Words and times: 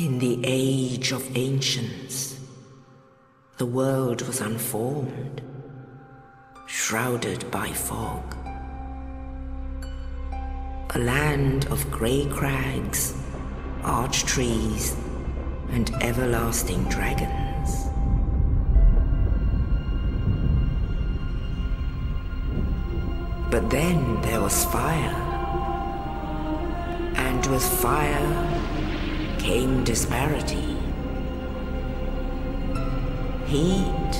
In 0.00 0.18
the 0.18 0.40
age 0.44 1.12
of 1.12 1.36
ancients, 1.36 2.40
the 3.58 3.66
world 3.66 4.22
was 4.22 4.40
unformed, 4.40 5.42
shrouded 6.66 7.50
by 7.50 7.68
fog. 7.68 8.34
A 10.94 10.98
land 10.98 11.66
of 11.66 11.90
grey 11.90 12.24
crags, 12.30 13.14
arch 13.82 14.24
trees, 14.24 14.96
and 15.70 15.90
everlasting 16.02 16.82
dragons. 16.84 17.70
But 23.50 23.68
then 23.68 24.22
there 24.22 24.40
was 24.40 24.64
fire. 24.64 25.16
And 27.16 27.44
with 27.48 27.62
fire 27.82 28.69
came 29.40 29.82
disparity. 29.84 30.76
Heat 33.46 34.14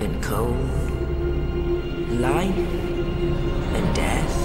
and 0.00 0.22
cold, 0.22 0.70
life 2.20 2.56
and 3.76 3.94
death, 3.94 4.36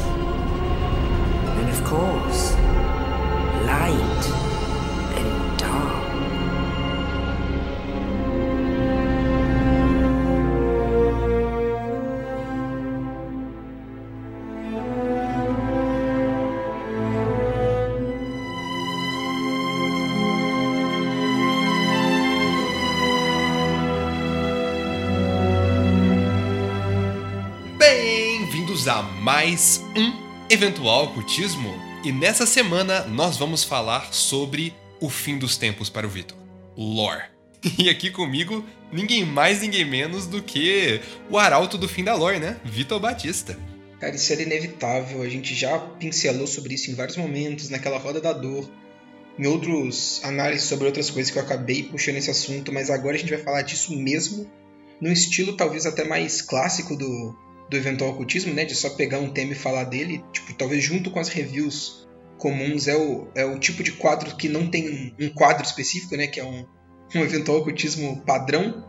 and 1.59 1.69
of 1.69 1.83
course, 1.83 2.55
light 3.69 4.58
mais 29.19 29.81
um 29.97 30.13
Eventual 30.49 31.05
Ocultismo. 31.05 31.75
E 32.05 32.11
nessa 32.11 32.45
semana 32.45 33.01
nós 33.01 33.35
vamos 33.35 33.65
falar 33.65 34.13
sobre 34.13 34.73
o 35.01 35.09
fim 35.09 35.37
dos 35.37 35.57
tempos 35.57 35.89
para 35.89 36.07
o 36.07 36.09
Vitor. 36.09 36.37
Lore. 36.77 37.23
E 37.77 37.89
aqui 37.89 38.09
comigo, 38.09 38.63
ninguém 38.93 39.25
mais, 39.25 39.59
ninguém 39.59 39.83
menos 39.83 40.25
do 40.25 40.41
que 40.41 41.01
o 41.29 41.37
arauto 41.37 41.77
do 41.77 41.89
fim 41.89 42.05
da 42.05 42.15
lore, 42.15 42.39
né? 42.39 42.57
Vitor 42.63 42.97
Batista. 43.01 43.59
Cara, 43.99 44.15
isso 44.15 44.31
era 44.31 44.41
inevitável. 44.41 45.21
A 45.21 45.27
gente 45.27 45.53
já 45.53 45.77
pincelou 45.77 46.47
sobre 46.47 46.75
isso 46.75 46.89
em 46.89 46.95
vários 46.95 47.17
momentos, 47.17 47.69
naquela 47.69 47.97
roda 47.97 48.21
da 48.21 48.31
dor, 48.31 48.69
em 49.37 49.45
outros 49.45 50.21
análises 50.23 50.69
sobre 50.69 50.85
outras 50.85 51.09
coisas 51.09 51.29
que 51.29 51.37
eu 51.37 51.43
acabei 51.43 51.83
puxando 51.83 52.15
esse 52.15 52.31
assunto, 52.31 52.71
mas 52.71 52.89
agora 52.89 53.17
a 53.17 53.19
gente 53.19 53.33
vai 53.33 53.43
falar 53.43 53.63
disso 53.63 53.93
mesmo, 53.97 54.49
num 55.01 55.11
estilo 55.11 55.57
talvez 55.57 55.85
até 55.85 56.05
mais 56.05 56.41
clássico 56.41 56.95
do, 56.95 57.35
do 57.69 57.77
eventual 57.77 58.11
ocultismo, 58.11 58.53
né? 58.53 58.65
De 58.65 58.75
só 58.75 58.89
pegar 58.91 59.19
um 59.19 59.29
tema 59.29 59.51
e 59.51 59.55
falar 59.55 59.83
dele, 59.85 60.23
tipo, 60.33 60.53
talvez 60.53 60.83
junto 60.83 61.11
com 61.11 61.19
as 61.19 61.29
reviews 61.29 62.07
comuns, 62.37 62.87
é 62.87 62.95
o, 62.95 63.27
é 63.35 63.45
o 63.45 63.59
tipo 63.59 63.83
de 63.83 63.91
quadro 63.93 64.35
que 64.35 64.47
não 64.47 64.69
tem 64.69 65.13
um 65.19 65.29
quadro 65.29 65.63
específico, 65.65 66.15
né? 66.15 66.27
Que 66.27 66.39
é 66.39 66.43
um, 66.45 66.65
um 67.15 67.21
eventual 67.21 67.59
ocultismo 67.59 68.21
padrão. 68.25 68.85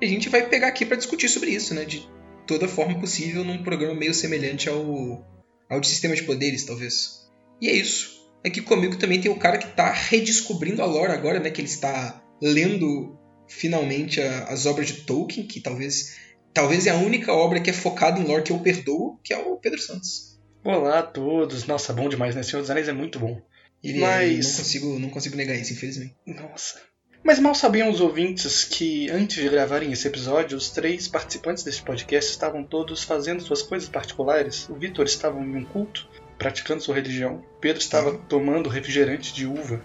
E 0.00 0.06
a 0.06 0.08
gente 0.08 0.28
vai 0.28 0.48
pegar 0.48 0.68
aqui 0.68 0.84
para 0.86 0.96
discutir 0.96 1.28
sobre 1.28 1.50
isso, 1.50 1.74
né? 1.74 1.84
De 1.84 2.08
toda 2.46 2.66
forma 2.68 2.98
possível, 2.98 3.44
num 3.44 3.62
programa 3.62 3.94
meio 3.94 4.12
semelhante 4.14 4.68
ao, 4.68 5.24
ao 5.70 5.80
de 5.80 5.86
Sistema 5.86 6.14
de 6.14 6.22
Poderes, 6.24 6.64
talvez. 6.64 7.28
E 7.60 7.68
é 7.68 7.72
isso. 7.72 8.14
Aqui 8.44 8.60
comigo 8.60 8.96
também 8.96 9.20
tem 9.20 9.30
o 9.30 9.36
cara 9.38 9.56
que 9.58 9.68
tá 9.68 9.90
redescobrindo 9.90 10.82
a 10.82 10.86
lore 10.86 11.12
agora, 11.12 11.40
né? 11.40 11.50
Que 11.50 11.60
ele 11.60 11.68
está 11.68 12.22
lendo 12.42 13.16
finalmente 13.48 14.20
a- 14.20 14.44
as 14.44 14.66
obras 14.66 14.86
de 14.88 15.02
Tolkien, 15.02 15.46
que 15.46 15.60
talvez 15.60 16.16
talvez 16.54 16.86
é 16.86 16.90
a 16.90 16.96
única 16.96 17.32
obra 17.32 17.60
que 17.60 17.68
é 17.68 17.72
focada 17.72 18.18
em 18.18 18.24
lore 18.24 18.42
que 18.44 18.52
eu 18.52 18.58
perdoo, 18.60 19.18
que 19.22 19.34
é 19.34 19.38
o 19.38 19.56
Pedro 19.56 19.80
Santos. 19.80 20.38
Olá 20.64 21.00
a 21.00 21.02
todos. 21.02 21.66
Nossa, 21.66 21.92
bom 21.92 22.08
demais, 22.08 22.34
né? 22.34 22.42
Senhor 22.42 22.62
dos 22.62 22.70
Anéis 22.70 22.88
é 22.88 22.92
muito 22.92 23.18
bom. 23.18 23.40
Ele 23.82 23.98
Mas- 24.00 24.46
não 24.52 24.56
consigo 24.56 24.98
não 24.98 25.10
consigo 25.10 25.36
negar 25.36 25.54
isso, 25.56 25.72
infelizmente. 25.74 26.14
Nossa. 26.26 26.80
Mas 27.22 27.38
mal 27.38 27.54
sabiam 27.54 27.90
os 27.90 28.00
ouvintes 28.00 28.64
que, 28.64 29.10
antes 29.10 29.42
de 29.42 29.48
gravarem 29.48 29.90
esse 29.92 30.06
episódio, 30.06 30.56
os 30.58 30.70
três 30.70 31.08
participantes 31.08 31.64
desse 31.64 31.82
podcast 31.82 32.30
estavam 32.30 32.62
todos 32.62 33.02
fazendo 33.02 33.42
suas 33.42 33.62
coisas 33.62 33.88
particulares. 33.88 34.68
O 34.68 34.74
Vitor 34.74 35.06
estava 35.06 35.38
em 35.40 35.56
um 35.56 35.64
culto, 35.64 36.06
praticando 36.38 36.82
sua 36.82 36.94
religião. 36.94 37.36
O 37.56 37.60
Pedro 37.60 37.80
estava 37.80 38.10
Uhum. 38.10 38.18
tomando 38.28 38.68
refrigerante 38.68 39.32
de 39.34 39.46
uva. 39.46 39.82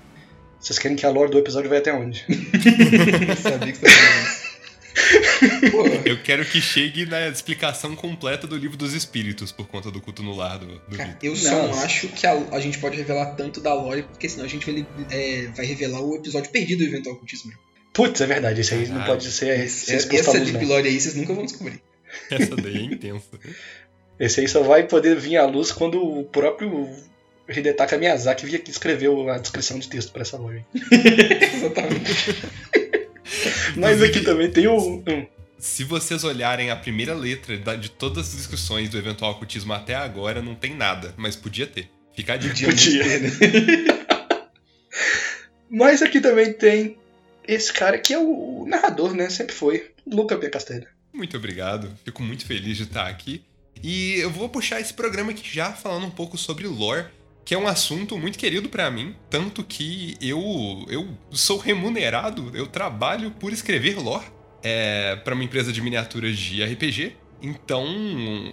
Vocês 0.60 0.78
querem 0.78 0.98
que 0.98 1.06
a 1.06 1.10
lore 1.10 1.32
do 1.32 1.40
episódio 1.40 1.70
vai 1.70 1.80
até 1.80 1.94
onde? 1.94 2.26
Sabia 3.42 3.72
que 3.72 3.80
você 3.80 4.39
Eu 6.06 6.22
quero 6.22 6.46
que 6.46 6.62
chegue 6.62 7.06
na 7.06 7.28
explicação 7.28 7.96
completa 7.96 8.46
do 8.46 8.56
livro 8.56 8.78
dos 8.78 8.94
espíritos 8.94 9.52
por 9.52 9.68
conta 9.68 9.90
do 9.92 10.00
culto 10.02 10.22
no 10.22 10.36
lar 10.36 10.60
do, 10.60 10.68
do 10.88 10.98
Cara, 10.98 11.18
eu 11.22 11.36
só 11.36 11.52
Não. 11.52 11.68
não 11.70 11.80
acho 11.82 12.08
que 12.10 12.26
a, 12.26 12.34
a 12.52 12.60
gente 12.60 12.78
pode 12.80 12.98
revelar 12.98 13.36
tanto 13.36 13.60
da 13.62 13.74
lore, 13.74 14.04
porque 14.04 14.28
senão 14.28 14.46
a 14.46 14.48
gente 14.48 14.70
vai, 14.70 14.86
é, 15.10 15.48
vai 15.56 15.66
revelar 15.66 16.02
o 16.02 16.16
episódio 16.16 16.52
perdido 16.52 16.80
do 16.80 16.86
Eventual 16.86 17.16
Ocultismo. 17.16 17.52
Putz, 17.94 18.22
é 18.22 18.26
verdade. 18.26 18.62
Esse 18.62 18.74
aí 18.74 18.88
não 18.88 19.04
pode 19.04 19.30
ser, 19.32 19.70
ser 19.70 19.96
Essa, 19.96 19.96
exposto 19.96 20.16
à 20.16 20.32
essa 20.32 20.40
luz, 20.40 20.52
Deep. 20.52 20.66
Lore 20.66 20.88
aí 20.88 21.00
vocês 21.00 21.16
nunca 21.16 21.34
vão 21.34 21.46
descobrir. 21.46 21.82
Essa 22.30 22.56
daí 22.56 22.78
é 22.78 22.82
intensa. 22.82 23.40
Esse 24.20 24.42
aí 24.42 24.48
só 24.48 24.64
vai 24.64 24.84
poder 24.84 25.16
vir 25.16 25.38
à 25.38 25.46
luz 25.46 25.72
quando 25.72 26.02
o 26.02 26.24
próprio 26.26 26.90
Hidetaka 27.48 27.98
Miyazaki 27.98 28.46
vir 28.46 28.58
aqui 28.58 28.70
escrever 28.70 29.10
a 29.30 29.38
descrição 29.38 29.80
de 29.80 29.90
texto 29.90 30.12
para 30.12 30.22
essa 30.22 30.38
lore. 30.38 30.66
Exatamente. 30.74 32.36
Mas 33.78 34.02
aqui 34.02 34.22
também 34.22 34.50
tem 34.52 34.68
o. 34.68 34.78
hum, 34.78 35.28
Se 35.58 35.84
vocês 35.84 36.24
olharem 36.24 36.72
a 36.72 36.76
primeira 36.76 37.14
letra 37.14 37.58
de 37.78 37.90
todas 37.90 38.30
as 38.30 38.36
discussões 38.36 38.90
do 38.90 38.98
eventual 38.98 39.32
ocultismo 39.32 39.74
até 39.74 39.96
agora, 39.96 40.42
não 40.42 40.56
tem 40.56 40.76
nada, 40.76 41.14
mas 41.18 41.36
podia 41.36 41.68
ter. 41.68 41.90
Fica 42.16 42.34
a 42.34 42.38
dica. 42.38 42.66
Podia. 42.66 43.04
ter, 43.04 43.22
né? 43.22 44.00
Mas 45.70 46.02
aqui 46.02 46.20
também 46.20 46.52
tem 46.52 46.98
esse 47.48 47.72
cara 47.72 47.98
que 48.00 48.14
é 48.14 48.18
o 48.18 48.66
narrador, 48.68 49.14
né? 49.14 49.30
Sempre 49.30 49.54
foi. 49.54 49.92
Luca 50.06 50.36
P. 50.38 50.50
Castello. 50.50 50.88
Muito 51.14 51.38
obrigado, 51.38 51.92
fico 52.04 52.24
muito 52.24 52.46
feliz 52.46 52.78
de 52.78 52.84
estar 52.84 53.08
aqui. 53.08 53.44
E 53.82 54.16
eu 54.16 54.30
vou 54.30 54.50
puxar 54.50 54.82
esse 54.82 54.94
programa 54.94 55.32
aqui 55.32 55.48
já 55.48 55.72
falando 55.72 56.06
um 56.06 56.12
pouco 56.12 56.38
sobre 56.38 56.68
lore, 56.68 57.06
que 57.50 57.56
é 57.56 57.58
um 57.58 57.68
assunto 57.68 58.16
muito 58.16 58.38
querido 58.38 58.70
pra 58.70 58.92
mim, 58.92 59.16
tanto 59.28 59.64
que 59.64 60.16
eu 60.22 60.86
eu 60.88 61.08
sou 61.32 61.58
remunerado, 61.58 62.52
eu 62.54 62.68
trabalho 62.68 63.32
por 63.32 63.52
escrever 63.52 63.98
lore 63.98 64.28
é, 64.62 65.16
para 65.16 65.34
uma 65.34 65.44
empresa 65.44 65.74
de 65.74 65.82
miniaturas 65.82 66.38
de 66.38 66.64
RPG. 66.64 67.16
Então, 67.42 67.88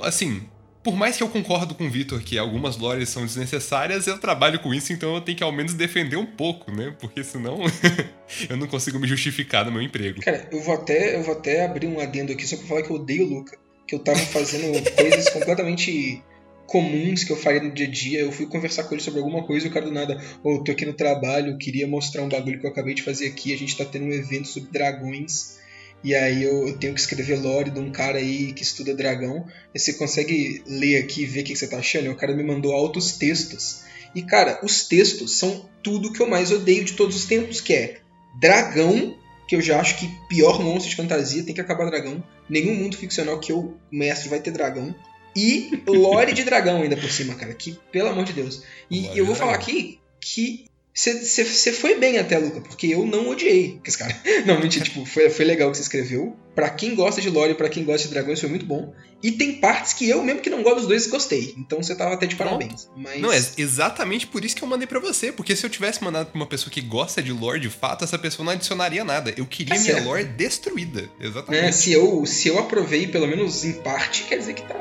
assim, 0.01 0.49
por 0.83 0.97
mais 0.97 1.15
que 1.15 1.23
eu 1.23 1.29
concordo 1.29 1.75
com 1.75 1.85
o 1.85 1.91
Vitor 1.91 2.23
que 2.23 2.39
algumas 2.39 2.79
lores 2.79 3.11
são 3.11 3.27
desnecessárias, 3.27 4.07
eu 4.07 4.17
trabalho 4.17 4.61
com 4.61 4.73
isso, 4.73 4.95
então 4.95 5.15
eu 5.15 5.21
tenho 5.21 5.37
que 5.37 5.45
ao 5.45 5.53
menos 5.53 5.75
defender 5.75 6.17
um 6.17 6.25
pouco, 6.25 6.73
né? 6.73 6.97
Porque 6.99 7.23
senão 7.23 7.59
eu 8.49 8.57
não 8.57 8.67
consigo 8.67 8.99
me 8.99 9.07
justificar 9.07 9.67
no 9.67 9.73
meu 9.73 9.83
emprego. 9.83 10.23
Cara, 10.23 10.49
eu 10.51 10.63
vou 10.63 10.75
até, 10.75 11.17
eu 11.17 11.23
vou 11.23 11.35
até 11.35 11.67
abrir 11.67 11.87
um 11.87 12.01
adendo 12.01 12.33
aqui 12.33 12.47
só 12.47 12.57
pra 12.57 12.67
falar 12.67 12.83
que 12.83 12.89
eu 12.89 12.97
odeio 12.97 13.27
o 13.27 13.29
Luca. 13.29 13.59
Que 13.87 13.95
eu 13.95 13.99
tava 13.99 14.19
fazendo 14.21 14.73
coisas 14.97 15.29
completamente 15.29 16.23
comuns 16.67 17.25
que 17.25 17.33
eu 17.33 17.37
faria 17.37 17.63
no 17.63 17.73
dia 17.73 17.87
a 17.87 17.91
dia. 17.91 18.21
Eu 18.21 18.33
fui 18.33 18.47
conversar 18.47 18.85
com 18.85 18.95
ele 18.95 19.03
sobre 19.03 19.21
alguma 19.21 19.45
coisa 19.45 19.67
e 19.67 19.71
o 19.71 19.73
cara 19.73 19.87
do 19.87 19.93
nada, 19.93 20.21
ô, 20.43 20.57
eu 20.57 20.65
tô 20.65 20.73
aqui 20.73 20.85
no 20.85 20.93
trabalho, 20.93 21.59
queria 21.59 21.87
mostrar 21.87 22.23
um 22.23 22.29
bagulho 22.29 22.61
que 22.61 22.67
eu 22.67 22.71
acabei 22.71 22.95
de 22.95 23.03
fazer 23.03 23.27
aqui. 23.27 23.53
A 23.53 23.59
gente 23.59 23.77
tá 23.77 23.85
tendo 23.85 24.07
um 24.07 24.13
evento 24.13 24.49
sobre 24.49 24.71
dragões. 24.71 25.57
E 26.05 26.15
aí 26.15 26.45
eu, 26.45 26.69
eu 26.69 26.77
tenho 26.77 26.95
que 26.95 27.01
escrever 27.01 27.41
lore 27.41 27.71
de 27.71 27.81
um 27.81 27.91
cara 27.91 28.19
aí 28.19 28.53
que 28.53 28.63
estuda 28.63 28.95
dragão. 28.95 29.47
E 29.75 29.79
você 29.79 29.95
consegue 29.95 30.63
ler 30.67 30.99
aqui 30.99 31.23
e 31.23 31.27
ver 31.27 31.41
o 31.41 31.45
que 31.45 31.57
você 31.57 31.67
tá 31.67 31.79
achando? 31.79 32.07
E 32.07 32.09
o 32.09 32.17
cara 32.17 32.35
me 32.35 32.43
mandou 32.43 32.73
altos 32.73 33.13
textos. 33.13 33.85
E 34.15 34.23
cara, 34.23 34.61
os 34.63 34.87
textos 34.87 35.37
são 35.37 35.69
tudo 35.83 36.13
que 36.13 36.21
eu 36.21 36.29
mais 36.29 36.51
odeio 36.51 36.85
de 36.85 36.95
todos 36.95 37.17
os 37.17 37.27
tempos, 37.27 37.61
que 37.61 37.75
é 37.75 37.99
dragão, 38.41 39.17
que 39.49 39.55
eu 39.55 39.61
já 39.61 39.81
acho 39.81 39.99
que 39.99 40.11
pior 40.29 40.61
monstro 40.61 40.91
de 40.91 40.97
fantasia 40.97 41.43
tem 41.43 41.55
que 41.55 41.61
acabar 41.61 41.87
dragão. 41.87 42.23
Nenhum 42.49 42.75
mundo 42.75 42.97
ficcional 42.97 43.39
que 43.39 43.53
eu 43.53 43.77
mestre 43.91 44.29
vai 44.29 44.41
ter 44.41 44.51
dragão. 44.51 44.95
E 45.37 45.83
lore 45.87 46.33
de 46.33 46.43
dragão 46.45 46.81
ainda 46.83 46.97
por 46.97 47.11
cima, 47.11 47.35
cara. 47.35 47.53
Que, 47.53 47.79
pelo 47.93 48.09
amor 48.09 48.25
de 48.25 48.33
Deus. 48.33 48.63
E 48.91 49.07
eu 49.17 49.27
vou 49.27 49.35
falar 49.35 49.55
aqui 49.55 50.01
que 50.19 50.65
você 50.95 51.73
foi 51.75 51.97
bem 51.99 52.17
até, 52.17 52.39
Luca, 52.39 52.63
porque 52.63 52.87
eu 52.87 53.05
não 53.05 53.29
odiei. 53.29 53.79
Esse 53.85 53.99
cara. 53.99 54.17
Não, 54.47 54.59
mentira, 54.59 54.83
tipo, 54.83 55.05
foi, 55.05 55.29
foi 55.29 55.45
legal 55.45 55.69
o 55.69 55.71
que 55.71 55.77
você 55.77 55.83
escreveu. 55.83 56.35
Pra 56.55 56.71
quem 56.71 56.95
gosta 56.95 57.21
de 57.21 57.29
lore, 57.29 57.53
pra 57.55 57.69
quem 57.69 57.85
gosta 57.85 58.09
de 58.09 58.15
dragões, 58.15 58.41
foi 58.41 58.49
muito 58.49 58.65
bom. 58.65 58.95
E 59.23 59.31
tem 59.31 59.61
partes 59.61 59.93
que 59.93 60.09
eu, 60.09 60.23
mesmo 60.23 60.41
que 60.41 60.49
não 60.49 60.63
gosto 60.63 60.77
dos 60.79 60.87
dois, 60.89 61.07
gostei. 61.07 61.55
Então 61.59 61.83
você 61.83 61.95
tava 61.95 62.15
até 62.15 62.25
de 62.27 62.35
parabéns. 62.35 62.89
Mas... 62.97 63.21
Não, 63.21 63.31
é 63.31 63.37
exatamente 63.59 64.27
por 64.27 64.43
isso 64.43 64.57
que 64.57 64.63
eu 64.65 64.69
mandei 64.69 64.87
pra 64.87 64.99
você. 64.99 65.31
Porque 65.31 65.55
se 65.55 65.67
eu 65.67 65.71
tivesse 65.71 66.03
mandado 66.03 66.29
pra 66.31 66.37
uma 66.37 66.47
pessoa 66.47 66.71
que 66.71 66.81
gosta 66.81 67.23
de 67.23 67.31
lore 67.31 67.61
de 67.61 67.69
fato, 67.69 68.03
essa 68.03 68.19
pessoa 68.19 68.45
não 68.47 68.53
adicionaria 68.53 69.05
nada. 69.05 69.35
Eu 69.37 69.45
queria 69.45 69.75
Tá 69.75 69.81
minha 69.81 69.95
certo. 69.95 70.07
lore 70.07 70.25
destruída. 70.25 71.03
né, 71.03 71.09
Exatamente. 71.21 71.77
se, 71.77 71.93
eu, 71.93 72.25
se 72.25 72.49
eu 72.49 72.59
aprovei, 72.59 73.07
pelo 73.07 73.27
menos 73.27 73.65
em 73.65 73.75
parte, 73.75 74.25
quer 74.25 74.39
dizer 74.39 74.55
que 74.55 74.63
tá, 74.63 74.75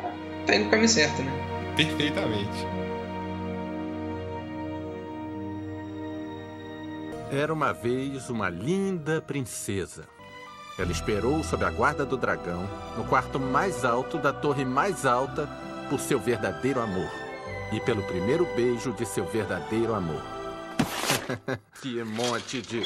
tá 0.46 0.56
indo 0.56 0.66
no 0.66 0.72
caminho 0.72 0.90
certo, 0.90 1.22
né? 1.22 1.32
Perfeitamente. 1.76 2.66
Era 7.32 7.54
uma 7.54 7.74
vez 7.74 8.30
uma 8.30 8.50
linda 8.50 9.22
princesa. 9.22 10.06
Ela 10.78 10.92
esperou 10.92 11.44
sob 11.44 11.66
a 11.66 11.70
guarda 11.70 12.06
do 12.06 12.18
dragão, 12.18 12.68
no 12.98 13.04
quarto 13.06 13.40
mais 13.40 13.84
alto 13.84 14.18
da 14.18 14.32
torre 14.32 14.64
mais 14.64 15.06
alta, 15.06 15.50
por 15.90 16.00
seu 16.00 16.20
verdadeiro 16.20 16.82
amor. 16.82 17.10
E 17.72 17.80
pelo 17.80 18.04
primeiro 18.04 18.46
beijo 18.56 18.94
de 18.94 19.06
seu 19.06 19.26
verdadeiro 19.26 19.94
amor. 19.94 20.22
que 21.82 22.04
monte 22.04 22.62
de. 22.62 22.84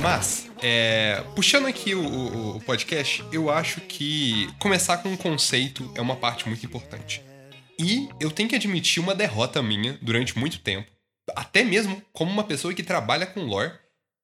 Mas, 0.00 0.50
é, 0.62 1.24
puxando 1.34 1.66
aqui 1.66 1.94
o, 1.94 2.02
o, 2.02 2.56
o, 2.56 2.60
podcast, 2.60 3.24
eu 3.32 3.50
acho 3.50 3.80
que 3.82 4.48
começar 4.58 4.98
com 4.98 5.10
um 5.10 5.16
conceito 5.16 5.90
é 5.94 6.00
uma 6.00 6.16
parte 6.16 6.48
muito 6.48 6.64
importante. 6.64 7.22
E 7.78 8.08
eu 8.18 8.30
tenho 8.30 8.48
que 8.48 8.56
admitir 8.56 9.02
uma 9.02 9.14
derrota 9.14 9.62
minha 9.62 9.98
durante 10.02 10.38
muito 10.38 10.58
tempo 10.58 10.90
até 11.34 11.64
mesmo 11.64 12.02
como 12.12 12.30
uma 12.30 12.44
pessoa 12.44 12.74
que 12.74 12.82
trabalha 12.82 13.26
com 13.26 13.44
lore, 13.44 13.72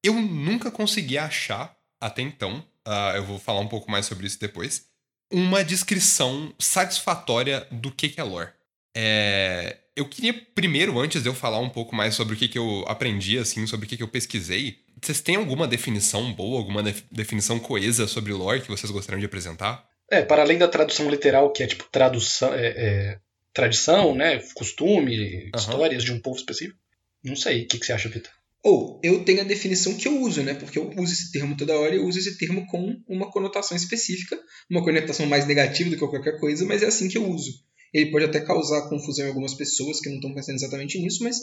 eu 0.03 0.13
nunca 0.13 0.71
consegui 0.71 1.17
achar, 1.17 1.75
até 1.99 2.21
então, 2.21 2.63
uh, 2.87 3.15
eu 3.15 3.23
vou 3.23 3.39
falar 3.39 3.59
um 3.59 3.67
pouco 3.67 3.89
mais 3.89 4.05
sobre 4.05 4.27
isso 4.27 4.39
depois, 4.39 4.85
uma 5.31 5.63
descrição 5.63 6.53
satisfatória 6.59 7.67
do 7.71 7.91
que, 7.91 8.09
que 8.09 8.21
é 8.21 8.23
lore. 8.23 8.51
É, 8.95 9.77
eu 9.95 10.07
queria, 10.07 10.33
primeiro, 10.33 10.99
antes 10.99 11.23
de 11.23 11.29
eu 11.29 11.33
falar 11.33 11.59
um 11.59 11.69
pouco 11.69 11.95
mais 11.95 12.15
sobre 12.15 12.35
o 12.35 12.37
que, 12.37 12.47
que 12.47 12.57
eu 12.57 12.85
aprendi, 12.87 13.37
assim, 13.37 13.65
sobre 13.65 13.85
o 13.85 13.89
que, 13.89 13.97
que 13.97 14.03
eu 14.03 14.07
pesquisei, 14.07 14.79
vocês 15.05 15.21
têm 15.21 15.35
alguma 15.35 15.67
definição 15.67 16.33
boa, 16.33 16.57
alguma 16.57 16.81
def 16.81 17.03
definição 17.11 17.59
coesa 17.59 18.07
sobre 18.07 18.33
lore 18.33 18.61
que 18.61 18.69
vocês 18.69 18.91
gostariam 18.91 19.19
de 19.19 19.25
apresentar? 19.25 19.85
É, 20.09 20.21
para 20.21 20.41
além 20.41 20.57
da 20.57 20.67
tradução 20.67 21.09
literal, 21.09 21.51
que 21.51 21.63
é 21.63 21.67
tipo 21.67 21.85
tradução, 21.91 22.53
é, 22.53 22.67
é, 22.67 23.19
tradição, 23.53 24.15
né, 24.15 24.39
costume, 24.53 25.45
uhum. 25.45 25.51
histórias 25.55 26.03
de 26.03 26.11
um 26.11 26.19
povo 26.19 26.37
específico, 26.37 26.79
não 27.23 27.35
sei. 27.35 27.63
O 27.63 27.67
que, 27.67 27.79
que 27.79 27.85
você 27.85 27.93
acha, 27.93 28.09
Vitor? 28.09 28.31
Ou, 28.63 28.99
eu 29.03 29.23
tenho 29.23 29.41
a 29.41 29.43
definição 29.43 29.93
que 29.93 30.07
eu 30.07 30.19
uso, 30.21 30.41
né? 30.41 30.55
Porque 30.55 30.79
eu 30.79 30.89
uso 30.97 31.13
esse 31.13 31.31
termo 31.31 31.55
toda 31.55 31.77
hora 31.77 31.93
e 31.93 31.97
eu 31.99 32.05
uso 32.05 32.17
esse 32.17 32.35
termo 32.37 32.65
com 32.65 32.99
uma 33.07 33.31
conotação 33.31 33.77
específica, 33.77 34.39
uma 34.69 34.83
conotação 34.83 35.27
mais 35.27 35.45
negativa 35.45 35.89
do 35.89 35.95
que 35.95 36.07
qualquer 36.07 36.39
coisa, 36.39 36.65
mas 36.65 36.81
é 36.81 36.87
assim 36.87 37.07
que 37.07 37.17
eu 37.17 37.29
uso. 37.29 37.51
Ele 37.93 38.09
pode 38.09 38.25
até 38.25 38.41
causar 38.41 38.89
confusão 38.89 39.25
em 39.25 39.29
algumas 39.29 39.53
pessoas 39.53 39.99
que 39.99 40.09
não 40.09 40.15
estão 40.15 40.33
pensando 40.33 40.55
exatamente 40.55 40.99
nisso, 40.99 41.23
mas 41.23 41.37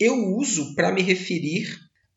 eu 0.00 0.14
uso 0.36 0.74
para 0.74 0.90
me 0.90 1.00
referir 1.00 1.68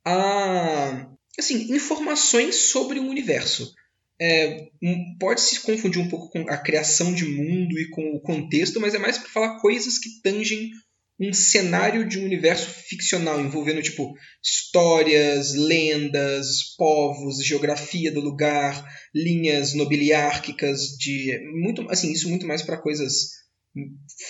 a 0.08 1.10
assim, 1.38 1.74
informações 1.74 2.56
sobre 2.56 3.00
o 3.00 3.08
universo. 3.08 3.74
É, 4.20 4.70
pode 5.20 5.42
se 5.42 5.60
confundir 5.60 6.02
um 6.02 6.10
pouco 6.10 6.32
com 6.32 6.50
a 6.50 6.58
criação 6.58 7.14
de 7.14 7.24
mundo 7.26 7.78
e 7.78 7.90
com 7.90 8.16
o 8.16 8.22
contexto, 8.22 8.80
mas 8.80 8.96
é 8.96 8.98
mais 8.98 9.20
para 9.20 9.30
falar 9.30 9.60
coisas 9.60 10.00
que 10.00 10.22
tangem 10.24 10.72
um 11.20 11.32
cenário 11.34 12.08
de 12.08 12.20
um 12.20 12.26
universo 12.26 12.68
ficcional 12.68 13.40
envolvendo 13.40 13.82
tipo 13.82 14.16
histórias, 14.44 15.54
lendas, 15.54 16.76
povos, 16.78 17.44
geografia 17.44 18.12
do 18.12 18.22
lugar, 18.22 18.88
linhas 19.14 19.74
nobiliárquicas 19.74 20.96
de 20.98 21.40
muito 21.60 21.88
assim 21.90 22.12
isso 22.12 22.30
muito 22.30 22.46
mais 22.46 22.62
para 22.62 22.82
coisas 22.82 23.38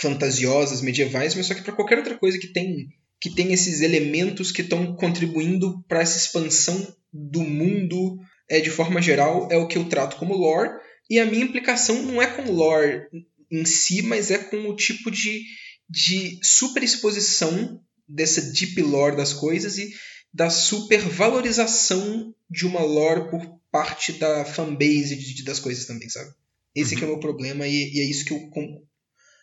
fantasiosas, 0.01 0.81
medievais, 0.81 1.35
mas 1.35 1.45
só 1.45 1.53
que 1.53 1.61
para 1.61 1.75
qualquer 1.75 1.97
outra 1.97 2.17
coisa 2.17 2.37
que 2.37 2.51
tem 2.51 2.87
que 3.19 3.29
tem 3.29 3.51
esses 3.53 3.81
elementos 3.81 4.51
que 4.51 4.61
estão 4.61 4.95
contribuindo 4.95 5.83
para 5.87 6.01
essa 6.01 6.17
expansão 6.17 6.95
do 7.11 7.41
mundo 7.41 8.17
é, 8.49 8.59
de 8.59 8.69
forma 8.69 9.01
geral 9.01 9.47
é 9.51 9.57
o 9.57 9.67
que 9.67 9.77
eu 9.77 9.89
trato 9.89 10.17
como 10.17 10.35
lore 10.35 10.71
e 11.09 11.19
a 11.19 11.25
minha 11.25 11.43
implicação 11.43 12.03
não 12.03 12.21
é 12.21 12.27
com 12.27 12.51
lore 12.51 13.07
em 13.51 13.65
si, 13.65 14.01
mas 14.01 14.29
é 14.29 14.37
com 14.37 14.67
o 14.67 14.75
tipo 14.75 15.09
de 15.09 15.41
de 15.89 16.39
superexposição 16.43 17.81
dessa 18.07 18.41
deep 18.41 18.81
lore 18.81 19.15
das 19.15 19.33
coisas 19.33 19.77
e 19.77 19.89
da 20.33 20.49
supervalorização 20.49 22.33
de 22.49 22.65
uma 22.65 22.81
lore 22.81 23.29
por 23.29 23.59
parte 23.71 24.13
da 24.13 24.45
fanbase 24.45 25.15
de, 25.15 25.43
das 25.43 25.59
coisas 25.59 25.85
também, 25.85 26.09
sabe? 26.09 26.31
Esse 26.75 26.95
uhum. 26.95 27.01
é 27.01 27.05
o 27.05 27.07
meu 27.09 27.19
problema 27.19 27.67
e, 27.67 27.93
e, 27.93 27.99
é 27.99 28.03
isso 28.03 28.25
que 28.25 28.33
eu, 28.33 28.49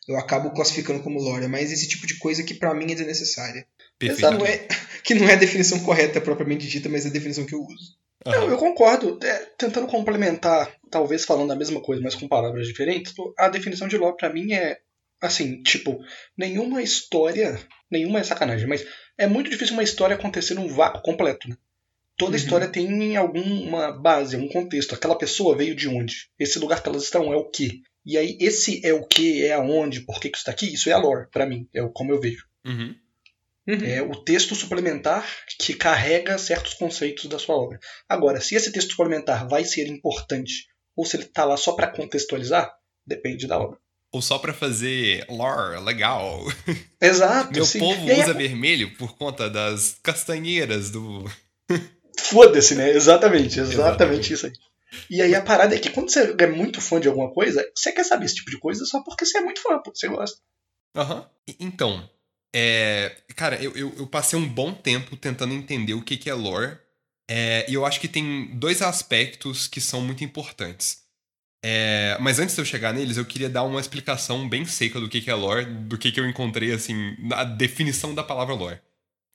eu 0.08 0.16
acabo 0.16 0.50
classificando 0.50 1.02
como 1.02 1.20
lore. 1.20 1.44
É 1.44 1.48
mais 1.48 1.72
esse 1.72 1.88
tipo 1.88 2.06
de 2.06 2.18
coisa 2.18 2.42
que 2.42 2.54
para 2.54 2.74
mim 2.74 2.92
é 2.92 2.94
desnecessária. 2.94 3.66
Perfeito. 3.98 4.30
Não 4.30 4.46
é, 4.46 4.66
que 5.04 5.14
não 5.14 5.28
é 5.28 5.32
a 5.32 5.36
definição 5.36 5.80
correta 5.80 6.20
propriamente 6.20 6.66
dita, 6.66 6.88
mas 6.88 7.04
é 7.04 7.08
a 7.08 7.12
definição 7.12 7.46
que 7.46 7.54
eu 7.54 7.60
uso. 7.60 7.96
Uhum. 8.26 8.32
Não, 8.32 8.48
eu 8.50 8.56
concordo. 8.56 9.18
É, 9.22 9.38
tentando 9.58 9.86
complementar, 9.86 10.72
talvez 10.90 11.24
falando 11.24 11.52
a 11.52 11.56
mesma 11.56 11.80
coisa, 11.80 12.02
mas 12.02 12.14
com 12.14 12.28
palavras 12.28 12.66
diferentes, 12.66 13.12
a 13.38 13.48
definição 13.48 13.88
de 13.88 13.96
lore 13.96 14.16
para 14.16 14.32
mim 14.32 14.52
é 14.52 14.78
Assim, 15.24 15.62
tipo, 15.62 16.04
nenhuma 16.36 16.82
história. 16.82 17.58
Nenhuma 17.90 18.20
é 18.20 18.24
sacanagem, 18.24 18.66
mas 18.66 18.84
é 19.16 19.26
muito 19.26 19.48
difícil 19.48 19.74
uma 19.74 19.82
história 19.82 20.16
acontecer 20.16 20.54
num 20.54 20.68
vácuo 20.68 21.00
completo, 21.02 21.48
né? 21.48 21.56
Toda 22.16 22.32
uhum. 22.32 22.36
história 22.36 22.68
tem 22.68 23.16
alguma 23.16 23.90
base, 23.92 24.36
algum 24.36 24.48
contexto. 24.48 24.94
Aquela 24.94 25.16
pessoa 25.16 25.56
veio 25.56 25.74
de 25.74 25.88
onde? 25.88 26.28
Esse 26.38 26.58
lugar 26.58 26.82
que 26.82 26.88
elas 26.88 27.04
estão 27.04 27.32
é 27.32 27.36
o 27.36 27.48
quê? 27.48 27.80
E 28.04 28.18
aí, 28.18 28.36
esse 28.40 28.84
é 28.86 28.92
o 28.92 29.04
que, 29.06 29.44
é 29.44 29.54
aonde, 29.54 30.00
por 30.00 30.20
que, 30.20 30.28
que 30.28 30.36
isso 30.36 30.44
tá 30.44 30.52
aqui? 30.52 30.72
Isso 30.72 30.90
é 30.90 30.92
a 30.92 30.98
lore, 30.98 31.28
para 31.30 31.46
mim, 31.46 31.68
é 31.74 31.80
como 31.94 32.12
eu 32.12 32.20
vejo. 32.20 32.46
Uhum. 32.64 32.94
Uhum. 33.66 33.82
É 33.82 34.02
o 34.02 34.22
texto 34.22 34.54
suplementar 34.54 35.26
que 35.58 35.72
carrega 35.74 36.36
certos 36.36 36.74
conceitos 36.74 37.24
da 37.26 37.38
sua 37.38 37.56
obra. 37.56 37.78
Agora, 38.06 38.40
se 38.40 38.54
esse 38.54 38.70
texto 38.70 38.90
suplementar 38.90 39.48
vai 39.48 39.64
ser 39.64 39.86
importante 39.86 40.66
ou 40.94 41.06
se 41.06 41.16
ele 41.16 41.24
tá 41.24 41.44
lá 41.44 41.56
só 41.56 41.72
para 41.72 41.88
contextualizar, 41.88 42.70
depende 43.06 43.46
da 43.46 43.58
obra 43.58 43.78
ou 44.14 44.22
só 44.22 44.38
para 44.38 44.54
fazer 44.54 45.26
lore 45.28 45.80
legal. 45.80 46.40
Exato. 47.02 47.52
Meu 47.52 47.64
sim. 47.64 47.80
povo 47.80 48.04
usa 48.04 48.32
vermelho 48.32 48.96
por 48.96 49.16
conta 49.16 49.50
das 49.50 49.98
castanheiras 50.00 50.88
do. 50.88 51.28
Foda-se, 52.16 52.76
né? 52.76 52.90
Exatamente, 52.90 53.58
exatamente, 53.58 53.72
exatamente, 53.72 54.32
isso 54.32 54.46
aí. 54.46 54.52
E 55.10 55.20
aí 55.20 55.34
a 55.34 55.42
parada 55.42 55.74
é 55.74 55.78
que 55.78 55.90
quando 55.90 56.10
você 56.10 56.34
é 56.38 56.46
muito 56.46 56.80
fã 56.80 57.00
de 57.00 57.08
alguma 57.08 57.32
coisa, 57.32 57.64
você 57.74 57.92
quer 57.92 58.04
saber 58.04 58.26
esse 58.26 58.36
tipo 58.36 58.50
de 58.50 58.58
coisa 58.58 58.84
só 58.84 59.02
porque 59.02 59.26
você 59.26 59.38
é 59.38 59.40
muito 59.40 59.60
fã, 59.60 59.80
você 59.84 60.08
gosta. 60.08 60.38
Aham. 60.96 61.20
Uhum. 61.20 61.54
Então, 61.60 62.10
é... 62.54 63.16
cara, 63.36 63.62
eu, 63.62 63.76
eu, 63.76 63.92
eu, 63.98 64.06
passei 64.06 64.38
um 64.38 64.48
bom 64.48 64.72
tempo 64.72 65.16
tentando 65.16 65.52
entender 65.52 65.94
o 65.94 66.02
que, 66.02 66.16
que 66.16 66.30
é 66.30 66.34
lore. 66.34 66.78
É... 67.28 67.68
E 67.68 67.74
eu 67.74 67.84
acho 67.84 68.00
que 68.00 68.08
tem 68.08 68.56
dois 68.56 68.82
aspectos 68.82 69.66
que 69.66 69.80
são 69.80 70.00
muito 70.00 70.22
importantes. 70.24 71.04
É, 71.66 72.18
mas 72.20 72.38
antes 72.38 72.54
de 72.54 72.60
eu 72.60 72.64
chegar 72.64 72.92
neles, 72.92 73.16
eu 73.16 73.24
queria 73.24 73.48
dar 73.48 73.62
uma 73.62 73.80
explicação 73.80 74.46
bem 74.46 74.66
seca 74.66 75.00
do 75.00 75.08
que, 75.08 75.22
que 75.22 75.30
é 75.30 75.34
lore, 75.34 75.64
do 75.64 75.96
que, 75.96 76.12
que 76.12 76.20
eu 76.20 76.28
encontrei, 76.28 76.70
assim, 76.70 77.16
na 77.18 77.42
definição 77.42 78.14
da 78.14 78.22
palavra 78.22 78.54
lore. 78.54 78.80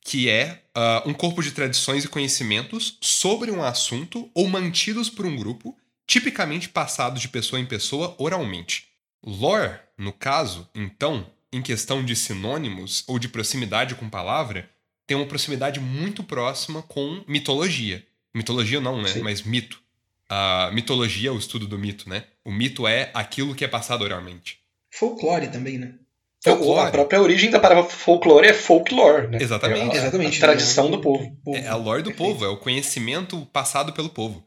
Que 0.01 0.29
é 0.29 0.63
uh, 0.75 1.09
um 1.09 1.13
corpo 1.13 1.41
de 1.43 1.51
tradições 1.51 2.03
e 2.03 2.07
conhecimentos 2.07 2.97
sobre 3.01 3.51
um 3.51 3.63
assunto 3.63 4.29
ou 4.33 4.47
mantidos 4.47 5.09
por 5.09 5.25
um 5.25 5.35
grupo, 5.35 5.77
tipicamente 6.07 6.69
passados 6.69 7.21
de 7.21 7.27
pessoa 7.27 7.59
em 7.59 7.65
pessoa 7.65 8.15
oralmente. 8.17 8.87
Lore, 9.23 9.79
no 9.97 10.13
caso, 10.13 10.67
então, 10.73 11.29
em 11.51 11.61
questão 11.61 12.03
de 12.03 12.15
sinônimos 12.15 13.03
ou 13.07 13.19
de 13.19 13.27
proximidade 13.27 13.95
com 13.95 14.09
palavra, 14.09 14.69
tem 15.05 15.17
uma 15.17 15.27
proximidade 15.27 15.79
muito 15.79 16.23
próxima 16.23 16.81
com 16.81 17.23
mitologia. 17.27 18.05
Mitologia 18.33 18.79
não, 18.79 19.01
né? 19.01 19.09
Sim. 19.09 19.21
Mas 19.21 19.41
mito 19.41 19.81
a 20.29 20.69
mitologia, 20.71 21.33
o 21.33 21.39
estudo 21.39 21.67
do 21.67 21.79
mito, 21.79 22.07
né? 22.07 22.25
O 22.45 22.51
mito 22.51 22.87
é 22.87 23.09
aquilo 23.15 23.55
que 23.55 23.65
é 23.65 23.67
passado 23.67 24.03
oralmente. 24.03 24.59
Folclore 24.91 25.47
também, 25.47 25.79
né? 25.79 25.95
Folclore. 26.41 26.87
A 26.87 26.91
própria 26.91 27.21
origem 27.21 27.49
da 27.49 27.59
palavra 27.59 27.83
folclore 27.83 28.47
é 28.47 28.53
folklore, 28.53 29.27
né? 29.27 29.39
Exatamente. 29.41 29.95
É 29.95 29.99
a, 29.99 30.01
Exatamente. 30.01 30.37
A 30.37 30.39
tradição 30.39 30.87
é, 30.87 30.91
do 30.91 31.01
povo. 31.01 31.37
É 31.47 31.67
a 31.67 31.75
lore 31.75 32.01
do 32.01 32.11
Perfeito. 32.11 32.33
povo, 32.33 32.45
é 32.45 32.47
o 32.47 32.57
conhecimento 32.57 33.45
passado 33.47 33.91
pelo 33.91 34.09
povo. 34.09 34.45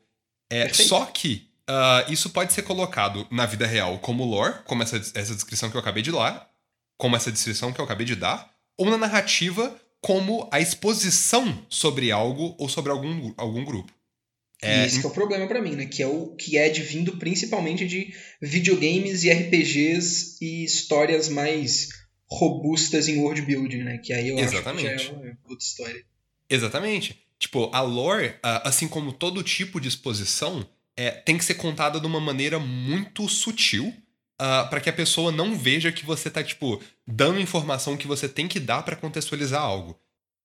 É, 0.50 0.72
só 0.72 1.04
que 1.06 1.48
uh, 1.68 2.10
isso 2.10 2.30
pode 2.30 2.52
ser 2.52 2.62
colocado 2.62 3.26
na 3.30 3.46
vida 3.46 3.66
real 3.66 3.98
como 3.98 4.24
lore, 4.24 4.54
como 4.64 4.82
essa, 4.82 4.96
essa 4.96 5.34
descrição 5.34 5.70
que 5.70 5.76
eu 5.76 5.80
acabei 5.80 6.02
de 6.02 6.12
dar, 6.12 6.48
como 6.98 7.16
essa 7.16 7.30
descrição 7.30 7.72
que 7.72 7.80
eu 7.80 7.84
acabei 7.84 8.06
de 8.06 8.16
dar, 8.16 8.50
ou 8.78 8.88
na 8.88 8.96
narrativa 8.96 9.74
como 10.00 10.48
a 10.50 10.60
exposição 10.60 11.64
sobre 11.68 12.10
algo 12.10 12.56
ou 12.58 12.68
sobre 12.68 12.90
algum, 12.90 13.32
algum 13.36 13.64
grupo. 13.64 13.92
É, 14.62 14.82
e 14.82 14.86
esse 14.86 15.04
é 15.04 15.08
o 15.08 15.10
problema 15.10 15.46
para 15.48 15.60
mim, 15.60 15.72
né? 15.72 15.86
Que 15.86 16.02
é 16.02 16.06
o 16.06 16.36
que 16.36 16.56
é 16.56 16.70
vindo 16.70 17.16
principalmente 17.16 17.86
de 17.86 18.14
videogames 18.40 19.24
e 19.24 19.30
RPGs 19.30 20.38
e 20.40 20.64
histórias 20.64 21.28
mais 21.28 21.88
robustas 22.30 23.08
em 23.08 23.18
world 23.18 23.42
building, 23.42 23.82
né? 23.82 23.98
Que 23.98 24.12
aí 24.12 24.28
eu 24.28 24.38
Exatamente. 24.38 24.86
acho 24.88 25.10
que 25.10 25.20
já 25.20 25.28
é 25.28 25.36
outra 25.44 25.64
história. 25.64 26.04
Exatamente. 26.48 27.20
Tipo, 27.38 27.70
a 27.74 27.80
lore, 27.80 28.36
assim 28.42 28.86
como 28.86 29.12
todo 29.12 29.42
tipo 29.42 29.80
de 29.80 29.88
exposição, 29.88 30.64
é, 30.96 31.10
tem 31.10 31.36
que 31.36 31.44
ser 31.44 31.54
contada 31.54 31.98
de 31.98 32.06
uma 32.06 32.20
maneira 32.20 32.58
muito 32.60 33.28
sutil 33.28 33.88
uh, 33.88 34.68
para 34.68 34.80
que 34.80 34.88
a 34.88 34.92
pessoa 34.92 35.32
não 35.32 35.56
veja 35.56 35.90
que 35.90 36.06
você 36.06 36.30
tá, 36.30 36.42
tipo, 36.42 36.80
dando 37.06 37.40
informação 37.40 37.96
que 37.96 38.06
você 38.06 38.28
tem 38.28 38.46
que 38.46 38.60
dar 38.60 38.82
para 38.82 38.96
contextualizar 38.96 39.60
algo. 39.60 39.98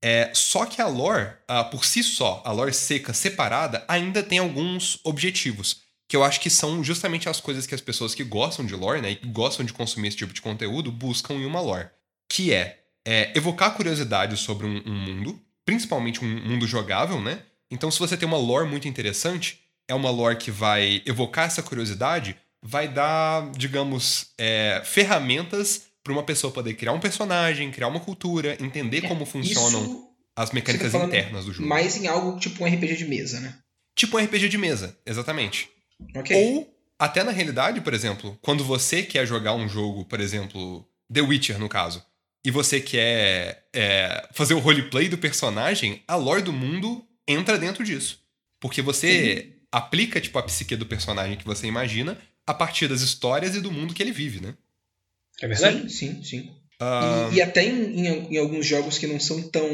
É, 0.04 0.32
só 0.34 0.66
que 0.66 0.82
a 0.82 0.88
lore, 0.88 1.32
por 1.72 1.86
si 1.86 2.04
só, 2.04 2.42
a 2.46 2.51
lore 2.51 2.74
seca, 2.74 3.13
separada, 3.13 3.84
ainda 3.88 4.22
tem 4.22 4.39
alguns 4.39 5.00
objetivos. 5.04 5.82
Que 6.08 6.16
eu 6.16 6.24
acho 6.24 6.39
que 6.39 6.50
são 6.50 6.84
justamente 6.84 7.27
as 7.27 7.42
coisas 7.42 7.68
que 7.68 7.75
as 7.75 7.82
pessoas 7.82 8.16
que 8.16 8.24
gostam 8.24 8.66
de 8.66 8.75
lore, 8.75 9.01
né, 9.01 9.12
e 9.12 9.16
que 9.16 9.27
gostam 9.27 9.66
de 9.66 9.74
consumir 9.74 10.08
esse 10.08 10.18
tipo 10.18 10.34
de 10.34 10.42
conteúdo, 10.42 10.92
buscam 10.92 11.34
em 11.34 11.46
uma 11.46 11.60
lore. 11.60 11.89
Que 12.30 12.54
é, 12.54 12.80
é 13.06 13.32
evocar 13.36 13.75
curiosidade 13.75 14.38
sobre 14.38 14.66
um, 14.66 14.82
um 14.86 14.94
mundo, 14.94 15.42
principalmente 15.66 16.24
um 16.24 16.27
mundo 16.27 16.66
jogável, 16.66 17.22
né? 17.22 17.42
Então, 17.70 17.92
se 17.92 18.00
você 18.00 18.16
tem 18.16 18.27
uma 18.27 18.38
lore 18.38 18.70
muito 18.70 18.88
interessante, 18.88 19.60
é 19.88 19.94
uma 19.94 20.10
lore 20.10 20.38
que 20.38 20.51
vai 20.51 21.01
evocar 21.06 21.46
essa 21.46 21.62
curiosidade, 21.62 22.38
vai 22.62 22.88
dar, 22.88 23.51
digamos, 23.51 24.27
é, 24.38 24.82
ferramentas 24.86 25.87
para 26.08 26.14
uma 26.14 26.24
pessoa 26.24 26.54
poder 26.54 26.74
criar 26.76 26.94
um 26.94 27.00
personagem, 27.02 27.70
criar 27.70 27.90
uma 27.90 28.00
cultura, 28.00 28.58
entender 28.62 29.04
É, 29.04 29.08
como 29.10 29.26
funcionam 29.26 29.84
Isso 29.84 30.08
as 30.36 30.50
você 30.50 30.56
mecânicas 30.56 30.92
tá 30.94 31.04
internas 31.04 31.46
do 31.46 31.52
jogo. 31.52 31.68
mais 31.68 31.98
em 31.98 32.08
algo 32.08 32.40
tipo 32.40 32.64
um 32.64 32.68
RPG 32.68 32.96
de 32.96 33.06
mesa, 33.06 33.40
né? 33.42 33.58
Tipo 33.96 34.18
um 34.18 34.24
RPG 34.24 34.48
de 34.48 34.58
mesa, 34.58 34.98
exatamente. 35.06 35.70
Ok. 36.16 36.36
Ou, 36.36 36.74
até 36.98 37.24
na 37.24 37.32
realidade, 37.32 37.82
por 37.82 37.94
exemplo, 37.94 38.38
quando 38.42 38.64
você 38.64 39.04
quer 39.04 39.26
jogar 39.26 39.54
um 39.54 39.68
jogo, 39.68 40.06
por 40.06 40.20
exemplo, 40.22 40.88
The 41.12 41.22
Witcher, 41.22 41.60
no 41.60 41.68
caso, 41.68 42.04
e 42.46 42.52
você 42.52 42.80
quer 42.80 43.68
é, 43.74 44.28
fazer 44.32 44.54
o 44.54 44.60
roleplay 44.60 45.10
do 45.10 45.18
personagem, 45.18 46.04
a 46.08 46.16
lore 46.16 46.42
do 46.44 46.54
mundo 46.54 47.04
entra 47.28 47.58
dentro 47.58 47.84
disso. 47.84 48.20
Porque 48.60 48.82
você 48.82 49.56
aplica, 49.72 50.22
tipo, 50.22 50.38
a 50.40 50.44
psique 50.44 50.76
do 50.76 50.86
personagem 50.86 51.36
que 51.36 51.46
você 51.46 51.68
imagina 51.68 52.18
a 52.46 52.54
partir 52.54 52.88
das 52.88 53.02
histórias 53.02 53.56
e 53.56 53.60
do 53.60 53.72
mundo 53.72 53.94
que 53.94 54.02
ele 54.02 54.12
vive, 54.14 54.40
né? 54.40 54.54
É 55.41 55.48
verdade? 55.48 55.89
Sim, 55.89 55.89
sim, 55.89 56.24
sim. 56.24 56.51
E, 57.32 57.36
e 57.36 57.41
até 57.41 57.63
em, 57.65 58.06
em- 58.08 58.34
em 58.34 58.38
alguns 58.38 58.65
jogos 58.65 58.98
que 58.98 59.08
não 59.08 59.20
são 59.20 59.41
tão 59.50 59.70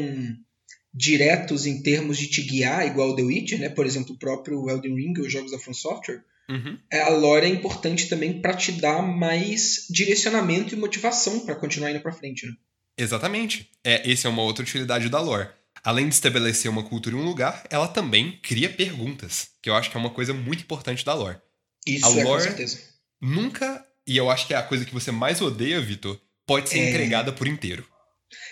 diretos 0.92 1.66
em 1.66 1.82
termos 1.82 2.18
de 2.18 2.28
te 2.28 2.42
guiar, 2.42 2.86
igual 2.86 3.10
o 3.10 3.16
The 3.16 3.22
Witcher, 3.22 3.58
né? 3.60 3.68
Por 3.68 3.84
exemplo, 3.86 4.14
o 4.14 4.18
próprio 4.18 4.68
Elden 4.70 4.94
Ring, 4.94 5.14
os 5.20 5.32
jogos 5.32 5.50
da 5.50 5.58
From 5.58 5.74
Software, 5.74 6.22
uhum. 6.48 6.78
é, 6.90 7.00
a 7.02 7.08
lore 7.08 7.46
é 7.46 7.48
importante 7.48 8.08
também 8.08 8.40
para 8.40 8.54
te 8.54 8.72
dar 8.72 9.02
mais 9.02 9.86
direcionamento 9.90 10.74
e 10.74 10.78
motivação 10.78 11.40
para 11.40 11.56
continuar 11.56 11.90
indo 11.90 12.00
para 12.00 12.12
frente, 12.12 12.46
né? 12.46 12.52
Exatamente. 12.96 13.68
É, 13.82 14.08
essa 14.10 14.28
é 14.28 14.30
uma 14.30 14.42
outra 14.42 14.62
utilidade 14.62 15.08
da 15.08 15.20
lore. 15.20 15.48
Além 15.82 16.08
de 16.08 16.14
estabelecer 16.14 16.70
uma 16.70 16.84
cultura 16.84 17.16
em 17.16 17.18
um 17.18 17.24
lugar, 17.24 17.64
ela 17.68 17.88
também 17.88 18.38
cria 18.40 18.70
perguntas, 18.70 19.48
que 19.60 19.68
eu 19.68 19.74
acho 19.74 19.90
que 19.90 19.96
é 19.96 20.00
uma 20.00 20.10
coisa 20.10 20.32
muito 20.32 20.62
importante 20.62 21.04
da 21.04 21.12
lore. 21.12 21.38
Isso 21.86 22.06
A 22.06 22.10
é 22.10 22.22
com 22.22 22.28
lore- 22.30 22.42
certeza. 22.44 22.78
Nunca, 23.20 23.84
e 24.06 24.16
eu 24.16 24.30
acho 24.30 24.46
que 24.46 24.54
é 24.54 24.56
a 24.56 24.62
coisa 24.62 24.84
que 24.84 24.92
você 24.94 25.10
mais 25.10 25.40
odeia, 25.40 25.80
Vitor, 25.80 26.20
pode 26.46 26.68
ser 26.70 26.78
É. 26.78 26.90
entregada 26.90 27.32
por 27.32 27.46
inteiro. 27.46 27.86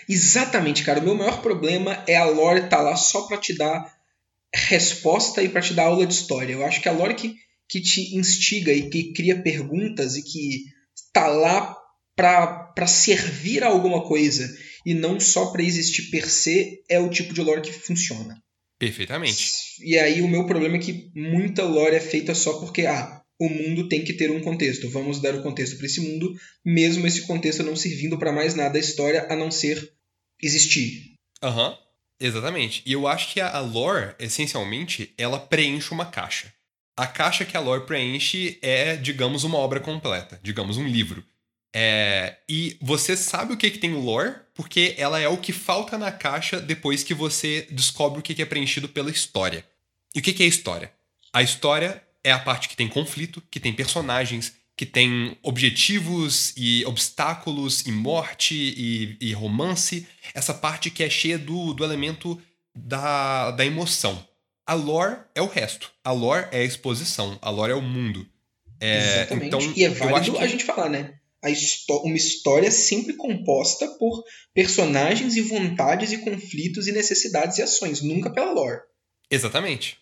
Exatamente, 0.07 0.83
cara. 0.83 0.99
O 0.99 1.03
meu 1.03 1.15
maior 1.15 1.41
problema 1.41 2.03
é 2.07 2.15
a 2.15 2.25
lore 2.25 2.69
tá 2.69 2.81
lá 2.81 2.95
só 2.95 3.23
pra 3.27 3.37
te 3.37 3.55
dar 3.57 3.93
resposta 4.53 5.41
e 5.41 5.49
pra 5.49 5.61
te 5.61 5.73
dar 5.73 5.85
aula 5.85 6.05
de 6.05 6.13
história. 6.13 6.53
Eu 6.53 6.65
acho 6.65 6.81
que 6.81 6.89
a 6.89 6.91
lore 6.91 7.15
que, 7.15 7.35
que 7.67 7.81
te 7.81 8.15
instiga 8.15 8.71
e 8.71 8.89
que 8.89 9.13
cria 9.13 9.41
perguntas 9.41 10.15
e 10.15 10.23
que 10.23 10.63
tá 11.11 11.27
lá 11.27 11.75
pra, 12.15 12.47
pra 12.75 12.87
servir 12.87 13.63
a 13.63 13.67
alguma 13.67 14.03
coisa 14.03 14.47
e 14.85 14.93
não 14.93 15.19
só 15.19 15.47
pra 15.47 15.63
existir 15.63 16.09
per 16.11 16.29
se 16.29 16.83
é 16.89 16.99
o 16.99 17.09
tipo 17.09 17.33
de 17.33 17.41
lore 17.41 17.61
que 17.61 17.71
funciona. 17.73 18.41
Perfeitamente. 18.77 19.49
E 19.81 19.97
aí 19.97 20.21
o 20.21 20.27
meu 20.27 20.45
problema 20.45 20.75
é 20.75 20.79
que 20.79 21.09
muita 21.15 21.63
lore 21.63 21.95
é 21.95 21.99
feita 21.99 22.35
só 22.35 22.59
porque 22.59 22.85
ah, 22.85 23.21
o 23.45 23.49
mundo 23.49 23.89
tem 23.89 24.03
que 24.03 24.13
ter 24.13 24.31
um 24.31 24.41
contexto. 24.41 24.89
Vamos 24.89 25.19
dar 25.19 25.35
o 25.35 25.43
contexto 25.43 25.75
para 25.75 25.85
esse 25.85 25.99
mundo, 25.99 26.33
mesmo 26.63 27.05
esse 27.05 27.23
contexto 27.23 27.61
não 27.61 27.75
servindo 27.75 28.17
para 28.17 28.31
mais 28.31 28.55
nada 28.55 28.77
a 28.77 28.79
história 28.79 29.27
a 29.29 29.35
não 29.35 29.51
ser 29.51 29.91
existir. 30.41 31.15
Aham. 31.41 31.77
Exatamente. 32.19 32.81
E 32.85 32.93
eu 32.93 33.05
acho 33.05 33.33
que 33.33 33.41
a, 33.41 33.49
a 33.49 33.59
lore, 33.59 34.15
essencialmente, 34.17 35.13
ela 35.17 35.39
preenche 35.39 35.91
uma 35.91 36.05
caixa. 36.05 36.53
A 36.95 37.05
caixa 37.05 37.43
que 37.43 37.57
a 37.57 37.59
lore 37.59 37.85
preenche 37.85 38.57
é, 38.61 38.95
digamos, 38.95 39.43
uma 39.43 39.57
obra 39.57 39.81
completa, 39.81 40.39
digamos, 40.41 40.77
um 40.77 40.87
livro. 40.87 41.21
É, 41.75 42.37
e 42.47 42.77
você 42.79 43.17
sabe 43.17 43.51
o 43.51 43.57
que, 43.57 43.71
que 43.71 43.79
tem 43.79 43.93
lore, 43.93 44.35
porque 44.53 44.93
ela 44.97 45.19
é 45.19 45.27
o 45.27 45.37
que 45.37 45.51
falta 45.51 45.97
na 45.97 46.11
caixa 46.11 46.61
depois 46.61 47.03
que 47.03 47.13
você 47.13 47.67
descobre 47.71 48.19
o 48.19 48.23
que, 48.23 48.35
que 48.35 48.43
é 48.43 48.45
preenchido 48.45 48.87
pela 48.87 49.09
história. 49.09 49.65
E 50.15 50.19
o 50.19 50.21
que, 50.21 50.31
que 50.31 50.43
é 50.43 50.45
história? 50.45 50.93
A 51.33 51.41
história 51.41 52.01
é 52.23 52.31
a 52.31 52.39
parte 52.39 52.69
que 52.69 52.75
tem 52.75 52.87
conflito, 52.87 53.41
que 53.51 53.59
tem 53.59 53.73
personagens, 53.73 54.53
que 54.75 54.85
tem 54.85 55.37
objetivos 55.43 56.53
e 56.57 56.83
obstáculos 56.85 57.81
e 57.85 57.91
morte 57.91 58.55
e, 58.55 59.17
e 59.19 59.33
romance. 59.33 60.07
Essa 60.33 60.53
parte 60.53 60.89
que 60.89 61.03
é 61.03 61.09
cheia 61.09 61.37
do, 61.37 61.73
do 61.73 61.83
elemento 61.83 62.41
da, 62.75 63.51
da 63.51 63.65
emoção. 63.65 64.25
A 64.65 64.73
lore 64.73 65.17
é 65.35 65.41
o 65.41 65.47
resto. 65.47 65.91
A 66.03 66.11
lore 66.11 66.47
é 66.51 66.59
a 66.61 66.63
exposição. 66.63 67.37
A 67.41 67.49
lore 67.49 67.71
é 67.73 67.75
o 67.75 67.81
mundo. 67.81 68.25
É, 68.79 69.21
Exatamente. 69.21 69.47
então, 69.47 69.73
e 69.75 69.83
é 69.83 69.89
válido 69.89 70.33
que- 70.37 70.43
a 70.43 70.47
gente 70.47 70.63
falar, 70.63 70.89
né? 70.89 71.15
Uma 72.03 72.15
história 72.15 72.71
sempre 72.71 73.13
composta 73.15 73.85
por 73.99 74.23
personagens 74.53 75.35
e 75.35 75.41
vontades 75.41 76.13
e 76.13 76.19
conflitos 76.19 76.87
e 76.87 76.93
necessidades 76.93 77.57
e 77.57 77.61
ações, 77.61 78.01
nunca 78.01 78.29
pela 78.31 78.53
lore. 78.53 78.79
Exatamente. 79.29 79.97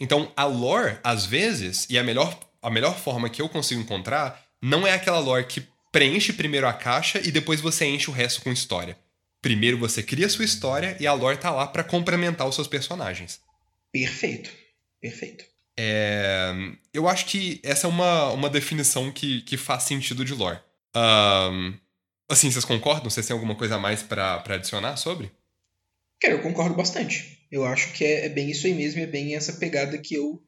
Então, 0.00 0.32
a 0.36 0.44
lore, 0.44 0.98
às 1.02 1.26
vezes, 1.26 1.86
e 1.90 1.98
a 1.98 2.04
melhor, 2.04 2.38
a 2.62 2.70
melhor 2.70 2.98
forma 2.98 3.28
que 3.28 3.42
eu 3.42 3.48
consigo 3.48 3.80
encontrar, 3.80 4.40
não 4.62 4.86
é 4.86 4.92
aquela 4.92 5.18
lore 5.18 5.46
que 5.46 5.66
preenche 5.90 6.32
primeiro 6.32 6.68
a 6.68 6.72
caixa 6.72 7.20
e 7.26 7.30
depois 7.30 7.60
você 7.60 7.86
enche 7.86 8.10
o 8.10 8.12
resto 8.12 8.42
com 8.42 8.52
história. 8.52 8.96
Primeiro 9.40 9.78
você 9.78 10.02
cria 10.02 10.26
a 10.26 10.30
sua 10.30 10.44
história 10.44 10.96
e 11.00 11.06
a 11.06 11.12
lore 11.12 11.38
tá 11.38 11.50
lá 11.50 11.66
pra 11.66 11.84
complementar 11.84 12.46
os 12.46 12.54
seus 12.54 12.66
personagens. 12.66 13.40
Perfeito. 13.92 14.50
Perfeito. 15.00 15.44
É, 15.78 16.52
eu 16.92 17.08
acho 17.08 17.26
que 17.26 17.60
essa 17.62 17.86
é 17.86 17.90
uma, 17.90 18.30
uma 18.30 18.50
definição 18.50 19.12
que, 19.12 19.42
que 19.42 19.56
faz 19.56 19.84
sentido 19.84 20.24
de 20.24 20.34
lore. 20.34 20.58
Ahn, 20.94 21.74
assim, 22.28 22.50
vocês 22.50 22.64
concordam? 22.64 23.08
Vocês 23.08 23.26
têm 23.26 23.34
alguma 23.34 23.54
coisa 23.54 23.76
a 23.76 23.78
mais 23.78 24.02
pra 24.02 24.42
adicionar 24.44 24.96
sobre? 24.96 25.30
Cara, 26.20 26.34
eu 26.34 26.42
concordo 26.42 26.74
bastante. 26.74 27.37
Eu 27.50 27.64
acho 27.64 27.92
que 27.92 28.04
é, 28.04 28.26
é 28.26 28.28
bem 28.28 28.50
isso 28.50 28.66
aí 28.66 28.74
mesmo, 28.74 29.00
é 29.00 29.06
bem 29.06 29.34
essa 29.34 29.54
pegada 29.54 29.98
que 29.98 30.14
eu 30.14 30.42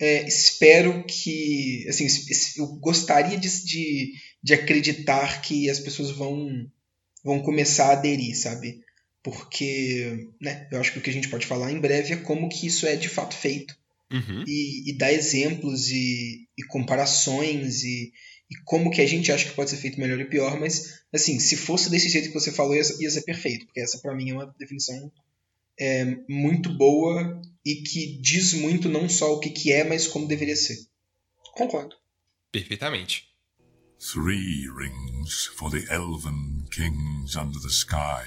é, 0.00 0.26
espero 0.26 1.04
que. 1.04 1.86
Assim, 1.88 2.06
eu 2.58 2.66
gostaria 2.78 3.38
de, 3.38 3.64
de, 3.64 4.12
de 4.42 4.54
acreditar 4.54 5.42
que 5.42 5.70
as 5.70 5.78
pessoas 5.78 6.10
vão, 6.10 6.68
vão 7.24 7.40
começar 7.40 7.86
a 7.86 7.92
aderir, 7.92 8.36
sabe? 8.36 8.80
Porque, 9.22 10.28
né, 10.40 10.66
eu 10.72 10.80
acho 10.80 10.92
que 10.92 10.98
o 10.98 11.02
que 11.02 11.10
a 11.10 11.12
gente 11.12 11.28
pode 11.28 11.46
falar 11.46 11.70
em 11.70 11.80
breve 11.80 12.14
é 12.14 12.16
como 12.16 12.48
que 12.48 12.66
isso 12.66 12.84
é 12.86 12.96
de 12.96 13.08
fato 13.08 13.36
feito. 13.36 13.76
Uhum. 14.12 14.44
E, 14.46 14.90
e 14.90 14.98
dar 14.98 15.12
exemplos 15.12 15.88
e, 15.88 16.48
e 16.58 16.62
comparações 16.64 17.82
e, 17.84 18.12
e 18.50 18.56
como 18.64 18.90
que 18.90 19.00
a 19.00 19.06
gente 19.06 19.30
acha 19.32 19.48
que 19.48 19.54
pode 19.54 19.70
ser 19.70 19.76
feito 19.76 19.98
melhor 19.98 20.20
e 20.20 20.28
pior, 20.28 20.60
mas 20.60 21.00
assim, 21.12 21.38
se 21.38 21.56
fosse 21.56 21.88
desse 21.88 22.10
jeito 22.10 22.28
que 22.28 22.34
você 22.34 22.52
falou, 22.52 22.74
ia, 22.74 22.82
ia 23.00 23.10
ser 23.10 23.22
perfeito, 23.22 23.64
porque 23.64 23.80
essa 23.80 23.98
pra 23.98 24.14
mim 24.14 24.30
é 24.30 24.34
uma 24.34 24.54
definição 24.58 25.10
é, 25.78 26.16
muito 26.28 26.68
boa 26.70 27.40
e 27.64 27.76
que 27.76 28.18
diz 28.20 28.54
muito 28.54 28.88
não 28.88 29.08
só 29.08 29.32
o 29.32 29.40
que, 29.40 29.50
que 29.50 29.72
é, 29.72 29.84
mas 29.84 30.06
como 30.06 30.26
deveria 30.26 30.56
ser. 30.56 30.76
Concordo. 31.54 31.96
Perfeitamente. 32.50 33.28
Three 33.98 34.66
rings 34.68 35.46
for 35.56 35.70
the 35.70 35.84
elven 35.92 36.64
kings 36.70 37.36
under 37.36 37.60
the 37.60 37.68
sky. 37.68 38.26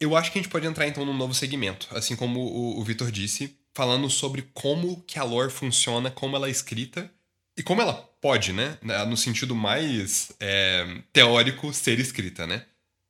Eu 0.00 0.16
acho 0.16 0.32
que 0.32 0.38
a 0.38 0.42
gente 0.42 0.50
pode 0.50 0.66
entrar 0.66 0.86
então 0.86 1.04
num 1.04 1.16
novo 1.16 1.34
segmento, 1.34 1.88
assim 1.90 2.14
como 2.14 2.40
o, 2.40 2.80
o 2.80 2.84
Vitor 2.84 3.10
disse, 3.10 3.56
falando 3.74 4.08
sobre 4.10 4.42
como 4.52 5.02
que 5.02 5.18
a 5.18 5.24
lore 5.24 5.50
funciona, 5.50 6.10
como 6.10 6.36
ela 6.36 6.48
é 6.48 6.50
escrita 6.50 7.10
e 7.56 7.62
como 7.62 7.82
ela 7.82 7.94
pode, 8.20 8.52
né, 8.52 8.78
no 9.08 9.16
sentido 9.16 9.54
mais 9.54 10.32
é, 10.40 11.02
teórico, 11.12 11.72
ser 11.72 11.98
escrita, 11.98 12.46
né? 12.46 12.64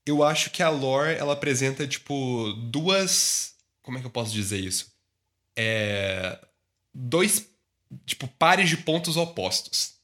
Eu 0.08 0.22
acho 0.22 0.50
que 0.50 0.62
a 0.62 0.68
lore 0.70 1.16
ela 1.16 1.34
apresenta 1.34 1.86
tipo 1.86 2.52
duas, 2.70 3.54
como 3.82 3.98
é 3.98 4.00
que 4.00 4.06
eu 4.06 4.10
posso 4.10 4.32
dizer 4.32 4.58
isso? 4.58 4.90
É, 5.56 6.38
dois 6.94 7.46
tipo 8.06 8.26
pares 8.38 8.68
de 8.68 8.76
pontos 8.76 9.16
opostos. 9.16 9.94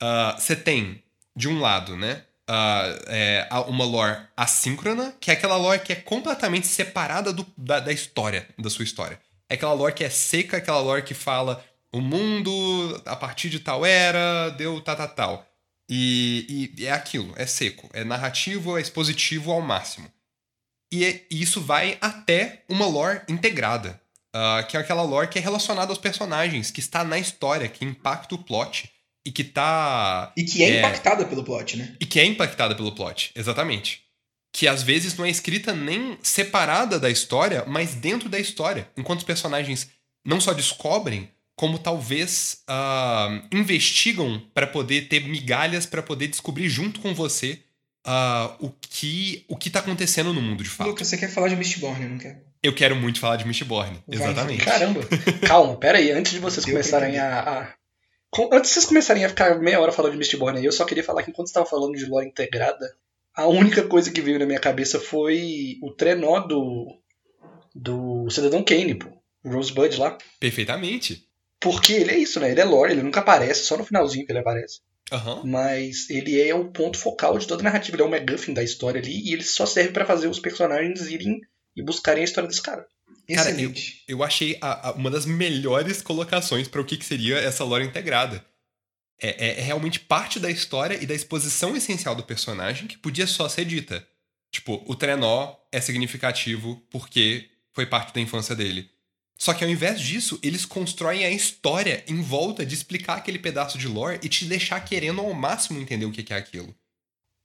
Ah, 0.00 0.36
Você 0.38 0.54
tem 0.56 1.02
de 1.36 1.48
um 1.48 1.60
lado, 1.60 1.96
né? 1.96 2.24
ah, 2.48 2.84
é, 3.06 3.48
uma 3.68 3.84
lore 3.84 4.26
assíncrona, 4.36 5.14
que 5.20 5.30
é 5.30 5.34
aquela 5.34 5.56
lore 5.56 5.80
que 5.80 5.92
é 5.92 5.96
completamente 5.96 6.66
separada 6.66 7.32
do- 7.32 7.46
da, 7.56 7.78
da 7.80 7.92
história, 7.92 8.48
da 8.58 8.68
sua 8.68 8.84
história. 8.84 9.18
É 9.48 9.54
aquela 9.54 9.72
lore 9.72 9.94
que 9.94 10.02
é 10.04 10.10
seca, 10.10 10.56
aquela 10.56 10.80
lore 10.80 11.02
que 11.02 11.14
fala 11.14 11.64
o 11.92 12.00
mundo 12.00 13.00
a 13.06 13.14
partir 13.16 13.48
de 13.48 13.60
tal 13.60 13.84
era 13.86 14.50
deu 14.50 14.80
tal, 14.80 14.96
tal, 14.96 15.08
tal. 15.08 15.46
E, 15.94 16.72
e 16.78 16.86
é 16.86 16.90
aquilo, 16.92 17.34
é 17.36 17.44
seco, 17.44 17.90
é 17.92 18.02
narrativo, 18.02 18.78
é 18.78 18.80
expositivo 18.80 19.52
ao 19.52 19.60
máximo. 19.60 20.10
E, 20.90 21.04
é- 21.04 21.26
e 21.30 21.42
isso 21.42 21.60
vai 21.60 21.98
até 22.00 22.62
uma 22.66 22.86
lore 22.86 23.20
integrada, 23.28 24.00
ah, 24.34 24.64
que 24.66 24.74
é 24.76 24.80
aquela 24.80 25.02
lore 25.02 25.28
que 25.28 25.38
é 25.38 25.42
relacionada 25.42 25.92
aos 25.92 25.98
personagens, 25.98 26.70
que 26.70 26.80
está 26.80 27.04
na 27.04 27.18
história, 27.18 27.68
que 27.68 27.84
impacta 27.84 28.34
o 28.34 28.38
plot 28.42 28.90
e 29.26 29.30
que 29.30 29.44
tá 29.44 30.32
E 30.34 30.44
que 30.44 30.64
é, 30.64 30.70
É. 30.70 30.78
impactada 30.78 31.26
pelo 31.26 31.44
plot, 31.44 31.76
né? 31.76 31.94
e 32.00 32.06
que 32.06 32.18
é 32.18 32.24
impactada 32.24 32.74
pelo 32.74 32.92
plot, 32.94 33.30
exatamente. 33.34 34.02
Que 34.54 34.66
às 34.66 34.82
vezes 34.82 35.14
não 35.16 35.24
é 35.26 35.30
escrita 35.30 35.74
nem 35.74 36.18
separada 36.22 36.98
da 36.98 37.10
história, 37.10 37.64
mas 37.66 37.94
dentro 37.94 38.28
da 38.30 38.38
história. 38.38 38.90
Enquanto 38.96 39.18
os 39.20 39.24
personagens 39.26 39.88
não 40.24 40.40
só 40.40 40.52
descobrem, 40.54 41.30
como 41.62 41.78
talvez 41.78 42.60
ah, 42.66 43.40
investigam 43.52 44.42
para 44.52 44.66
poder 44.66 45.02
ter 45.06 45.20
migalhas 45.20 45.86
para 45.86 46.02
poder 46.02 46.26
descobrir 46.26 46.68
junto 46.68 46.98
com 46.98 47.14
você 47.14 47.60
uh, 48.04 48.56
o 48.58 48.68
que 48.80 49.44
o 49.46 49.56
que 49.56 49.70
tá 49.70 49.78
acontecendo 49.78 50.32
no 50.34 50.42
mundo 50.42 50.64
de 50.64 50.68
fato. 50.68 50.88
Lucas, 50.88 51.06
você 51.06 51.16
quer 51.16 51.30
falar 51.30 51.46
de 51.46 51.54
Mistborn, 51.54 52.04
não 52.08 52.18
quer? 52.18 52.42
Eu 52.60 52.74
quero 52.74 52.96
muito 52.96 53.20
falar 53.20 53.36
de 53.36 53.46
Mistborn, 53.46 53.96
Vai, 54.08 54.16
exatamente. 54.16 54.64
Caramba. 54.64 55.02
Calma, 55.46 55.76
pera 55.76 55.98
aí. 55.98 56.10
Antes 56.10 56.32
de 56.32 56.40
vocês 56.40 56.66
começarem 56.66 57.16
a, 57.16 57.38
a- 57.40 57.74
Antes 58.52 58.70
de 58.70 58.74
vocês 58.74 58.86
começarem 58.86 59.24
a 59.24 59.28
ficar 59.28 59.56
meia 59.60 59.78
hora 59.78 59.92
falando 59.92 60.12
de 60.14 60.18
Mistborn 60.18 60.58
aí, 60.58 60.64
eu 60.64 60.72
só 60.72 60.84
queria 60.84 61.04
falar 61.04 61.22
que 61.22 61.30
enquanto 61.30 61.46
você 61.46 61.52
estava 61.52 61.66
falando 61.66 61.94
de 61.96 62.06
lore 62.06 62.26
integrada, 62.26 62.92
a 63.36 63.46
única 63.46 63.84
coisa 63.84 64.10
que 64.10 64.20
veio 64.20 64.40
na 64.40 64.46
minha 64.46 64.58
cabeça 64.58 64.98
foi 64.98 65.78
o 65.80 65.92
trenó 65.92 66.40
do. 66.40 66.88
do 67.72 68.28
Cidadão 68.30 68.64
Kane, 68.64 68.96
pô. 68.96 69.06
O 69.44 69.50
Rosebud 69.52 69.96
lá. 69.96 70.18
Perfeitamente. 70.40 71.24
Porque 71.62 71.92
ele 71.92 72.10
é 72.10 72.18
isso, 72.18 72.40
né? 72.40 72.50
Ele 72.50 72.60
é 72.60 72.64
lore, 72.64 72.92
ele 72.92 73.02
nunca 73.02 73.20
aparece, 73.20 73.64
só 73.64 73.76
no 73.76 73.84
finalzinho 73.84 74.26
que 74.26 74.32
ele 74.32 74.40
aparece. 74.40 74.80
Aham. 75.10 75.42
Mas 75.44 76.08
ele 76.10 76.40
é 76.40 76.54
o 76.54 76.70
ponto 76.70 76.98
focal 76.98 77.38
de 77.38 77.46
toda 77.46 77.62
a 77.62 77.64
narrativa, 77.64 77.96
ele 77.96 78.02
é 78.02 78.06
o 78.06 78.10
MacGuffin 78.10 78.54
da 78.54 78.62
história 78.62 79.00
ali, 79.00 79.28
e 79.28 79.32
ele 79.32 79.42
só 79.42 79.64
serve 79.66 79.92
pra 79.92 80.06
fazer 80.06 80.26
os 80.28 80.38
personagens 80.38 81.02
irem 81.08 81.40
e 81.76 81.82
buscarem 81.82 82.22
a 82.22 82.24
história 82.24 82.48
desse 82.48 82.62
cara. 82.62 82.86
Cara, 83.34 83.50
Excelente. 83.50 84.02
Eu 84.08 84.22
achei 84.22 84.58
a- 84.60 84.88
a- 84.88 84.92
uma 84.92 85.10
das 85.10 85.24
melhores 85.26 86.02
colocações 86.02 86.66
para 86.66 86.80
o 86.80 86.84
que, 86.84 86.96
que 86.96 87.04
seria 87.04 87.36
essa 87.38 87.62
lore 87.64 87.84
integrada. 87.84 88.44
É, 89.20 89.28
é- 89.48 89.58
é 89.60 89.62
realmente 89.62 90.00
parte 90.00 90.40
da 90.40 90.50
história 90.50 90.98
e 91.00 91.06
da 91.06 91.14
exposição 91.14 91.76
essencial 91.76 92.14
do 92.16 92.24
personagem 92.24 92.88
que 92.88 92.98
podia 92.98 93.26
só 93.26 93.48
ser 93.48 93.64
dita. 93.64 94.04
Tipo, 94.50 94.82
o 94.86 94.94
trenó 94.96 95.54
é 95.70 95.80
significativo 95.80 96.82
porque 96.90 97.48
foi 97.72 97.86
parte 97.86 98.12
da 98.12 98.20
infância 98.20 98.54
dele. 98.56 98.90
Só 99.38 99.52
que 99.52 99.64
ao 99.64 99.70
invés 99.70 100.00
disso, 100.00 100.38
eles 100.42 100.64
constroem 100.64 101.24
a 101.24 101.30
história 101.30 102.04
em 102.06 102.20
volta 102.22 102.64
de 102.64 102.74
explicar 102.74 103.16
aquele 103.16 103.38
pedaço 103.38 103.76
de 103.76 103.88
lore 103.88 104.20
e 104.22 104.28
te 104.28 104.44
deixar 104.44 104.80
querendo 104.80 105.20
ao 105.20 105.34
máximo 105.34 105.80
entender 105.80 106.04
o 106.04 106.12
que 106.12 106.32
é 106.32 106.36
aquilo. 106.36 106.74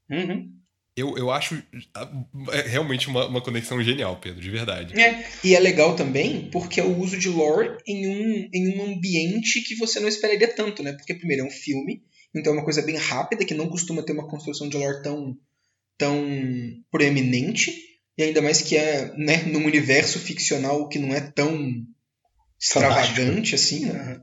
Uhum. 0.10 0.58
Eu, 0.98 1.16
eu 1.16 1.30
acho 1.30 1.62
ah, 1.94 2.12
é 2.54 2.62
realmente 2.62 3.08
uma, 3.08 3.28
uma 3.28 3.40
conexão 3.40 3.82
genial, 3.84 4.20
Pedro, 4.20 4.42
de 4.42 4.50
verdade. 4.50 5.00
É, 5.00 5.28
e 5.44 5.56
é 5.56 5.60
legal 5.60 5.96
também 5.96 6.50
porque 6.50 6.80
é 6.80 6.84
o 6.84 6.98
uso 6.98 7.20
de 7.20 7.30
lore 7.30 7.78
em 7.86 8.08
um, 8.08 8.50
em 8.52 8.76
um 8.76 8.84
ambiente 8.84 9.62
que 9.62 9.76
você 9.76 10.00
não 10.00 10.08
esperaria 10.08 10.48
tanto, 10.48 10.82
né? 10.82 10.94
Porque, 10.94 11.14
primeiro, 11.14 11.44
é 11.44 11.46
um 11.46 11.52
filme, 11.52 12.02
então 12.36 12.52
é 12.52 12.56
uma 12.56 12.64
coisa 12.64 12.82
bem 12.82 12.96
rápida, 12.96 13.46
que 13.46 13.54
não 13.54 13.70
costuma 13.70 14.02
ter 14.02 14.14
uma 14.14 14.28
construção 14.28 14.68
de 14.68 14.76
lore 14.76 15.04
tão, 15.04 15.38
tão 16.00 16.26
proeminente, 16.90 17.72
e 18.18 18.24
ainda 18.24 18.42
mais 18.42 18.62
que 18.62 18.76
é 18.76 19.14
né, 19.16 19.44
num 19.44 19.66
universo 19.66 20.20
ficcional 20.20 20.88
que 20.90 20.98
não 20.98 21.14
é 21.14 21.22
tão 21.22 21.86
extravagante 22.60 23.56
assim, 23.56 23.86
né? 23.86 24.22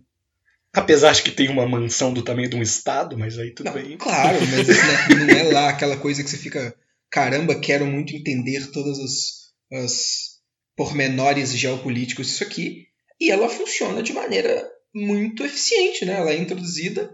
Apesar 0.72 1.12
de 1.12 1.22
que 1.22 1.30
tem 1.30 1.48
uma 1.48 1.68
mansão 1.68 2.12
do 2.12 2.22
tamanho 2.22 2.50
de 2.50 2.56
um 2.56 2.62
estado, 2.62 3.16
mas 3.16 3.38
aí 3.38 3.52
tudo 3.52 3.66
Não, 3.66 3.74
bem. 3.74 3.96
claro, 3.96 4.38
mas 4.50 4.66
né, 4.66 4.74
não 5.16 5.30
é 5.30 5.42
lá 5.44 5.68
aquela 5.68 5.96
coisa 5.96 6.24
que 6.24 6.28
você 6.28 6.36
fica, 6.36 6.74
caramba, 7.08 7.54
quero 7.60 7.86
muito 7.86 8.14
entender 8.16 8.72
todas 8.72 8.98
as, 8.98 9.80
as 9.80 10.40
pormenores 10.76 11.56
geopolíticos 11.56 12.26
disso 12.26 12.42
aqui. 12.42 12.88
E 13.20 13.30
ela 13.30 13.48
funciona 13.48 14.02
de 14.02 14.12
maneira 14.12 14.68
muito 14.92 15.44
eficiente, 15.44 16.04
né? 16.04 16.14
Ela 16.14 16.32
é 16.32 16.38
introduzida 16.38 17.08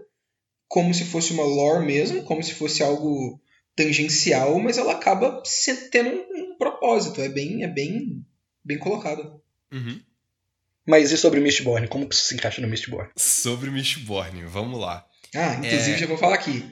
como 0.67 0.91
se 0.91 1.05
fosse 1.05 1.31
uma 1.31 1.43
lore 1.43 1.85
mesmo, 1.85 2.23
como 2.23 2.41
se 2.41 2.55
fosse 2.55 2.81
algo 2.81 3.39
tangencial, 3.75 4.57
mas 4.59 4.79
ela 4.79 4.93
acaba 4.93 5.43
tendo 5.91 6.23
propósito. 6.61 7.19
É 7.21 7.27
bem, 7.27 7.63
é 7.63 7.67
bem, 7.67 8.23
bem 8.63 8.77
colocado. 8.77 9.41
Uhum. 9.71 9.99
Mas 10.87 11.11
e 11.11 11.17
sobre 11.17 11.39
Mistborn? 11.39 11.87
Como 11.87 12.07
que 12.07 12.13
isso 12.13 12.25
se 12.25 12.35
encaixa 12.35 12.61
no 12.61 12.67
Mistborn? 12.67 13.09
Sobre 13.17 13.71
Mistborn, 13.71 14.43
vamos 14.45 14.79
lá. 14.79 15.03
Ah, 15.35 15.55
inclusive 15.55 15.93
É. 15.93 15.97
já 15.97 16.05
vou 16.07 16.17
falar 16.17 16.35
aqui. 16.35 16.63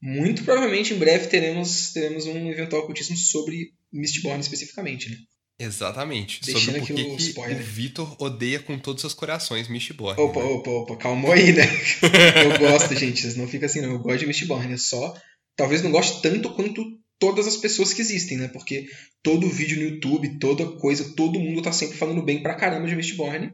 Muito 0.00 0.44
provavelmente 0.44 0.94
em 0.94 0.98
breve 0.98 1.26
teremos, 1.28 1.92
teremos 1.92 2.26
um 2.26 2.50
eventual 2.50 2.84
cultíssimo 2.86 3.16
sobre 3.16 3.72
Mistborn 3.92 4.40
especificamente, 4.40 5.10
né? 5.10 5.16
Exatamente. 5.60 6.40
Deixando 6.44 6.64
sobre 6.64 6.80
aqui 6.80 6.92
por 6.92 6.96
que 6.96 7.02
o 7.02 7.16
que 7.16 7.22
spoiler. 7.22 7.56
o 7.60 7.62
Vitor 7.64 8.16
odeia 8.22 8.60
com 8.60 8.78
todos 8.78 9.02
os 9.02 9.10
seus 9.10 9.14
corações 9.14 9.68
Mistborn. 9.68 10.20
Opa, 10.20 10.40
né? 10.40 10.46
opa, 10.46 10.70
opa, 10.70 10.96
calma 10.96 11.34
aí, 11.34 11.52
né? 11.52 11.64
Eu 12.44 12.58
gosto, 12.58 12.94
gente, 12.94 13.20
vocês 13.20 13.36
não 13.36 13.48
ficam 13.48 13.66
assim, 13.66 13.80
não. 13.80 13.90
Eu 13.92 13.98
gosto 13.98 14.20
de 14.20 14.26
Mistborn, 14.26 14.72
é 14.72 14.76
só. 14.76 15.14
Talvez 15.56 15.82
não 15.82 15.90
goste 15.90 16.22
tanto 16.22 16.54
quanto 16.54 16.97
todas 17.18 17.46
as 17.46 17.56
pessoas 17.56 17.92
que 17.92 18.00
existem, 18.00 18.38
né? 18.38 18.48
Porque 18.48 18.88
todo 19.22 19.48
vídeo 19.48 19.78
no 19.78 19.94
YouTube, 19.94 20.38
toda 20.38 20.66
coisa, 20.78 21.14
todo 21.14 21.40
mundo 21.40 21.62
tá 21.62 21.72
sempre 21.72 21.96
falando 21.96 22.22
bem 22.22 22.42
pra 22.42 22.54
caramba 22.54 22.86
de 22.86 22.96
Mistborn. 22.96 23.52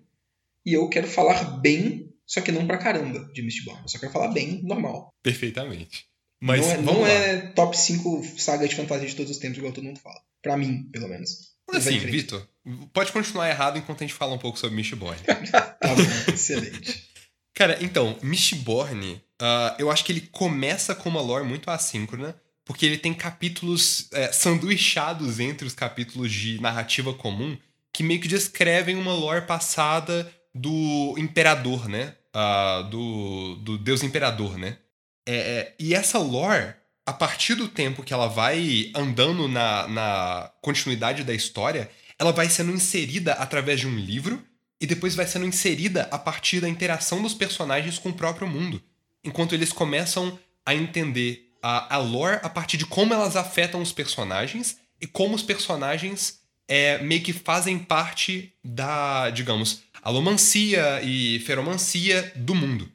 E 0.64 0.72
eu 0.72 0.88
quero 0.88 1.07
falar 1.07 1.61
bem, 1.61 2.12
só 2.27 2.40
que 2.40 2.53
não 2.53 2.66
pra 2.66 2.79
caramba 2.79 3.31
de 3.33 3.42
Mistborn. 3.42 3.83
Eu 3.83 3.88
só 3.88 3.98
quero 3.98 4.12
falar 4.12 4.29
bem, 4.29 4.62
normal. 4.62 5.12
Perfeitamente. 5.22 6.07
Mas 6.40 6.61
não 6.61 6.72
é, 6.72 6.83
não 6.83 7.07
é 7.07 7.37
top 7.53 7.77
5 7.77 8.22
saga 8.38 8.68
de 8.68 8.74
fantasia 8.74 9.09
de 9.09 9.16
todos 9.16 9.31
os 9.31 9.38
tempos, 9.38 9.59
igual 9.59 9.72
todo 9.72 9.85
mundo 9.85 10.00
fala. 10.00 10.20
Pra 10.42 10.57
mim, 10.57 10.88
pelo 10.92 11.09
menos. 11.09 11.55
Mas 11.66 11.87
em 11.87 11.96
assim. 11.96 12.07
Vitor, 12.07 12.46
pode 12.92 13.12
continuar 13.12 13.48
errado 13.48 13.79
enquanto 13.79 14.03
a 14.03 14.07
gente 14.07 14.16
fala 14.16 14.35
um 14.35 14.38
pouco 14.38 14.59
sobre 14.59 14.77
Mistborn. 14.77 15.18
Tá 15.50 15.94
bom, 15.94 16.33
excelente. 16.33 17.11
Cara, 17.55 17.79
então, 17.83 18.18
Mistborn, 18.22 19.22
ah, 19.40 19.77
eu 19.79 19.90
acho 19.90 20.05
que 20.05 20.12
ele 20.12 20.22
começa 20.22 20.94
com 20.94 21.09
uma 21.09 21.20
lore 21.20 21.46
muito 21.46 21.70
assíncrona, 21.70 22.35
porque 22.64 22.87
ele 22.87 22.98
tem 22.98 23.12
capítulos 23.12 24.09
é, 24.12 24.33
sanduichados 24.33 25.38
entre 25.40 25.66
os 25.66 25.74
capítulos 25.74 26.33
de 26.33 26.61
narrativa 26.61 27.12
comum 27.12 27.57
que 27.92 28.03
meio 28.03 28.20
que 28.20 28.27
descrevem 28.27 28.96
uma 28.96 29.14
lore 29.14 29.46
passada 29.46 30.31
do 30.53 31.14
imperador, 31.16 31.88
né? 31.88 32.14
Ah, 32.33 32.83
do, 32.90 33.55
do 33.57 33.79
deus 33.79 34.03
imperador, 34.03 34.59
né? 34.59 34.79
É, 35.24 35.35
é, 35.37 35.74
e 35.79 35.94
essa 35.94 36.18
lore, 36.18 36.74
a 37.07 37.12
partir 37.12 37.55
do 37.55 37.68
tempo 37.68 38.03
que 38.03 38.12
ela 38.12 38.27
vai 38.27 38.90
andando 38.94 39.46
na, 39.46 39.87
na 39.87 40.53
continuidade 40.61 41.22
da 41.22 41.33
história, 41.33 41.88
ela 42.18 42.33
vai 42.33 42.48
sendo 42.48 42.72
inserida 42.72 43.35
através 43.35 43.79
de 43.79 43.87
um 43.87 43.96
livro 43.96 44.42
e 44.81 44.87
depois 44.87 45.14
vai 45.14 45.27
sendo 45.27 45.46
inserida 45.46 46.09
a 46.11 46.18
partir 46.18 46.61
da 46.61 46.68
interação 46.68 47.22
dos 47.22 47.33
personagens 47.33 47.98
com 47.98 48.09
o 48.09 48.14
próprio 48.14 48.48
mundo. 48.48 48.83
Enquanto 49.22 49.55
eles 49.55 49.72
começam 49.72 50.37
a 50.66 50.74
entender 50.74 51.43
a, 51.64 51.94
a 51.94 51.98
lore 51.98 52.40
a 52.42 52.48
partir 52.50 52.77
de 52.77 52.85
como 52.85 53.14
elas 53.14 53.37
afetam 53.37 53.81
os 53.81 53.90
personagens 53.90 54.77
e 55.00 55.07
como 55.07 55.35
os 55.35 55.42
personagens 55.42 56.40
é, 56.68 56.98
meio 57.03 57.22
que 57.22 57.33
fazem 57.33 57.79
parte 57.79 58.53
da, 58.62 59.31
digamos, 59.31 59.83
alomancia 60.03 61.00
e 61.03 61.38
feromancia 61.40 62.33
do 62.37 62.55
mundo. 62.55 62.92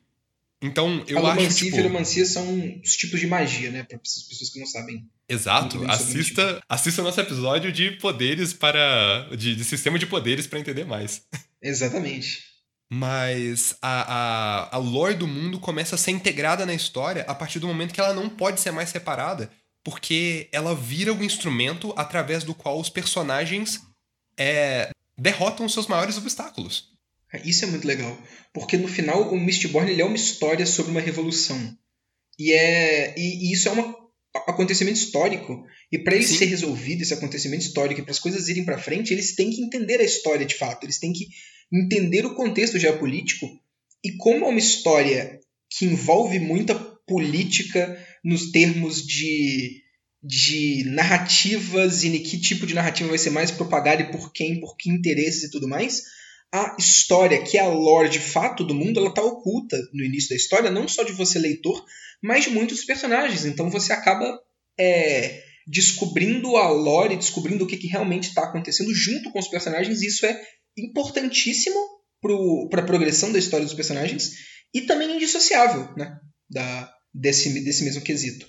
Então, 0.62 1.04
eu 1.08 1.18
Alomancia 1.18 1.48
acho, 1.48 1.58
tipo... 1.58 1.70
e 1.70 1.72
feromancia 1.72 2.26
são 2.26 2.80
os 2.84 2.96
tipos 2.96 3.20
de 3.20 3.26
magia, 3.26 3.72
né? 3.72 3.84
Para 3.84 3.98
as 3.98 4.24
pessoas 4.24 4.50
que 4.52 4.60
não 4.60 4.68
sabem. 4.68 5.08
Exato. 5.28 5.84
Assista, 5.90 6.62
assista 6.68 7.02
nosso 7.02 7.22
episódio 7.22 7.72
de 7.72 7.92
poderes 7.92 8.54
para... 8.54 9.30
De, 9.36 9.56
de 9.56 9.64
sistema 9.64 9.98
de 9.98 10.06
poderes 10.06 10.46
para 10.46 10.60
entender 10.60 10.86
mais. 10.86 11.24
Exatamente. 11.62 12.49
Mas 12.92 13.76
a, 13.82 14.72
a, 14.72 14.76
a 14.76 14.78
lore 14.80 15.14
do 15.14 15.28
mundo 15.28 15.60
começa 15.60 15.96
a 15.96 15.98
ser 15.98 16.12
integrada 16.12 16.66
na 16.66 16.74
história 16.74 17.24
a 17.28 17.36
partir 17.36 17.60
do 17.60 17.68
momento 17.68 17.94
que 17.94 18.02
ela 18.02 18.14
não 18.14 18.28
pode 18.28 18.60
ser 18.60 18.72
mais 18.72 18.90
separada, 18.90 19.52
porque 19.84 20.50
ela 20.52 20.76
vira 20.76 21.14
o 21.14 21.24
instrumento 21.24 21.94
através 21.96 22.44
do 22.44 22.56
qual 22.56 22.80
os 22.80 22.90
personagens 22.90 23.82
é, 24.38 24.90
derrotam 25.18 25.66
os 25.66 25.74
seus 25.74 25.86
maiores 25.88 26.18
obstáculos. 26.18 26.90
Isso 27.46 27.66
é 27.66 27.68
muito 27.68 27.88
legal. 27.88 28.18
Porque 28.54 28.76
no 28.78 28.88
final 28.88 29.32
o 29.32 29.40
Mistborn 29.40 30.00
é 30.00 30.06
uma 30.06 30.16
história 30.16 30.66
sobre 30.66 30.92
uma 30.92 31.02
revolução. 31.02 31.78
E, 32.40 32.52
é, 32.54 33.14
e, 33.18 33.50
e 33.50 33.54
isso 33.54 33.70
é 33.70 33.72
um 33.72 33.94
acontecimento 34.48 34.98
histórico. 34.98 35.64
E 35.92 36.00
para 36.00 36.16
ele 36.16 36.26
Sim. 36.26 36.38
ser 36.38 36.46
resolvido, 36.46 37.02
esse 37.02 37.14
acontecimento 37.14 37.62
histórico, 37.62 38.02
e 38.02 38.04
para 38.04 38.12
as 38.12 38.20
coisas 38.20 38.48
irem 38.48 38.66
para 38.66 38.80
frente, 38.80 39.14
eles 39.14 39.36
têm 39.36 39.52
que 39.52 39.62
entender 39.62 40.00
a 40.00 40.04
história 40.04 40.46
de 40.46 40.56
fato. 40.56 40.86
Eles 40.86 40.98
têm 40.98 41.14
que 41.14 41.28
entender 41.72 42.26
o 42.26 42.36
contexto 42.36 42.80
geopolítico. 42.80 43.48
E 44.04 44.14
como 44.14 44.46
é 44.46 44.50
uma 44.50 44.60
história 44.60 45.40
que 45.70 45.86
envolve 45.86 46.40
muita 46.40 46.76
política 47.08 47.98
nos 48.24 48.52
termos 48.52 49.06
de, 49.06 49.82
de 50.24 50.84
narrativas 50.88 52.04
e 52.04 52.20
que 52.20 52.40
tipo 52.40 52.66
de 52.66 52.74
narrativa 52.74 53.10
vai 53.10 53.18
ser 53.18 53.30
mais 53.30 53.52
propagada 53.52 54.02
e 54.02 54.12
por 54.12 54.32
quem, 54.32 54.60
por 54.60 54.76
que 54.76 54.90
interesses 54.90 55.44
e 55.44 55.52
tudo 55.52 55.68
mais, 55.68 56.04
a 56.52 56.76
história, 56.80 57.42
que 57.44 57.58
é 57.58 57.62
a 57.62 57.68
lore 57.68 58.10
de 58.10 58.20
fato 58.20 58.64
do 58.64 58.74
mundo, 58.74 59.00
ela 59.00 59.10
está 59.10 59.24
oculta 59.24 59.78
no 59.94 60.04
início 60.04 60.30
da 60.30 60.36
história, 60.36 60.72
não 60.72 60.88
só 60.88 61.04
de 61.04 61.12
você, 61.12 61.38
leitor, 61.38 61.86
mas 62.22 62.46
de 62.46 62.50
muitos 62.50 62.84
personagens. 62.84 63.46
Então 63.46 63.70
você 63.70 63.94
acaba 63.94 64.40
é, 64.78 65.44
descobrindo 65.68 66.58
a 66.58 66.70
lore, 66.70 67.16
descobrindo 67.16 67.64
o 67.64 67.68
que, 67.68 67.78
que 67.78 67.88
realmente 67.88 68.30
está 68.30 68.44
acontecendo 68.44 68.94
junto 68.94 69.32
com 69.32 69.38
os 69.38 69.48
personagens, 69.48 70.02
e 70.02 70.08
isso 70.08 70.26
é 70.26 70.42
importantíssimo 70.86 71.80
para 72.70 72.82
a 72.82 72.86
progressão 72.86 73.32
da 73.32 73.40
história 73.40 73.66
dos 73.66 73.76
personagens 73.76 74.32
e 74.74 74.82
também 74.82 75.16
indissociável 75.16 75.94
né, 75.96 76.18
da, 76.50 76.92
desse, 77.14 77.64
desse 77.64 77.84
mesmo 77.84 78.02
quesito. 78.02 78.46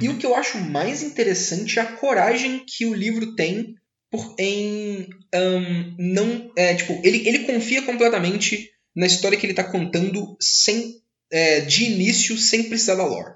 E 0.00 0.08
o 0.08 0.16
que 0.16 0.24
eu 0.24 0.34
acho 0.34 0.58
mais 0.58 1.02
interessante 1.02 1.78
é 1.78 1.82
a 1.82 1.96
coragem 1.96 2.64
que 2.66 2.86
o 2.86 2.94
livro 2.94 3.34
tem 3.34 3.74
por, 4.10 4.34
em 4.38 5.08
um, 5.34 5.96
não 5.98 6.50
é, 6.56 6.74
tipo 6.74 6.98
ele, 7.04 7.28
ele 7.28 7.40
confia 7.40 7.82
completamente 7.82 8.70
na 8.94 9.06
história 9.06 9.36
que 9.38 9.44
ele 9.44 9.52
está 9.52 9.64
contando 9.64 10.36
sem 10.40 11.00
é, 11.30 11.60
de 11.60 11.84
início 11.84 12.38
sem 12.38 12.64
precisar 12.64 12.94
da 12.94 13.06
lore 13.06 13.34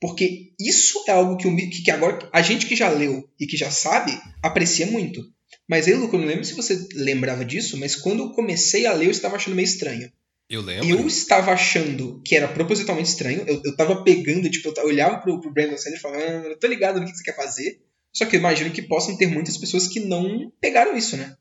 Porque 0.00 0.52
isso 0.58 1.04
é 1.06 1.12
algo 1.12 1.36
que, 1.36 1.46
o, 1.46 1.56
que 1.56 1.90
agora 1.90 2.28
a 2.32 2.40
gente 2.40 2.66
que 2.66 2.76
já 2.76 2.88
leu 2.88 3.28
e 3.38 3.46
que 3.46 3.56
já 3.56 3.70
sabe 3.70 4.12
aprecia 4.42 4.86
muito. 4.86 5.22
Mas 5.70 5.86
aí, 5.86 5.94
Luca, 5.94 6.16
eu 6.16 6.20
não 6.20 6.26
lembro 6.26 6.44
se 6.44 6.54
você 6.54 6.88
lembrava 6.94 7.44
disso, 7.44 7.76
mas 7.78 7.94
quando 7.94 8.24
eu 8.24 8.30
comecei 8.30 8.86
a 8.86 8.92
ler, 8.92 9.06
eu 9.06 9.10
estava 9.12 9.36
achando 9.36 9.54
meio 9.54 9.66
estranho. 9.66 10.10
Eu 10.48 10.62
lembro. 10.62 10.88
Eu 10.88 11.06
estava 11.06 11.52
achando 11.52 12.20
que 12.24 12.34
era 12.34 12.48
propositalmente 12.48 13.08
estranho. 13.08 13.44
Eu, 13.46 13.62
eu 13.64 13.76
tava 13.76 14.02
pegando, 14.02 14.50
tipo, 14.50 14.74
eu 14.76 14.84
olhava 14.84 15.18
pro, 15.18 15.40
pro 15.40 15.52
Brandon 15.52 15.76
Sanders 15.76 16.00
e 16.00 16.02
falava, 16.02 16.24
ah, 16.24 16.48
eu 16.48 16.58
tô 16.58 16.66
ligado 16.66 16.98
no 16.98 17.06
que 17.06 17.16
você 17.16 17.22
quer 17.22 17.36
fazer. 17.36 17.80
Só 18.12 18.26
que 18.26 18.34
eu 18.34 18.40
imagino 18.40 18.72
que 18.72 18.82
possam 18.82 19.16
ter 19.16 19.28
muitas 19.28 19.56
pessoas 19.56 19.86
que 19.86 20.00
não 20.00 20.52
pegaram 20.60 20.96
isso, 20.96 21.16
né? 21.16 21.36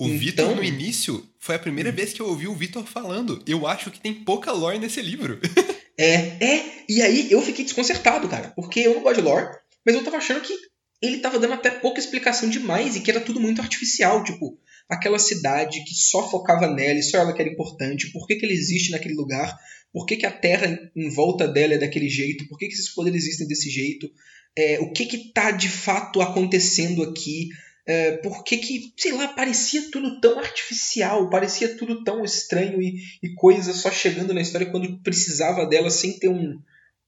O 0.00 0.06
Então- 0.06 0.18
Vitor, 0.18 0.56
no 0.56 0.64
início, 0.64 1.28
foi 1.38 1.56
a 1.56 1.58
primeira 1.58 1.92
vez 1.92 2.14
que 2.14 2.22
eu 2.22 2.26
ouvi 2.28 2.48
o 2.48 2.54
Vitor 2.54 2.86
falando. 2.86 3.42
Eu 3.46 3.66
acho 3.66 3.90
que 3.90 4.00
tem 4.00 4.14
pouca 4.14 4.50
lore 4.50 4.78
nesse 4.78 5.02
livro. 5.02 5.38
É, 6.00 6.14
é. 6.40 6.84
E 6.88 7.02
aí 7.02 7.26
eu 7.28 7.42
fiquei 7.42 7.64
desconcertado, 7.64 8.28
cara. 8.28 8.52
Porque 8.54 8.78
eu 8.78 8.94
não 8.94 9.02
gosto 9.02 9.16
de 9.16 9.22
lore, 9.22 9.48
mas 9.84 9.96
eu 9.96 10.04
tava 10.04 10.18
achando 10.18 10.40
que 10.40 10.54
ele 11.00 11.18
tava 11.18 11.38
dando 11.38 11.54
até 11.54 11.70
pouca 11.70 12.00
explicação 12.00 12.48
demais 12.48 12.96
e 12.96 13.00
que 13.00 13.10
era 13.10 13.20
tudo 13.20 13.40
muito 13.40 13.60
artificial. 13.60 14.22
Tipo, 14.24 14.58
aquela 14.88 15.18
cidade 15.18 15.84
que 15.84 15.94
só 15.94 16.28
focava 16.30 16.66
nela 16.66 16.98
e 16.98 17.02
só 17.02 17.18
ela 17.18 17.32
que 17.32 17.40
era 17.40 17.50
importante. 17.50 18.10
Por 18.12 18.26
que, 18.26 18.36
que 18.36 18.44
ela 18.44 18.54
existe 18.54 18.90
naquele 18.90 19.14
lugar? 19.14 19.56
Por 19.92 20.06
que, 20.06 20.16
que 20.16 20.26
a 20.26 20.32
Terra 20.32 20.90
em 20.94 21.08
volta 21.08 21.46
dela 21.46 21.74
é 21.74 21.78
daquele 21.78 22.08
jeito? 22.08 22.48
Por 22.48 22.58
que, 22.58 22.66
que 22.66 22.74
esses 22.74 22.92
poderes 22.94 23.24
existem 23.24 23.46
desse 23.46 23.70
jeito? 23.70 24.10
É, 24.56 24.80
o 24.80 24.92
que 24.92 25.06
que 25.06 25.32
tá 25.32 25.50
de 25.50 25.68
fato 25.68 26.20
acontecendo 26.20 27.02
aqui? 27.02 27.48
É, 27.86 28.18
por 28.18 28.44
que 28.44 28.58
que, 28.58 28.92
sei 28.98 29.12
lá, 29.12 29.28
parecia 29.28 29.90
tudo 29.90 30.20
tão 30.20 30.38
artificial, 30.38 31.30
parecia 31.30 31.74
tudo 31.76 32.04
tão 32.04 32.22
estranho 32.22 32.82
e, 32.82 32.98
e 33.22 33.34
coisas 33.34 33.76
só 33.76 33.90
chegando 33.90 34.34
na 34.34 34.42
história 34.42 34.70
quando 34.70 35.00
precisava 35.00 35.64
dela 35.64 35.88
sem 35.88 36.18
ter 36.18 36.28
um, 36.28 36.60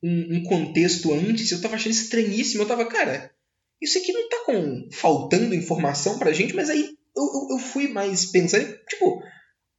um, 0.03 0.37
um 0.37 0.43
contexto 0.45 1.13
antes. 1.13 1.51
Eu 1.51 1.61
tava 1.61 1.75
achando 1.75 1.93
estranhíssimo. 1.93 2.63
Eu 2.63 2.69
tava, 2.69 2.87
cara, 2.87 3.31
isso 3.81 3.99
aqui 3.99 4.13
não 4.13 4.29
tá 4.29 4.45
com 4.45 4.89
faltando 4.93 5.55
informação 5.55 6.19
pra 6.19 6.33
gente, 6.33 6.55
mas 6.55 6.69
aí 6.69 6.91
eu, 7.17 7.25
eu, 7.25 7.57
eu 7.57 7.59
fui 7.59 7.89
mais 7.89 8.27
pensando, 8.27 8.67
tipo, 8.89 9.23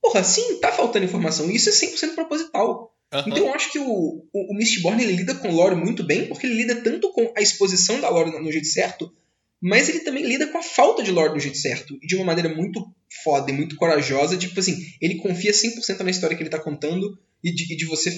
porra, 0.02 0.24
sim, 0.24 0.60
tá 0.60 0.72
faltando 0.72 1.06
informação. 1.06 1.50
E 1.50 1.56
isso 1.56 1.70
é 1.70 1.72
100% 1.72 2.16
proposital. 2.16 2.94
Aham. 3.14 3.26
Então 3.28 3.46
eu 3.48 3.54
acho 3.54 3.72
que 3.72 3.80
o, 3.80 3.86
o, 3.86 4.54
o 4.54 4.56
Mistborn 4.56 5.02
ele 5.04 5.14
lida 5.14 5.36
com 5.36 5.52
lore 5.52 5.76
muito 5.76 6.04
bem, 6.04 6.28
porque 6.28 6.48
ele 6.48 6.56
lida 6.56 6.82
tanto 6.82 7.12
com 7.12 7.32
a 7.36 7.42
exposição 7.42 8.00
da 8.00 8.10
lore 8.10 8.32
no, 8.32 8.42
no 8.42 8.52
jeito 8.52 8.68
certo, 8.68 9.14
mas 9.62 9.90
ele 9.90 10.00
também 10.00 10.26
lida 10.26 10.48
com 10.48 10.58
a 10.58 10.64
falta 10.64 11.04
de 11.04 11.12
lore 11.12 11.34
do 11.34 11.40
jeito 11.40 11.58
certo. 11.58 11.98
E 12.02 12.08
de 12.08 12.16
uma 12.16 12.26
maneira 12.26 12.50
muito 12.50 12.84
foda 13.24 13.52
e 13.52 13.54
muito 13.54 13.76
corajosa. 13.76 14.38
Tipo 14.38 14.60
assim, 14.60 14.78
ele 15.00 15.16
confia 15.16 15.52
100% 15.52 16.00
na 16.00 16.10
história 16.10 16.36
que 16.36 16.42
ele 16.42 16.50
tá 16.50 16.60
contando 16.60 17.20
e 17.44 17.52
de, 17.54 17.74
e 17.74 17.76
de 17.78 17.86
você 17.86 18.12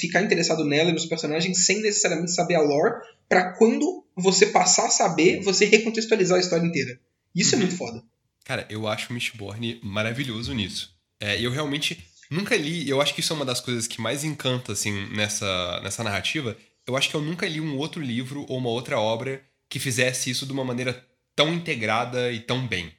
ficar 0.00 0.22
interessado 0.22 0.64
nela 0.64 0.90
e 0.90 0.92
nos 0.92 1.06
personagens 1.06 1.64
sem 1.66 1.80
necessariamente 1.82 2.32
saber 2.32 2.54
a 2.54 2.60
lore, 2.62 2.94
pra 3.28 3.52
quando 3.52 4.04
você 4.16 4.46
passar 4.46 4.86
a 4.86 4.90
saber, 4.90 5.40
você 5.42 5.64
recontextualizar 5.66 6.38
a 6.38 6.40
história 6.40 6.66
inteira. 6.66 6.98
Isso 7.34 7.54
Uhum. 7.54 7.62
é 7.62 7.64
muito 7.64 7.76
foda. 7.76 8.02
Cara, 8.44 8.66
eu 8.70 8.88
acho 8.88 9.10
o 9.10 9.12
Mistborn 9.14 9.78
maravilhoso 9.82 10.52
nisso. 10.54 10.94
É, 11.20 11.40
eu 11.40 11.50
realmente 11.50 12.02
nunca 12.30 12.56
li, 12.56 12.88
eu 12.88 13.00
acho 13.00 13.14
que 13.14 13.20
isso 13.20 13.32
é 13.32 13.36
uma 13.36 13.44
das 13.44 13.60
coisas 13.60 13.86
que 13.86 14.00
mais 14.00 14.24
encanta, 14.24 14.72
assim, 14.72 15.08
nessa, 15.14 15.80
nessa 15.82 16.02
narrativa. 16.02 16.56
Eu 16.86 16.96
acho 16.96 17.08
que 17.10 17.14
eu 17.14 17.20
nunca 17.20 17.46
li 17.46 17.60
um 17.60 17.76
outro 17.76 18.00
livro 18.02 18.44
ou 18.48 18.58
uma 18.58 18.70
outra 18.70 18.98
obra 18.98 19.42
que 19.68 19.78
fizesse 19.78 20.30
isso 20.30 20.46
de 20.46 20.52
uma 20.52 20.64
maneira 20.64 21.06
tão 21.36 21.52
integrada 21.54 22.32
e 22.32 22.40
tão 22.40 22.66
bem, 22.66 22.92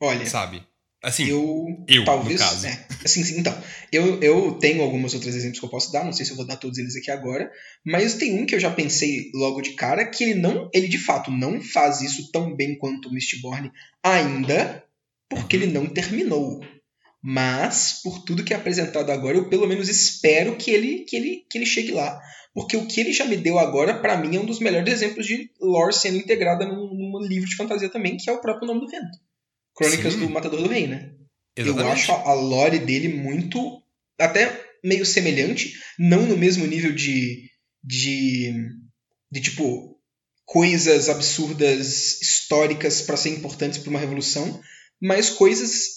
Olha, 0.00 0.24
sabe? 0.26 0.62
Assim, 1.06 1.28
eu, 1.28 1.84
eu, 1.86 2.00
no 2.00 2.04
talvez. 2.04 2.40
caso. 2.40 2.66
É, 2.66 2.84
assim, 3.04 3.22
sim, 3.22 3.38
então. 3.38 3.56
Eu, 3.92 4.20
eu 4.20 4.58
tenho 4.58 4.82
alguns 4.82 5.14
outros 5.14 5.36
exemplos 5.36 5.60
que 5.60 5.64
eu 5.64 5.70
posso 5.70 5.92
dar, 5.92 6.04
não 6.04 6.12
sei 6.12 6.26
se 6.26 6.32
eu 6.32 6.36
vou 6.36 6.44
dar 6.44 6.56
todos 6.56 6.78
eles 6.78 6.96
aqui 6.96 7.12
agora, 7.12 7.48
mas 7.84 8.14
tem 8.14 8.34
um 8.36 8.44
que 8.44 8.56
eu 8.56 8.58
já 8.58 8.72
pensei 8.72 9.30
logo 9.32 9.60
de 9.60 9.74
cara 9.74 10.04
que 10.04 10.24
ele 10.24 10.34
não, 10.34 10.68
ele 10.74 10.88
de 10.88 10.98
fato 10.98 11.30
não 11.30 11.60
faz 11.60 12.00
isso 12.00 12.32
tão 12.32 12.56
bem 12.56 12.76
quanto 12.76 13.08
o 13.08 13.12
Mistborn 13.12 13.70
ainda, 14.02 14.82
porque 15.30 15.54
ele 15.54 15.68
não 15.68 15.86
terminou. 15.86 16.60
Mas, 17.22 18.00
por 18.02 18.24
tudo 18.24 18.42
que 18.42 18.52
é 18.52 18.56
apresentado 18.56 19.10
agora, 19.10 19.36
eu 19.36 19.48
pelo 19.48 19.68
menos 19.68 19.88
espero 19.88 20.56
que 20.56 20.72
ele, 20.72 21.04
que 21.04 21.14
ele, 21.14 21.46
que 21.48 21.56
ele 21.56 21.66
chegue 21.66 21.92
lá. 21.92 22.20
Porque 22.52 22.76
o 22.76 22.84
que 22.84 23.00
ele 23.00 23.12
já 23.12 23.24
me 23.24 23.36
deu 23.36 23.60
agora, 23.60 23.94
pra 24.00 24.16
mim, 24.16 24.34
é 24.34 24.40
um 24.40 24.46
dos 24.46 24.58
melhores 24.58 24.92
exemplos 24.92 25.24
de 25.24 25.52
lore 25.60 25.92
sendo 25.92 26.18
integrada 26.18 26.66
num, 26.66 26.92
num 26.92 27.20
livro 27.20 27.48
de 27.48 27.54
fantasia 27.54 27.88
também, 27.88 28.16
que 28.16 28.28
é 28.28 28.32
o 28.32 28.40
próprio 28.40 28.66
Nome 28.66 28.80
do 28.80 28.88
Vento. 28.88 29.25
Crônicas 29.76 30.14
Sim. 30.14 30.20
do 30.20 30.30
Matador 30.30 30.62
do 30.62 30.68
Rei, 30.68 30.86
né? 30.86 31.10
Eu 31.54 31.66
exatamente. 31.66 31.92
acho 31.92 32.12
a 32.12 32.32
lore 32.32 32.78
dele 32.78 33.08
muito. 33.08 33.82
até 34.18 34.64
meio 34.82 35.04
semelhante, 35.04 35.74
não 35.98 36.26
no 36.26 36.36
mesmo 36.36 36.66
nível 36.66 36.92
de. 36.92 37.50
de. 37.84 38.54
de 39.30 39.40
tipo. 39.40 39.98
coisas 40.44 41.08
absurdas 41.08 42.20
históricas 42.22 43.02
pra 43.02 43.16
ser 43.16 43.30
importantes 43.30 43.78
pra 43.78 43.90
uma 43.90 44.00
revolução, 44.00 44.60
mas 45.00 45.28
coisas 45.30 45.96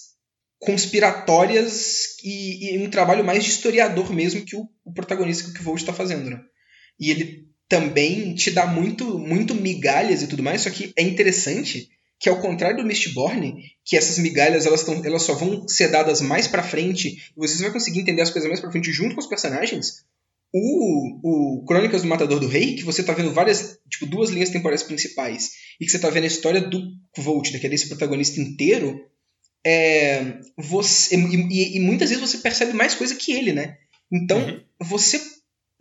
conspiratórias 0.59 2.17
e, 2.21 2.75
e 2.75 2.77
um 2.79 2.89
trabalho 2.89 3.23
mais 3.23 3.45
de 3.45 3.49
historiador 3.49 4.11
mesmo 4.13 4.43
que 4.43 4.57
o, 4.57 4.67
o 4.83 4.91
protagonista 4.91 5.53
que 5.53 5.61
o 5.61 5.63
Volt 5.63 5.79
está 5.79 5.93
fazendo, 5.93 6.29
né? 6.29 6.41
E 6.99 7.11
ele 7.11 7.47
também 7.69 8.35
te 8.35 8.51
dá 8.51 8.67
muito, 8.67 9.17
muito 9.17 9.55
migalhas 9.55 10.21
e 10.21 10.27
tudo 10.27 10.43
mais, 10.43 10.61
só 10.61 10.69
que 10.69 10.91
é 10.97 11.03
interessante 11.03 11.89
que 12.19 12.27
ao 12.29 12.41
contrário 12.41 12.77
do 12.77 12.85
Mistborn, 12.85 13.63
que 13.85 13.95
essas 13.95 14.17
migalhas 14.17 14.65
elas, 14.65 14.83
tão, 14.83 15.03
elas 15.05 15.23
só 15.23 15.33
vão 15.33 15.67
ser 15.67 15.87
dadas 15.89 16.19
mais 16.21 16.47
pra 16.47 16.61
frente, 16.63 17.07
e 17.35 17.39
vocês 17.39 17.61
vão 17.61 17.71
conseguir 17.71 18.01
entender 18.01 18.21
as 18.21 18.29
coisas 18.29 18.47
mais 18.49 18.59
pra 18.59 18.71
frente 18.71 18.91
junto 18.91 19.15
com 19.15 19.21
os 19.21 19.27
personagens. 19.27 20.03
O, 20.53 21.59
o 21.61 21.65
Crônicas 21.65 22.01
do 22.01 22.07
Matador 22.07 22.39
do 22.39 22.47
Rei, 22.47 22.75
que 22.75 22.83
você 22.83 23.03
tá 23.03 23.13
vendo 23.13 23.31
várias, 23.31 23.77
tipo, 23.89 24.05
duas 24.05 24.31
linhas 24.31 24.49
temporais 24.49 24.83
principais, 24.83 25.51
e 25.79 25.85
que 25.85 25.91
você 25.91 25.99
tá 25.99 26.09
vendo 26.09 26.23
a 26.23 26.27
história 26.27 26.59
do 26.61 26.81
Volt, 27.17 27.51
daquele 27.51 27.75
esse 27.75 27.87
protagonista 27.87 28.39
inteiro, 28.41 28.99
é, 29.65 30.39
você, 30.57 31.15
e, 31.15 31.35
e- 31.35 31.77
e 31.77 31.79
muitas 31.79 32.09
vezes 32.09 32.27
você 32.27 32.37
percebe 32.39 32.73
mais 32.73 32.95
coisa 32.95 33.15
que 33.15 33.31
ele, 33.31 33.53
né? 33.53 33.77
Então, 34.11 34.39
Uhum. 34.39 34.61
você 34.81 35.21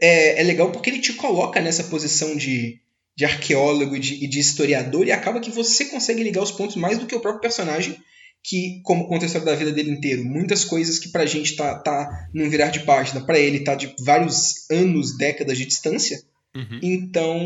é, 0.00 0.40
é 0.40 0.42
legal 0.44 0.70
porque 0.70 0.90
ele 0.90 1.00
te 1.00 1.14
coloca 1.14 1.60
nessa 1.60 1.84
posição 1.84 2.36
de, 2.36 2.80
de 3.18 3.24
arqueólogo 3.24 3.96
e 3.96 3.98
de, 3.98 4.24
e 4.24 4.28
de 4.28 4.38
historiador 4.38 5.04
e 5.04 5.10
acaba 5.10 5.40
que 5.40 5.50
você 5.50 5.86
consegue 5.86 6.22
ligar 6.22 6.40
os 6.40 6.52
pontos 6.52 6.76
mais 6.76 6.98
do 6.98 7.06
que 7.06 7.16
o 7.16 7.20
próprio 7.20 7.40
personagem, 7.40 7.96
que, 8.44 8.80
como 8.84 9.08
conta 9.08 9.24
a 9.24 9.26
história 9.26 9.44
da 9.44 9.56
vida 9.56 9.72
dele 9.72 9.90
inteiro, 9.90 10.24
muitas 10.24 10.64
coisas 10.64 11.00
que 11.00 11.08
pra 11.10 11.26
gente 11.26 11.56
tá, 11.56 11.76
tá 11.80 12.08
num 12.32 12.48
virar 12.48 12.68
de 12.68 12.84
página, 12.84 13.26
pra 13.26 13.36
ele 13.36 13.64
tá 13.64 13.74
de 13.74 13.92
vários 14.04 14.70
anos, 14.70 15.18
décadas 15.18 15.58
de 15.58 15.66
distância. 15.66 16.16
Uhum. 16.54 16.78
Então, 16.80 17.40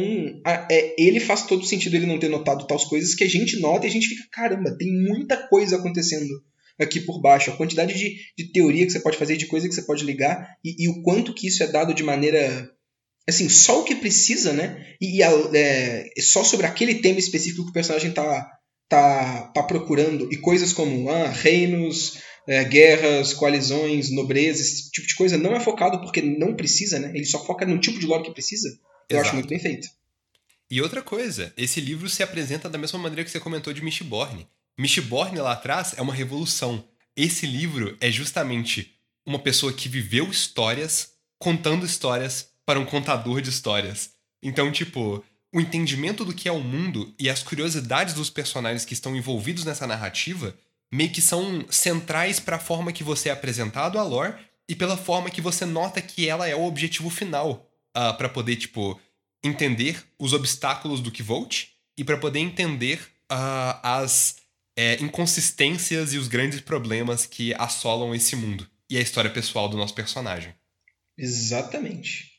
a- 0.45 0.69
é, 0.71 0.95
ele 0.99 1.19
faz 1.19 1.47
todo 1.47 1.65
sentido 1.65 1.97
ele 1.97 2.05
não 2.07 2.19
ter 2.19 2.29
notado 2.29 2.67
tais 2.67 2.85
coisas 2.85 3.15
que 3.15 3.25
a 3.25 3.29
gente 3.29 3.59
nota 3.59 3.87
e 3.87 3.89
a 3.89 3.93
gente 3.93 4.09
fica, 4.09 4.25
caramba, 4.31 4.77
tem 4.77 4.93
muita 4.93 5.39
coisa 5.49 5.77
acontecendo 5.77 6.29
aqui 6.79 7.01
por 7.01 7.19
baixo. 7.23 7.51
A 7.51 7.57
quantidade 7.57 7.95
de, 7.95 8.15
de 8.37 8.53
teoria 8.53 8.85
que 8.85 8.93
você 8.93 9.01
pode 9.01 9.17
fazer, 9.17 9.39
de 9.39 9.47
coisa 9.47 9.67
que 9.67 9.75
você 9.75 9.83
pode 9.83 10.05
ligar 10.05 10.47
e, 10.63 10.85
e 10.85 10.89
o 10.91 11.01
quanto 11.03 11.33
que 11.35 11.47
isso 11.47 11.63
é 11.63 11.67
dado 11.67 11.95
de 11.95 12.03
maneira. 12.03 12.71
Assim, 13.29 13.49
só 13.49 13.81
o 13.81 13.85
que 13.85 13.95
precisa, 13.95 14.53
né? 14.53 14.95
E, 15.01 15.19
e 15.19 15.23
a- 15.23 15.31
é, 15.55 16.11
só 16.21 16.43
sobre 16.43 16.67
aquele 16.67 16.97
tema 16.97 17.19
específico 17.19 17.65
que 17.65 17.71
o 17.71 17.73
personagem 17.73 18.11
tá, 18.13 18.51
tá, 18.89 19.51
tá 19.55 19.63
procurando. 19.63 20.33
E 20.33 20.37
coisas 20.37 20.73
como 20.73 21.09
ah, 21.09 21.29
reinos, 21.29 22.19
é, 22.49 22.65
guerras, 22.65 23.33
coalizões, 23.33 24.11
nobreza, 24.11 24.61
esse 24.61 24.91
tipo 24.91 25.07
de 25.07 25.15
coisa 25.15 25.39
não 25.39 25.55
é 25.55 25.61
focado 25.61 26.01
porque 26.01 26.21
não 26.21 26.55
precisa, 26.55 26.99
né? 26.99 27.13
Ele 27.15 27.25
só 27.25 27.45
foca 27.45 27.65
no 27.65 27.79
tipo 27.79 27.99
de 27.99 28.07
lore 28.07 28.25
que 28.25 28.33
precisa. 28.33 28.69
Eu 29.09 29.17
Exato. 29.19 29.27
acho 29.29 29.35
muito 29.37 29.49
bem 29.49 29.59
feito. 29.61 29.89
E 30.71 30.81
outra 30.81 31.03
coisa, 31.03 31.53
esse 31.57 31.81
livro 31.81 32.09
se 32.09 32.23
apresenta 32.23 32.69
da 32.69 32.79
mesma 32.79 32.99
maneira 32.99 33.23
que 33.23 33.31
você 33.31 33.39
comentou 33.39 33.73
de 33.73 33.85
Mistborn. 33.85 34.47
Mistborn 34.79 35.39
lá 35.39 35.53
atrás 35.53 35.95
é 35.97 36.03
uma 36.03 36.15
revolução. 36.15 36.83
Esse 37.15 37.47
livro 37.47 37.97
é 38.01 38.11
justamente 38.11 38.95
uma 39.25 39.39
pessoa 39.39 39.73
que 39.73 39.89
viveu 39.89 40.29
histórias 40.31 41.11
contando 41.39 41.85
histórias 41.85 42.49
para 42.67 42.81
um 42.81 42.85
contador 42.85 43.41
de 43.41 43.51
histórias. 43.51 44.11
Então, 44.43 44.71
tipo, 44.73 45.23
o 45.53 45.61
entendimento 45.61 46.25
do 46.25 46.35
que 46.35 46.49
é 46.49 46.53
o 46.53 46.61
mundo 46.61 47.15
e 47.19 47.29
as 47.29 47.43
curiosidades 47.43 48.15
dos 48.15 48.31
personagens 48.31 48.85
que 48.85 48.95
estão 48.95 49.15
envolvidos 49.15 49.65
nessa 49.65 49.87
narrativa 49.87 50.57
meio 50.93 51.11
que 51.11 51.23
são 51.23 51.65
centrais 51.71 52.39
para 52.39 52.57
a 52.57 52.61
forma 52.61 52.93
que 52.93 53.03
você 53.03 53.31
é 53.31 53.33
apresentado 53.33 53.99
a 53.99 54.03
lore 54.03 54.35
e 54.69 54.75
pela 54.75 54.97
forma 54.97 55.31
que 55.31 55.41
você 55.41 55.65
nota 55.65 56.03
que 56.03 56.29
ela 56.29 56.47
é 56.47 56.55
o 56.55 56.65
objetivo 56.65 57.11
final 57.11 57.67
para 57.93 58.29
poder, 58.29 58.57
tipo, 58.57 58.99
entender 59.43 60.03
os 60.19 60.33
obstáculos 60.33 61.01
do 61.01 61.11
Kvolt 61.11 61.69
e 61.97 62.05
para 62.05 62.17
poder 62.17 62.39
entender 62.39 63.01
ah, 63.29 63.99
as 64.01 64.37
é, 64.77 64.95
inconsistências 65.03 66.13
e 66.13 66.19
os 66.19 66.29
grandes 66.29 66.61
problemas 66.61 67.27
que 67.27 67.53
assolam 67.55 68.15
esse 68.15 68.37
mundo 68.37 68.67
e 68.89 68.97
a 68.97 69.01
história 69.01 69.31
pessoal 69.31 69.69
do 69.69 69.77
nosso 69.77 69.95
personagem. 69.95 70.55
Exatamente. 71.17 72.32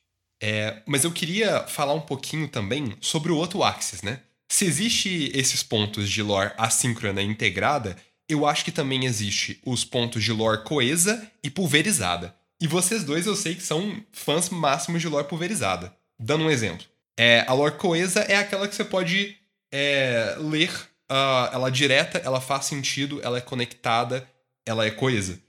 É, 0.45 0.81
mas 0.85 1.05
eu 1.05 1.11
queria 1.13 1.61
falar 1.69 1.93
um 1.93 2.01
pouquinho 2.01 2.49
também 2.49 2.97
sobre 2.99 3.31
o 3.31 3.37
outro 3.37 3.63
Axis, 3.63 4.01
né? 4.01 4.19
Se 4.49 4.65
existe 4.65 5.31
esses 5.33 5.63
pontos 5.63 6.09
de 6.09 6.21
lore 6.21 6.51
assíncrona 6.57 7.21
e 7.21 7.25
integrada, 7.25 7.95
eu 8.27 8.45
acho 8.45 8.65
que 8.65 8.71
também 8.71 9.05
existe 9.05 9.61
os 9.65 9.85
pontos 9.85 10.21
de 10.21 10.33
lore 10.33 10.65
coesa 10.65 11.31
e 11.41 11.49
pulverizada. 11.49 12.35
E 12.59 12.67
vocês 12.67 13.05
dois 13.05 13.25
eu 13.25 13.37
sei 13.37 13.55
que 13.55 13.63
são 13.63 14.03
fãs 14.11 14.49
máximos 14.49 15.01
de 15.01 15.07
lore 15.07 15.29
pulverizada. 15.29 15.95
Dando 16.19 16.43
um 16.43 16.51
exemplo. 16.51 16.85
É, 17.17 17.45
a 17.47 17.53
lore 17.53 17.77
coesa 17.77 18.19
é 18.19 18.35
aquela 18.35 18.67
que 18.67 18.75
você 18.75 18.83
pode 18.83 19.37
é, 19.71 20.35
ler 20.39 20.71
uh, 21.09 21.53
ela 21.53 21.71
direta, 21.71 22.17
ela 22.17 22.41
faz 22.41 22.65
sentido, 22.65 23.21
ela 23.23 23.37
é 23.37 23.41
conectada, 23.41 24.27
ela 24.65 24.85
é 24.85 24.91
coesa. 24.91 25.39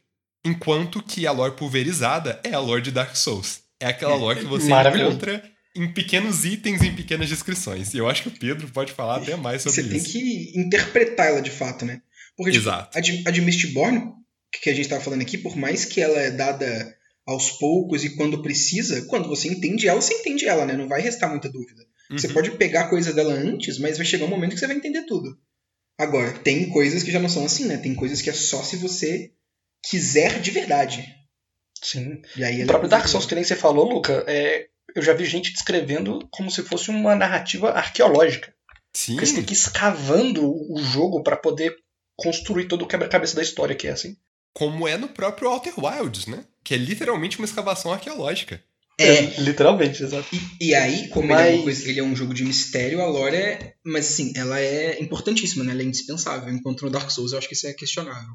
Enquanto 0.44 1.02
que 1.02 1.26
a 1.26 1.32
lore 1.32 1.56
pulverizada 1.56 2.38
é 2.44 2.54
a 2.54 2.60
lore 2.60 2.82
de 2.82 2.92
Dark 2.92 3.16
Souls. 3.16 3.63
É 3.84 3.88
aquela 3.88 4.14
lore 4.14 4.40
que 4.40 4.46
você 4.46 4.70
encontra 4.70 5.44
em 5.76 5.92
pequenos 5.92 6.44
itens, 6.44 6.82
em 6.82 6.94
pequenas 6.94 7.28
descrições. 7.28 7.92
E 7.92 7.98
eu 7.98 8.08
acho 8.08 8.22
que 8.22 8.28
o 8.28 8.38
Pedro 8.38 8.66
pode 8.68 8.92
falar 8.92 9.16
até 9.16 9.36
mais 9.36 9.62
sobre 9.62 9.82
você 9.82 9.96
isso. 9.96 10.06
Você 10.06 10.12
tem 10.12 10.22
que 10.22 10.58
interpretar 10.58 11.28
ela 11.28 11.42
de 11.42 11.50
fato, 11.50 11.84
né? 11.84 12.00
Porque 12.34 12.52
tipo, 12.52 12.64
Exato. 12.64 12.96
a 12.96 13.00
de, 13.00 13.22
a 13.26 13.30
de 13.30 13.42
Mistborn, 13.42 14.12
que 14.62 14.70
a 14.70 14.72
gente 14.72 14.84
estava 14.84 15.02
falando 15.02 15.20
aqui, 15.20 15.36
por 15.36 15.54
mais 15.56 15.84
que 15.84 16.00
ela 16.00 16.18
é 16.18 16.30
dada 16.30 16.96
aos 17.26 17.50
poucos 17.50 18.04
e 18.04 18.16
quando 18.16 18.42
precisa, 18.42 19.04
quando 19.06 19.28
você 19.28 19.48
entende 19.48 19.86
ela, 19.86 20.00
você 20.00 20.14
entende 20.14 20.46
ela, 20.46 20.64
né? 20.64 20.76
Não 20.76 20.88
vai 20.88 21.02
restar 21.02 21.28
muita 21.28 21.50
dúvida. 21.50 21.82
Uhum. 22.10 22.18
Você 22.18 22.28
pode 22.28 22.52
pegar 22.52 22.88
coisa 22.88 23.12
dela 23.12 23.34
antes, 23.34 23.78
mas 23.78 23.98
vai 23.98 24.06
chegar 24.06 24.24
um 24.24 24.30
momento 24.30 24.54
que 24.54 24.60
você 24.60 24.66
vai 24.66 24.76
entender 24.76 25.02
tudo. 25.02 25.36
Agora, 25.98 26.32
tem 26.38 26.70
coisas 26.70 27.02
que 27.02 27.12
já 27.12 27.20
não 27.20 27.28
são 27.28 27.44
assim, 27.44 27.66
né? 27.66 27.76
Tem 27.76 27.94
coisas 27.94 28.22
que 28.22 28.30
é 28.30 28.32
só 28.32 28.62
se 28.62 28.76
você 28.76 29.32
quiser 29.82 30.40
de 30.40 30.50
verdade. 30.50 31.23
Sim. 31.84 32.22
E 32.34 32.42
aí 32.42 32.64
o 32.64 32.66
próprio 32.66 32.88
Dark 32.88 33.06
Souls, 33.06 33.26
que 33.26 33.34
nem 33.34 33.44
você 33.44 33.54
falou, 33.54 33.86
Luca, 33.86 34.24
é, 34.26 34.68
eu 34.96 35.02
já 35.02 35.12
vi 35.12 35.26
gente 35.26 35.52
descrevendo 35.52 36.26
como 36.30 36.50
se 36.50 36.62
fosse 36.62 36.88
uma 36.88 37.14
narrativa 37.14 37.70
arqueológica. 37.70 38.54
Sim. 38.94 39.14
Porque 39.14 39.26
você 39.26 39.34
tem 39.34 39.44
que 39.44 39.52
ir 39.52 39.56
escavando 39.56 40.42
o 40.44 40.78
jogo 40.82 41.22
para 41.22 41.36
poder 41.36 41.76
construir 42.16 42.66
todo 42.66 42.82
o 42.82 42.86
quebra-cabeça 42.86 43.36
da 43.36 43.42
história, 43.42 43.74
que 43.74 43.86
é 43.86 43.90
assim. 43.90 44.16
Como 44.54 44.88
é 44.88 44.96
no 44.96 45.08
próprio 45.08 45.50
Outer 45.50 45.74
Wilds, 45.76 46.26
né? 46.26 46.44
Que 46.62 46.74
é 46.74 46.76
literalmente 46.78 47.38
uma 47.38 47.44
escavação 47.44 47.92
arqueológica. 47.92 48.62
É, 48.98 49.16
é 49.16 49.40
literalmente, 49.40 50.02
exato. 50.02 50.28
E, 50.32 50.68
e 50.68 50.74
aí, 50.74 51.08
como 51.08 51.28
mas... 51.28 51.48
ele, 51.48 51.58
é 51.58 51.62
coisa, 51.62 51.88
ele, 51.90 52.00
é 52.00 52.02
um 52.02 52.14
jogo 52.16 52.32
de 52.32 52.44
mistério, 52.44 53.02
a 53.02 53.06
lore 53.06 53.36
é. 53.36 53.74
Mas 53.84 54.06
assim, 54.06 54.32
ela 54.36 54.60
é 54.60 55.02
importantíssima, 55.02 55.64
né? 55.64 55.72
Ela 55.72 55.82
é 55.82 55.84
indispensável. 55.84 56.54
Enquanto 56.54 56.84
no 56.84 56.90
Dark 56.90 57.10
Souls 57.10 57.32
eu 57.32 57.38
acho 57.38 57.48
que 57.48 57.54
isso 57.54 57.66
é 57.66 57.74
questionável. 57.74 58.34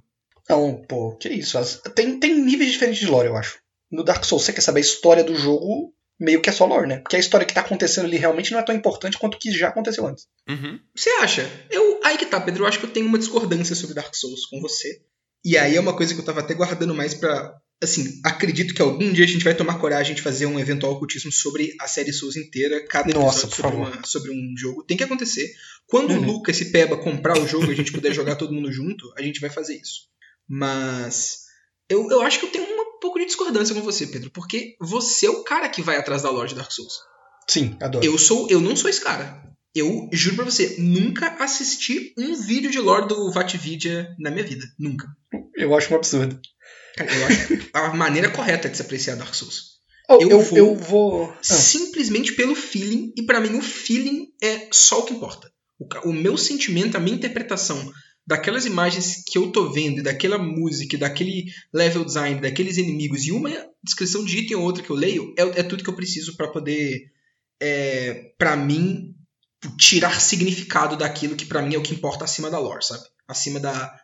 Não, 0.50 0.82
pô, 0.88 1.16
que 1.16 1.30
isso. 1.30 1.58
Tem, 1.94 2.20
tem 2.20 2.34
níveis 2.34 2.72
diferentes 2.72 3.00
de 3.00 3.08
lore, 3.08 3.28
eu 3.28 3.38
acho. 3.38 3.60
No 3.92 4.04
Dark 4.04 4.24
Souls, 4.24 4.44
você 4.44 4.54
quer 4.54 4.62
saber 4.62 4.80
a 4.80 4.82
história 4.82 5.24
do 5.24 5.36
jogo, 5.36 5.94
meio 6.20 6.42
que 6.42 6.50
é 6.50 6.54
só 6.54 6.66
lore, 6.66 6.88
né? 6.88 6.98
Porque 6.98 7.16
a 7.16 7.20
história 7.20 7.46
que 7.46 7.54
tá 7.54 7.62
acontecendo 7.62 8.06
ali 8.06 8.18
realmente 8.18 8.52
não 8.52 8.60
é 8.60 8.64
tão 8.64 8.76
importante 8.76 9.18
quanto 9.18 9.36
o 9.36 9.40
que 9.40 9.52
já 9.52 9.70
aconteceu 9.70 10.06
antes. 10.08 10.28
Uhum. 10.48 10.80
Você 10.96 11.10
acha? 11.22 11.50
Eu, 11.70 12.00
aí 12.04 12.18
que 12.18 12.26
tá, 12.26 12.42
Pedro. 12.42 12.64
Eu 12.64 12.68
acho 12.68 12.80
que 12.80 12.86
eu 12.86 12.92
tenho 12.92 13.06
uma 13.06 13.20
discordância 13.20 13.76
sobre 13.76 13.96
Dark 13.96 14.14
Souls 14.16 14.46
com 14.48 14.60
você. 14.60 15.02
E 15.46 15.58
aí 15.58 15.76
é 15.76 15.80
uma 15.80 15.96
coisa 15.96 16.14
que 16.14 16.20
eu 16.20 16.26
tava 16.26 16.42
até 16.42 16.54
guardando 16.54 16.94
mais 16.94 17.14
pra. 17.14 17.56
Assim, 17.82 18.20
acredito 18.26 18.74
que 18.74 18.82
algum 18.82 19.14
dia 19.14 19.24
a 19.24 19.28
gente 19.28 19.44
vai 19.44 19.56
tomar 19.56 19.80
coragem 19.80 20.14
de 20.14 20.22
fazer 20.22 20.46
um 20.46 20.60
eventual 20.60 20.92
ocultismo 20.92 21.32
sobre 21.32 21.74
a 21.80 21.88
série 21.88 22.12
Souls 22.12 22.36
inteira, 22.36 22.86
cada 22.86 23.14
Nossa, 23.14 23.48
sobre, 23.50 23.78
uma, 23.78 24.06
sobre, 24.06 24.32
um 24.32 24.54
jogo. 24.58 24.84
Tem 24.84 24.98
que 24.98 25.04
acontecer. 25.04 25.50
Quando 25.88 26.12
uhum. 26.12 26.18
o 26.18 26.26
Lucas 26.26 26.60
e 26.60 26.72
Peba 26.72 26.98
comprar 26.98 27.40
o 27.40 27.48
jogo 27.48 27.68
e 27.68 27.72
a 27.72 27.76
gente 27.76 27.94
puder 27.94 28.14
jogar 28.14 28.36
todo 28.36 28.54
mundo 28.54 28.70
junto, 28.70 29.14
a 29.18 29.22
gente 29.22 29.40
vai 29.40 29.50
fazer 29.50 29.78
isso. 29.78 30.10
Mas 30.50 31.42
eu, 31.90 32.10
eu 32.10 32.22
acho 32.22 32.40
que 32.40 32.46
eu 32.46 32.52
tenho 32.52 32.66
um 32.66 33.00
pouco 33.00 33.20
de 33.20 33.26
discordância 33.26 33.76
com 33.76 33.82
você, 33.82 34.08
Pedro, 34.08 34.32
porque 34.32 34.76
você 34.80 35.28
é 35.28 35.30
o 35.30 35.44
cara 35.44 35.70
que 35.70 35.82
vai 35.82 35.98
atrás 35.98 36.24
da 36.24 36.30
lore 36.30 36.50
de 36.50 36.56
Dark 36.56 36.72
Souls. 36.72 37.00
Sim, 37.48 37.78
adoro. 37.82 38.06
Eu 38.06 38.18
sou, 38.18 38.50
eu 38.50 38.60
não 38.60 38.76
sou 38.76 38.90
esse 38.90 39.02
cara. 39.02 39.44
Eu 39.74 40.10
juro 40.12 40.38
pra 40.38 40.46
você, 40.46 40.78
nunca 40.80 41.36
assisti 41.44 42.14
um 42.18 42.36
vídeo 42.36 42.72
de 42.72 42.80
lore 42.80 43.08
do 43.08 43.32
Vatvidia 43.32 44.16
na 44.20 44.32
minha 44.32 44.44
vida. 44.44 44.66
Nunca. 44.80 45.08
Eu 45.56 45.76
acho 45.76 45.94
um 45.94 45.98
absurdo. 45.98 46.40
Cara, 46.96 47.14
eu 47.14 47.26
acho 47.28 47.70
a 47.74 47.94
maneira 47.94 48.30
correta 48.30 48.68
de 48.68 48.76
se 48.76 48.82
apreciar 48.82 49.16
Dark 49.16 49.34
Souls. 49.34 49.80
Oh, 50.10 50.16
eu, 50.16 50.30
eu, 50.30 50.40
vou 50.42 50.58
eu, 50.58 50.76
vou 50.76 51.30
ah. 51.32 51.38
simplesmente 51.44 52.34
pelo 52.34 52.56
feeling, 52.56 53.14
e 53.16 53.22
para 53.24 53.40
mim 53.40 53.56
o 53.56 53.62
feeling 53.62 54.34
é 54.42 54.68
só 54.72 55.00
o 55.00 55.04
que 55.04 55.14
importa. 55.14 55.52
O, 55.80 56.10
o, 56.10 56.14
meu 56.14 56.36
sentimento, 56.36 56.98
a 56.98 57.00
minha 57.00 57.16
interpretação 57.16 57.94
daquelas 58.30 58.64
imagens 58.64 59.24
que 59.26 59.40
eu 59.40 59.52
tô 59.52 59.72
vendo, 59.72 60.04
daquela 60.04 60.38
música, 60.38 60.96
daquele 61.00 61.52
level 61.74 62.06
design, 62.06 62.40
daqueles 62.40 62.78
inimigos, 62.78 63.26
e 63.26 63.32
uma 63.32 63.50
descrição 63.84 64.24
de 64.24 64.38
item 64.38 64.56
ou 64.56 64.64
outra 64.64 64.84
que 64.84 64.92
eu 64.92 64.96
leio, 64.96 65.34
é, 65.36 65.42
é 65.62 65.64
tudo 65.64 65.84
que 65.84 65.90
eu 65.90 65.96
preciso 65.96 66.38
para 66.38 66.48
poder, 66.48 67.12
é, 67.60 68.32
para 68.38 68.56
mim, 68.56 69.16
tirar 69.80 70.22
significado 70.22 70.96
daquilo 70.96 71.36
que 71.36 71.44
para 71.44 71.64
mim 71.64 71.74
é 71.74 71.80
o 71.80 71.82
que 71.82 71.96
importa 71.96 72.24
acima 72.24 72.52
da 72.52 72.60
lore, 72.60 72.86
sabe? 72.86 73.04
Acima 73.28 73.60
da, 73.60 74.00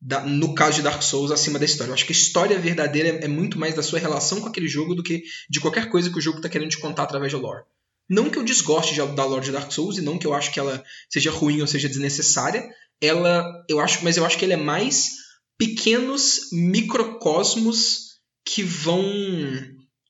da, 0.00 0.22
no 0.22 0.54
caso 0.54 0.76
de 0.76 0.82
Dark 0.82 1.02
Souls, 1.02 1.30
acima 1.30 1.58
da 1.58 1.66
história. 1.66 1.90
Eu 1.90 1.94
acho 1.94 2.06
que 2.06 2.14
a 2.14 2.16
história 2.16 2.58
verdadeira 2.58 3.10
é, 3.10 3.28
muito 3.28 3.58
mais 3.58 3.74
da 3.74 3.82
sua 3.82 3.98
relação 3.98 4.40
com 4.40 4.48
aquele 4.48 4.68
jogo 4.68 4.94
do 4.94 5.02
que 5.02 5.22
de 5.50 5.60
qualquer 5.60 5.90
coisa 5.90 6.08
que 6.08 6.16
o 6.16 6.22
jogo 6.22 6.38
está 6.38 6.48
querendo 6.48 6.70
te 6.70 6.78
contar 6.78 7.02
através 7.02 7.30
da 7.30 7.38
lore. 7.38 7.64
Não 8.08 8.30
que 8.30 8.38
eu 8.38 8.42
desgoste 8.42 8.94
de, 8.94 9.06
da 9.14 9.24
lore 9.26 9.44
de 9.44 9.52
Dark 9.52 9.70
Souls 9.70 9.98
e 9.98 10.02
não 10.02 10.16
que 10.16 10.26
eu 10.26 10.32
acho 10.32 10.50
que 10.50 10.60
ela 10.60 10.82
seja 11.10 11.30
ruim 11.30 11.60
ou 11.60 11.66
seja 11.66 11.90
desnecessária. 11.90 12.66
Ela, 13.00 13.64
eu 13.68 13.80
acho, 13.80 14.02
mas 14.04 14.16
eu 14.16 14.24
acho 14.24 14.38
que 14.38 14.44
ela 14.44 14.54
é 14.54 14.58
mais 14.58 15.10
pequenos 15.58 16.48
microcosmos 16.52 18.16
que 18.44 18.62
vão 18.62 19.04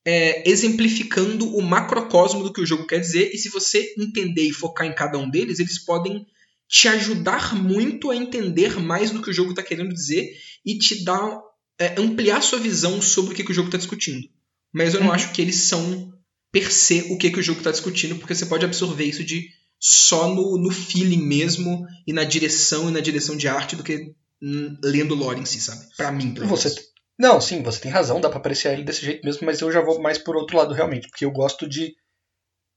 é, 0.05 0.49
exemplificando 0.49 1.57
o 1.57 1.63
macrocosmo 1.63 2.43
do 2.43 2.53
que 2.53 2.61
o 2.61 2.67
jogo 2.67 2.87
quer 2.87 3.01
dizer. 3.01 3.31
E 3.33 3.39
se 3.39 3.49
você 3.49 3.95
entender 3.99 4.43
e 4.43 4.53
focar 4.53 4.87
em 4.87 4.95
cada 4.95 5.19
um 5.19 5.29
deles, 5.29 5.59
eles 5.59 5.85
podem 5.85 6.27
te 6.69 6.89
ajudar 6.89 7.55
muito 7.55 8.11
a 8.11 8.17
entender 8.17 8.79
mais 8.81 9.11
do 9.11 9.23
que 9.23 9.31
o 9.31 9.33
jogo 9.33 9.51
está 9.51 9.63
querendo 9.63 9.95
dizer 9.95 10.29
e 10.65 10.79
te 10.79 11.05
dar 11.05 11.41
é, 11.79 12.01
ampliar 12.01 12.43
sua 12.43 12.59
visão 12.59 13.01
sobre 13.01 13.33
o 13.33 13.37
que, 13.37 13.45
que 13.45 13.51
o 13.51 13.55
jogo 13.55 13.69
está 13.69 13.79
discutindo. 13.79 14.29
Mas 14.73 14.95
eu 14.95 15.01
não 15.01 15.09
uhum. 15.09 15.13
acho 15.13 15.33
que 15.33 15.41
eles 15.41 15.57
são 15.57 16.13
per 16.53 16.73
se 16.73 17.07
o 17.11 17.19
que, 17.19 17.31
que 17.31 17.41
o 17.41 17.43
jogo 17.43 17.59
está 17.59 17.71
discutindo, 17.71 18.17
porque 18.17 18.35
você 18.35 18.47
pode 18.47 18.65
absorver 18.65 19.05
isso 19.05 19.25
de 19.25 19.49
só 19.79 20.29
no, 20.29 20.59
no 20.59 20.71
feeling 20.71 21.23
mesmo 21.23 21.87
e 22.07 22.13
na 22.13 22.25
direção 22.25 22.89
e 22.89 22.93
na 22.93 23.01
direção 23.01 23.37
de 23.37 23.49
arte 23.49 23.77
do 23.77 23.83
que 23.83 24.15
hum, 24.43 24.77
lendo 24.83 25.15
lore 25.15 25.41
em 25.41 25.45
si, 25.45 25.61
sabe? 25.61 25.87
Para 25.97 26.13
mim, 26.13 26.33
pelo 26.35 26.47
você 26.47 26.75
Não, 27.19 27.41
sim, 27.41 27.63
você 27.63 27.81
tem 27.81 27.91
razão, 27.91 28.21
dá 28.21 28.29
para 28.29 28.39
apreciar 28.39 28.73
ele 28.73 28.85
desse 28.85 29.05
jeito 29.05 29.25
mesmo, 29.25 29.47
mas 29.47 29.61
eu 29.61 29.71
já 29.71 29.81
vou 29.81 30.01
mais 30.01 30.19
por 30.19 30.37
outro 30.37 30.57
lado 30.57 30.75
realmente, 30.75 31.09
porque 31.09 31.25
eu 31.25 31.31
gosto 31.31 31.69
de 31.69 31.95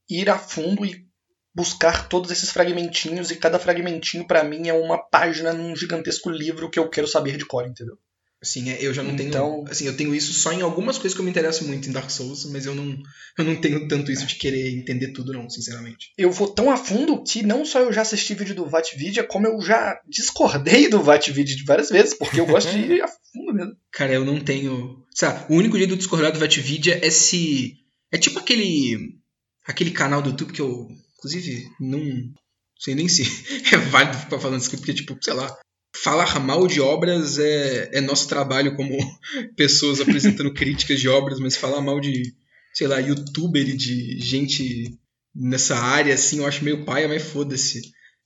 ir 0.10 0.30
a 0.30 0.38
fundo 0.38 0.86
e 0.86 1.08
buscar 1.54 2.08
todos 2.08 2.32
esses 2.32 2.52
fragmentinhos 2.52 3.32
e 3.32 3.36
cada 3.36 3.60
fragmentinho 3.60 4.26
para 4.26 4.44
mim 4.44 4.68
é 4.68 4.74
uma 4.74 4.98
página 4.98 5.54
num 5.54 5.76
gigantesco 5.76 6.30
livro 6.30 6.70
que 6.70 6.80
eu 6.80 6.90
quero 6.90 7.08
saber 7.08 7.38
de 7.38 7.46
cor, 7.46 7.68
entendeu? 7.68 7.98
Sim, 8.42 8.70
é, 8.70 8.78
eu 8.80 8.94
já 8.94 9.04
não 9.04 9.14
então... 9.16 9.64
tenho. 9.64 9.66
Assim, 9.70 9.86
eu 9.86 9.96
tenho 9.96 10.16
isso 10.16 10.34
só 10.34 10.54
em 10.54 10.62
algumas 10.62 10.98
coisas 10.98 11.14
que 11.14 11.20
eu 11.20 11.26
me 11.26 11.32
interesso 11.32 11.66
muito 11.68 11.90
em 11.90 11.92
Dark 11.92 12.10
Souls, 12.10 12.46
mas 12.46 12.66
eu 12.66 12.74
não, 12.74 12.98
eu 13.38 13.44
não 13.44 13.56
tenho 13.60 13.88
tanto 13.88 14.12
isso 14.12 14.26
de 14.26 14.36
querer 14.36 14.78
entender 14.78 15.12
tudo, 15.12 15.34
não, 15.34 15.50
sinceramente. 15.50 16.14
Eu 16.18 16.32
vou 16.32 16.48
tão 16.48 16.72
a 16.72 16.78
fundo 16.78 17.22
que 17.24 17.44
não 17.44 17.66
só 17.66 17.80
eu 17.80 17.92
já 17.92 18.02
assisti 18.02 18.34
vídeo 18.34 18.56
do 18.56 18.66
Vatvidia, 18.66 19.24
como 19.24 19.46
eu 19.46 19.60
já 19.62 20.00
discordei 20.08 20.88
do 20.90 21.04
Vatvidia 21.04 21.58
várias 21.66 21.90
vezes, 21.90 22.14
porque 22.14 22.40
eu 22.40 22.46
gosto 22.48 22.72
de 22.72 22.80
ir 22.80 23.02
a 23.02 23.08
fundo 23.08 23.54
mesmo. 23.54 23.76
Cara, 23.92 24.14
eu 24.14 24.24
não 24.24 24.40
tenho. 24.40 25.04
Sabe, 25.14 25.52
o 25.54 25.58
único 25.58 25.78
jeito 25.78 25.92
de 25.92 25.98
discordar 25.98 26.32
do 26.32 26.40
Vatvidia 26.40 27.06
é 27.06 27.10
se. 27.10 27.76
É 28.12 28.18
tipo 28.18 28.40
aquele. 28.40 29.20
aquele 29.66 29.92
canal 29.92 30.22
do 30.22 30.30
YouTube 30.30 30.54
que 30.54 30.62
eu 30.62 30.88
Inclusive, 31.20 31.70
não 31.82 32.34
sei 32.80 32.96
nem 32.96 33.10
se 33.10 33.24
é 33.76 33.78
válido 33.78 34.18
ficar 34.18 34.40
falando 34.40 34.62
isso 34.62 34.70
aqui, 34.70 34.78
porque, 34.78 34.94
tipo, 34.94 35.18
sei 35.22 35.34
lá, 35.34 35.54
falar 35.94 36.40
mal 36.40 36.68
de 36.68 36.80
obras 36.80 37.38
é, 37.40 37.90
é 37.94 38.02
nosso 38.02 38.28
trabalho 38.28 38.76
como 38.76 38.98
pessoas 39.56 40.00
apresentando 40.00 40.54
críticas 40.54 41.00
de 41.00 41.10
obras, 41.10 41.40
mas 41.40 41.56
falar 41.56 41.82
mal 41.82 42.00
de, 42.00 42.34
sei 42.74 42.88
lá, 42.88 43.00
youtuber 43.00 43.68
e 43.68 43.76
de 43.76 44.20
gente 44.20 44.98
nessa 45.34 45.78
área, 45.78 46.14
assim, 46.14 46.40
eu 46.40 46.48
acho 46.48 46.64
meio 46.64 46.86
paia, 46.86 47.08
mas 47.08 47.24
foda-se. 47.24 47.82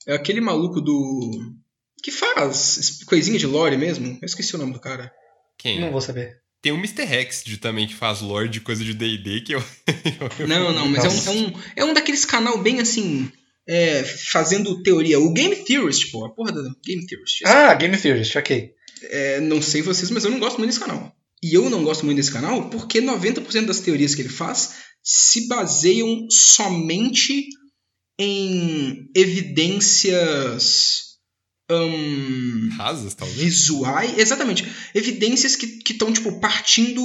É 0.06 0.14
aquele 0.14 0.40
maluco 0.40 0.80
do. 0.80 1.54
que 2.02 2.10
faz 2.10 3.02
coisinha 3.06 3.38
de 3.38 3.46
lore 3.46 3.76
mesmo. 3.76 4.18
Eu 4.20 4.26
esqueci 4.26 4.54
o 4.54 4.58
nome 4.58 4.72
do 4.72 4.80
cara. 4.80 5.10
Quem? 5.58 5.80
Não 5.80 5.90
vou 5.90 6.00
saber. 6.00 6.42
Tem 6.60 6.72
o 6.72 6.78
Mr. 6.78 7.04
Rex 7.04 7.42
de, 7.44 7.58
também 7.58 7.86
que 7.86 7.94
faz 7.94 8.20
lore 8.20 8.48
de 8.48 8.60
coisa 8.60 8.82
de 8.82 8.94
DD 8.94 9.42
que 9.42 9.52
eu. 9.54 9.62
não, 10.46 10.72
não, 10.72 10.88
mas 10.88 11.04
é 11.04 11.08
um, 11.08 11.12
é 11.12 11.30
um, 11.30 11.52
é 11.76 11.84
um 11.84 11.94
daqueles 11.94 12.24
canal 12.24 12.58
bem 12.58 12.80
assim. 12.80 13.30
É, 13.66 14.04
fazendo 14.04 14.82
teoria. 14.82 15.18
O 15.18 15.32
Game 15.32 15.56
Theorist, 15.56 16.10
pô, 16.10 16.26
a 16.26 16.34
porra 16.34 16.52
do 16.52 16.62
Game 16.84 17.06
Theorist. 17.06 17.42
Ah, 17.46 17.74
Game 17.74 17.96
Theorist, 17.96 18.36
ok. 18.36 18.70
É, 19.04 19.40
não 19.40 19.62
sei 19.62 19.82
vocês, 19.82 20.10
mas 20.10 20.24
eu 20.24 20.30
não 20.30 20.38
gosto 20.38 20.58
muito 20.58 20.70
desse 20.70 20.80
canal. 20.80 21.14
E 21.42 21.54
eu 21.54 21.68
não 21.68 21.82
gosto 21.82 22.04
muito 22.04 22.16
desse 22.16 22.32
canal 22.32 22.70
porque 22.70 23.00
90% 23.00 23.66
das 23.66 23.80
teorias 23.80 24.14
que 24.14 24.22
ele 24.22 24.28
faz 24.28 24.76
se 25.02 25.46
baseiam 25.46 26.26
somente 26.30 27.46
em 28.18 29.10
evidências 29.14 31.04
um, 31.70 32.68
rasas, 32.76 33.14
talvez. 33.14 33.38
Visuais, 33.38 34.18
exatamente. 34.18 34.66
Evidências 34.94 35.56
que 35.56 35.66
estão 35.90 36.12
tipo 36.12 36.40
partindo 36.40 37.02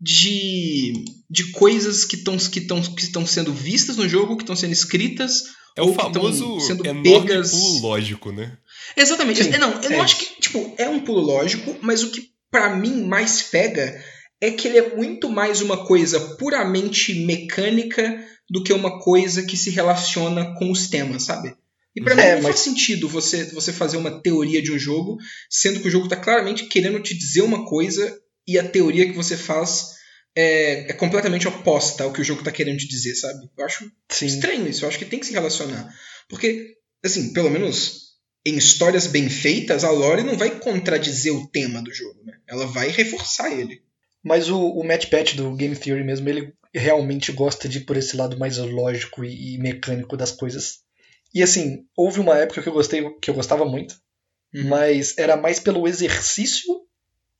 de, 0.00 0.92
de 1.28 1.50
coisas 1.52 2.04
que 2.04 2.16
estão 2.16 2.38
que 2.38 2.60
que 2.60 3.26
sendo 3.26 3.52
vistas 3.52 3.96
no 3.96 4.08
jogo, 4.08 4.36
que 4.36 4.42
estão 4.42 4.56
sendo 4.56 4.72
escritas. 4.72 5.44
É 5.76 5.82
o 5.82 5.92
famoso 5.94 6.60
sendo 6.60 6.84
enorme 6.86 7.02
pegas... 7.28 7.50
pulo 7.52 7.80
lógico, 7.80 8.32
né? 8.32 8.56
Exatamente. 8.96 9.44
Sim, 9.44 9.50
não, 9.58 9.72
eu 9.82 9.90
é 9.90 9.96
não 9.96 10.02
acho 10.02 10.16
que 10.18 10.40
tipo 10.40 10.74
é 10.76 10.88
um 10.88 11.00
pulo 11.00 11.20
lógico, 11.20 11.76
mas 11.80 12.02
o 12.02 12.10
que 12.10 12.28
para 12.50 12.74
mim 12.76 13.04
mais 13.04 13.42
pega 13.42 14.02
é 14.40 14.50
que 14.50 14.66
ele 14.66 14.78
é 14.78 14.96
muito 14.96 15.28
mais 15.28 15.60
uma 15.60 15.84
coisa 15.86 16.18
puramente 16.36 17.14
mecânica 17.26 18.24
do 18.48 18.62
que 18.64 18.72
uma 18.72 18.98
coisa 19.00 19.42
que 19.44 19.56
se 19.56 19.70
relaciona 19.70 20.54
com 20.58 20.70
os 20.70 20.88
temas, 20.88 21.22
sabe? 21.24 21.54
E 21.94 22.00
pra 22.02 22.12
É, 22.14 22.16
mim 22.16 22.22
não 22.22 22.42
mas- 22.42 22.56
faz 22.56 22.60
sentido 22.60 23.08
você, 23.08 23.44
você 23.52 23.72
fazer 23.72 23.96
uma 23.96 24.20
teoria 24.22 24.62
de 24.62 24.72
um 24.72 24.78
jogo, 24.78 25.18
sendo 25.48 25.80
que 25.80 25.88
o 25.88 25.90
jogo 25.90 26.08
tá 26.08 26.16
claramente 26.16 26.64
querendo 26.66 27.00
te 27.00 27.16
dizer 27.16 27.42
uma 27.42 27.64
coisa 27.66 28.18
e 28.46 28.58
a 28.58 28.66
teoria 28.68 29.06
que 29.06 29.12
você 29.16 29.36
faz 29.36 29.99
é, 30.34 30.90
é 30.90 30.92
completamente 30.92 31.48
oposta 31.48 32.04
ao 32.04 32.12
que 32.12 32.20
o 32.20 32.24
jogo 32.24 32.42
tá 32.42 32.52
querendo 32.52 32.78
te 32.78 32.88
dizer, 32.88 33.14
sabe? 33.14 33.48
Eu 33.56 33.64
acho 33.64 33.90
Sim. 34.08 34.26
estranho 34.26 34.68
isso, 34.68 34.84
eu 34.84 34.88
acho 34.88 34.98
que 34.98 35.04
tem 35.04 35.18
que 35.18 35.26
se 35.26 35.32
relacionar. 35.32 35.92
Porque, 36.28 36.76
assim, 37.04 37.32
pelo 37.32 37.50
menos 37.50 38.10
em 38.46 38.56
histórias 38.56 39.06
bem 39.06 39.28
feitas, 39.28 39.84
a 39.84 39.90
lore 39.90 40.22
não 40.22 40.38
vai 40.38 40.58
contradizer 40.58 41.34
o 41.34 41.46
tema 41.48 41.82
do 41.82 41.92
jogo, 41.92 42.22
né? 42.24 42.38
Ela 42.46 42.66
vai 42.66 42.88
reforçar 42.88 43.50
ele. 43.52 43.82
Mas 44.22 44.48
o, 44.48 44.58
o 44.58 44.84
Matt 44.84 45.06
Pat 45.10 45.34
do 45.34 45.54
Game 45.54 45.76
Theory 45.76 46.04
mesmo, 46.04 46.28
ele 46.28 46.52
realmente 46.72 47.32
gosta 47.32 47.68
de 47.68 47.78
ir 47.78 47.80
por 47.84 47.96
esse 47.96 48.16
lado 48.16 48.38
mais 48.38 48.56
lógico 48.58 49.24
e, 49.24 49.54
e 49.54 49.58
mecânico 49.58 50.16
das 50.16 50.30
coisas. 50.30 50.80
E 51.34 51.42
assim, 51.42 51.84
houve 51.96 52.20
uma 52.20 52.36
época 52.36 52.62
que 52.62 52.68
eu 52.68 52.72
gostei, 52.72 53.08
que 53.20 53.30
eu 53.30 53.34
gostava 53.34 53.64
muito, 53.64 53.94
Uhum. 54.52 54.66
mas 54.68 55.16
era 55.16 55.36
mais 55.36 55.60
pelo 55.60 55.86
exercício, 55.86 56.80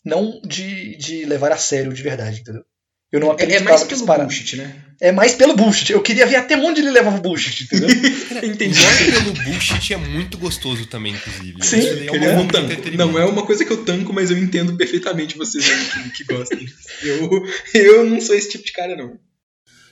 não 0.04 0.40
de, 0.42 0.96
de 0.96 1.24
levar 1.24 1.50
a 1.50 1.56
sério 1.56 1.92
de 1.92 2.02
verdade, 2.04 2.40
entendeu? 2.40 2.64
Eu 3.12 3.18
não 3.18 3.28
É, 3.28 3.30
é 3.30 3.34
acreditava 3.34 3.64
mais 3.70 3.82
que 3.82 3.88
pelo 3.88 4.00
as 4.02 4.06
para- 4.06 4.22
bullshit, 4.24 4.56
né? 4.56 4.84
É 5.00 5.10
mais 5.12 5.34
pelo 5.34 5.56
bullshit. 5.56 5.90
Eu 5.92 6.00
queria 6.02 6.26
ver 6.26 6.36
até 6.36 6.56
onde 6.56 6.80
ele 6.80 6.90
levava 6.92 7.16
o 7.18 7.20
bullshit, 7.20 7.64
entendeu? 7.64 7.88
Entendi. 8.44 8.78
Lore 8.78 9.12
pelo 9.12 9.32
bullshit 9.44 9.92
é 9.94 9.96
muito 9.96 10.38
gostoso 10.38 10.86
também, 10.86 11.14
inclusive. 11.14 11.56
Sim, 11.64 12.06
é 12.06 12.10
uma 12.12 12.32
não 12.34 12.46
de 12.46 12.52
tanco. 12.52 12.90
Não 12.96 13.18
é 13.18 13.24
uma 13.24 13.44
coisa 13.44 13.64
que 13.64 13.72
eu 13.72 13.84
tanco, 13.84 14.12
mas 14.12 14.30
eu 14.30 14.38
entendo 14.38 14.76
perfeitamente 14.76 15.36
vocês 15.36 15.64
aí 15.68 16.02
que, 16.04 16.24
que 16.24 16.32
gostam. 16.32 16.58
Eu, 17.02 17.46
eu 17.74 18.04
não 18.06 18.20
sou 18.20 18.34
esse 18.36 18.50
tipo 18.50 18.64
de 18.64 18.72
cara, 18.72 18.94
não. 18.94 19.18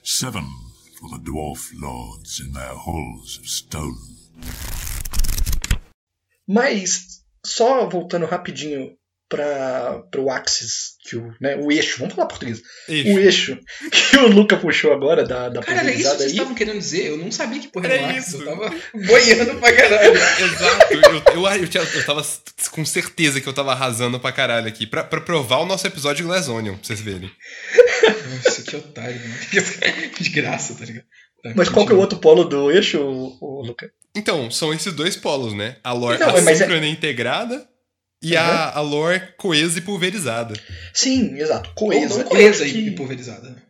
Seven 0.05 0.45
for 1.01 1.11
the 1.11 1.19
dwarf 1.25 1.75
lords 1.77 2.39
in 2.41 2.53
their 2.53 2.75
halls 2.77 3.39
of 3.39 3.49
stone. 3.51 3.97
Mas, 6.47 7.21
só 7.45 7.89
voltando 7.89 8.27
rapidinho 8.27 8.97
para 9.29 10.03
o 10.17 10.31
Axis, 10.31 10.93
que 11.05 11.17
o, 11.17 11.35
né, 11.41 11.57
o 11.57 11.71
eixo, 11.71 11.99
vamos 11.99 12.15
falar 12.15 12.27
português. 12.29 12.63
Eixo. 12.89 13.13
O 13.15 13.19
eixo 13.19 13.59
que 14.11 14.17
o 14.17 14.29
Luca 14.29 14.57
puxou 14.57 14.93
agora 14.93 15.25
da, 15.25 15.49
da 15.51 15.61
Cara, 15.61 15.81
era 15.81 15.91
isso 15.93 16.11
que 16.11 16.17
vocês 16.17 16.31
estavam 16.33 16.55
querendo 16.55 16.79
dizer? 16.79 17.09
Eu 17.09 17.19
não 17.19 17.31
sabia 17.31 17.61
que 17.61 17.69
porra 17.69 17.87
Era 17.87 17.95
era 17.97 18.09
Axis, 18.19 18.29
isso. 18.35 18.43
Eu 18.43 18.45
tava 18.47 18.75
boiando 18.95 19.55
pra 19.61 19.73
caralho. 19.73 20.13
Exato, 20.17 20.93
eu, 20.95 21.01
eu, 21.43 21.47
eu, 21.63 21.69
tinha- 21.69 21.83
eu 21.83 22.07
tava 22.07 22.27
com 22.71 22.85
certeza 22.85 23.41
que 23.41 23.47
eu 23.49 23.53
tava 23.53 23.73
arrasando 23.73 24.19
pra 24.19 24.33
caralho 24.33 24.67
aqui. 24.67 24.87
Pra, 24.87 25.05
pra 25.05 25.21
provar 25.21 25.59
o 25.59 25.67
nosso 25.67 25.87
episódio 25.87 26.23
de 26.25 26.29
Glass 26.29 26.49
Onion, 26.49 26.75
pra 26.75 26.85
vocês 26.85 27.01
verem. 27.01 27.31
Nossa, 28.45 28.63
que 28.63 28.77
otário, 28.77 29.21
mano. 29.21 29.35
De 30.19 30.31
graça, 30.31 30.75
tá 30.75 30.85
ligado? 30.85 31.05
Tá, 31.43 31.53
Mas 31.55 31.69
qual 31.69 31.87
que 31.87 31.93
é 31.93 31.95
o 31.95 31.99
outro 32.01 32.19
polo 32.19 32.45
do 32.45 32.71
eixo, 32.71 32.99
o, 33.01 33.63
Luca? 33.65 33.91
Então, 34.15 34.51
são 34.51 34.73
esses 34.75 34.93
dois 34.93 35.17
polos, 35.17 35.55
né? 35.55 35.77
A 35.85 35.93
lore 35.93 36.19
Não, 36.19 36.33
mas 36.33 36.47
é- 36.47 36.53
assíncrona 36.53 36.87
e 38.23 38.31
e 38.33 38.37
a, 38.37 38.71
a 38.71 38.81
lore 38.81 39.21
coesa 39.37 39.79
e 39.79 39.83
pulverizada. 39.83 40.55
Sim, 40.93 41.37
exato. 41.39 41.69
Ou 41.71 41.75
Coesa. 41.75 42.19
não 42.19 42.25
coesa 42.29 42.65
acho 42.65 42.77
e 42.77 42.85
que- 42.85 42.91
pulverizada. 42.93 43.51
né? 43.51 43.63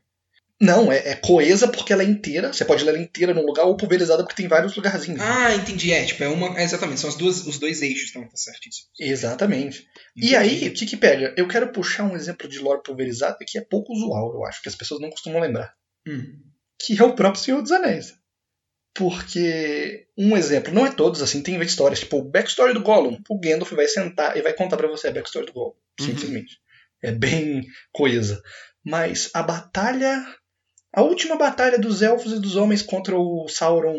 Não, 0.61 0.91
é, 0.91 1.11
é 1.11 1.15
coesa 1.15 1.69
porque 1.69 1.93
ela 1.93 2.03
é 2.03 2.07
inteira. 2.07 2.53
Você 2.53 2.65
pode 2.65 2.83
ler 2.83 2.91
ela 2.95 2.99
inteira 3.01 3.33
num 3.33 3.47
lugar 3.47 3.65
ou 3.65 3.77
pulverizada 3.77 4.25
porque 4.25 4.35
tem 4.35 4.49
vários 4.49 4.75
lugarzinhos. 4.75 5.21
Ah, 5.21 5.55
entendi. 5.55 5.93
É, 5.93 6.05
tipo, 6.05 6.25
é 6.25 6.29
uma. 6.29 6.59
é, 6.59 6.65
exatamente, 6.65 6.99
são 7.01 7.09
as 7.09 7.15
duas, 7.17 7.47
os 7.47 7.61
dois 7.61 7.81
eixos, 7.81 8.11
então 8.11 8.27
tá 8.29 8.37
certíssimo. 8.37 8.89
Exatamente. 8.99 9.87
E 10.17 10.35
Entendi. 10.35 10.37
aí, 10.37 10.69
o 10.69 10.73
que 10.75 10.85
que 10.87 10.97
pega? 10.97 11.33
Eu 11.37 11.47
quero 11.47 11.71
puxar 11.71 12.03
um 12.05 12.17
exemplo 12.17 12.49
de 12.49 12.59
lore 12.59 12.83
pulverizada 12.83 13.37
que 13.47 13.57
é 13.57 13.61
pouco 13.61 13.93
usual, 13.93 14.33
eu 14.35 14.45
acho, 14.47 14.61
que 14.61 14.69
as 14.69 14.75
pessoas 14.75 15.01
não 15.01 15.11
costumam 15.11 15.41
lembrar. 15.41 15.73
Hum. 16.09 16.25
Que 16.81 17.01
é 17.01 17.05
o 17.05 17.15
próprio 17.15 17.41
Senhor 17.43 17.63
dos 17.63 17.71
Anéis. 17.71 18.15
Porque, 18.99 20.07
um 20.19 20.37
exemplo, 20.37 20.75
não 20.75 20.85
é 20.85 20.91
todos 20.91 21.23
assim, 21.23 21.41
tem 21.43 21.61
histórias, 21.63 22.01
tipo, 22.01 22.19
o 22.19 22.25
backstory 22.25 22.75
do 22.75 22.83
Gollum. 22.83 23.17
O 23.29 23.39
Gandalf 23.39 23.71
vai 23.73 23.87
sentar 23.87 24.37
e 24.37 24.43
vai 24.43 24.53
contar 24.53 24.77
pra 24.77 24.89
você 24.89 25.07
a 25.07 25.13
backstory 25.13 25.47
do 25.47 25.53
Gollum, 25.53 25.75
Uhum. 26.01 26.07
simplesmente. 26.07 26.59
É 27.03 27.13
bem 27.13 27.65
coesa. 27.93 28.43
Mas 28.85 29.31
a 29.35 29.43
batalha. 29.43 30.27
A 30.93 31.03
última 31.03 31.37
batalha 31.37 31.79
dos 31.79 32.03
elfos 32.03 32.33
e 32.33 32.41
dos 32.41 32.57
homens 32.57 32.83
contra 32.83 33.17
o 33.17 33.47
Sauron 33.49 33.99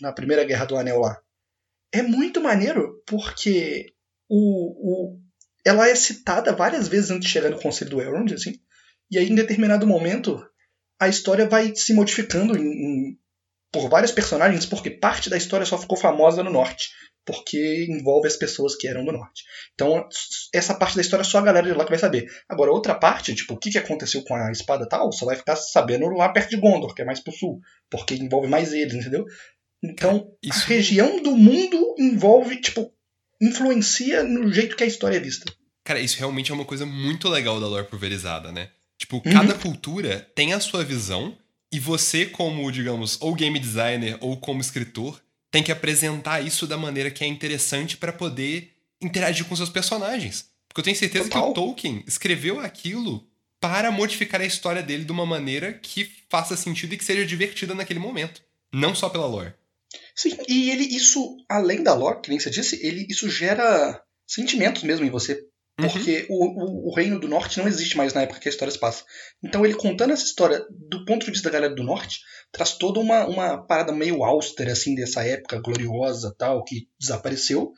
na 0.00 0.12
Primeira 0.12 0.44
Guerra 0.44 0.66
do 0.66 0.76
Anel 0.76 1.00
lá. 1.00 1.18
É 1.92 2.02
muito 2.02 2.40
maneiro, 2.40 3.02
porque 3.06 3.94
o, 4.28 5.14
o, 5.14 5.20
ela 5.64 5.88
é 5.88 5.94
citada 5.94 6.52
várias 6.52 6.86
vezes 6.88 7.10
antes 7.10 7.26
de 7.28 7.32
chegar 7.32 7.50
no 7.50 7.60
Conselho 7.60 7.92
do 7.92 8.00
Elrond, 8.02 8.32
assim. 8.34 8.56
E 9.10 9.16
aí, 9.16 9.30
em 9.30 9.34
determinado 9.34 9.86
momento, 9.86 10.44
a 11.00 11.08
história 11.08 11.48
vai 11.48 11.74
se 11.76 11.94
modificando 11.94 12.58
em- 12.58 12.62
em- 13.10 13.18
por 13.74 13.88
vários 13.90 14.12
personagens, 14.12 14.64
porque 14.64 14.88
parte 14.88 15.28
da 15.28 15.36
história 15.36 15.66
só 15.66 15.76
ficou 15.76 15.98
famosa 15.98 16.42
no 16.44 16.50
norte, 16.52 16.90
porque 17.26 17.86
envolve 17.90 18.28
as 18.28 18.36
pessoas 18.36 18.76
que 18.76 18.86
eram 18.86 19.04
do 19.04 19.10
norte. 19.12 19.42
Então, 19.74 20.06
essa 20.54 20.74
parte 20.74 20.94
da 20.94 21.02
história 21.02 21.24
só 21.24 21.38
a 21.38 21.42
galera 21.42 21.66
de 21.66 21.74
lá 21.76 21.82
que 21.84 21.90
vai 21.90 21.98
saber. 21.98 22.26
Agora, 22.48 22.70
outra 22.70 22.94
parte, 22.94 23.34
tipo, 23.34 23.54
o 23.54 23.58
que 23.58 23.70
que 23.72 23.78
aconteceu 23.78 24.22
com 24.22 24.34
a 24.36 24.52
espada 24.52 24.88
tal, 24.88 25.10
só 25.12 25.26
vai 25.26 25.34
ficar 25.34 25.56
sabendo 25.56 26.06
lá 26.10 26.28
perto 26.28 26.50
de 26.50 26.56
Gondor, 26.56 26.94
que 26.94 27.02
é 27.02 27.04
mais 27.04 27.18
pro 27.20 27.32
sul, 27.32 27.58
porque 27.90 28.14
envolve 28.14 28.46
mais 28.46 28.72
eles, 28.72 28.94
entendeu? 28.94 29.24
Então, 29.82 30.28
Isso- 30.42 30.62
a 30.64 30.66
região 30.68 31.20
do 31.22 31.36
mundo 31.36 31.94
envolve, 31.98 32.60
tipo, 32.60 32.92
influencia 33.42 34.22
no 34.22 34.52
jeito 34.52 34.76
que 34.76 34.84
a 34.84 34.86
história 34.86 35.16
é 35.16 35.20
vista. 35.20 35.52
Cara, 35.84 36.00
isso 36.00 36.18
realmente 36.18 36.50
é 36.50 36.54
uma 36.54 36.64
coisa 36.64 36.86
muito 36.86 37.28
legal 37.28 37.60
da 37.60 37.66
lore 37.66 37.86
pulverizada, 37.86 38.50
né? 38.52 38.70
Tipo, 38.98 39.16
Uhum. 39.16 39.32
cada 39.32 39.54
cultura 39.54 40.20
tem 40.34 40.52
a 40.52 40.60
sua 40.60 40.84
visão 40.84 41.36
e 41.74 41.80
você, 41.80 42.24
como, 42.24 42.70
digamos, 42.70 43.18
ou 43.20 43.34
game 43.34 43.58
designer 43.58 44.16
ou 44.20 44.36
como 44.36 44.60
escritor, 44.60 45.20
tem 45.50 45.60
que 45.60 45.72
apresentar 45.72 46.40
isso 46.40 46.68
da 46.68 46.76
maneira 46.76 47.10
que 47.10 47.24
é 47.24 47.26
interessante 47.26 47.96
pra 47.96 48.12
poder 48.12 48.70
interagir 49.02 49.44
com 49.44 49.56
seus 49.56 49.70
personagens. 49.70 50.48
Porque 50.68 50.78
eu 50.78 50.84
tenho 50.84 50.96
certeza 50.96 51.24
que 51.24 51.30
Total. 51.30 51.50
o 51.50 51.52
Tolkien 51.52 52.04
escreveu 52.06 52.60
aquilo 52.60 53.26
para 53.60 53.90
modificar 53.90 54.40
a 54.40 54.46
história 54.46 54.84
dele 54.84 55.04
de 55.04 55.10
uma 55.10 55.26
maneira 55.26 55.72
que 55.72 56.08
faça 56.30 56.56
sentido 56.56 56.94
e 56.94 56.96
que 56.96 57.04
seja 57.04 57.26
divertida 57.26 57.74
naquele 57.74 57.98
momento. 57.98 58.40
Não 58.72 58.94
só 58.94 59.08
pela 59.08 59.26
lore. 59.26 59.52
Sim, 60.14 60.38
e 60.46 60.70
ele, 60.70 60.84
isso, 60.84 61.38
além 61.48 61.82
da 61.82 61.92
lore, 61.92 62.20
que 62.20 62.30
nem 62.30 62.38
você 62.38 62.50
disse, 62.50 62.78
ele, 62.86 63.04
isso 63.10 63.28
gera 63.28 64.00
sentimentos 64.24 64.84
mesmo 64.84 65.04
em 65.04 65.10
você. 65.10 65.44
Uhum. 65.80 65.88
Porque 65.88 66.26
o, 66.30 66.44
o, 66.44 66.90
o 66.90 66.94
Reino 66.94 67.18
do 67.18 67.26
Norte 67.28 67.58
não 67.58 67.66
existe 67.66 67.96
mais 67.96 68.14
na 68.14 68.22
época 68.22 68.38
que 68.38 68.48
a 68.48 68.50
história 68.50 68.70
se 68.70 68.78
passa. 68.78 69.04
Então 69.42 69.64
ele 69.64 69.74
contando 69.74 70.12
essa 70.12 70.24
história 70.24 70.64
do 70.70 71.04
ponto 71.04 71.24
de 71.24 71.32
vista 71.32 71.48
da 71.50 71.52
galera 71.58 71.74
do 71.74 71.82
Norte, 71.82 72.20
traz 72.52 72.72
toda 72.78 73.00
uma, 73.00 73.26
uma 73.26 73.58
parada 73.66 73.92
meio 73.92 74.22
austera, 74.24 74.72
assim, 74.72 74.94
dessa 74.94 75.24
época 75.26 75.60
gloriosa 75.60 76.34
tal, 76.38 76.62
que 76.64 76.86
desapareceu. 77.00 77.72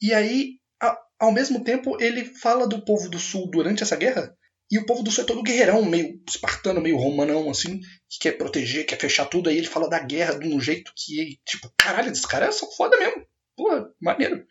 E 0.00 0.14
aí, 0.14 0.58
a- 0.80 0.96
ao 1.18 1.32
mesmo 1.32 1.64
tempo, 1.64 2.00
ele 2.00 2.24
fala 2.24 2.68
do 2.68 2.84
povo 2.84 3.08
do 3.10 3.18
Sul 3.18 3.50
durante 3.50 3.82
essa 3.82 3.96
guerra. 3.96 4.32
E 4.70 4.78
o 4.78 4.86
povo 4.86 5.02
do 5.02 5.10
Sul 5.10 5.24
é 5.24 5.26
todo 5.26 5.42
guerreirão, 5.42 5.84
meio 5.84 6.22
espartano, 6.28 6.80
meio 6.80 6.96
romanão, 6.96 7.50
assim, 7.50 7.80
que 8.08 8.20
quer 8.20 8.32
proteger, 8.38 8.86
quer 8.86 8.96
fechar 9.00 9.24
tudo. 9.26 9.50
Aí 9.50 9.58
ele 9.58 9.66
fala 9.66 9.90
da 9.90 9.98
guerra 9.98 10.38
de 10.38 10.46
um 10.46 10.60
jeito 10.60 10.92
que, 10.96 11.36
tipo, 11.44 11.68
caralho, 11.76 12.12
esses 12.12 12.24
caras 12.24 12.54
são 12.54 12.70
foda 12.70 12.96
mesmo. 12.96 13.26
Porra, 13.56 13.86
maneiro. 14.00 14.46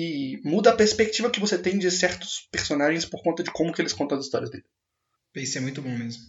E 0.00 0.40
muda 0.44 0.70
a 0.70 0.76
perspectiva 0.76 1.30
que 1.30 1.40
você 1.40 1.58
tem 1.58 1.76
de 1.78 1.90
certos 1.90 2.46
personagens 2.52 3.04
por 3.04 3.20
conta 3.22 3.42
de 3.42 3.50
como 3.50 3.72
que 3.72 3.82
eles 3.82 3.92
contam 3.92 4.16
as 4.16 4.24
histórias 4.24 4.50
dele. 4.50 4.64
Isso 5.34 5.58
é 5.58 5.60
muito 5.60 5.82
bom 5.82 5.90
mesmo. 5.90 6.22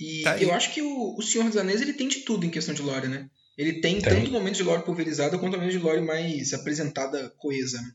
E 0.00 0.22
Tá 0.22 0.38
eu 0.38 0.52
acho 0.54 0.72
que 0.72 0.80
o, 0.80 1.16
o 1.18 1.22
Senhor 1.22 1.44
dos 1.46 1.56
Anéis 1.58 1.82
ele 1.82 1.92
tem 1.92 2.08
de 2.08 2.20
tudo 2.20 2.46
em 2.46 2.50
questão 2.50 2.74
de 2.74 2.80
lore, 2.82 3.08
né? 3.08 3.28
Ele 3.58 3.80
tem, 3.82 4.00
Tem. 4.00 4.14
tanto 4.14 4.30
momentos 4.30 4.56
de 4.56 4.64
lore 4.64 4.82
pulverizada 4.82 5.38
quanto 5.38 5.52
momentos 5.58 5.74
de 5.74 5.84
lore 5.84 6.00
mais 6.00 6.54
apresentada 6.54 7.28
coesa, 7.36 7.80
né? 7.82 7.92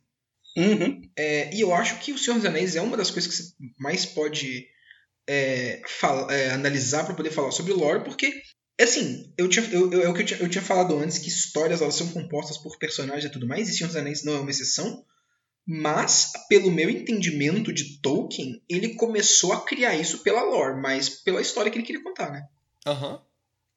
Uhum. 0.58 1.02
É, 1.18 1.56
e 1.56 1.62
eu 1.62 1.74
acho 1.74 2.00
que 2.00 2.14
o 2.14 2.18
Senhor 2.18 2.36
dos 2.38 2.46
Anéis 2.46 2.76
é 2.76 2.82
uma 2.82 2.96
das 2.98 3.10
coisas 3.12 3.30
que 3.30 3.42
você 3.44 3.54
mais 3.80 4.06
pode 4.06 4.68
é, 5.28 5.82
fala- 5.88 6.32
é, 6.34 6.52
analisar 6.52 7.06
para 7.06 7.16
poder 7.16 7.32
falar 7.32 7.52
sobre 7.52 7.74
lore, 7.74 8.04
porque, 8.04 8.32
assim, 8.84 9.34
eu 9.38 9.48
tinha, 9.50 9.66
eu, 9.72 9.92
eu, 9.92 10.02
é 10.04 10.10
o 10.10 10.14
que 10.14 10.22
eu, 10.22 10.26
tinha, 10.26 10.40
eu 10.40 10.50
tinha 10.50 10.64
falado 10.64 10.98
antes, 10.98 11.18
que 11.18 11.30
histórias 11.30 11.82
elas 11.82 11.96
são 11.96 12.10
compostas 12.10 12.58
por 12.58 12.78
personagens 12.78 13.26
e 13.26 13.30
tudo 13.30 13.48
mais, 13.48 13.68
e 13.68 13.74
Senhor 13.74 13.88
dos 13.88 13.98
Anéis 13.98 14.24
não 14.24 14.36
é 14.36 14.40
uma 14.40 14.52
exceção, 14.52 15.04
mas, 15.66 16.32
pelo 16.48 16.72
meu 16.72 16.90
entendimento 16.90 17.74
de 17.74 17.98
Tolkien, 17.98 18.62
ele 18.70 18.96
começou 18.96 19.52
a 19.52 19.66
criar 19.66 19.96
isso 19.96 20.20
pela 20.20 20.42
lore, 20.42 20.82
mas 20.82 21.10
pela 21.10 21.42
história 21.42 21.70
que 21.70 21.78
ele 21.78 21.86
queria 21.86 22.04
contar, 22.04 22.32
né? 22.32 22.48
Aham. 22.86 23.22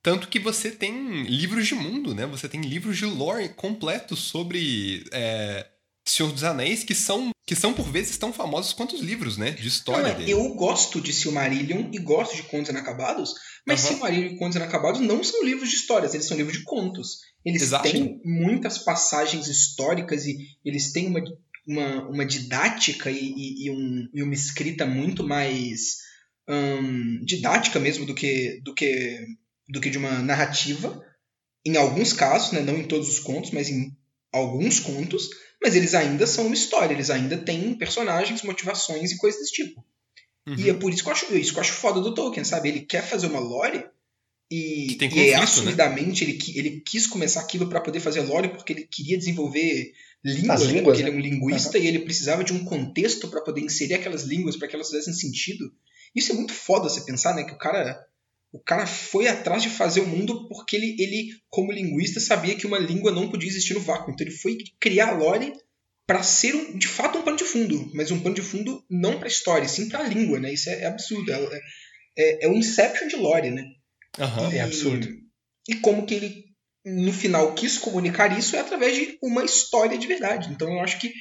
Tanto 0.02 0.28
que 0.28 0.38
você 0.38 0.70
tem 0.70 1.24
livros 1.24 1.66
de 1.66 1.74
mundo, 1.74 2.14
né? 2.14 2.26
Você 2.26 2.48
tem 2.48 2.60
livros 2.60 2.96
de 2.96 3.04
lore 3.04 3.50
completos 3.50 4.20
sobre 4.20 5.04
é, 5.12 5.66
Senhor 6.04 6.32
dos 6.32 6.44
Anéis 6.44 6.84
que 6.84 6.94
são, 6.94 7.30
que 7.50 7.56
são 7.56 7.74
por 7.74 7.90
vezes 7.90 8.16
tão 8.16 8.32
famosos 8.32 8.72
quanto 8.72 8.94
os 8.94 9.00
livros, 9.00 9.36
né? 9.36 9.50
De 9.50 9.66
história 9.66 10.10
Não, 10.12 10.18
dele. 10.20 10.30
eu 10.30 10.54
gosto 10.54 11.00
de 11.00 11.12
Silmarillion 11.12 11.90
e 11.92 11.98
gosto 11.98 12.36
de 12.36 12.44
Contos 12.44 12.70
Inacabados, 12.70 13.34
mas 13.66 13.80
Aham. 13.80 13.88
Silmarillion 13.94 14.34
e 14.34 14.38
Contos 14.38 14.54
Inacabados 14.54 15.00
não 15.00 15.24
são 15.24 15.42
livros 15.42 15.68
de 15.68 15.74
histórias, 15.74 16.14
eles 16.14 16.26
são 16.28 16.36
livros 16.36 16.56
de 16.56 16.62
contos. 16.62 17.16
Eles 17.44 17.60
Exato. 17.62 17.90
têm 17.90 18.20
muitas 18.24 18.78
passagens 18.78 19.48
históricas 19.48 20.26
e 20.26 20.36
eles 20.64 20.92
têm 20.92 21.08
uma, 21.08 21.20
uma, 21.66 22.08
uma 22.10 22.24
didática 22.24 23.10
e, 23.10 23.18
e- 23.18 23.66
e 23.66 23.70
um- 23.72 24.08
e 24.14 24.22
uma 24.22 24.32
escrita 24.34 24.86
muito 24.86 25.26
mais 25.26 25.96
hum, 26.48 27.20
didática 27.24 27.80
mesmo 27.80 28.06
do 28.06 28.14
que, 28.14 28.60
do, 28.62 28.72
que, 28.74 29.26
do 29.68 29.80
que 29.80 29.90
de 29.90 29.98
uma 29.98 30.20
narrativa. 30.22 31.02
Em 31.66 31.76
alguns 31.76 32.12
casos, 32.12 32.52
né, 32.52 32.60
não 32.60 32.78
em 32.78 32.86
todos 32.86 33.08
os 33.08 33.18
contos, 33.18 33.50
mas 33.50 33.68
em 33.68 33.90
alguns 34.32 34.78
contos, 34.78 35.28
mas 35.62 35.76
eles 35.76 35.94
ainda 35.94 36.26
são 36.26 36.46
uma 36.46 36.54
história, 36.54 36.94
eles 36.94 37.10
ainda 37.10 37.36
têm 37.36 37.74
personagens, 37.74 38.42
motivações 38.42 39.12
e 39.12 39.18
coisas 39.18 39.40
desse 39.40 39.52
tipo. 39.52 39.84
Uhum. 40.46 40.54
E 40.56 40.70
é 40.70 40.74
por 40.74 40.92
isso 40.92 41.02
que 41.02 41.08
eu 41.08 41.12
acho 41.12 41.36
isso 41.36 41.52
que 41.52 41.58
eu 41.58 41.62
acho 41.62 41.72
foda 41.72 42.00
do 42.00 42.14
Tolkien, 42.14 42.44
sabe? 42.44 42.68
Ele 42.68 42.80
quer 42.80 43.02
fazer 43.06 43.26
uma 43.26 43.40
lore 43.40 43.84
e, 44.50 44.96
conflito, 44.98 45.16
e 45.16 45.28
é 45.28 45.36
né? 45.36 45.42
assumidamente 45.42 46.24
né? 46.24 46.32
ele, 46.32 46.58
ele 46.58 46.80
quis 46.80 47.06
começar 47.06 47.40
aquilo 47.40 47.68
para 47.68 47.80
poder 47.80 48.00
fazer 48.00 48.20
lore 48.22 48.48
porque 48.48 48.72
ele 48.72 48.88
queria 48.90 49.16
desenvolver 49.16 49.92
línguas, 50.24 50.62
línguas 50.62 50.72
né? 50.72 50.82
porque 50.82 51.02
né? 51.02 51.08
ele 51.08 51.16
é 51.16 51.18
um 51.18 51.22
linguista 51.22 51.78
uhum. 51.78 51.84
e 51.84 51.86
ele 51.86 51.98
precisava 52.00 52.42
de 52.42 52.52
um 52.52 52.64
contexto 52.64 53.28
para 53.28 53.42
poder 53.42 53.60
inserir 53.60 53.94
aquelas 53.94 54.24
línguas 54.24 54.56
para 54.56 54.66
que 54.66 54.74
elas 54.74 54.88
fizessem 54.88 55.12
sentido. 55.12 55.72
Isso 56.14 56.32
é 56.32 56.34
muito 56.34 56.52
foda 56.52 56.88
você 56.88 57.02
pensar, 57.02 57.34
né? 57.34 57.44
Que 57.44 57.52
o 57.52 57.58
cara 57.58 58.04
o 58.52 58.60
cara 58.60 58.86
foi 58.86 59.28
atrás 59.28 59.62
de 59.62 59.70
fazer 59.70 60.00
o 60.00 60.06
mundo 60.06 60.48
porque 60.48 60.76
ele, 60.76 60.96
ele, 60.98 61.28
como 61.48 61.72
linguista, 61.72 62.18
sabia 62.18 62.56
que 62.56 62.66
uma 62.66 62.78
língua 62.78 63.12
não 63.12 63.30
podia 63.30 63.48
existir 63.48 63.74
no 63.74 63.80
vácuo. 63.80 64.12
Então 64.12 64.26
ele 64.26 64.36
foi 64.36 64.58
criar 64.80 65.10
a 65.10 65.16
lore 65.16 65.52
para 66.06 66.22
ser 66.24 66.54
um, 66.56 66.76
de 66.76 66.88
fato 66.88 67.18
um 67.18 67.22
pano 67.22 67.36
de 67.36 67.44
fundo, 67.44 67.88
mas 67.94 68.10
um 68.10 68.20
pano 68.20 68.34
de 68.34 68.42
fundo 68.42 68.84
não 68.90 69.16
para 69.18 69.26
a 69.26 69.30
história, 69.30 69.68
sim 69.68 69.88
para 69.88 70.00
a 70.00 70.08
língua, 70.08 70.40
né? 70.40 70.52
Isso 70.52 70.68
é, 70.68 70.82
é 70.82 70.86
absurdo. 70.86 71.32
É, 71.32 71.60
é, 72.18 72.46
é, 72.46 72.48
o 72.48 72.54
Inception 72.54 73.06
de 73.06 73.14
lore, 73.14 73.50
né? 73.50 73.64
Uhum, 74.18 74.52
e, 74.52 74.56
é 74.56 74.62
absurdo. 74.62 75.08
E 75.68 75.76
como 75.76 76.04
que 76.04 76.14
ele, 76.14 76.44
no 76.84 77.12
final, 77.12 77.54
quis 77.54 77.78
comunicar 77.78 78.36
isso 78.36 78.56
é 78.56 78.58
através 78.58 78.96
de 78.96 79.16
uma 79.22 79.44
história 79.44 79.96
de 79.96 80.08
verdade. 80.08 80.50
Então 80.50 80.68
eu 80.68 80.80
acho 80.80 80.98
que 80.98 81.12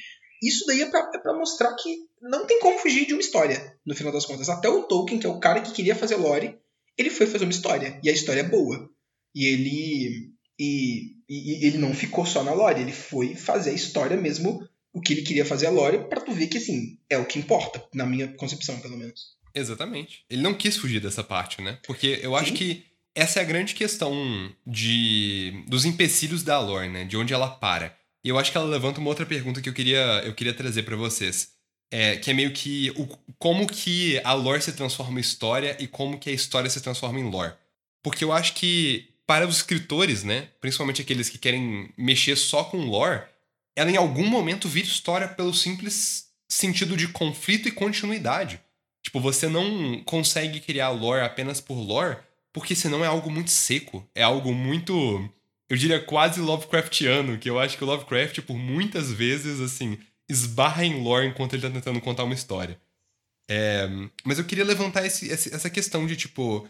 isso 0.42 0.64
daí 0.66 0.82
é 0.82 0.90
para 0.90 1.08
é 1.24 1.32
mostrar 1.34 1.72
que 1.76 1.96
não 2.20 2.46
tem 2.46 2.58
como 2.58 2.78
fugir 2.78 3.06
de 3.06 3.12
uma 3.12 3.20
história, 3.20 3.76
no 3.86 3.94
final 3.94 4.12
das 4.12 4.26
contas. 4.26 4.48
Até 4.48 4.68
o 4.68 4.82
Tolkien, 4.82 5.20
que 5.20 5.26
é 5.26 5.30
o 5.30 5.38
cara 5.38 5.60
que 5.60 5.72
queria 5.72 5.94
fazer 5.94 6.16
lore, 6.16 6.58
ele 7.00 7.10
foi 7.10 7.26
fazer 7.26 7.44
uma 7.44 7.50
história. 7.50 7.98
E 8.02 8.08
a 8.08 8.12
história 8.12 8.40
é 8.40 8.48
boa. 8.48 8.88
E 9.34 9.46
ele. 9.46 10.32
E, 10.58 11.16
e, 11.28 11.64
e 11.64 11.66
ele 11.66 11.78
não 11.78 11.94
ficou 11.94 12.26
só 12.26 12.44
na 12.44 12.52
lore, 12.52 12.82
ele 12.82 12.92
foi 12.92 13.34
fazer 13.34 13.70
a 13.70 13.74
história 13.74 14.16
mesmo, 14.16 14.62
o 14.92 15.00
que 15.00 15.14
ele 15.14 15.22
queria 15.22 15.44
fazer 15.44 15.66
a 15.66 15.70
lore, 15.70 16.06
para 16.08 16.20
tu 16.20 16.32
ver 16.32 16.48
que, 16.48 16.58
assim, 16.58 16.98
é 17.08 17.16
o 17.16 17.24
que 17.24 17.38
importa, 17.38 17.82
na 17.94 18.04
minha 18.04 18.28
concepção, 18.28 18.78
pelo 18.78 18.98
menos. 18.98 19.38
Exatamente. 19.54 20.24
Ele 20.28 20.42
não 20.42 20.52
quis 20.52 20.76
fugir 20.76 21.00
dessa 21.00 21.24
parte, 21.24 21.62
né? 21.62 21.78
Porque 21.86 22.20
eu 22.22 22.36
acho 22.36 22.50
Sim. 22.50 22.56
que 22.56 22.84
essa 23.14 23.40
é 23.40 23.42
a 23.42 23.46
grande 23.46 23.74
questão 23.74 24.52
de 24.66 25.64
dos 25.66 25.84
empecilhos 25.84 26.42
da 26.42 26.60
lore, 26.60 26.88
né? 26.88 27.04
De 27.04 27.16
onde 27.16 27.32
ela 27.32 27.48
para. 27.48 27.96
E 28.24 28.28
eu 28.28 28.38
acho 28.38 28.52
que 28.52 28.58
ela 28.58 28.66
levanta 28.66 29.00
uma 29.00 29.08
outra 29.08 29.24
pergunta 29.24 29.60
que 29.60 29.68
eu 29.68 29.72
queria, 29.72 30.22
eu 30.24 30.34
queria 30.34 30.52
trazer 30.52 30.82
para 30.82 30.96
vocês. 30.96 31.52
É, 31.90 32.16
que 32.16 32.30
é 32.30 32.34
meio 32.34 32.52
que 32.52 32.92
o, 32.96 33.08
como 33.36 33.66
que 33.66 34.20
a 34.22 34.32
lore 34.32 34.62
se 34.62 34.72
transforma 34.72 35.18
em 35.18 35.20
história 35.20 35.76
e 35.80 35.88
como 35.88 36.18
que 36.18 36.30
a 36.30 36.32
história 36.32 36.70
se 36.70 36.80
transforma 36.80 37.18
em 37.18 37.28
lore. 37.28 37.54
Porque 38.02 38.22
eu 38.22 38.32
acho 38.32 38.54
que 38.54 39.08
para 39.26 39.46
os 39.46 39.56
escritores, 39.56 40.24
né, 40.24 40.48
principalmente 40.60 41.02
aqueles 41.02 41.28
que 41.28 41.38
querem 41.38 41.92
mexer 41.96 42.36
só 42.36 42.64
com 42.64 42.86
lore, 42.86 43.22
ela 43.76 43.90
em 43.90 43.96
algum 43.96 44.26
momento 44.26 44.68
vira 44.68 44.86
história 44.86 45.28
pelo 45.28 45.54
simples 45.54 46.30
sentido 46.48 46.96
de 46.96 47.08
conflito 47.08 47.68
e 47.68 47.72
continuidade. 47.72 48.60
Tipo, 49.02 49.20
você 49.20 49.48
não 49.48 50.02
consegue 50.04 50.60
criar 50.60 50.90
lore 50.90 51.24
apenas 51.24 51.60
por 51.60 51.76
lore, 51.76 52.18
porque 52.52 52.74
senão 52.74 53.04
é 53.04 53.06
algo 53.06 53.30
muito 53.30 53.50
seco, 53.50 54.06
é 54.14 54.22
algo 54.22 54.52
muito, 54.52 55.30
eu 55.68 55.76
diria 55.76 56.00
quase 56.00 56.40
Lovecraftiano, 56.40 57.38
que 57.38 57.48
eu 57.48 57.58
acho 57.58 57.78
que 57.78 57.84
o 57.84 57.86
Lovecraft 57.86 58.40
por 58.40 58.56
muitas 58.56 59.12
vezes 59.12 59.60
assim, 59.60 59.98
esbarra 60.30 60.84
em 60.84 61.02
lore 61.02 61.26
enquanto 61.26 61.54
ele 61.54 61.62
tá 61.62 61.70
tentando 61.70 62.00
contar 62.00 62.24
uma 62.24 62.34
história. 62.34 62.78
É, 63.48 63.88
mas 64.24 64.38
eu 64.38 64.44
queria 64.44 64.64
levantar 64.64 65.04
esse, 65.04 65.30
essa 65.30 65.68
questão 65.68 66.06
de, 66.06 66.16
tipo, 66.16 66.66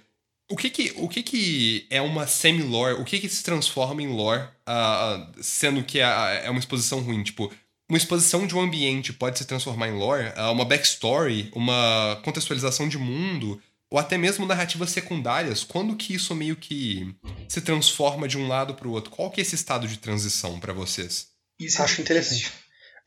o 0.50 0.56
que 0.56 0.70
que, 0.70 0.92
o 0.96 1.08
que, 1.08 1.22
que 1.22 1.86
é 1.90 2.00
uma 2.00 2.26
semi-lore? 2.26 2.94
O 2.94 3.04
que 3.04 3.20
que 3.20 3.28
se 3.28 3.42
transforma 3.42 4.02
em 4.02 4.08
lore, 4.08 4.42
uh, 4.66 5.42
sendo 5.42 5.84
que 5.84 6.00
é, 6.00 6.42
é 6.44 6.50
uma 6.50 6.58
exposição 6.58 7.00
ruim? 7.00 7.22
Tipo, 7.22 7.52
uma 7.88 7.98
exposição 7.98 8.46
de 8.46 8.56
um 8.56 8.60
ambiente 8.60 9.12
pode 9.12 9.38
se 9.38 9.44
transformar 9.44 9.88
em 9.88 9.96
lore, 9.96 10.28
uh, 10.28 10.50
uma 10.50 10.64
backstory, 10.64 11.50
uma 11.54 12.18
contextualização 12.24 12.88
de 12.88 12.96
mundo, 12.96 13.60
ou 13.90 13.98
até 13.98 14.16
mesmo 14.16 14.46
narrativas 14.46 14.90
secundárias. 14.90 15.62
Quando 15.62 15.94
que 15.94 16.14
isso 16.14 16.34
meio 16.34 16.56
que 16.56 17.14
se 17.48 17.60
transforma 17.60 18.26
de 18.26 18.38
um 18.38 18.48
lado 18.48 18.74
para 18.74 18.88
o 18.88 18.92
outro? 18.92 19.10
Qual 19.10 19.30
que 19.30 19.40
é 19.40 19.42
esse 19.42 19.54
estado 19.54 19.86
de 19.86 19.98
transição 19.98 20.58
para 20.58 20.72
vocês? 20.72 21.28
Isso 21.58 21.82
Acho 21.82 22.00
interessante. 22.00 22.50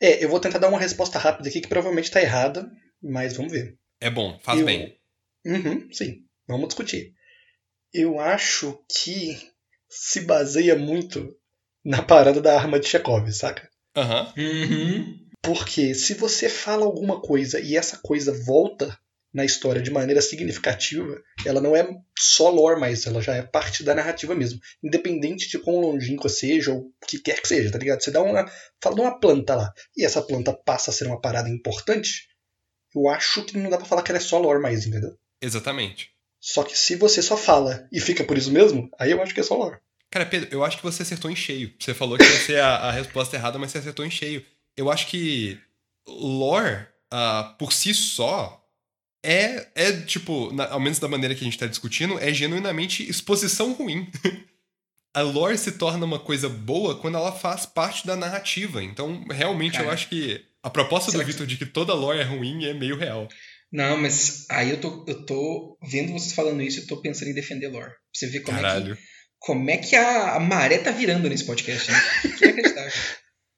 É, 0.04 0.22
eu 0.22 0.28
vou 0.28 0.38
tentar 0.38 0.58
dar 0.58 0.68
uma 0.68 0.78
resposta 0.78 1.18
rápida 1.18 1.48
aqui 1.48 1.62
que 1.62 1.68
provavelmente 1.68 2.04
está 2.04 2.20
errada, 2.20 2.70
mas 3.02 3.38
vamos 3.38 3.50
ver. 3.52 3.78
É 3.98 4.10
bom, 4.10 4.38
faz 4.42 4.60
eu... 4.60 4.66
bem. 4.66 4.98
Uhum, 5.46 5.88
sim, 5.90 6.26
vamos 6.46 6.68
discutir. 6.68 7.14
Eu 7.90 8.20
acho 8.20 8.78
que 8.86 9.34
se 9.88 10.20
baseia 10.20 10.76
muito 10.76 11.34
na 11.82 12.02
parada 12.02 12.42
da 12.42 12.54
arma 12.54 12.78
de 12.78 12.86
Chekhov, 12.86 13.32
saca? 13.32 13.66
Aham. 13.96 14.30
Uhum. 14.36 15.26
Porque 15.40 15.94
se 15.94 16.12
você 16.12 16.50
fala 16.50 16.84
alguma 16.84 17.22
coisa 17.22 17.58
e 17.58 17.74
essa 17.74 17.96
coisa 17.96 18.30
volta 18.44 18.98
na 19.34 19.44
história 19.44 19.82
de 19.82 19.90
maneira 19.90 20.22
significativa, 20.22 21.20
ela 21.44 21.60
não 21.60 21.74
é 21.74 21.86
só 22.16 22.48
lore 22.48 22.78
mais, 22.78 23.04
ela 23.04 23.20
já 23.20 23.34
é 23.34 23.42
parte 23.42 23.82
da 23.82 23.92
narrativa 23.92 24.32
mesmo. 24.32 24.60
Independente 24.82 25.48
de 25.48 25.58
quão 25.58 25.80
longínqua 25.80 26.28
seja, 26.28 26.72
ou 26.72 26.82
o 26.82 27.06
que 27.06 27.18
quer 27.18 27.40
que 27.42 27.48
seja, 27.48 27.72
tá 27.72 27.78
ligado? 27.78 28.00
Você 28.00 28.12
dá 28.12 28.22
uma. 28.22 28.48
Fala 28.80 28.94
de 28.94 29.00
uma 29.00 29.18
planta 29.18 29.56
lá, 29.56 29.74
e 29.96 30.04
essa 30.04 30.22
planta 30.22 30.52
passa 30.52 30.92
a 30.92 30.94
ser 30.94 31.08
uma 31.08 31.20
parada 31.20 31.50
importante, 31.50 32.28
eu 32.94 33.08
acho 33.08 33.44
que 33.44 33.58
não 33.58 33.68
dá 33.68 33.76
pra 33.76 33.86
falar 33.86 34.02
que 34.02 34.12
ela 34.12 34.18
é 34.18 34.22
só 34.22 34.38
lore 34.38 34.60
mais, 34.60 34.86
entendeu? 34.86 35.18
Exatamente. 35.42 36.10
Só 36.40 36.62
que 36.62 36.78
se 36.78 36.94
você 36.94 37.20
só 37.20 37.36
fala 37.36 37.88
e 37.90 37.98
fica 38.00 38.22
por 38.22 38.38
isso 38.38 38.52
mesmo, 38.52 38.88
aí 38.98 39.10
eu 39.10 39.20
acho 39.20 39.34
que 39.34 39.40
é 39.40 39.42
só 39.42 39.56
lore. 39.56 39.78
Cara, 40.10 40.26
Pedro, 40.26 40.48
eu 40.52 40.64
acho 40.64 40.76
que 40.76 40.82
você 40.82 41.02
acertou 41.02 41.28
em 41.28 41.34
cheio. 41.34 41.74
Você 41.76 41.92
falou 41.92 42.16
que 42.16 42.24
ia 42.24 42.38
ser 42.38 42.60
a, 42.60 42.76
a 42.76 42.92
resposta 42.92 43.34
errada, 43.34 43.58
mas 43.58 43.72
você 43.72 43.78
acertou 43.78 44.06
em 44.06 44.10
cheio. 44.10 44.44
Eu 44.76 44.90
acho 44.90 45.08
que 45.08 45.58
lore, 46.06 46.86
uh, 47.12 47.56
por 47.58 47.72
si 47.72 47.92
só, 47.92 48.63
é, 49.24 49.68
é 49.74 49.92
tipo, 50.02 50.52
na, 50.52 50.66
ao 50.70 50.78
menos 50.78 50.98
da 50.98 51.08
maneira 51.08 51.34
que 51.34 51.40
a 51.40 51.44
gente 51.44 51.58
tá 51.58 51.66
discutindo, 51.66 52.18
é 52.18 52.32
genuinamente 52.32 53.08
exposição 53.08 53.72
ruim. 53.72 54.06
a 55.14 55.22
lore 55.22 55.56
se 55.56 55.72
torna 55.72 56.04
uma 56.04 56.18
coisa 56.18 56.48
boa 56.48 57.00
quando 57.00 57.16
ela 57.16 57.32
faz 57.32 57.64
parte 57.64 58.06
da 58.06 58.14
narrativa. 58.14 58.82
Então, 58.84 59.24
realmente, 59.30 59.74
Cara, 59.74 59.86
eu 59.86 59.90
acho 59.90 60.08
que 60.08 60.44
a 60.62 60.68
proposta 60.68 61.10
do 61.10 61.24
Victor 61.24 61.46
de 61.46 61.56
que 61.56 61.64
toda 61.64 61.94
lore 61.94 62.18
é 62.18 62.24
ruim 62.24 62.64
é 62.64 62.74
meio 62.74 62.96
real. 62.96 63.26
Não, 63.72 63.96
mas 63.96 64.46
aí 64.50 64.70
eu 64.70 64.80
tô, 64.80 65.04
eu 65.08 65.24
tô 65.24 65.78
vendo 65.82 66.12
vocês 66.12 66.32
falando 66.32 66.62
isso 66.62 66.80
e 66.80 66.86
tô 66.86 67.00
pensando 67.00 67.30
em 67.30 67.34
defender 67.34 67.68
lore. 67.68 67.90
Pra 67.90 67.98
você 68.12 68.26
ver 68.26 68.40
como 68.40 68.58
Caralho. 68.58 68.92
é 68.92 68.96
que, 68.96 69.02
como 69.38 69.70
é 69.70 69.76
que 69.78 69.96
a, 69.96 70.34
a 70.34 70.40
maré 70.40 70.78
tá 70.78 70.90
virando 70.90 71.28
nesse 71.28 71.44
podcast, 71.44 71.90
né? 71.90 71.98
Que 72.38 72.44
inacreditável. 72.44 72.92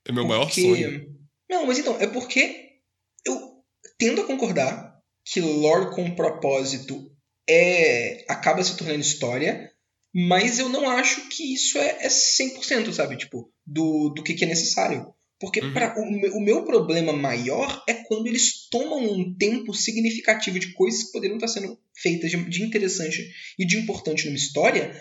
é 0.09 0.13
meu 0.13 0.27
porque... 0.27 0.39
maior 0.39 0.51
sonho. 0.51 1.07
Não, 1.51 1.67
mas 1.67 1.79
então, 1.79 2.01
é 2.01 2.07
porque 2.07 2.81
eu 3.27 3.65
tendo 3.99 4.21
a 4.21 4.27
concordar 4.27 4.86
que 5.27 5.41
lore 5.41 5.95
com 5.95 6.15
propósito 6.15 7.11
é 7.49 8.25
acaba 8.29 8.63
se 8.63 8.77
tornando 8.77 9.01
história, 9.01 9.71
mas 10.15 10.59
eu 10.59 10.69
não 10.69 10.89
acho 10.89 11.29
que 11.29 11.53
isso 11.53 11.79
é, 11.79 12.07
é 12.07 12.09
100%, 12.09 12.93
sabe? 12.93 13.17
Tipo, 13.17 13.53
do, 13.67 14.11
do 14.11 14.23
que, 14.23 14.35
que 14.35 14.45
é 14.45 14.49
necessário. 14.49 15.13
Porque 15.39 15.61
uhum. 15.61 15.73
pra, 15.75 15.95
o, 15.99 16.39
o, 16.39 16.41
meu 16.41 16.65
problema 16.65 17.13
maior 17.13 17.85
é 17.87 17.93
quando 17.93 18.27
eles 18.27 18.69
tomam 18.71 19.05
um 19.05 19.37
tempo 19.37 19.75
significativo 19.75 20.59
de 20.59 20.73
coisas 20.73 21.05
que 21.05 21.13
poderiam 21.13 21.37
estar 21.37 21.49
sendo 21.49 21.79
feitas 21.95 22.31
de, 22.31 22.43
de 22.49 22.63
interessante 22.63 23.31
e 23.59 23.67
de 23.67 23.77
importante 23.77 24.25
numa 24.25 24.37
história 24.37 24.99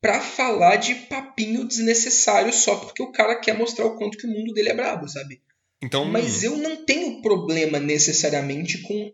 para 0.00 0.20
falar 0.20 0.76
de 0.76 0.94
papinho 0.94 1.64
desnecessário 1.64 2.52
só 2.52 2.76
porque 2.76 3.02
o 3.02 3.12
cara 3.12 3.38
quer 3.40 3.56
mostrar 3.56 3.86
o 3.86 3.96
quanto 3.96 4.18
que 4.18 4.26
o 4.26 4.30
mundo 4.30 4.52
dele 4.52 4.70
é 4.70 4.74
brabo, 4.74 5.08
sabe? 5.08 5.40
Então, 5.82 6.04
Mas 6.04 6.42
eu 6.42 6.56
não 6.56 6.84
tenho 6.84 7.22
problema 7.22 7.78
necessariamente 7.78 8.78
com 8.78 9.12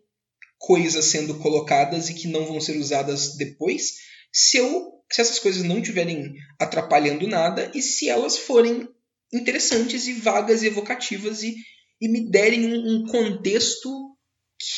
coisas 0.62 1.06
sendo 1.06 1.34
colocadas 1.40 2.08
e 2.08 2.14
que 2.14 2.28
não 2.28 2.46
vão 2.46 2.60
ser 2.60 2.78
usadas 2.78 3.36
depois, 3.36 3.94
se 4.32 4.58
eu 4.58 4.92
se 5.10 5.20
essas 5.20 5.38
coisas 5.38 5.62
não 5.62 5.78
estiverem 5.78 6.32
atrapalhando 6.58 7.28
nada 7.28 7.70
e 7.74 7.82
se 7.82 8.08
elas 8.08 8.38
forem 8.38 8.88
interessantes 9.30 10.06
e 10.06 10.14
vagas 10.14 10.62
e 10.62 10.68
evocativas 10.68 11.42
e, 11.42 11.54
e 12.00 12.08
me 12.08 12.30
derem 12.30 12.64
um, 12.64 12.94
um 12.94 13.06
contexto 13.06 14.16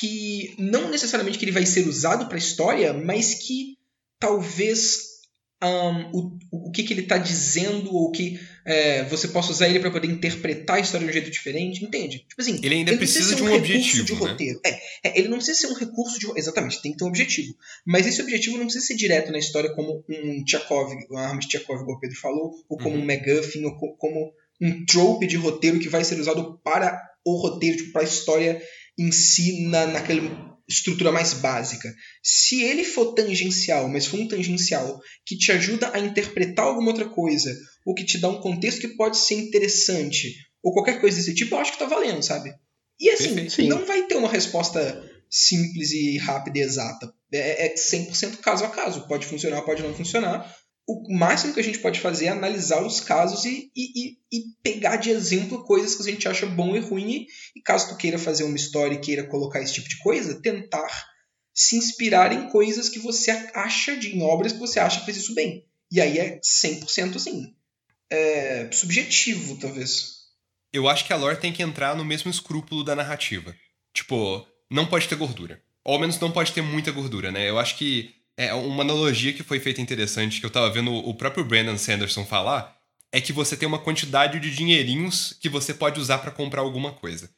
que 0.01 0.57
não 0.59 0.91
necessariamente 0.91 1.39
que 1.39 1.45
ele 1.45 1.53
vai 1.53 1.67
ser 1.67 1.87
usado 1.87 2.27
para 2.27 2.35
a 2.35 2.39
história, 2.39 2.93
mas 2.93 3.35
que 3.35 3.77
talvez 4.19 5.14
um, 5.67 6.11
o, 6.13 6.39
o 6.69 6.71
que, 6.71 6.83
que 6.83 6.93
ele 6.93 7.03
está 7.03 7.17
dizendo 7.17 7.95
ou 7.95 8.11
que 8.11 8.39
é, 8.65 9.05
você 9.05 9.29
possa 9.29 9.53
usar 9.53 9.69
ele 9.69 9.81
para 9.81 9.91
poder 9.91 10.09
interpretar 10.09 10.77
a 10.77 10.81
história 10.81 11.05
de 11.05 11.11
um 11.11 11.13
jeito 11.13 11.31
diferente, 11.31 11.85
entende? 11.85 12.25
Tipo 12.29 12.41
assim, 12.41 12.61
ele 12.63 12.77
ainda 12.77 12.91
ele 12.91 12.99
precisa 12.99 13.35
de 13.35 13.43
um, 13.43 13.49
um 13.49 13.55
objetivo, 13.55 14.05
de 14.05 14.13
né? 14.13 14.19
roteiro. 14.19 14.61
É, 14.65 14.71
é, 15.09 15.19
ele 15.19 15.29
não 15.29 15.37
precisa 15.37 15.59
ser 15.59 15.67
um 15.69 15.75
recurso 15.75 16.19
de 16.19 16.27
exatamente, 16.37 16.81
tem 16.83 16.93
que 16.93 16.99
ter 16.99 17.05
um 17.05 17.09
objetivo. 17.09 17.55
Mas 17.87 18.07
esse 18.07 18.21
objetivo 18.23 18.57
não 18.57 18.65
precisa 18.65 18.87
ser 18.87 18.97
direto 18.97 19.31
na 19.31 19.39
história 19.39 19.73
como 19.75 20.05
um 20.09 20.45
Tchakov, 20.45 20.93
uma 21.11 21.23
arma 21.23 21.41
de 21.41 21.49
Tchakov, 21.49 21.81
como 21.85 21.97
o 21.97 22.01
Pedro 22.01 22.19
falou, 22.19 22.53
ou 22.69 22.79
como 22.79 22.97
uhum. 22.97 23.03
um 23.03 23.05
MacGuffin, 23.05 23.65
ou 23.65 23.77
co 23.77 23.97
como 23.97 24.33
um 24.61 24.85
trope 24.87 25.27
de 25.27 25.37
roteiro 25.37 25.79
que 25.79 25.89
vai 25.89 26.05
ser 26.05 26.19
usado 26.19 26.59
para 26.65 27.01
o 27.25 27.37
roteiro, 27.37 27.77
tipo, 27.77 27.93
para 27.93 28.03
a 28.03 28.05
história 28.05 28.63
em 28.99 29.11
si 29.11 29.67
na, 29.69 29.87
naquele 29.87 30.31
estrutura 30.69 31.13
mais 31.13 31.35
básica. 31.35 31.95
Se 32.23 32.63
ele 32.63 32.85
for 32.85 33.15
tangencial, 33.15 33.89
mas 33.89 34.07
for 34.07 34.19
um 34.19 34.29
tangencial 34.29 35.01
que 35.27 35.37
te 35.37 35.53
ajuda 35.53 35.91
a 35.93 35.99
interpretar 35.99 36.65
alguma 36.65 36.91
outra 36.91 37.09
coisa, 37.09 37.55
ou 37.85 37.95
que 37.95 38.05
te 38.05 38.19
dá 38.19 38.29
um 38.29 38.41
contexto 38.41 38.81
que 38.81 38.97
pode 38.97 39.19
ser 39.19 39.35
interessante, 39.35 40.35
ou 40.63 40.73
qualquer 40.73 41.01
coisa 41.01 41.17
desse 41.17 41.35
tipo, 41.35 41.55
eu 41.55 41.59
acho 41.59 41.73
que 41.73 41.79
tá 41.79 41.87
valendo, 41.87 42.23
sabe? 42.23 42.53
E 42.99 43.11
assim, 43.11 43.35
Perfeito. 43.35 43.69
não 43.69 43.85
vai 43.85 44.07
ter 44.07 44.17
uma 44.17 44.29
resposta 44.29 45.03
simples 45.29 45.91
e 45.91 46.17
rápida 46.17 46.59
e 46.59 46.63
exata. 46.63 47.13
É, 47.33 47.67
é 47.67 47.75
100% 47.75 48.39
caso 48.39 48.65
a 48.65 48.69
caso. 48.69 49.07
Pode 49.09 49.27
funcionar, 49.27 49.63
pode 49.63 49.83
não 49.83 49.93
funcionar. 49.93 50.55
O 50.87 51.15
máximo 51.17 51.55
que 51.55 51.61
a 51.61 51.65
gente 51.65 51.79
pode 51.79 51.99
fazer 52.01 52.27
é 52.27 52.29
analisar 52.29 52.85
os 52.85 53.01
casos 53.01 53.45
e, 53.47 53.71
e, 53.75 54.19
e- 54.31 54.45
pegar 54.63 54.97
de 54.97 55.11
exemplo 55.11 55.65
coisas 55.65 55.95
que 55.95 56.03
a 56.03 56.13
gente 56.13 56.29
acha 56.29 56.45
bom 56.47 56.77
e 56.77 56.81
ruim. 56.81 57.11
E, 57.11 57.27
e 57.57 57.63
caso 57.63 57.89
tu 57.89 57.97
queira 57.97 58.19
fazer 58.19 58.45
uma 58.45 58.57
história 58.57 58.95
e 58.95 59.01
queira 59.01 59.25
colocar 59.27 59.61
esse 59.63 59.75
tipo 59.75 59.89
de 59.89 59.99
coisa, 59.99 60.41
tentar 60.43 60.89
se 61.55 61.77
inspirar 61.77 62.33
em 62.33 62.51
coisas 62.51 62.89
que 62.89 62.99
você 62.99 63.31
acha, 63.55 63.97
de, 63.97 64.15
em 64.15 64.23
obras 64.23 64.53
que 64.53 64.59
você 64.59 64.79
acha 64.79 65.01
que 65.01 65.07
fez 65.07 65.17
isso 65.17 65.35
bem. 65.35 65.65
E 65.91 66.01
aí 66.01 66.19
é 66.19 66.41
100% 66.41 67.17
assim. 67.17 67.55
É 68.11 68.69
subjetivo, 68.73 69.57
talvez. 69.57 70.25
Eu 70.73 70.89
acho 70.89 71.07
que 71.07 71.13
a 71.13 71.17
lore 71.17 71.39
tem 71.39 71.53
que 71.53 71.63
entrar 71.63 71.97
no 71.97 72.05
mesmo 72.05 72.31
escrúpulo 72.31 72.85
da 72.85 72.97
narrativa. 72.97 73.55
Tipo, 73.95 74.47
não 74.71 74.87
pode 74.87 75.09
ter 75.09 75.15
gordura. 75.15 75.63
Ou 75.85 75.95
ao 75.95 76.01
menos 76.01 76.19
não 76.19 76.33
pode 76.33 76.53
ter 76.53 76.63
muita 76.63 76.91
gordura, 76.91 77.31
né? 77.31 77.49
Eu 77.49 77.59
acho 77.59 77.77
que 77.79 78.13
é 78.37 78.53
uma 78.55 78.83
analogia 78.83 79.33
que 79.33 79.43
foi 79.43 79.61
feita 79.61 79.81
interessante, 79.81 80.41
que 80.41 80.47
eu 80.47 80.51
tava 80.51 80.71
vendo 80.71 80.93
o 80.93 81.15
próprio 81.15 81.45
Brandon 81.45 81.79
Sanderson 81.79 82.25
falar, 82.25 82.77
é 83.13 83.21
que 83.21 83.33
você 83.33 83.57
tem 83.57 83.69
uma 83.69 83.79
quantidade 83.79 84.41
de 84.41 84.55
dinheirinhos 84.55 85.37
que 85.41 85.49
você 85.49 85.73
pode 85.73 86.01
usar 86.01 86.19
pra 86.19 86.33
comprar 86.33 86.63
alguma 86.63 86.93
coisa. 86.93 87.31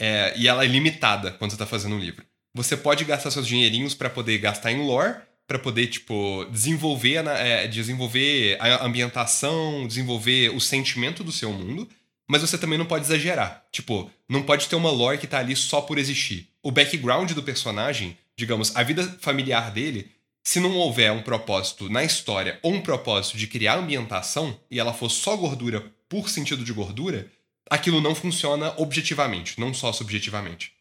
É, 0.00 0.32
e 0.36 0.46
ela 0.46 0.64
é 0.64 0.68
limitada 0.68 1.32
quando 1.32 1.50
você 1.50 1.56
tá 1.56 1.66
fazendo 1.66 1.96
um 1.96 1.98
livro. 1.98 2.24
Você 2.54 2.76
pode 2.76 3.04
gastar 3.04 3.30
seus 3.30 3.46
dinheirinhos 3.46 3.94
pra 3.94 4.08
poder 4.08 4.38
gastar 4.38 4.70
em 4.70 4.86
lore, 4.86 5.16
pra 5.46 5.58
poder, 5.58 5.88
tipo, 5.88 6.44
desenvolver, 6.52 7.26
é, 7.26 7.66
desenvolver 7.66 8.56
a 8.60 8.84
ambientação, 8.84 9.86
desenvolver 9.88 10.50
o 10.50 10.60
sentimento 10.60 11.24
do 11.24 11.32
seu 11.32 11.52
mundo, 11.52 11.88
mas 12.28 12.42
você 12.42 12.58
também 12.58 12.78
não 12.78 12.86
pode 12.86 13.06
exagerar. 13.06 13.64
Tipo, 13.72 14.10
não 14.28 14.42
pode 14.42 14.68
ter 14.68 14.76
uma 14.76 14.90
lore 14.90 15.18
que 15.18 15.26
tá 15.26 15.38
ali 15.38 15.56
só 15.56 15.80
por 15.80 15.98
existir. 15.98 16.48
O 16.62 16.70
background 16.70 17.32
do 17.32 17.42
personagem, 17.42 18.16
digamos, 18.36 18.76
a 18.76 18.82
vida 18.82 19.02
familiar 19.20 19.70
dele, 19.70 20.12
se 20.44 20.60
não 20.60 20.76
houver 20.76 21.12
um 21.12 21.22
propósito 21.22 21.88
na 21.88 22.04
história 22.04 22.58
ou 22.62 22.72
um 22.72 22.80
propósito 22.80 23.36
de 23.36 23.46
criar 23.46 23.78
ambientação 23.78 24.58
e 24.70 24.78
ela 24.78 24.94
for 24.94 25.10
só 25.10 25.36
gordura 25.36 25.80
por 26.08 26.28
sentido 26.28 26.64
de 26.64 26.72
gordura, 26.72 27.30
aquilo 27.70 28.00
não 28.00 28.14
funciona 28.14 28.74
objetivamente, 28.78 29.60
não 29.60 29.74
só 29.74 29.92
subjetivamente. 29.92 30.72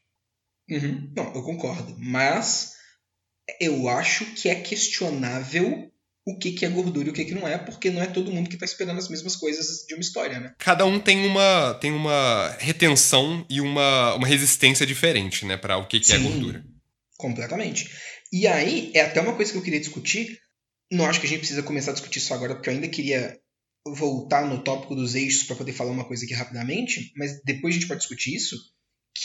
Uhum. 0.70 1.12
Não, 1.16 1.34
eu 1.34 1.44
concordo. 1.44 1.96
Mas 1.98 2.74
eu 3.60 3.88
acho 3.90 4.26
que 4.34 4.50
é 4.50 4.56
questionável 4.56 5.92
o 6.26 6.38
que, 6.38 6.52
que 6.52 6.66
é 6.66 6.70
gordura 6.70 7.08
e 7.08 7.12
o 7.12 7.14
que, 7.14 7.24
que 7.24 7.34
não 7.34 7.48
é, 7.48 7.58
porque 7.58 7.90
não 7.90 8.02
é 8.02 8.06
todo 8.06 8.32
mundo 8.32 8.50
que 8.50 8.56
está 8.56 8.66
esperando 8.66 8.98
as 8.98 9.08
mesmas 9.08 9.38
coisas 9.38 9.86
de 9.88 9.94
uma 9.94 10.02
história, 10.02 10.40
né? 10.42 10.54
Cada 10.58 10.86
um 10.86 11.00
tem 11.00 11.26
uma, 11.26 11.74
tem 11.76 11.94
uma 11.94 12.54
retenção 12.60 13.46
e 13.50 13.62
uma, 13.62 14.14
uma 14.16 14.28
resistência 14.28 14.86
diferente, 14.86 15.46
né, 15.46 15.56
para 15.56 15.78
o 15.78 15.88
que, 15.88 16.02
que 16.02 16.12
é 16.12 16.18
Sim. 16.18 16.24
gordura. 16.24 16.66
Completamente. 17.18 17.90
E 18.32 18.48
aí, 18.48 18.92
é 18.94 19.02
até 19.02 19.22
uma 19.22 19.36
coisa 19.36 19.52
que 19.52 19.58
eu 19.58 19.64
queria 19.64 19.80
discutir. 19.80 20.40
Não 20.92 21.06
acho 21.06 21.20
que 21.20 21.26
a 21.26 21.30
gente 21.30 21.40
precisa 21.40 21.64
começar 21.64 21.92
a 21.92 21.94
discutir 21.94 22.20
isso 22.20 22.34
agora, 22.34 22.56
porque 22.56 22.70
eu 22.70 22.74
ainda 22.74 22.88
queria 22.88 23.40
voltar 23.86 24.46
no 24.46 24.64
tópico 24.64 24.96
dos 24.96 25.16
eixos 25.16 25.44
para 25.44 25.56
poder 25.56 25.74
falar 25.74 25.92
uma 25.92 26.06
coisa 26.08 26.26
aqui 26.26 26.34
rapidamente, 26.34 27.12
mas 27.16 27.42
depois 27.44 27.74
a 27.76 27.78
gente 27.80 27.88
pode 27.88 28.02
discutir 28.02 28.36
isso, 28.36 28.58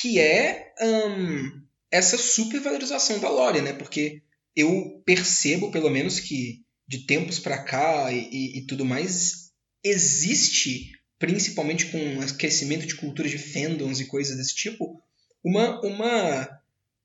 que 0.00 0.20
é 0.20 0.72
hum, 0.80 1.62
essa 1.90 2.16
supervalorização 2.16 3.18
da 3.18 3.28
lore, 3.28 3.61
né? 3.61 3.72
Porque 3.72 4.22
eu 4.57 5.03
percebo, 5.05 5.70
pelo 5.70 5.90
menos, 5.90 6.20
que 6.20 6.62
de 6.86 7.07
tempos 7.07 7.38
para 7.38 7.62
cá 7.64 8.12
e, 8.12 8.28
e- 8.30 8.59
e 8.59 8.66
tudo 8.66 8.84
mais, 8.84 9.50
existe, 9.84 10.90
principalmente 11.18 11.86
com 11.86 12.18
o 12.18 12.36
crescimento 12.36 12.86
de 12.86 12.96
culturas 12.96 13.30
de 13.30 13.38
fandoms 13.38 14.00
e 14.00 14.07
coisas 14.07 14.36
desse 14.36 14.55
tipo, 14.55 15.00
uma, 15.44 15.80
uma 15.84 16.48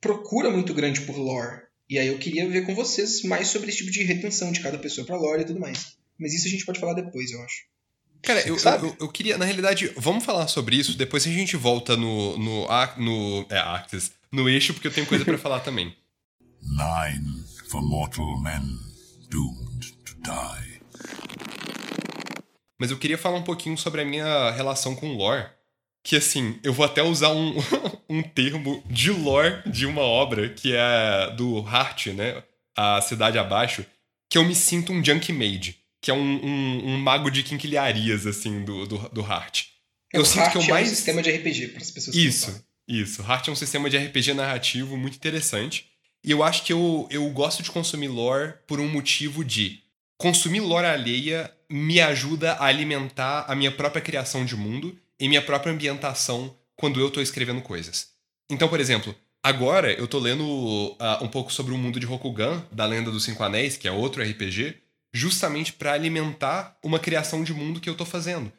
procura 0.01 0.49
muito 0.51 0.73
grande 0.73 1.01
por 1.01 1.17
lore. 1.17 1.66
E 1.89 1.97
aí 1.97 2.07
eu 2.07 2.17
queria 2.17 2.47
ver 2.49 2.65
com 2.65 2.75
vocês 2.75 3.23
mais 3.23 3.47
sobre 3.47 3.69
esse 3.69 3.79
tipo 3.79 3.91
de 3.91 4.03
retenção 4.03 4.51
de 4.51 4.59
cada 4.59 4.77
pessoa 4.77 5.05
pra 5.05 5.17
lore 5.17 5.43
e 5.43 5.45
tudo 5.45 5.59
mais. 5.59 5.97
Mas 6.19 6.33
isso 6.33 6.47
a 6.47 6.49
gente 6.49 6.65
pode 6.65 6.79
falar 6.79 6.93
depois, 6.93 7.31
eu 7.31 7.41
acho. 7.41 7.65
Cara, 8.21 8.41
eu, 8.41 8.57
eu, 8.57 8.97
eu 9.01 9.09
queria, 9.09 9.37
na 9.37 9.45
realidade, 9.45 9.93
vamos 9.95 10.25
falar 10.25 10.47
sobre 10.47 10.75
isso, 10.75 10.97
depois 10.97 11.25
a 11.25 11.29
gente 11.29 11.55
volta 11.55 11.95
no, 11.95 12.37
no, 12.37 12.67
no 12.97 13.45
é, 13.49 13.57
Actis, 13.57 14.11
no 14.31 14.49
eixo, 14.49 14.73
porque 14.73 14.87
eu 14.87 14.93
tenho 14.93 15.07
coisa 15.07 15.23
pra 15.23 15.37
falar 15.37 15.61
também. 15.61 15.95
Nine 16.61 17.45
for 17.69 17.81
mortal 17.81 18.37
men 18.41 18.79
doomed 19.29 19.93
to 20.03 20.15
die. 20.21 20.81
Mas 22.79 22.91
eu 22.91 22.97
queria 22.97 23.17
falar 23.17 23.37
um 23.37 23.43
pouquinho 23.43 23.77
sobre 23.77 24.01
a 24.01 24.05
minha 24.05 24.51
relação 24.51 24.95
com 24.95 25.15
lore. 25.15 25.45
Que 26.07 26.15
assim, 26.15 26.57
eu 26.63 26.71
vou 26.71 26.85
até 26.85 27.03
usar 27.03 27.31
um, 27.31 27.53
um 28.09 28.23
termo 28.23 28.81
de 28.89 29.11
lore 29.11 29.61
de 29.69 29.85
uma 29.85 30.03
obra 30.03 30.47
que 30.47 30.73
é 30.73 31.33
do 31.35 31.59
Hart, 31.59 32.07
né? 32.07 32.41
A 32.73 33.01
Cidade 33.01 33.37
Abaixo, 33.37 33.85
que 34.29 34.37
eu 34.37 34.45
me 34.45 34.55
sinto 34.55 34.93
um 34.93 35.03
junk 35.03 35.33
mage, 35.33 35.75
que 36.01 36.09
é 36.09 36.13
um, 36.13 36.45
um, 36.45 36.93
um 36.93 36.97
mago 36.97 37.29
de 37.29 37.43
quinquilharias, 37.43 38.25
assim, 38.25 38.63
do, 38.63 38.87
do, 38.87 38.97
do 39.09 39.21
Hart. 39.21 39.65
Eu 40.13 40.21
o 40.21 40.25
sinto 40.25 40.49
que 40.49 40.57
eu 40.57 40.61
Heart 40.61 40.69
mais. 40.69 40.87
é 40.87 40.91
um 40.91 40.95
sistema 40.95 41.21
de 41.21 41.29
RPG 41.29 41.67
para 41.67 41.81
as 41.81 41.91
pessoas 41.91 42.15
Isso, 42.15 42.45
sabem. 42.51 42.61
isso. 42.87 43.21
Heart 43.21 43.49
é 43.49 43.51
um 43.51 43.55
sistema 43.55 43.89
de 43.89 43.97
RPG 43.97 44.33
narrativo 44.33 44.95
muito 44.95 45.15
interessante. 45.15 45.87
E 46.23 46.31
eu 46.31 46.41
acho 46.41 46.63
que 46.63 46.71
eu, 46.71 47.05
eu 47.11 47.29
gosto 47.31 47.61
de 47.61 47.69
consumir 47.69 48.07
lore 48.07 48.53
por 48.65 48.79
um 48.79 48.87
motivo 48.87 49.43
de 49.43 49.81
consumir 50.17 50.61
lore 50.61 50.87
alheia 50.87 51.51
me 51.69 51.99
ajuda 51.99 52.53
a 52.53 52.67
alimentar 52.67 53.43
a 53.49 53.53
minha 53.53 53.73
própria 53.73 54.01
criação 54.01 54.45
de 54.45 54.55
mundo 54.55 54.97
e 55.19 55.27
minha 55.27 55.41
própria 55.41 55.71
ambientação 55.71 56.55
quando 56.75 56.99
eu 56.99 57.09
tô 57.09 57.21
escrevendo 57.21 57.61
coisas. 57.61 58.09
Então, 58.49 58.69
por 58.69 58.79
exemplo, 58.79 59.15
agora 59.43 59.91
eu 59.91 60.07
tô 60.07 60.19
lendo 60.19 60.95
ah, 60.99 61.19
um 61.21 61.27
pouco 61.27 61.51
sobre 61.51 61.73
o 61.73 61.77
mundo 61.77 61.99
de 61.99 62.05
Rokugan, 62.05 62.63
da 62.71 62.85
Lenda 62.85 63.11
dos 63.11 63.23
Cinco 63.23 63.43
Anéis, 63.43 63.77
que 63.77 63.87
é 63.87 63.91
outro 63.91 64.23
RPG, 64.23 64.77
justamente 65.13 65.73
para 65.73 65.93
alimentar 65.93 66.77
uma 66.83 66.99
criação 66.99 67.43
de 67.43 67.53
mundo 67.53 67.79
que 67.79 67.89
eu 67.89 67.95
tô 67.95 68.05
fazendo. 68.05 68.51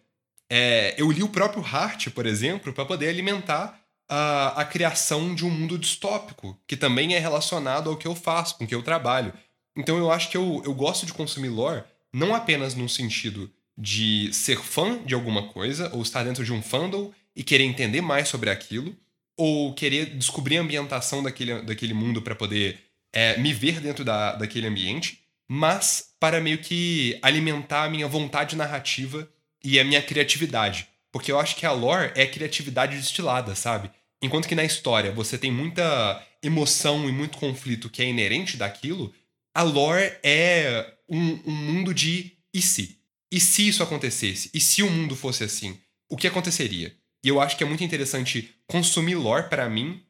É, 0.50 0.94
eu 0.98 1.10
li 1.10 1.22
o 1.22 1.28
próprio 1.28 1.62
Hart, 1.62 2.08
por 2.10 2.26
exemplo, 2.26 2.72
para 2.72 2.84
poder 2.84 3.08
alimentar 3.08 3.78
a, 4.08 4.60
a 4.60 4.64
criação 4.64 5.34
de 5.34 5.44
um 5.44 5.50
mundo 5.50 5.78
distópico, 5.78 6.58
que 6.66 6.76
também 6.76 7.14
é 7.14 7.18
relacionado 7.18 7.90
ao 7.90 7.96
que 7.96 8.06
eu 8.06 8.14
faço, 8.14 8.56
com 8.56 8.64
o 8.64 8.66
que 8.66 8.74
eu 8.74 8.82
trabalho. 8.82 9.32
Então 9.76 9.98
eu 9.98 10.10
acho 10.10 10.30
que 10.30 10.36
eu, 10.36 10.62
eu 10.64 10.74
gosto 10.74 11.06
de 11.06 11.12
consumir 11.12 11.48
lore 11.48 11.84
não 12.12 12.34
apenas 12.34 12.74
num 12.74 12.88
sentido 12.88 13.50
de 13.78 14.32
ser 14.32 14.58
fã 14.58 14.98
de 15.04 15.14
alguma 15.14 15.44
coisa, 15.44 15.88
ou 15.94 16.02
estar 16.02 16.24
dentro 16.24 16.44
de 16.44 16.52
um 16.52 16.60
fandom 16.60 17.12
e 17.36 17.44
querer 17.44 17.62
entender 17.62 18.00
mais 18.00 18.28
sobre 18.28 18.50
aquilo, 18.50 18.96
ou 19.36 19.72
querer 19.72 20.16
descobrir 20.16 20.58
a 20.58 20.62
ambientação 20.62 21.22
daquele, 21.22 21.62
daquele 21.62 21.94
mundo 21.94 22.20
para 22.20 22.34
poder 22.34 22.80
é, 23.12 23.38
me 23.38 23.54
ver 23.54 23.80
dentro 23.80 24.04
da, 24.04 24.34
daquele 24.34 24.66
ambiente, 24.66 25.22
mas 25.46 26.12
para 26.18 26.40
meio 26.40 26.58
que 26.58 27.16
alimentar 27.22 27.84
a 27.84 27.88
minha 27.88 28.08
vontade 28.08 28.56
narrativa 28.56 29.30
e 29.62 29.78
a 29.78 29.84
minha 29.84 30.02
criatividade. 30.02 30.88
Porque 31.12 31.30
eu 31.30 31.38
acho 31.38 31.54
que 31.54 31.64
a 31.64 31.72
lore 31.72 32.10
é 32.16 32.26
criatividade 32.26 32.96
destilada, 32.96 33.54
sabe? 33.54 33.90
Enquanto 34.20 34.48
que 34.48 34.56
na 34.56 34.64
história 34.64 35.12
você 35.12 35.38
tem 35.38 35.52
muita 35.52 36.20
emoção 36.42 37.08
e 37.08 37.12
muito 37.12 37.38
conflito 37.38 37.88
que 37.88 38.02
é 38.02 38.06
inerente 38.06 38.56
daquilo, 38.56 39.14
a 39.54 39.62
lore 39.62 40.12
é 40.24 40.94
um, 41.08 41.40
um 41.46 41.54
mundo 41.54 41.94
de 41.94 42.32
e 42.52 42.60
se? 42.60 42.97
E 43.30 43.38
se 43.40 43.68
isso 43.68 43.82
acontecesse? 43.82 44.50
E 44.54 44.60
se 44.60 44.82
o 44.82 44.90
mundo 44.90 45.14
fosse 45.14 45.44
assim? 45.44 45.78
O 46.08 46.16
que 46.16 46.26
aconteceria? 46.26 46.94
E 47.22 47.28
eu 47.28 47.40
acho 47.40 47.56
que 47.56 47.64
é 47.64 47.66
muito 47.66 47.84
interessante 47.84 48.54
consumir 48.66 49.16
lore 49.16 49.48
para 49.48 49.68
mim 49.68 50.02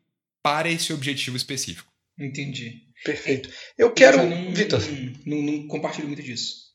para 0.42 0.70
esse 0.70 0.92
objetivo 0.92 1.36
específico. 1.36 1.90
Entendi. 2.18 2.82
Perfeito. 3.04 3.50
Eu 3.76 3.92
quero. 3.92 4.18
já 4.18 4.24
não, 4.24 4.52
Vitor, 4.52 4.80
Não, 5.24 5.42
não 5.42 5.66
compartilho 5.68 6.08
muito 6.08 6.22
disso. 6.22 6.72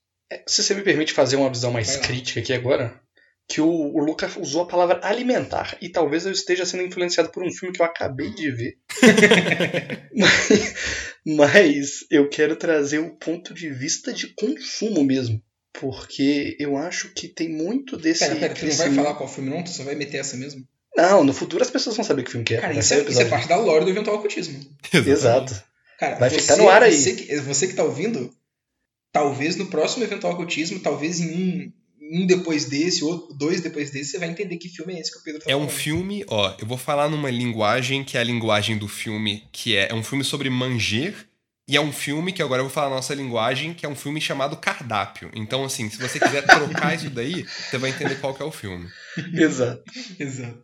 se 0.48 0.64
você 0.64 0.74
me 0.74 0.82
permite 0.82 1.14
fazer 1.14 1.36
uma 1.36 1.50
visão 1.50 1.72
mais 1.72 1.98
crítica 1.98 2.40
aqui 2.40 2.54
agora, 2.54 3.02
que 3.48 3.60
o, 3.60 3.68
o 3.68 4.00
Luca 4.04 4.32
usou 4.40 4.64
a 4.64 4.68
palavra 4.68 5.00
alimentar, 5.04 5.78
e 5.82 5.90
talvez 5.90 6.26
eu 6.26 6.32
esteja 6.32 6.66
sendo 6.66 6.84
influenciado 6.84 7.30
por 7.30 7.44
um 7.44 7.52
filme 7.52 7.74
que 7.76 7.82
eu 7.82 7.86
acabei 7.86 8.34
de 8.34 8.52
ver. 8.52 8.78
mas, 10.16 10.74
mas 11.26 12.06
eu 12.10 12.30
quero 12.30 12.56
trazer 12.56 13.00
o 13.00 13.16
ponto 13.18 13.54
de 13.54 13.70
vista 13.70 14.14
de 14.14 14.28
consumo 14.34 15.04
mesmo. 15.04 15.42
Porque 15.80 16.56
eu 16.60 16.78
acho 16.78 17.10
que 17.10 17.28
tem 17.28 17.50
muito 17.50 17.98
desse. 17.98 18.20
Pera, 18.20 18.36
pera, 18.36 18.54
tu 18.54 18.66
não 18.66 18.76
vai 18.76 18.92
falar 18.92 19.14
qual 19.16 19.28
filme 19.28 19.50
não? 19.50 19.64
Tu 19.64 19.72
só 19.72 19.84
vai 19.84 19.96
meter 19.96 20.18
essa 20.18 20.38
mesmo? 20.38 20.64
Não, 20.96 21.24
no 21.24 21.34
futuro 21.34 21.64
as 21.64 21.72
pessoas 21.72 21.96
vão 21.96 22.06
saber 22.06 22.24
que 22.24 22.30
filme 22.32 22.46
que 22.46 22.54
é. 22.54 22.62
Cara, 22.62 22.74
vai 22.74 22.82
isso 22.84 22.94
é, 22.94 23.02
isso 23.02 23.22
é 23.22 23.26
parte 23.26 23.48
da 23.48 23.58
lore 23.58 23.84
do 23.84 23.90
eventual 23.92 24.18
ocultismo. 24.18 24.60
Exato. 24.94 25.54
Cara, 26.00 26.18
Vai 26.20 26.30
você, 26.30 26.40
ficar 26.40 26.58
no 26.58 26.70
ar 26.70 26.84
aí. 26.84 26.96
Você 26.96 27.14
que, 27.14 27.36
você 27.38 27.68
que 27.68 27.74
tá 27.74 27.84
ouvindo, 27.84 28.32
talvez 29.12 29.56
no 29.56 29.66
próximo 29.66 30.04
eventual 30.04 30.34
ocultismo, 30.34 30.80
talvez 30.80 31.20
em 31.20 31.30
um, 31.32 31.72
um 32.22 32.28
depois 32.28 32.66
desse, 32.66 33.04
outro, 33.04 33.34
dois 33.36 33.62
depois 33.62 33.90
desse, 33.90 34.12
você 34.12 34.20
vai 34.20 34.30
entender 34.30 34.58
que 34.58 34.70
filme 34.70 34.94
é 34.94 35.00
esse 35.00 35.12
que 35.12 35.18
o 35.18 35.24
Pedro 35.24 35.42
tá 35.42 35.50
É 35.52 35.56
um 35.56 35.62
falando. 35.62 35.76
filme, 35.76 36.24
ó, 36.28 36.56
eu 36.60 36.68
vou 36.68 36.78
falar 36.78 37.10
numa 37.10 37.32
linguagem 37.32 38.04
que 38.04 38.18
é 38.18 38.22
a 38.22 38.24
linguagem 38.24 38.78
do 38.78 38.88
filme, 38.88 39.44
que 39.52 39.76
é, 39.76 39.90
é 39.90 39.94
um 39.96 40.04
filme 40.04 40.24
sobre 40.24 40.50
manger, 40.50 41.16
e 41.68 41.78
é 41.78 41.82
um 41.82 41.94
filme 41.94 42.34
que 42.34 42.42
agora 42.42 42.60
eu 42.62 42.66
vou 42.66 42.74
falar 42.74 42.88
a 42.88 42.96
nossa 42.96 43.16
linguagem, 43.16 43.74
que 43.74 43.86
é 43.86 43.90
um 43.90 43.96
filme 43.96 44.20
chamado 44.20 44.58
Cardápio. 44.58 45.32
Então, 45.34 45.64
assim, 45.64 45.90
se 45.90 45.98
você 45.98 46.20
quiser 46.20 46.44
trocar 46.46 46.96
isso 46.96 47.10
daí, 47.10 47.44
você 47.44 47.78
vai 47.78 47.90
entender 47.90 48.16
qual 48.20 48.34
que 48.34 48.42
é 48.42 48.46
o 48.46 48.52
filme. 48.52 48.90
Exato. 49.34 49.84
Exato. 50.20 50.64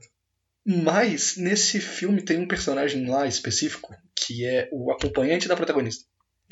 Mas 0.66 1.38
nesse 1.38 1.80
filme 1.80 2.22
tem 2.22 2.38
um 2.38 2.47
personagem 2.47 3.08
lá 3.08 3.26
específico 3.26 3.95
que 4.16 4.45
é 4.45 4.70
o 4.72 4.91
acompanhante 4.91 5.47
da 5.47 5.56
protagonista. 5.56 6.06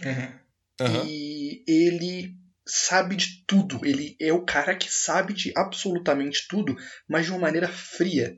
Aham. 0.03 0.39
Aham. 0.79 1.05
E 1.05 1.63
ele 1.67 2.35
sabe 2.65 3.15
de 3.15 3.43
tudo. 3.45 3.85
Ele 3.85 4.15
é 4.19 4.31
o 4.31 4.45
cara 4.45 4.75
que 4.75 4.91
sabe 4.91 5.33
de 5.33 5.51
absolutamente 5.55 6.47
tudo, 6.47 6.75
mas 7.07 7.25
de 7.25 7.31
uma 7.31 7.39
maneira 7.39 7.67
fria. 7.67 8.37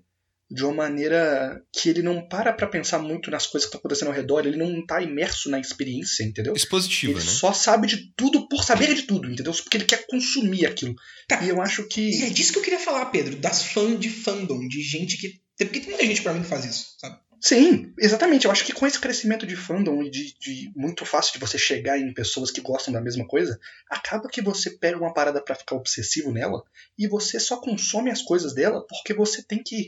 De 0.52 0.64
uma 0.66 0.74
maneira 0.74 1.62
que 1.72 1.90
ele 1.90 2.02
não 2.02 2.28
para 2.28 2.52
pra 2.52 2.66
pensar 2.66 2.98
muito 3.00 3.30
nas 3.30 3.46
coisas 3.46 3.70
que 3.70 3.76
estão 3.76 3.80
acontecendo 3.80 4.08
ao 4.08 4.14
redor, 4.16 4.46
ele 4.48 4.58
não 4.58 4.84
tá 4.86 5.02
imerso 5.02 5.50
na 5.50 5.60
experiência, 5.60 6.24
entendeu? 6.24 6.54
Expositiva, 6.56 7.14
Ele 7.20 7.20
né? 7.24 7.32
só 7.32 7.54
sabe 7.54 7.86
de 7.88 8.12
tudo 8.18 8.48
por 8.50 8.64
saber 8.64 8.94
de 8.96 9.04
tudo, 9.04 9.30
entendeu? 9.30 9.54
Porque 9.54 9.78
ele 9.78 9.86
quer 9.86 10.08
consumir 10.08 10.66
aquilo. 10.66 10.96
Tá. 11.28 11.44
E 11.44 11.50
eu 11.50 11.62
acho 11.62 11.84
E 11.84 11.88
que. 11.88 12.24
é 12.24 12.30
disso 12.30 12.52
que 12.54 12.60
eu 12.60 12.64
queria 12.64 12.80
falar, 12.80 13.06
Pedro, 13.08 13.36
das 13.36 13.64
fãs 13.64 14.00
de 14.00 14.10
fandom, 14.10 14.68
de 14.68 14.82
gente 14.82 15.18
que. 15.18 15.40
Porque 15.58 15.80
tem 15.82 15.90
muita 15.90 16.06
gente 16.06 16.22
pra 16.24 16.34
mim 16.34 16.42
que 16.42 16.48
faz 16.48 16.66
isso, 16.66 16.96
sabe? 17.00 17.20
Sim, 17.42 17.94
exatamente. 17.98 18.46
Eu 18.46 18.52
acho 18.52 18.66
que 18.66 18.74
com 18.74 18.86
esse 18.86 19.00
crescimento 19.00 19.48
de 19.48 19.56
fandom 19.56 20.04
e 20.04 20.10
de, 20.10 20.34
de 20.40 20.72
muito 20.76 21.06
fácil 21.06 21.32
de 21.34 21.40
você 21.40 21.58
chegar 21.58 21.98
em 21.98 22.14
pessoas 22.14 22.52
que 22.52 22.60
gostam 22.60 22.94
da 22.94 23.00
mesma 23.00 23.26
coisa, 23.26 23.58
acaba 23.90 24.28
que 24.28 24.42
você 24.42 24.72
pega 24.72 24.98
uma 24.98 25.14
parada 25.14 25.42
pra 25.42 25.56
ficar 25.56 25.76
obsessivo 25.78 26.34
nela 26.34 26.62
e 26.98 27.08
você 27.08 27.40
só 27.40 27.58
consome 27.62 28.12
as 28.12 28.22
coisas 28.22 28.54
dela 28.54 28.86
porque 28.90 29.14
você 29.14 29.42
tem 29.44 29.62
que. 29.64 29.88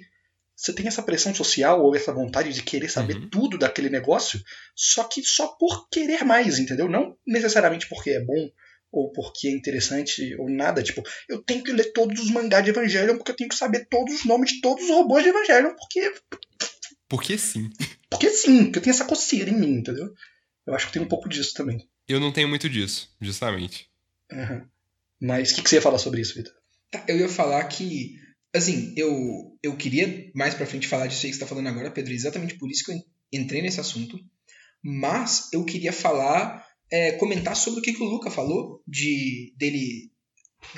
Você 0.61 0.73
tem 0.73 0.87
essa 0.87 1.01
pressão 1.01 1.33
social 1.33 1.83
ou 1.83 1.95
essa 1.95 2.13
vontade 2.13 2.53
de 2.53 2.61
querer 2.61 2.87
saber 2.87 3.15
Uhum. 3.15 3.29
tudo 3.29 3.57
daquele 3.57 3.89
negócio, 3.89 4.39
só 4.75 5.03
que 5.05 5.23
só 5.23 5.47
por 5.47 5.89
querer 5.89 6.23
mais, 6.23 6.59
entendeu? 6.59 6.87
Não 6.87 7.17
necessariamente 7.25 7.89
porque 7.89 8.11
é 8.11 8.19
bom 8.23 8.47
ou 8.91 9.11
porque 9.11 9.47
é 9.47 9.51
interessante 9.51 10.35
ou 10.35 10.47
nada. 10.49 10.83
Tipo, 10.83 11.01
eu 11.27 11.41
tenho 11.41 11.63
que 11.63 11.71
ler 11.71 11.91
todos 11.93 12.19
os 12.21 12.29
mangás 12.29 12.63
de 12.63 12.69
Evangelion 12.69 13.17
porque 13.17 13.31
eu 13.31 13.35
tenho 13.35 13.49
que 13.49 13.55
saber 13.55 13.87
todos 13.89 14.13
os 14.13 14.25
nomes 14.25 14.51
de 14.51 14.61
todos 14.61 14.83
os 14.83 14.89
robôs 14.91 15.23
de 15.23 15.29
Evangelion 15.29 15.73
porque 15.75 16.13
Porque 17.09 17.37
sim. 17.39 17.69
porque 18.09 18.29
sim, 18.29 18.65
porque 18.65 18.77
eu 18.79 18.83
tenho 18.83 18.93
essa 18.93 19.05
coceira 19.05 19.49
em 19.49 19.57
mim, 19.57 19.77
entendeu? 19.77 20.13
Eu 20.67 20.75
acho 20.75 20.85
que 20.87 20.93
tem 20.93 21.01
um 21.01 21.07
pouco 21.07 21.27
disso 21.27 21.53
também. 21.55 21.89
Eu 22.07 22.19
não 22.19 22.31
tenho 22.31 22.47
muito 22.47 22.69
disso, 22.69 23.09
justamente. 23.19 23.89
Aham. 24.31 24.67
Mas 25.19 25.51
o 25.51 25.55
que, 25.55 25.63
que 25.63 25.69
você 25.69 25.77
ia 25.77 25.81
falar 25.81 25.97
sobre 25.97 26.21
isso, 26.21 26.35
Vitor? 26.35 26.53
Tá, 26.91 27.03
eu 27.07 27.17
ia 27.17 27.29
falar 27.29 27.63
que, 27.65 28.15
assim, 28.53 28.93
eu, 28.97 29.57
eu 29.63 29.75
queria 29.75 30.31
mais 30.35 30.53
pra 30.53 30.65
frente 30.65 30.87
falar 30.87 31.07
disso 31.07 31.25
aí 31.25 31.31
que 31.31 31.37
você 31.37 31.41
tá 31.41 31.47
falando 31.47 31.67
agora, 31.67 31.91
Pedro, 31.91 32.13
exatamente 32.13 32.55
por 32.55 32.69
isso 32.69 32.83
que 32.85 32.91
eu 32.91 32.97
entrei 33.31 33.61
nesse 33.61 33.79
assunto. 33.79 34.19
Mas 34.83 35.49
eu 35.53 35.63
queria 35.63 35.93
falar, 35.93 36.65
é, 36.91 37.13
comentar 37.13 37.55
sobre 37.55 37.79
o 37.79 37.83
que, 37.83 37.93
que 37.93 38.03
o 38.03 38.07
Luca 38.07 38.31
falou, 38.31 38.83
de 38.87 39.53
dele 39.57 40.11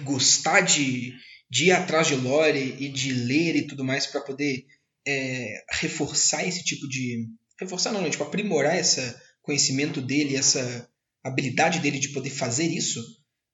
gostar 0.04 0.62
de, 0.62 1.14
de 1.50 1.66
ir 1.66 1.72
atrás 1.72 2.08
de 2.08 2.16
lore 2.16 2.76
e 2.80 2.90
de 2.90 3.14
ler 3.14 3.56
e 3.56 3.68
tudo 3.68 3.84
mais 3.84 4.06
pra 4.06 4.22
poder 4.22 4.66
é, 5.06 5.64
reforçar 5.72 6.46
esse 6.48 6.64
tipo 6.64 6.88
de. 6.88 7.28
Reforçar 7.60 7.92
não, 7.92 8.02
né? 8.02 8.10
Tipo, 8.10 8.24
aprimorar 8.24 8.78
esse 8.78 9.16
conhecimento 9.42 10.02
dele, 10.02 10.36
essa 10.36 10.90
habilidade 11.24 11.80
dele 11.80 12.00
de 12.00 12.10
poder 12.10 12.30
fazer 12.30 12.66
isso. 12.66 13.02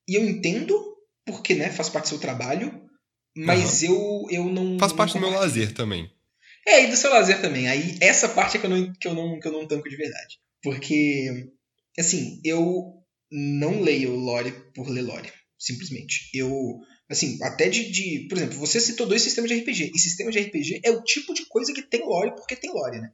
E 0.08 0.16
eu 0.16 0.28
entendo, 0.28 0.98
porque 1.26 1.54
né, 1.54 1.70
faz 1.70 1.90
parte 1.90 2.06
do 2.06 2.10
seu 2.10 2.20
trabalho, 2.20 2.89
mas 3.36 3.84
eu, 3.84 4.26
eu 4.30 4.46
não. 4.46 4.78
Faz 4.80 4.92
não 4.92 4.98
parte 4.98 5.14
do 5.14 5.20
meu 5.20 5.30
lazer 5.30 5.74
também. 5.74 6.10
É, 6.68 6.84
e 6.84 6.88
do 6.88 6.96
seu 6.98 7.10
lazer 7.10 7.42
também. 7.42 7.68
Aí 7.68 7.98
essa 8.02 8.30
parte 8.30 8.58
é 8.58 8.60
que 8.60 8.66
eu 8.66 8.70
não, 8.70 8.94
que 8.94 9.08
eu 9.08 9.14
não, 9.14 9.40
que 9.40 9.48
eu 9.48 9.52
não 9.52 9.68
tanco 9.68 9.90
de 9.90 9.96
verdade. 9.96 10.40
Porque, 10.62 11.48
assim, 11.98 12.42
eu 12.44 12.94
não 13.32 13.82
leio 13.82 14.16
lore 14.16 14.52
por 14.74 14.90
ler 14.90 15.02
lore. 15.02 15.32
Simplesmente. 15.58 16.30
Eu, 16.34 16.80
assim, 17.10 17.38
até 17.44 17.70
de, 17.70 17.92
de. 17.92 18.28
Por 18.30 18.38
exemplo, 18.38 18.58
você 18.58 18.80
citou 18.80 19.08
dois 19.08 19.22
sistemas 19.22 19.50
de 19.50 19.58
RPG. 19.60 19.92
E 19.94 20.00
sistema 20.00 20.32
de 20.32 20.40
RPG 20.40 20.82
é 20.84 20.92
o 20.92 21.04
tipo 21.04 21.34
de 21.34 21.46
coisa 21.46 21.74
que 21.74 21.82
tem 21.82 22.06
lore 22.06 22.32
porque 22.36 22.56
tem 22.56 22.72
lore, 22.72 23.00
né? 23.00 23.12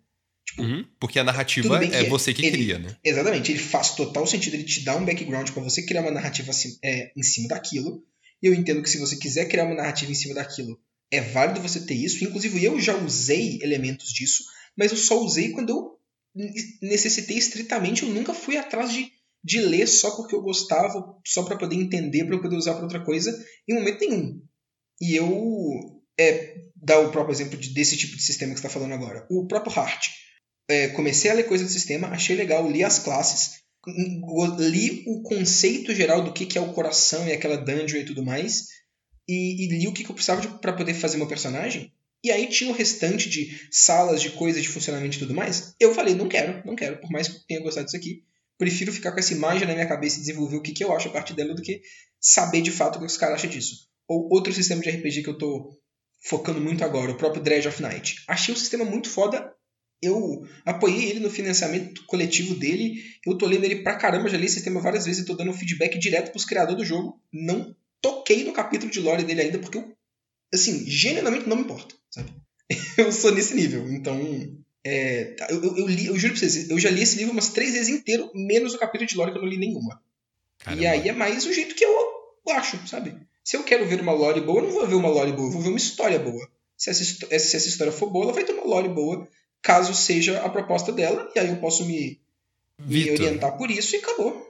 Uhum, 0.59 0.85
Porque 0.99 1.17
a 1.19 1.23
narrativa 1.23 1.79
que 1.79 1.93
é 1.95 2.03
você 2.05 2.33
que 2.33 2.45
ele- 2.45 2.57
cria, 2.57 2.77
né? 2.79 2.95
Exatamente, 3.03 3.51
ele 3.51 3.59
faz 3.59 3.95
total 3.95 4.25
sentido, 4.27 4.53
ele 4.53 4.63
te 4.63 4.81
dá 4.81 4.95
um 4.95 5.03
background 5.03 5.49
pra 5.49 5.63
você 5.63 5.83
criar 5.85 6.01
uma 6.01 6.11
narrativa 6.11 6.51
assim, 6.51 6.77
é, 6.83 7.11
em 7.17 7.23
cima 7.23 7.47
daquilo. 7.49 8.05
E 8.41 8.47
eu 8.47 8.53
entendo 8.53 8.81
que 8.81 8.89
se 8.89 8.97
você 8.97 9.15
quiser 9.17 9.47
criar 9.47 9.65
uma 9.65 9.75
narrativa 9.75 10.11
em 10.11 10.15
cima 10.15 10.35
daquilo, 10.35 10.79
é 11.11 11.21
válido 11.21 11.61
você 11.61 11.79
ter 11.85 11.95
isso. 11.95 12.23
Inclusive, 12.23 12.63
eu 12.63 12.79
já 12.79 12.95
usei 12.97 13.59
elementos 13.61 14.09
disso, 14.13 14.43
mas 14.77 14.91
eu 14.91 14.97
só 14.97 15.19
usei 15.23 15.51
quando 15.51 15.69
eu 15.69 15.99
ne- 16.35 16.53
necessitei 16.81 17.37
estritamente. 17.37 18.03
Eu 18.03 18.09
nunca 18.09 18.33
fui 18.33 18.57
atrás 18.57 18.91
de, 18.91 19.09
de 19.43 19.59
ler 19.61 19.87
só 19.87 20.11
porque 20.15 20.35
eu 20.35 20.41
gostava, 20.41 21.03
só 21.25 21.43
pra 21.43 21.57
poder 21.57 21.75
entender, 21.75 22.21
eu 22.29 22.41
poder 22.41 22.55
usar 22.55 22.73
pra 22.73 22.83
outra 22.83 23.03
coisa, 23.03 23.31
em 23.67 23.73
momento 23.73 23.99
nenhum. 24.01 24.41
E 25.01 25.15
eu. 25.15 26.01
É, 26.17 26.55
dar 26.75 26.99
o 26.99 27.11
próprio 27.11 27.33
exemplo 27.33 27.57
de- 27.57 27.73
desse 27.73 27.97
tipo 27.97 28.15
de 28.15 28.21
sistema 28.21 28.53
que 28.53 28.59
está 28.59 28.69
falando 28.69 28.93
agora. 28.93 29.25
O 29.29 29.47
próprio 29.47 29.75
Heart 29.75 30.07
é, 30.69 30.87
comecei 30.89 31.29
a 31.29 31.33
ler 31.33 31.43
coisa 31.43 31.63
do 31.65 31.69
sistema, 31.69 32.07
achei 32.07 32.35
legal, 32.35 32.69
li 32.71 32.83
as 32.83 32.99
classes, 32.99 33.61
li 33.87 35.03
o 35.07 35.21
conceito 35.21 35.93
geral 35.93 36.23
do 36.23 36.33
que, 36.33 36.45
que 36.45 36.57
é 36.57 36.61
o 36.61 36.73
coração 36.73 37.27
e 37.27 37.31
aquela 37.31 37.57
dungeon 37.57 37.99
e 37.99 38.05
tudo 38.05 38.23
mais, 38.23 38.67
e, 39.27 39.65
e 39.65 39.67
li 39.67 39.87
o 39.87 39.93
que, 39.93 40.03
que 40.03 40.09
eu 40.09 40.15
precisava 40.15 40.57
para 40.59 40.73
poder 40.73 40.93
fazer 40.93 41.17
meu 41.17 41.27
personagem. 41.27 41.91
E 42.23 42.31
aí 42.31 42.47
tinha 42.47 42.71
o 42.71 42.73
restante 42.73 43.29
de 43.29 43.55
salas, 43.71 44.21
de 44.21 44.31
coisas, 44.31 44.63
de 44.63 44.69
funcionamento 44.69 45.15
e 45.15 45.19
tudo 45.19 45.33
mais. 45.33 45.75
Eu 45.79 45.93
falei, 45.93 46.15
não 46.15 46.27
quero, 46.27 46.65
não 46.65 46.75
quero, 46.75 46.99
por 46.99 47.11
mais 47.11 47.27
que 47.27 47.35
eu 47.35 47.41
tenha 47.47 47.61
gostado 47.61 47.85
disso 47.85 47.97
aqui. 47.97 48.23
Prefiro 48.57 48.91
ficar 48.91 49.11
com 49.11 49.19
essa 49.19 49.33
imagem 49.33 49.67
na 49.67 49.73
minha 49.73 49.87
cabeça 49.87 50.17
e 50.17 50.21
desenvolver 50.21 50.55
o 50.55 50.61
que, 50.61 50.71
que 50.71 50.83
eu 50.83 50.95
acho 50.95 51.09
a 51.09 51.11
partir 51.11 51.33
dela 51.33 51.53
do 51.53 51.61
que 51.61 51.81
saber 52.19 52.61
de 52.61 52.71
fato 52.71 52.95
o 52.95 52.99
que 52.99 53.05
os 53.05 53.17
caras 53.17 53.35
acham 53.35 53.49
disso. 53.49 53.89
Ou 54.07 54.27
outro 54.31 54.51
sistema 54.53 54.81
de 54.81 54.89
RPG 54.89 55.23
que 55.23 55.29
eu 55.29 55.37
tô 55.37 55.77
focando 56.23 56.59
muito 56.59 56.83
agora, 56.83 57.11
o 57.11 57.17
próprio 57.17 57.43
Dredge 57.43 57.67
of 57.67 57.81
Night. 57.81 58.23
Achei 58.27 58.53
o 58.53 58.57
sistema 58.57 58.83
muito 58.83 59.09
foda, 59.09 59.53
eu 60.05 60.47
apoiei 60.65 61.09
ele 61.09 61.19
no 61.19 61.29
financiamento 61.29 62.03
coletivo 62.05 62.55
dele. 62.55 63.03
Eu 63.25 63.37
tô 63.37 63.45
lendo 63.45 63.63
ele 63.65 63.77
pra 63.77 63.95
caramba, 63.95 64.29
já 64.29 64.37
li 64.37 64.45
esse 64.45 64.55
sistema 64.55 64.79
várias 64.79 65.05
vezes 65.05 65.23
e 65.23 65.25
tô 65.25 65.33
dando 65.33 65.53
feedback 65.53 65.97
direto 65.97 66.31
pros 66.31 66.45
criadores 66.45 66.77
do 66.77 66.85
jogo. 66.85 67.19
Não 67.31 67.75
toquei 68.01 68.43
no 68.43 68.53
capítulo 68.53 68.91
de 68.91 68.99
lore 68.99 69.23
dele 69.23 69.41
ainda, 69.41 69.59
porque 69.59 69.77
eu, 69.77 69.95
assim, 70.53 70.85
genuinamente 70.87 71.49
não 71.49 71.57
me 71.57 71.63
importa, 71.63 71.95
sabe? 72.09 72.31
Eu 72.97 73.11
sou 73.11 73.33
nesse 73.33 73.53
nível, 73.55 73.91
então. 73.91 74.19
É, 74.83 75.33
tá, 75.33 75.47
eu, 75.49 75.63
eu, 75.63 75.77
eu 75.79 75.87
li, 75.87 76.05
eu 76.05 76.15
juro 76.17 76.33
pra 76.33 76.39
vocês, 76.39 76.69
eu 76.69 76.77
já 76.77 76.91
li 76.91 77.01
esse 77.01 77.17
livro 77.17 77.33
umas 77.33 77.49
três 77.49 77.73
vezes 77.73 77.89
inteiro, 77.89 78.29
menos 78.35 78.75
o 78.75 78.77
capítulo 78.77 79.09
de 79.09 79.17
lore 79.17 79.31
que 79.31 79.37
eu 79.39 79.41
não 79.41 79.49
li 79.49 79.57
nenhuma. 79.57 79.99
Caramba. 80.59 80.81
E 80.83 80.85
aí 80.85 81.09
é 81.09 81.11
mais 81.11 81.43
o 81.47 81.51
jeito 81.51 81.73
que 81.73 81.83
eu 81.83 81.91
acho, 82.49 82.87
sabe? 82.87 83.17
Se 83.43 83.57
eu 83.57 83.63
quero 83.63 83.87
ver 83.87 83.99
uma 83.99 84.11
lore 84.11 84.41
boa, 84.41 84.59
eu 84.59 84.65
não 84.65 84.71
vou 84.71 84.87
ver 84.87 84.93
uma 84.93 85.09
lore 85.09 85.31
boa, 85.31 85.47
eu 85.47 85.51
vou 85.51 85.61
ver 85.61 85.69
uma 85.69 85.77
história 85.77 86.19
boa. 86.19 86.47
Se 86.77 86.89
essa, 86.89 87.03
se 87.03 87.25
essa 87.31 87.67
história 87.67 87.91
for 87.91 88.11
boa, 88.11 88.25
ela 88.25 88.33
vai 88.33 88.43
ter 88.43 88.53
uma 88.53 88.63
lore 88.63 88.89
boa, 88.89 89.27
caso 89.65 89.93
seja 89.95 90.39
a 90.45 90.49
proposta 90.49 90.91
dela, 90.91 91.27
e 91.35 91.39
aí 91.39 91.49
eu 91.49 91.57
posso 91.57 91.83
me, 91.85 92.19
me 92.79 93.09
orientar 93.11 93.57
por 93.57 93.71
isso 93.71 93.95
e 93.95 93.99
acabou. 93.99 94.45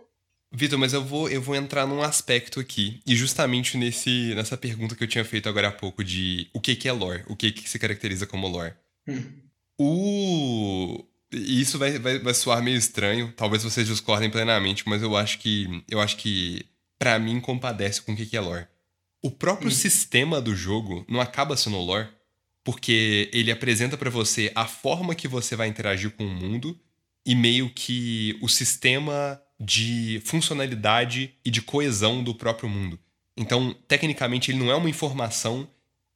Vitor, 0.51 0.77
mas 0.77 0.93
eu 0.93 1.03
vou, 1.03 1.29
eu 1.29 1.41
vou 1.41 1.55
entrar 1.55 1.85
num 1.87 2.01
aspecto 2.01 2.59
aqui, 2.59 3.01
e 3.07 3.15
justamente 3.15 3.77
nesse, 3.77 4.33
nessa 4.35 4.57
pergunta 4.57 4.95
que 4.95 5.03
eu 5.03 5.07
tinha 5.07 5.25
feito 5.25 5.47
agora 5.49 5.69
há 5.69 5.71
pouco 5.71 6.03
de 6.03 6.47
o 6.53 6.59
que, 6.61 6.75
que 6.75 6.87
é 6.87 6.91
lore, 6.91 7.23
o 7.27 7.35
que, 7.35 7.51
que 7.51 7.69
se 7.69 7.79
caracteriza 7.79 8.27
como 8.27 8.47
lore. 8.47 8.73
Hum. 9.07 9.23
O. 9.77 11.03
e 11.33 11.61
Isso 11.61 11.77
vai, 11.77 11.97
vai, 11.99 12.19
vai 12.19 12.33
soar 12.33 12.61
meio 12.63 12.77
estranho, 12.77 13.33
talvez 13.35 13.63
vocês 13.63 13.87
discordem 13.87 14.29
plenamente, 14.29 14.83
mas 14.87 15.01
eu 15.01 15.15
acho 15.15 15.39
que. 15.39 15.83
Eu 15.89 15.99
acho 15.99 16.17
que, 16.17 16.65
pra 16.99 17.19
mim, 17.19 17.39
compadece 17.41 18.01
com 18.01 18.13
o 18.13 18.15
que, 18.15 18.25
que 18.25 18.37
é 18.37 18.41
lore. 18.41 18.67
O 19.21 19.31
próprio 19.31 19.69
Hum. 19.69 19.71
sistema 19.71 20.39
do 20.39 20.55
jogo 20.55 21.05
não 21.09 21.19
acaba 21.19 21.57
sendo 21.57 21.77
lore, 21.77 22.07
porque 22.65 23.29
ele 23.31 23.51
apresenta 23.51 23.95
pra 23.95 24.09
você 24.09 24.51
a 24.55 24.65
forma 24.65 25.13
que 25.13 25.27
você 25.27 25.55
vai 25.55 25.67
interagir 25.67 26.09
com 26.09 26.25
o 26.25 26.29
mundo 26.29 26.77
e 27.23 27.35
meio 27.35 27.69
que 27.69 28.37
o 28.41 28.49
sistema 28.49 29.39
de 29.59 30.19
funcionalidade 30.25 31.35
e 31.45 31.51
de 31.51 31.61
coesão 31.61 32.23
do 32.23 32.33
próprio 32.33 32.67
mundo. 32.67 32.99
Então, 33.37 33.71
tecnicamente, 33.87 34.49
ele 34.49 34.57
não 34.57 34.71
é 34.71 34.75
uma 34.75 34.89
informação 34.89 35.69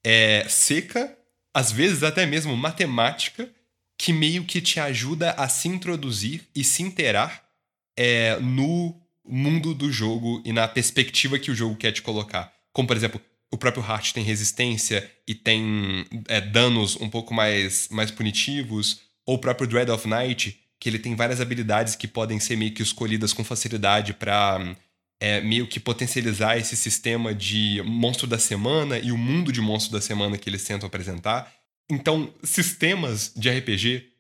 é, 0.04 0.44
seca, 0.50 1.16
às 1.54 1.72
vezes 1.72 2.02
até 2.02 2.26
mesmo 2.26 2.58
matemática, 2.58 3.48
que 3.96 4.12
meio 4.12 4.44
que 4.44 4.60
te 4.60 4.80
ajuda 4.80 5.32
a 5.32 5.48
se 5.48 5.68
introduzir 5.68 6.48
e 6.56 6.64
se 6.64 6.82
inteirar 6.82 7.48
é, 7.96 8.40
no 8.40 9.00
mundo 9.24 9.76
do 9.76 9.92
jogo 9.92 10.42
e 10.44 10.52
na 10.52 10.68
perspectiva 10.68 11.38
que 11.38 11.52
o 11.52 11.56
jogo 11.56 11.76
quer 11.76 11.92
te 11.92 12.02
colocar. 12.02 12.52
Como, 12.74 12.88
por 12.88 12.98
exemplo, 12.98 13.22
o 13.52 13.58
próprio 13.58 13.84
Heart 13.84 14.14
tem 14.14 14.24
resistência 14.24 15.10
e 15.28 15.34
tem 15.34 16.06
é, 16.28 16.40
danos 16.40 16.96
um 16.96 17.10
pouco 17.10 17.34
mais, 17.34 17.88
mais 17.90 18.12
punitivos, 18.12 19.02
ou 19.26 19.36
o 19.36 19.40
próprio 19.40 19.68
Dread 19.68 19.90
of 19.92 20.08
Night, 20.08 20.60
que 20.80 20.88
ele 20.88 21.00
tem 21.00 21.16
várias 21.16 21.42
habilidades 21.42 21.96
que 21.96 22.08
podem 22.08 22.40
ser 22.40 22.56
meio 22.56 22.74
que 22.74 22.82
escolhidas 22.82 23.34
com 23.34 23.44
facilidade 23.44 24.14
pra 24.14 24.76
é, 25.20 25.42
meio 25.42 25.68
que 25.68 25.80
potencializar 25.80 26.58
esse 26.58 26.78
sistema 26.78 27.34
de 27.34 27.82
monstro 27.86 28.26
da 28.26 28.40
semana 28.40 28.98
e 28.98 29.12
o 29.12 29.18
mundo 29.18 29.52
de 29.52 29.60
monstro 29.60 29.92
da 29.92 30.02
semana 30.02 30.38
que 30.38 30.50
eles 30.50 30.64
tentam 30.64 30.88
apresentar. 30.88 31.54
Então, 31.90 32.34
sistemas 32.44 33.34
de 33.36 33.50
RPG 33.50 34.14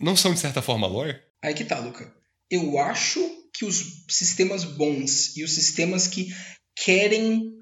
não 0.00 0.14
são, 0.14 0.34
de 0.34 0.40
certa 0.40 0.62
forma, 0.62 0.86
lore? 0.86 1.16
Aí 1.42 1.54
que 1.54 1.64
tá, 1.64 1.78
Luca. 1.78 2.14
Eu 2.50 2.78
acho 2.78 3.20
que 3.52 3.64
os 3.64 4.04
sistemas 4.08 4.64
bons 4.64 5.36
e 5.36 5.42
os 5.42 5.52
sistemas 5.52 6.06
que 6.06 6.28
querem 6.76 7.55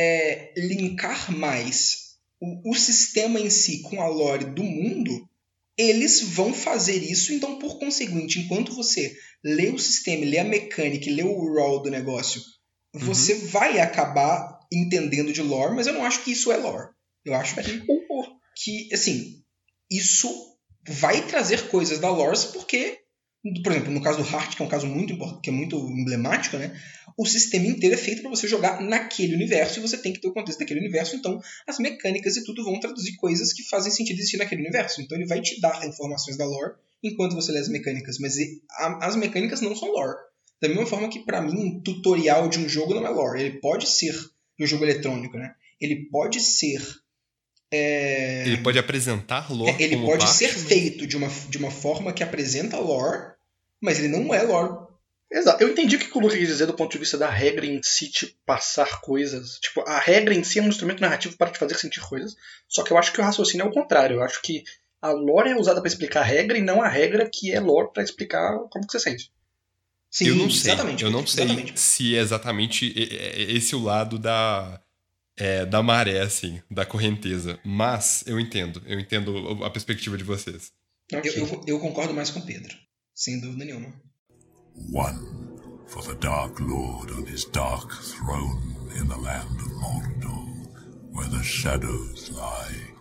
é, 0.00 0.52
linkar 0.56 1.36
mais 1.36 2.18
o, 2.40 2.70
o 2.70 2.74
sistema 2.76 3.40
em 3.40 3.50
si 3.50 3.82
com 3.82 4.00
a 4.00 4.06
lore 4.06 4.44
do 4.44 4.62
mundo, 4.62 5.28
eles 5.76 6.20
vão 6.22 6.54
fazer 6.54 7.02
isso. 7.02 7.32
Então, 7.32 7.58
por 7.58 7.80
conseguinte, 7.80 8.38
enquanto 8.38 8.72
você 8.76 9.16
lê 9.42 9.70
o 9.70 9.78
sistema, 9.78 10.24
lê 10.24 10.38
a 10.38 10.44
mecânica, 10.44 11.10
lê 11.10 11.24
o 11.24 11.52
role 11.52 11.82
do 11.82 11.90
negócio, 11.90 12.40
uhum. 12.94 13.00
você 13.00 13.34
vai 13.34 13.80
acabar 13.80 14.60
entendendo 14.72 15.32
de 15.32 15.42
lore, 15.42 15.74
mas 15.74 15.88
eu 15.88 15.94
não 15.94 16.04
acho 16.04 16.22
que 16.22 16.30
isso 16.30 16.52
é 16.52 16.56
lore. 16.56 16.90
Eu 17.24 17.34
acho 17.34 17.56
que, 17.56 17.84
que 18.54 18.94
assim, 18.94 19.42
isso 19.90 20.32
vai 20.86 21.26
trazer 21.26 21.70
coisas 21.70 21.98
da 21.98 22.08
lore 22.08 22.38
porque 22.52 23.00
por 23.62 23.72
exemplo, 23.72 23.92
no 23.92 24.02
caso 24.02 24.22
do 24.22 24.28
Heart, 24.28 24.56
que 24.56 24.62
é 24.62 24.64
um 24.64 24.68
caso 24.68 24.86
muito 24.86 25.12
importante, 25.12 25.42
que 25.42 25.50
é 25.50 25.52
muito 25.52 25.76
emblemático, 25.76 26.56
né? 26.56 26.78
O 27.16 27.26
sistema 27.26 27.66
inteiro 27.66 27.94
é 27.94 27.98
feito 27.98 28.22
para 28.22 28.30
você 28.30 28.46
jogar 28.48 28.80
naquele 28.80 29.34
universo 29.34 29.78
e 29.78 29.82
você 29.82 29.96
tem 29.96 30.12
que 30.12 30.20
ter 30.20 30.28
o 30.28 30.32
contexto 30.32 30.58
daquele 30.58 30.80
universo, 30.80 31.16
então 31.16 31.40
as 31.66 31.78
mecânicas 31.78 32.36
e 32.36 32.44
tudo 32.44 32.64
vão 32.64 32.78
traduzir 32.80 33.16
coisas 33.16 33.52
que 33.52 33.62
fazem 33.68 33.92
sentido 33.92 34.18
existir 34.18 34.36
naquele 34.36 34.62
universo. 34.62 35.00
Então 35.00 35.16
ele 35.16 35.26
vai 35.26 35.40
te 35.40 35.60
dar 35.60 35.86
informações 35.86 36.36
da 36.36 36.44
lore 36.44 36.74
enquanto 37.02 37.34
você 37.34 37.52
lê 37.52 37.58
as 37.58 37.68
mecânicas, 37.68 38.18
mas 38.18 38.36
as 39.00 39.16
mecânicas 39.16 39.60
não 39.60 39.74
são 39.74 39.90
lore. 39.90 40.16
Da 40.60 40.68
mesma 40.68 40.86
forma 40.86 41.08
que 41.08 41.20
para 41.20 41.40
mim 41.40 41.56
um 41.56 41.80
tutorial 41.80 42.48
de 42.48 42.58
um 42.58 42.68
jogo 42.68 42.94
não 42.94 43.06
é 43.06 43.10
lore, 43.10 43.40
ele 43.40 43.60
pode 43.60 43.88
ser 43.88 44.14
de 44.58 44.64
um 44.64 44.66
jogo 44.66 44.84
eletrônico, 44.84 45.36
né? 45.36 45.54
Ele 45.80 46.08
pode 46.10 46.40
ser 46.40 46.82
é... 47.70 48.46
Ele 48.46 48.58
pode 48.58 48.78
apresentar 48.78 49.52
lore. 49.52 49.70
É, 49.72 49.82
ele 49.82 49.96
pode 49.98 50.24
parte, 50.24 50.36
ser 50.36 50.48
feito 50.48 51.06
de 51.06 51.16
uma, 51.16 51.28
de 51.48 51.58
uma 51.58 51.70
forma 51.70 52.12
que 52.12 52.22
apresenta 52.22 52.78
lore, 52.78 53.32
mas 53.80 53.98
ele 53.98 54.08
não 54.08 54.34
é 54.34 54.42
lore. 54.42 54.88
Exato. 55.30 55.62
Eu 55.62 55.68
entendi 55.68 55.96
o 55.96 55.98
que 55.98 56.16
o 56.16 56.20
Lucas 56.20 56.38
quis 56.38 56.48
dizer 56.48 56.66
do 56.66 56.74
ponto 56.74 56.90
de 56.90 56.98
vista 56.98 57.18
da 57.18 57.28
regra 57.28 57.66
em 57.66 57.82
si 57.82 58.10
te 58.10 58.38
passar 58.46 59.00
coisas. 59.00 59.58
Tipo, 59.58 59.82
a 59.82 59.98
regra 59.98 60.34
em 60.34 60.42
si 60.42 60.58
é 60.58 60.62
um 60.62 60.68
instrumento 60.68 61.00
narrativo 61.00 61.36
para 61.36 61.50
te 61.50 61.58
fazer 61.58 61.74
sentir 61.74 62.00
coisas. 62.00 62.34
Só 62.66 62.82
que 62.82 62.92
eu 62.92 62.98
acho 62.98 63.12
que 63.12 63.20
o 63.20 63.24
raciocínio 63.24 63.64
é 63.64 63.68
o 63.68 63.72
contrário. 63.72 64.16
Eu 64.16 64.22
acho 64.22 64.40
que 64.40 64.64
a 65.02 65.10
lore 65.10 65.50
é 65.50 65.56
usada 65.56 65.80
para 65.80 65.88
explicar 65.88 66.20
a 66.20 66.24
regra 66.24 66.56
e 66.56 66.62
não 66.62 66.80
a 66.80 66.88
regra 66.88 67.28
que 67.30 67.52
é 67.52 67.60
lore 67.60 67.92
para 67.92 68.02
explicar 68.02 68.58
como 68.70 68.86
que 68.86 68.92
você 68.92 69.00
sente. 69.00 69.30
Sim, 70.10 70.28
eu 70.28 70.36
não 70.36 70.50
sei. 70.50 70.72
Exatamente, 70.72 71.04
eu 71.04 71.10
não 71.10 71.26
sei 71.26 71.44
exatamente. 71.44 71.78
se 71.78 72.16
é 72.16 72.20
exatamente 72.20 72.94
esse 72.96 73.76
o 73.76 73.82
lado 73.82 74.18
da 74.18 74.80
é, 75.36 75.64
da 75.64 75.82
maré, 75.82 76.20
assim, 76.20 76.60
da 76.70 76.84
correnteza. 76.84 77.58
Mas 77.64 78.24
eu 78.26 78.40
entendo, 78.40 78.82
eu 78.86 78.98
entendo 78.98 79.62
a 79.62 79.70
perspectiva 79.70 80.16
de 80.16 80.24
vocês. 80.24 80.72
Eu, 81.10 81.20
eu, 81.22 81.64
eu 81.66 81.78
concordo 81.78 82.12
mais 82.12 82.30
com 82.30 82.40
o 82.40 82.46
Pedro, 82.46 82.74
sem 83.18 83.40
dúvida 83.40 83.64
nenhuma. 83.64 83.92
One 84.92 85.18
for 85.88 86.04
the 86.04 86.14
Dark 86.14 86.60
Lord 86.60 87.10
on 87.12 87.26
his 87.26 87.44
dark 87.46 87.90
throne 88.00 88.62
in 88.94 89.08
the 89.08 89.16
land 89.16 89.60
of 89.60 89.72
Mordor, 89.74 90.46
where 91.12 91.28
the 91.28 91.42
shadows 91.42 92.30
lie. 92.30 92.94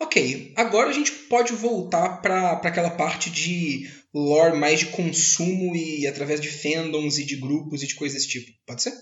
Ok, 0.00 0.52
agora 0.56 0.90
a 0.90 0.92
gente 0.92 1.12
pode 1.12 1.52
voltar 1.52 2.20
para 2.20 2.52
aquela 2.54 2.90
parte 2.90 3.30
de 3.30 3.88
lore 4.12 4.58
mais 4.58 4.80
de 4.80 4.86
consumo 4.86 5.76
e 5.76 6.08
através 6.08 6.40
de 6.40 6.50
fandoms 6.50 7.18
e 7.18 7.24
de 7.24 7.36
grupos 7.36 7.84
e 7.84 7.86
de 7.86 7.94
coisas 7.94 8.16
desse 8.16 8.28
tipo. 8.28 8.50
Pode 8.66 8.82
ser? 8.82 8.94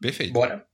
Perfeito. 0.00 0.32
Bora. 0.32 0.66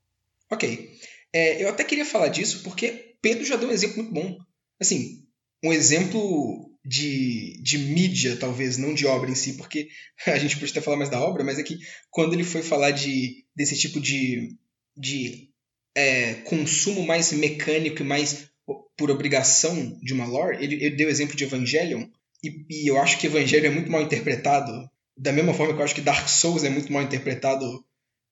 Ok. 0.50 0.98
É, 1.30 1.62
eu 1.62 1.68
até 1.68 1.84
queria 1.84 2.06
falar 2.06 2.28
disso 2.28 2.62
porque 2.62 3.16
Pedro 3.20 3.44
já 3.44 3.56
deu 3.56 3.68
um 3.68 3.72
exemplo 3.72 3.96
muito 3.98 4.14
bom. 4.14 4.38
Assim, 4.80 5.26
um 5.62 5.72
exemplo 5.72 6.73
de, 6.84 7.58
de 7.62 7.78
mídia, 7.78 8.36
talvez, 8.36 8.76
não 8.76 8.92
de 8.92 9.06
obra 9.06 9.30
em 9.30 9.34
si, 9.34 9.54
porque 9.54 9.88
a 10.26 10.38
gente 10.38 10.58
pode 10.58 10.70
até 10.70 10.80
falar 10.80 10.96
mais 10.96 11.10
da 11.10 11.20
obra, 11.20 11.42
mas 11.42 11.58
é 11.58 11.62
que 11.62 11.78
quando 12.10 12.34
ele 12.34 12.44
foi 12.44 12.62
falar 12.62 12.90
de, 12.90 13.44
desse 13.56 13.76
tipo 13.78 14.00
de, 14.00 14.56
de 14.96 15.48
é, 15.94 16.34
consumo 16.44 17.06
mais 17.06 17.32
mecânico 17.32 18.02
e 18.02 18.04
mais 18.04 18.48
por 18.96 19.10
obrigação 19.10 19.98
de 20.02 20.12
uma 20.12 20.26
lore, 20.26 20.62
ele, 20.62 20.76
ele 20.76 20.96
deu 20.96 21.08
o 21.08 21.10
exemplo 21.10 21.36
de 21.36 21.44
Evangelion, 21.44 22.06
e, 22.42 22.66
e 22.68 22.90
eu 22.90 22.98
acho 22.98 23.18
que 23.18 23.26
Evangelion 23.26 23.70
é 23.70 23.74
muito 23.74 23.90
mal 23.90 24.02
interpretado, 24.02 24.88
da 25.16 25.32
mesma 25.32 25.54
forma 25.54 25.72
que 25.72 25.80
eu 25.80 25.84
acho 25.84 25.94
que 25.94 26.00
Dark 26.00 26.28
Souls 26.28 26.64
é 26.64 26.70
muito 26.70 26.92
mal 26.92 27.02
interpretado 27.02 27.84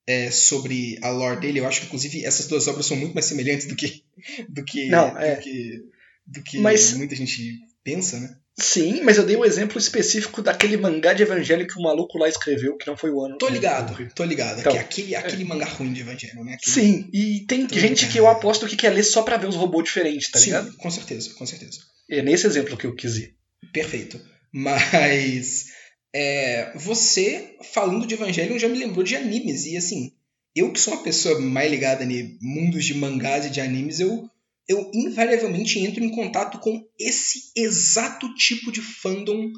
é, 0.06 0.30
sobre 0.30 0.98
a 1.00 1.10
lore 1.10 1.40
dele. 1.40 1.60
Eu 1.60 1.66
acho 1.66 1.80
que, 1.80 1.86
inclusive, 1.86 2.24
essas 2.24 2.46
duas 2.48 2.66
obras 2.66 2.86
são 2.86 2.96
muito 2.96 3.14
mais 3.14 3.26
semelhantes 3.26 3.66
do 3.66 3.76
que, 3.76 4.02
do 4.48 4.64
que, 4.64 4.88
Não, 4.88 5.16
é. 5.16 5.36
do 5.36 5.40
que, 5.42 5.84
do 6.26 6.42
que 6.42 6.58
Mas... 6.58 6.92
muita 6.94 7.14
gente 7.14 7.60
pensa, 7.84 8.18
né? 8.18 8.36
Sim, 8.58 9.00
mas 9.02 9.16
eu 9.16 9.24
dei 9.24 9.34
um 9.34 9.44
exemplo 9.44 9.78
específico 9.78 10.42
daquele 10.42 10.76
mangá 10.76 11.14
de 11.14 11.22
Evangelho 11.22 11.66
que 11.66 11.78
o 11.78 11.82
maluco 11.82 12.18
lá 12.18 12.28
escreveu, 12.28 12.76
que 12.76 12.86
não 12.86 12.96
foi 12.96 13.10
o 13.10 13.24
ano. 13.24 13.38
Tô 13.38 13.48
ligado, 13.48 13.96
tô 14.14 14.24
ligado. 14.24 14.60
Então, 14.60 14.72
que 14.72 14.78
aquele, 14.78 15.16
aquele 15.16 15.42
é. 15.42 15.46
mangá 15.46 15.64
ruim 15.64 15.92
de 15.92 16.02
Evangelho, 16.02 16.44
né? 16.44 16.54
Aquele... 16.54 16.72
Sim, 16.72 17.10
e 17.12 17.46
tem 17.46 17.66
tô 17.66 17.78
gente 17.78 18.00
ligado. 18.00 18.12
que 18.12 18.20
eu 18.20 18.26
aposto 18.28 18.66
que 18.66 18.76
quer 18.76 18.90
ler 18.90 19.04
só 19.04 19.22
pra 19.22 19.38
ver 19.38 19.48
os 19.48 19.56
robôs 19.56 19.84
diferentes, 19.84 20.30
tá 20.30 20.38
Sim, 20.38 20.46
ligado? 20.46 20.76
com 20.76 20.90
certeza, 20.90 21.30
com 21.34 21.46
certeza. 21.46 21.78
É 22.10 22.20
nesse 22.20 22.46
exemplo 22.46 22.76
que 22.76 22.86
eu 22.86 22.94
quis 22.94 23.16
ir. 23.16 23.34
Perfeito. 23.72 24.20
Mas 24.52 25.66
é, 26.14 26.72
você, 26.76 27.56
falando 27.72 28.06
de 28.06 28.14
Evangelho, 28.14 28.58
já 28.58 28.68
me 28.68 28.78
lembrou 28.78 29.02
de 29.02 29.16
animes. 29.16 29.64
E 29.64 29.78
assim, 29.78 30.12
eu 30.54 30.70
que 30.70 30.78
sou 30.78 30.92
uma 30.92 31.02
pessoa 31.02 31.40
mais 31.40 31.70
ligada 31.70 32.04
em 32.04 32.38
mundos 32.42 32.84
de 32.84 32.94
mangás 32.94 33.46
e 33.46 33.50
de 33.50 33.60
animes, 33.60 33.98
eu, 33.98 34.28
eu 34.68 34.90
invariavelmente 34.94 35.78
entro 35.78 36.02
em 36.02 36.10
contato 36.10 36.58
com 36.58 36.82
esse 36.98 37.52
exato 37.56 38.32
tipo 38.34 38.70
de 38.70 38.80
fandom 38.80 39.50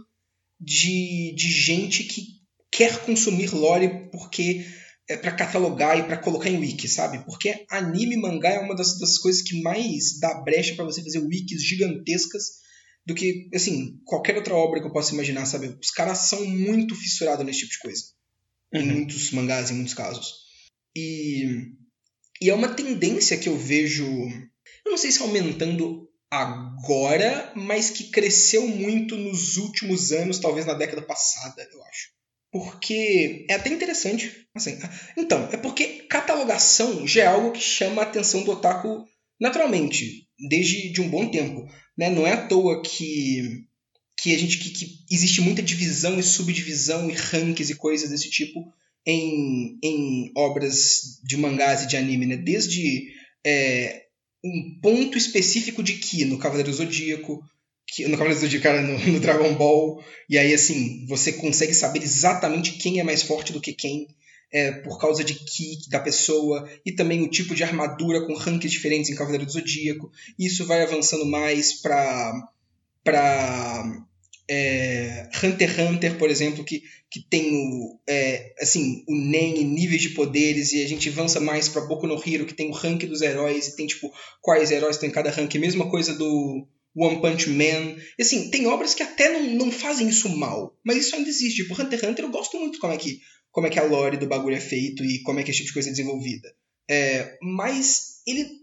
de, 0.60 1.34
de 1.36 1.50
gente 1.50 2.04
que 2.04 2.22
quer 2.70 3.04
consumir 3.04 3.54
lore 3.54 4.08
porque 4.10 4.64
é 5.08 5.16
para 5.16 5.32
catalogar 5.32 5.98
e 5.98 6.04
para 6.04 6.16
colocar 6.16 6.48
em 6.48 6.58
wiki, 6.58 6.88
sabe? 6.88 7.24
Porque 7.24 7.64
anime 7.70 8.14
e 8.14 8.20
mangá 8.20 8.50
é 8.50 8.58
uma 8.58 8.74
das, 8.74 8.98
das 8.98 9.18
coisas 9.18 9.42
que 9.42 9.60
mais 9.60 10.18
dá 10.18 10.34
brecha 10.40 10.74
para 10.74 10.84
você 10.84 11.02
fazer 11.02 11.18
wikis 11.18 11.62
gigantescas 11.62 12.64
do 13.06 13.14
que, 13.14 13.50
assim, 13.54 14.00
qualquer 14.04 14.36
outra 14.36 14.54
obra 14.54 14.80
que 14.80 14.86
eu 14.86 14.92
possa 14.92 15.12
imaginar, 15.12 15.44
sabe? 15.44 15.76
Os 15.80 15.90
caras 15.90 16.18
são 16.18 16.44
muito 16.46 16.94
fissurados 16.94 17.44
nesse 17.44 17.60
tipo 17.60 17.72
de 17.72 17.78
coisa. 17.80 18.04
Uhum. 18.72 18.80
Em 18.80 18.86
muitos 18.86 19.30
mangás, 19.32 19.70
em 19.70 19.74
muitos 19.74 19.92
casos. 19.92 20.32
E, 20.96 21.72
e 22.40 22.48
é 22.48 22.54
uma 22.54 22.74
tendência 22.74 23.36
que 23.36 23.48
eu 23.48 23.58
vejo, 23.58 24.06
eu 24.84 24.90
não 24.90 24.98
sei 24.98 25.10
se 25.10 25.22
aumentando 25.22 26.08
agora, 26.30 27.52
mas 27.54 27.90
que 27.90 28.10
cresceu 28.10 28.66
muito 28.66 29.16
nos 29.16 29.56
últimos 29.56 30.12
anos, 30.12 30.38
talvez 30.38 30.66
na 30.66 30.74
década 30.74 31.02
passada, 31.02 31.66
eu 31.72 31.82
acho. 31.84 32.08
Porque 32.50 33.46
é 33.48 33.54
até 33.54 33.70
interessante. 33.70 34.46
Assim, 34.54 34.78
então, 35.16 35.48
é 35.52 35.56
porque 35.56 36.04
catalogação 36.08 37.06
já 37.06 37.24
é 37.24 37.26
algo 37.26 37.52
que 37.52 37.60
chama 37.60 38.02
a 38.02 38.04
atenção 38.04 38.44
do 38.44 38.52
otaku 38.52 39.04
naturalmente, 39.40 40.28
desde 40.48 40.90
de 40.90 41.00
um 41.00 41.08
bom 41.08 41.28
tempo. 41.28 41.66
Né? 41.96 42.10
Não 42.10 42.26
é 42.26 42.32
à 42.32 42.46
toa 42.46 42.82
que, 42.82 43.64
que 44.18 44.34
a 44.34 44.38
gente 44.38 44.58
que, 44.58 44.70
que 44.70 45.04
existe 45.10 45.40
muita 45.40 45.62
divisão 45.62 46.18
e 46.18 46.22
subdivisão 46.22 47.10
e 47.10 47.12
rankings 47.12 47.72
e 47.72 47.76
coisas 47.76 48.10
desse 48.10 48.30
tipo 48.30 48.72
em, 49.06 49.78
em 49.82 50.32
obras 50.36 51.20
de 51.22 51.36
mangás 51.36 51.82
e 51.82 51.86
de 51.86 51.96
anime, 51.96 52.26
né? 52.26 52.36
Desde 52.36 53.12
é, 53.44 54.03
um 54.44 54.78
ponto 54.82 55.16
específico 55.16 55.82
de 55.82 55.94
Ki 55.94 56.26
no 56.26 56.38
Cavaleiro 56.38 56.72
Zodíaco, 56.72 57.42
que, 57.86 58.04
no 58.04 58.12
Cavaleiro 58.18 58.38
do 58.38 58.42
Zodíaco, 58.42 58.62
cara, 58.62 58.82
no, 58.82 58.98
no, 59.12 59.20
Dragon 59.20 59.54
Ball, 59.54 60.04
e 60.28 60.36
aí, 60.36 60.52
assim, 60.52 61.06
você 61.06 61.32
consegue 61.32 61.72
saber 61.72 62.02
exatamente 62.02 62.72
quem 62.72 63.00
é 63.00 63.04
mais 63.04 63.22
forte 63.22 63.52
do 63.52 63.60
que 63.60 63.72
quem, 63.72 64.06
é, 64.52 64.70
por 64.70 65.00
causa 65.00 65.24
de 65.24 65.34
Ki 65.34 65.78
da 65.88 65.98
pessoa, 65.98 66.68
e 66.84 66.92
também 66.92 67.22
o 67.22 67.30
tipo 67.30 67.54
de 67.54 67.64
armadura 67.64 68.26
com 68.26 68.34
rankings 68.34 68.70
diferentes 68.70 69.10
em 69.10 69.14
Cavaleiro 69.14 69.46
do 69.46 69.52
Zodíaco. 69.52 70.12
Isso 70.38 70.66
vai 70.66 70.82
avançando 70.82 71.24
mais 71.24 71.80
para 71.80 72.32
para 73.02 74.02
é, 74.48 75.28
Hunter 75.42 75.70
x 75.70 75.90
Hunter, 75.90 76.18
por 76.18 76.30
exemplo, 76.30 76.64
que, 76.64 76.82
que 77.10 77.20
tem 77.28 77.54
o, 77.54 78.00
é, 78.06 78.54
assim, 78.60 79.04
o 79.08 79.14
NEM 79.14 79.60
e 79.60 79.64
níveis 79.64 80.02
de 80.02 80.10
poderes, 80.10 80.72
e 80.72 80.82
a 80.82 80.88
gente 80.88 81.08
avança 81.08 81.40
mais 81.40 81.68
para 81.68 81.86
Boku 81.86 82.06
no 82.06 82.20
Hero, 82.24 82.44
que 82.44 82.54
tem 82.54 82.68
o 82.68 82.72
rank 82.72 83.04
dos 83.04 83.22
heróis, 83.22 83.68
e 83.68 83.76
tem 83.76 83.86
tipo 83.86 84.12
quais 84.42 84.70
heróis 84.70 84.98
tem 84.98 85.08
em 85.08 85.12
cada 85.12 85.30
rank. 85.30 85.54
Mesma 85.54 85.88
coisa 85.90 86.14
do 86.14 86.66
One 86.94 87.20
Punch 87.20 87.48
Man. 87.50 87.96
E, 88.18 88.22
assim, 88.22 88.50
tem 88.50 88.66
obras 88.66 88.94
que 88.94 89.02
até 89.02 89.32
não, 89.32 89.66
não 89.66 89.72
fazem 89.72 90.08
isso 90.08 90.28
mal, 90.28 90.76
mas 90.84 90.98
isso 90.98 91.16
ainda 91.16 91.28
existe. 91.28 91.62
Tipo, 91.62 91.80
Hunter 91.80 91.98
x 91.98 92.08
Hunter 92.08 92.24
eu 92.24 92.30
gosto 92.30 92.58
muito 92.58 92.78
como 92.78 92.92
é 92.92 92.96
que, 92.96 93.20
como 93.50 93.66
é 93.66 93.70
que 93.70 93.78
a 93.78 93.84
lore 93.84 94.16
do 94.16 94.26
bagulho 94.26 94.56
é 94.56 94.60
feito 94.60 95.02
e 95.04 95.22
como 95.22 95.40
é 95.40 95.42
que 95.42 95.50
esse 95.50 95.58
tipo 95.58 95.68
de 95.68 95.74
coisa 95.74 95.88
é 95.88 95.92
desenvolvida. 95.92 96.54
É, 96.88 97.38
mas 97.42 98.22
ele. 98.26 98.62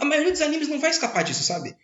A 0.00 0.04
maioria 0.04 0.30
dos 0.30 0.42
animes 0.42 0.68
não 0.68 0.78
vai 0.78 0.90
escapar 0.90 1.24
disso, 1.24 1.42
sabe? 1.42 1.74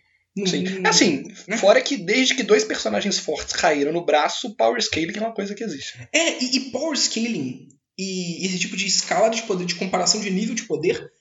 Sim. 0.45 0.63
não- 0.79 0.89
Assim, 0.89 1.23
né? 1.47 1.57
fora 1.57 1.81
que 1.81 1.97
desde 1.97 2.35
que 2.35 2.43
dois 2.43 2.63
personagens 2.63 3.17
fortes 3.19 3.53
caíram 3.53 3.91
no 3.91 4.05
braço, 4.05 4.55
power 4.55 4.81
scaling 4.81 5.11
é 5.15 5.19
uma 5.19 5.33
coisa 5.33 5.53
que 5.53 5.63
existe. 5.63 5.97
É, 6.13 6.41
e, 6.43 6.55
e 6.57 6.59
power 6.71 6.97
scaling 6.97 7.67
e 7.97 8.45
esse 8.45 8.59
tipo 8.59 8.77
de 8.77 8.85
escala 8.87 9.29
de 9.29 9.41
poder, 9.43 9.65
de 9.65 9.75
comparação 9.75 10.21
de 10.21 10.31
nível 10.31 10.55
de 10.55 10.63
poder, 10.63 11.11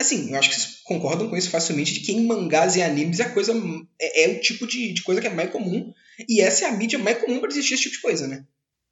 assim, 0.00 0.30
eu 0.30 0.38
acho 0.38 0.48
que 0.48 0.54
vocês 0.54 0.80
concordam 0.84 1.28
com 1.28 1.36
isso 1.36 1.50
facilmente, 1.50 1.92
de 1.92 2.00
que 2.00 2.12
em 2.12 2.24
mangás 2.24 2.76
e 2.76 2.82
animes 2.82 3.20
é 3.20 3.24
a 3.24 3.30
coisa 3.32 3.52
é, 4.00 4.24
é 4.24 4.28
o 4.28 4.40
tipo 4.40 4.66
de, 4.66 4.92
de 4.92 5.02
coisa 5.02 5.20
que 5.20 5.26
é 5.26 5.30
mais 5.34 5.50
comum, 5.50 5.92
e 6.28 6.40
essa 6.40 6.64
é 6.64 6.68
a 6.68 6.72
mídia 6.76 6.98
mais 6.98 7.18
comum 7.18 7.40
para 7.40 7.50
existir 7.50 7.74
esse 7.74 7.84
tipo 7.84 7.96
de 7.96 8.02
coisa, 8.02 8.28
né? 8.28 8.44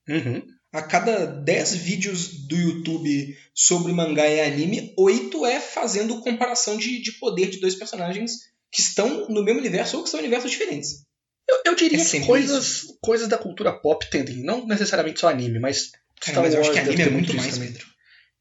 Uhum. 0.09 0.43
A 0.73 0.83
cada 0.83 1.27
10 1.27 1.75
vídeos 1.77 2.47
do 2.47 2.57
YouTube 2.57 3.37
sobre 3.55 3.93
mangá 3.93 4.29
e 4.29 4.41
anime, 4.41 4.93
8 4.97 5.47
é 5.47 5.61
fazendo 5.61 6.21
comparação 6.21 6.77
de, 6.77 7.01
de 7.03 7.13
poder 7.13 7.51
de 7.51 7.59
dois 7.61 7.75
personagens 7.75 8.39
que 8.73 8.81
estão 8.81 9.29
no 9.29 9.43
mesmo 9.45 9.61
universo 9.61 9.97
ou 9.97 10.05
que 10.05 10.11
são 10.11 10.21
universos 10.21 10.51
diferentes. 10.51 11.05
Eu, 11.49 11.63
eu 11.67 11.75
diria 11.75 12.01
É 12.01 12.05
que 12.05 12.21
coisas, 12.21 12.83
coisas 13.03 13.27
da 13.29 13.37
cultura 13.37 13.73
pop 13.81 14.09
tendem, 14.11 14.43
não 14.43 14.67
necessariamente 14.67 15.21
só 15.21 15.29
anime, 15.29 15.59
mas 15.59 15.91
Cara, 16.21 16.33
Star 16.33 16.43
mas 16.45 16.55
eu 16.55 16.61
acho 16.61 16.73
que 16.73 16.79
anime 16.79 17.03
é 17.03 17.11
muito 17.11 17.35
mais, 17.35 17.55
também. 17.55 17.73
Pedro. 17.73 17.87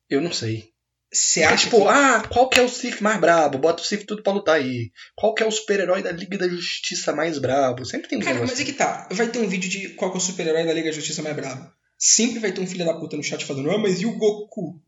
Eu 0.10 0.22
não 0.22 0.32
sei. 0.32 0.70
Você 1.12 1.40
É 1.42 1.46
acha 1.46 1.64
tipo, 1.64 1.82
que... 1.82 1.88
ah, 1.88 2.22
qual 2.30 2.48
que 2.50 2.60
é 2.60 2.62
o 2.62 2.70
Sith 2.70 3.02
mais 3.02 3.20
brabo? 3.20 3.58
Bota 3.58 3.82
o 3.82 3.86
Sith 3.86 4.06
tudo 4.06 4.22
pra 4.22 4.32
lutar 4.34 4.58
aí. 4.58 4.92
Qual 5.16 5.34
que 5.34 5.42
é 5.42 5.46
o 5.46 5.52
super-herói 5.52 6.04
da 6.04 6.12
Liga 6.12 6.38
da 6.38 6.48
Justiça 6.48 7.12
mais 7.16 7.40
brabo? 7.40 7.84
Sempre 7.84 8.08
tem 8.10 8.20
um 8.20 8.22
Cara, 8.22 8.36
negócio. 8.36 8.56
mas 8.56 8.62
é 8.62 8.66
que 8.72 8.78
tá. 8.78 9.08
Vai 9.12 9.28
ter 9.28 9.40
um 9.40 9.48
vídeo 9.48 9.68
de 9.70 9.90
qual 9.96 10.12
que 10.12 10.18
é 10.18 10.20
o 10.20 10.24
super-herói 10.24 10.66
da 10.66 10.74
Liga 10.74 10.90
da 10.90 10.96
Justiça 10.96 11.24
mais 11.24 11.36
brabo. 11.36 11.72
Sempre 11.98 12.38
vai 12.40 12.52
ter 12.52 12.62
um 12.62 12.68
filho 12.68 12.86
da 12.86 12.94
puta 12.94 13.18
no 13.18 13.24
chat 13.24 13.44
falando, 13.44 13.72
ah, 13.72 13.78
mas 13.80 14.02
e 14.02 14.06
o 14.06 14.16
Goku? 14.18 14.80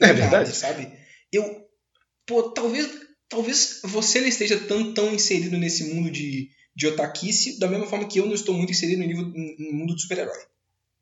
É 0.00 0.12
verdade. 0.12 0.50
sabe? 0.52 0.92
Eu. 1.32 1.64
Pô, 2.26 2.42
talvez. 2.50 2.88
Talvez 3.28 3.80
você 3.84 4.20
não 4.20 4.28
esteja 4.28 4.58
tão, 4.58 4.94
tão 4.94 5.14
inserido 5.14 5.58
nesse 5.58 5.84
mundo 5.84 6.10
de, 6.10 6.48
de 6.74 6.86
otakice, 6.86 7.58
da 7.58 7.68
mesma 7.68 7.86
forma 7.86 8.06
que 8.06 8.20
eu 8.20 8.26
não 8.26 8.34
estou 8.34 8.54
muito 8.54 8.70
inserido 8.70 9.00
no, 9.00 9.06
nível, 9.06 9.24
no 9.24 9.72
mundo 9.72 9.94
de 9.94 10.02
super-herói. 10.02 10.38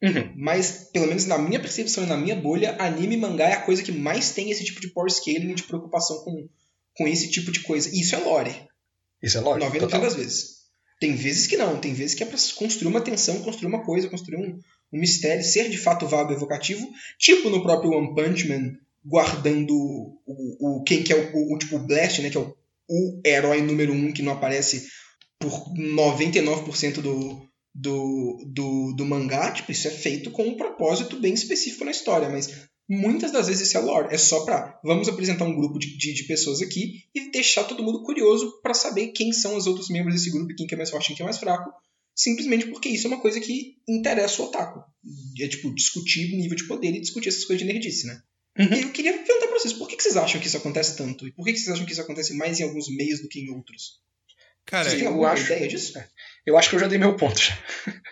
Uhum. 0.02 0.34
Mas, 0.36 0.90
pelo 0.92 1.06
menos 1.06 1.24
na 1.26 1.38
minha 1.38 1.60
percepção 1.60 2.04
e 2.04 2.06
na 2.06 2.16
minha 2.16 2.36
bolha, 2.36 2.76
anime 2.78 3.14
e 3.14 3.18
mangá 3.18 3.48
é 3.48 3.54
a 3.54 3.62
coisa 3.62 3.82
que 3.82 3.92
mais 3.92 4.32
tem 4.32 4.50
esse 4.50 4.64
tipo 4.64 4.80
de 4.80 4.88
power 4.88 5.10
scaling 5.10 5.50
e 5.50 5.54
de 5.54 5.62
preocupação 5.62 6.18
com, 6.22 6.48
com 6.96 7.08
esse 7.08 7.30
tipo 7.30 7.50
de 7.50 7.60
coisa. 7.60 7.88
E 7.88 8.00
isso 8.00 8.14
é 8.14 8.18
lore. 8.18 8.54
Isso 9.22 9.38
é 9.38 9.40
lógico. 9.40 9.72
90% 9.72 9.80
total. 9.80 10.00
das 10.02 10.14
vezes. 10.14 10.54
Tem 11.00 11.14
vezes 11.14 11.46
que 11.46 11.56
não, 11.56 11.80
tem 11.80 11.92
vezes 11.92 12.14
que 12.14 12.22
é 12.22 12.26
pra 12.26 12.38
construir 12.56 12.88
uma 12.88 13.00
tensão, 13.00 13.42
construir 13.42 13.68
uma 13.68 13.84
coisa, 13.84 14.08
construir 14.08 14.36
um, 14.36 14.58
um 14.92 15.00
mistério, 15.00 15.42
ser 15.42 15.68
de 15.68 15.78
fato 15.78 16.06
vago 16.06 16.32
e 16.32 16.34
evocativo, 16.36 16.86
tipo 17.18 17.50
no 17.50 17.62
próprio 17.62 17.92
One 17.92 18.14
Punch 18.14 18.48
Man, 18.48 18.72
guardando 19.04 19.74
o, 19.74 20.78
o 20.78 20.82
quem 20.82 21.02
que 21.02 21.12
é 21.12 21.16
o, 21.16 21.54
o, 21.54 21.58
tipo 21.58 21.78
Blast, 21.78 22.22
né, 22.22 22.30
que 22.30 22.36
é 22.36 22.40
o, 22.40 22.56
o 22.88 23.20
herói 23.24 23.60
número 23.60 23.92
um 23.92 24.12
que 24.12 24.22
não 24.22 24.32
aparece 24.32 24.88
por 25.38 25.74
99% 25.74 27.00
do, 27.00 27.48
do, 27.74 28.44
do, 28.46 28.94
do 28.96 29.04
mangá, 29.04 29.50
tipo, 29.52 29.72
isso 29.72 29.88
é 29.88 29.90
feito 29.90 30.30
com 30.30 30.44
um 30.44 30.56
propósito 30.56 31.20
bem 31.20 31.34
específico 31.34 31.84
na 31.84 31.90
história, 31.90 32.30
mas 32.30 32.48
muitas 32.88 33.32
das 33.32 33.48
vezes 33.48 33.68
isso 33.68 33.76
é 33.76 33.80
lore, 33.80 34.14
é 34.14 34.18
só 34.18 34.44
pra 34.44 34.78
vamos 34.82 35.08
apresentar 35.08 35.44
um 35.44 35.56
grupo 35.56 35.78
de, 35.78 35.96
de, 35.96 36.14
de 36.14 36.24
pessoas 36.24 36.62
aqui 36.62 37.04
e 37.14 37.30
deixar 37.30 37.64
todo 37.64 37.82
mundo 37.82 38.02
curioso 38.02 38.60
pra 38.62 38.74
saber 38.74 39.08
quem 39.08 39.32
são 39.32 39.56
os 39.56 39.66
outros 39.66 39.90
membros 39.90 40.14
desse 40.14 40.30
grupo, 40.30 40.54
quem 40.54 40.66
que 40.66 40.74
é 40.74 40.76
mais 40.76 40.90
forte 40.90 41.08
quem 41.08 41.16
que 41.16 41.22
é 41.22 41.24
mais 41.24 41.38
fraco, 41.38 41.70
simplesmente 42.14 42.66
porque 42.68 42.88
isso 42.88 43.06
é 43.06 43.10
uma 43.10 43.20
coisa 43.20 43.40
que 43.40 43.76
interessa 43.88 44.40
o 44.40 44.46
otaku. 44.46 44.80
É 45.40 45.48
tipo, 45.48 45.74
discutir 45.74 46.30
nível 46.36 46.56
de 46.56 46.66
poder 46.66 46.94
e 46.94 47.00
discutir 47.00 47.28
essas 47.28 47.44
coisas 47.44 47.66
de 47.66 47.72
nerdice, 47.72 48.06
né? 48.06 48.22
Uhum. 48.58 48.72
E 48.72 48.82
eu 48.82 48.92
queria 48.92 49.12
perguntar 49.12 49.46
pra 49.48 49.58
vocês, 49.58 49.72
por 49.74 49.88
que, 49.88 49.96
que 49.96 50.02
vocês 50.02 50.16
acham 50.16 50.40
que 50.40 50.46
isso 50.46 50.56
acontece 50.56 50.96
tanto? 50.96 51.26
E 51.26 51.32
por 51.32 51.44
que, 51.44 51.52
que 51.52 51.58
vocês 51.58 51.74
acham 51.74 51.84
que 51.84 51.92
isso 51.92 52.00
acontece 52.00 52.34
mais 52.36 52.60
em 52.60 52.64
alguns 52.64 52.88
meios 52.94 53.20
do 53.20 53.28
que 53.28 53.40
em 53.40 53.50
outros? 53.50 54.00
Cara, 54.66 54.84
Vocês 54.84 54.94
têm 54.96 55.04
eu 55.04 55.10
alguma 55.12 55.30
acho- 55.30 55.44
ideia 55.44 55.68
disso? 55.68 55.92
Eu 56.46 56.56
acho 56.56 56.70
que 56.70 56.76
eu 56.76 56.80
já 56.80 56.86
dei 56.86 56.98
meu 56.98 57.16
ponto. 57.16 57.38
já. 57.40 57.58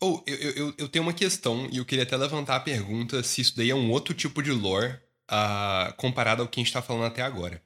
Ou 0.00 0.22
eu, 0.26 0.34
eu, 0.36 0.50
eu- 0.56 0.74
eu 0.78 0.88
tenho 0.88 1.02
uma 1.04 1.12
questão 1.14 1.68
e 1.72 1.78
eu 1.78 1.84
queria 1.84 2.04
até 2.04 2.16
levantar 2.16 2.56
a 2.56 2.60
pergunta 2.60 3.22
se 3.22 3.40
isso 3.40 3.56
daí 3.56 3.70
é 3.70 3.74
um 3.74 3.90
outro 3.90 4.12
tipo 4.14 4.42
de 4.42 4.50
lore 4.52 4.98
ah, 5.28 5.94
comparado 5.96 6.42
ao 6.42 6.48
que 6.48 6.60
a 6.60 6.62
gente 6.64 6.72
tá 6.72 6.82
falando 6.82 7.04
até 7.06 7.22
agora. 7.22 7.62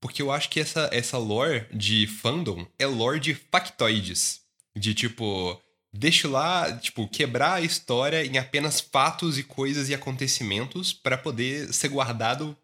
Porque 0.00 0.20
eu 0.22 0.30
acho 0.30 0.50
que 0.50 0.60
essa, 0.60 0.88
essa 0.92 1.16
lore 1.18 1.66
de 1.72 2.06
fandom 2.06 2.66
é 2.78 2.86
lore 2.86 3.18
de 3.18 3.34
factoides. 3.34 4.40
De 4.76 4.92
tipo, 4.92 5.58
deixa 5.96 6.28
lá, 6.28 6.76
tipo, 6.76 7.08
quebrar 7.08 7.54
a 7.54 7.60
história 7.60 8.24
em 8.24 8.36
apenas 8.36 8.80
fatos 8.80 9.38
e 9.38 9.42
coisas 9.44 9.88
e 9.88 9.94
acontecimentos 9.94 10.92
pra 10.92 11.16
poder 11.16 11.72
ser 11.72 11.88
guardado 11.88 12.56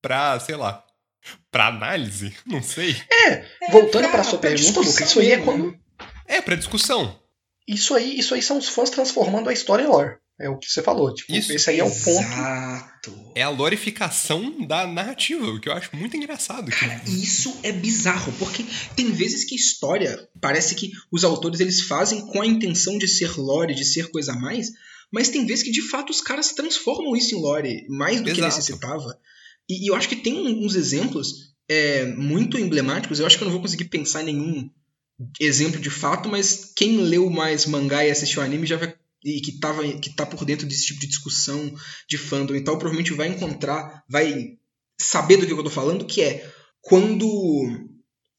pra, 0.00 0.38
sei 0.38 0.54
lá, 0.56 0.84
pra 1.50 1.66
análise? 1.66 2.34
Não 2.46 2.62
sei. 2.62 2.94
Voltando 3.70 4.02
cara, 4.02 4.12
pra 4.14 4.24
sua 4.24 4.38
pra 4.38 4.50
pergunta, 4.50 4.78
Luca, 4.78 4.82
discussão 4.90 5.06
isso 5.06 5.20
aí 5.20 5.32
é 5.32 5.36
mesmo, 5.36 5.44
quando. 5.44 5.72
né? 5.72 5.78
É, 6.26 6.40
pra 6.40 6.54
discussão. 6.54 7.18
Isso 7.66 7.94
aí, 7.94 8.16
isso 8.18 8.34
aí 8.34 8.42
são 8.42 8.58
os 8.58 8.68
fãs 8.68 8.90
transformando 8.90 9.48
a 9.50 9.52
história 9.52 9.82
em 9.82 9.88
lore. 9.88 10.16
É 10.38 10.50
o 10.50 10.58
que 10.58 10.70
você 10.70 10.82
falou. 10.82 11.14
Tipo, 11.14 11.34
Isso. 11.34 11.50
esse 11.52 11.70
aí 11.70 11.78
é 11.80 11.84
o 11.84 11.90
ponto. 11.90 12.20
Exato. 12.20 13.32
É 13.34 13.42
a 13.42 13.48
lorificação 13.48 14.66
da 14.66 14.86
narrativa, 14.86 15.46
o 15.46 15.60
que 15.60 15.68
eu 15.68 15.72
acho 15.72 15.94
muito 15.96 16.16
engraçado. 16.16 16.70
que- 16.70 16.76
Cara, 16.76 17.00
isso 17.06 17.58
é 17.62 17.72
bizarro, 17.72 18.32
porque 18.38 18.64
tem 18.94 19.10
vezes 19.12 19.44
que 19.44 19.54
a 19.54 19.58
história 19.58 20.28
parece 20.40 20.74
que 20.74 20.90
os 21.10 21.24
autores 21.24 21.60
eles 21.60 21.80
fazem 21.82 22.26
com 22.26 22.42
a 22.42 22.46
intenção 22.46 22.98
de 22.98 23.08
ser 23.08 23.34
lore, 23.38 23.74
de 23.74 23.84
ser 23.84 24.10
coisa 24.10 24.32
a 24.32 24.36
mais, 24.38 24.72
mas 25.10 25.28
tem 25.30 25.46
vezes 25.46 25.64
que 25.64 25.70
de 25.70 25.80
fato 25.82 26.10
os 26.10 26.20
caras 26.20 26.52
transformam 26.52 27.16
isso 27.16 27.34
em 27.34 27.40
lore 27.40 27.86
mais 27.88 28.18
do 28.18 28.24
que 28.24 28.30
Exato. 28.40 28.46
necessitava. 28.56 29.18
E, 29.68 29.84
e 29.84 29.86
eu 29.88 29.94
acho 29.94 30.08
que 30.08 30.16
tem 30.16 30.34
uns 30.64 30.74
exemplos 30.74 31.54
é, 31.68 32.04
muito 32.04 32.58
emblemáticos. 32.58 33.18
Eu 33.20 33.26
acho 33.26 33.36
que 33.38 33.42
eu 33.42 33.46
não 33.46 33.52
vou 33.52 33.62
conseguir 33.62 33.84
pensar 33.86 34.22
em 34.22 34.26
nenhum 34.26 34.70
exemplo 35.40 35.80
de 35.80 35.90
fato, 35.90 36.28
mas 36.28 36.72
quem 36.76 36.98
leu 36.98 37.30
mais 37.30 37.64
mangá 37.66 38.04
e 38.04 38.10
assistiu 38.10 38.42
anime 38.42 38.66
já 38.66 38.76
vai 38.76 38.94
e 39.24 39.40
que, 39.40 39.58
tava, 39.58 39.82
que 39.98 40.14
tá 40.14 40.24
por 40.24 40.44
dentro 40.44 40.66
desse 40.66 40.86
tipo 40.86 41.00
de 41.00 41.06
discussão 41.06 41.74
de 42.08 42.16
fandom 42.16 42.54
e 42.54 42.62
tal, 42.62 42.78
provavelmente 42.78 43.12
vai 43.12 43.28
encontrar, 43.28 44.04
vai 44.08 44.58
saber 45.00 45.36
do 45.36 45.46
que 45.46 45.52
eu 45.52 45.62
tô 45.62 45.70
falando, 45.70 46.06
que 46.06 46.22
é 46.22 46.50
quando 46.80 47.26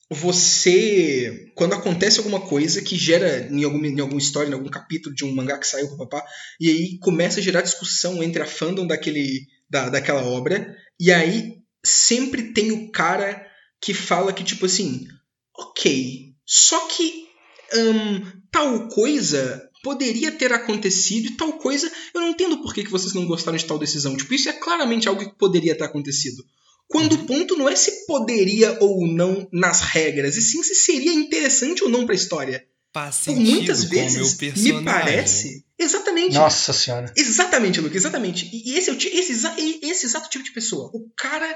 você. 0.10 1.52
Quando 1.56 1.74
acontece 1.74 2.20
alguma 2.20 2.40
coisa 2.40 2.82
que 2.82 2.96
gera 2.96 3.48
em 3.52 3.64
alguma, 3.64 3.88
em 3.88 4.00
alguma 4.00 4.20
história, 4.20 4.50
em 4.50 4.54
algum 4.54 4.70
capítulo 4.70 5.14
de 5.14 5.26
um 5.26 5.34
mangá 5.34 5.58
que 5.58 5.68
saiu, 5.68 5.98
papá, 5.98 6.24
e 6.60 6.70
aí 6.70 7.00
começa 7.00 7.40
a 7.40 7.44
gerar 7.44 7.62
discussão 7.62 8.24
entre 8.24 8.42
a 8.42 8.46
fandom 8.46 8.88
daquele, 8.88 9.48
da, 9.70 9.90
daquela 9.90 10.24
obra, 10.24 10.76
e 11.00 11.12
aí 11.12 11.58
sempre 11.84 12.54
tem 12.54 12.72
o 12.72 12.92
cara 12.92 13.46
que 13.82 13.94
fala 13.94 14.34
que, 14.34 14.44
tipo 14.44 14.66
assim, 14.66 15.08
ok, 15.56 16.34
só 16.46 16.88
que 16.88 17.28
hum, 17.76 18.22
tal 18.52 18.88
coisa 18.88 19.67
poderia 19.88 20.34
ter 20.34 20.52
acontecido 20.52 21.28
e 21.28 21.38
tal 21.38 21.54
coisa, 21.54 21.90
eu 22.14 22.20
não 22.20 22.32
entendo 22.32 22.62
por 22.62 22.74
que, 22.74 22.84
que 22.84 22.92
vocês 22.92 23.14
não 23.14 23.26
gostaram 23.26 23.58
de 23.58 23.64
tal 23.64 23.80
decisão. 23.80 24.18
Tipo, 24.18 24.34
isso 24.34 24.50
é 24.50 24.54
claramente 24.54 25.08
algo 25.08 25.22
que 25.24 25.38
poderia 25.38 25.78
ter 25.78 25.86
acontecido. 25.86 26.44
Quando 26.90 27.14
o 27.14 27.26
ponto 27.26 27.56
não 27.56 27.70
é 27.70 27.76
se 27.76 28.06
poderia 28.06 28.78
ou 28.82 29.08
não 29.08 29.48
nas 29.50 29.80
regras, 29.80 30.36
e 30.36 30.42
sim 30.42 30.62
se 30.62 30.76
seria 30.76 31.14
interessante 31.14 31.86
ou 31.86 31.90
não 31.90 32.06
pra 32.06 32.14
história. 32.16 32.66
Faz 32.94 33.20
Por 33.24 33.36
muitas 33.38 33.86
vezes, 33.86 34.38
me 34.58 34.84
parece. 34.84 35.64
Exatamente. 35.80 36.34
Nossa 36.34 36.74
senhora. 36.74 37.14
Exatamente, 37.16 37.80
Luke, 37.80 37.96
exatamente. 37.96 38.50
E 38.52 38.74
esse, 38.78 38.90
é 38.90 38.94
esse, 38.94 39.48
e- 39.58 39.90
esse 39.90 40.06
exato 40.06 40.30
tipo 40.30 40.44
de 40.44 40.52
pessoa. 40.52 40.90
O 40.94 41.10
cara 41.16 41.48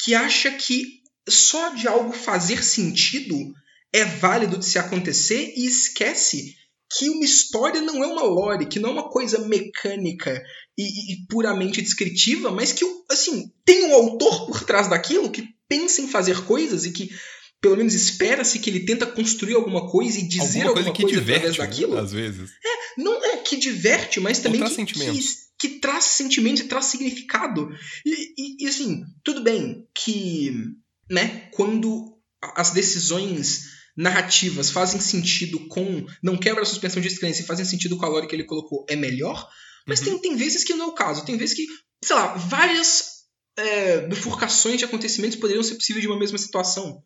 que 0.00 0.14
acha 0.14 0.52
que 0.52 1.00
só 1.28 1.70
de 1.70 1.88
algo 1.88 2.12
fazer 2.12 2.62
sentido 2.62 3.34
é 3.92 4.04
válido 4.04 4.58
de 4.58 4.64
se 4.64 4.78
acontecer 4.78 5.54
e 5.56 5.66
esquece 5.66 6.54
que 6.98 7.08
uma 7.10 7.24
história 7.24 7.80
não 7.80 8.02
é 8.02 8.06
uma 8.06 8.22
lore, 8.22 8.66
que 8.66 8.78
não 8.78 8.90
é 8.90 8.92
uma 8.92 9.08
coisa 9.10 9.38
mecânica 9.46 10.42
e, 10.78 11.12
e- 11.12 11.26
puramente 11.28 11.80
descritiva, 11.82 12.50
mas 12.50 12.72
que, 12.72 12.84
assim, 13.10 13.50
tem 13.64 13.84
um 13.86 13.94
autor 13.94 14.46
por 14.46 14.64
trás 14.64 14.88
daquilo 14.88 15.30
que 15.30 15.48
pensa 15.68 16.00
em 16.02 16.08
fazer 16.08 16.44
coisas 16.44 16.84
e 16.84 16.92
que, 16.92 17.10
pelo 17.60 17.76
menos, 17.76 17.94
espera-se 17.94 18.58
que 18.58 18.70
ele 18.70 18.80
tenta 18.80 19.06
construir 19.06 19.54
alguma 19.54 19.88
coisa 19.90 20.18
e 20.18 20.28
dizer 20.28 20.62
Alguma 20.66 20.74
coisa 20.74 20.92
que 20.92 21.04
através 21.04 21.40
diverte, 21.40 21.58
daquilo 21.58 21.94
né, 21.94 22.00
às 22.02 22.12
vezes. 22.12 22.50
não 22.98 23.24
é 23.24 23.38
que 23.38 23.56
diverte, 23.56 24.20
mas 24.20 24.38
também 24.38 24.58
traz 24.60 24.72
que, 24.72 24.76
sentimentos. 24.76 25.34
que, 25.58 25.68
que 25.68 25.80
traz 25.80 26.04
sentimentos 26.04 26.60
e 26.62 26.64
traz 26.68 26.84
significado. 26.86 27.70
E, 28.04 28.10
e- 28.38 28.64
e, 28.64 28.68
assim, 28.68 29.04
tudo 29.24 29.42
bem 29.42 29.86
que, 29.94 30.52
né, 31.10 31.48
quando 31.52 32.12
as 32.56 32.70
decisões 32.72 33.73
narrativas 33.96 34.70
fazem 34.70 35.00
sentido 35.00 35.68
com. 35.68 36.06
não 36.22 36.36
quebra 36.36 36.62
a 36.62 36.66
suspensão 36.66 37.00
de 37.00 37.08
descrença 37.08 37.42
e 37.42 37.46
fazem 37.46 37.64
sentido 37.64 37.96
com 37.96 38.04
a 38.04 38.08
lore 38.08 38.26
que 38.26 38.34
ele 38.34 38.44
colocou, 38.44 38.84
é 38.88 38.96
melhor. 38.96 39.48
Mas 39.86 40.00
Uhum. 40.00 40.18
tem, 40.18 40.18
tem 40.20 40.36
vezes 40.36 40.64
que 40.64 40.74
não 40.74 40.86
é 40.86 40.88
o 40.88 40.94
caso. 40.94 41.24
Tem 41.24 41.36
vezes 41.36 41.54
que, 41.54 41.66
sei 42.02 42.16
lá, 42.16 42.34
várias 42.34 43.14
é, 43.56 44.06
bifurcações 44.06 44.78
de 44.78 44.84
acontecimentos 44.84 45.38
poderiam 45.38 45.62
ser 45.62 45.74
possíveis 45.74 46.02
de 46.02 46.08
uma 46.08 46.18
mesma 46.18 46.38
situação. 46.38 47.02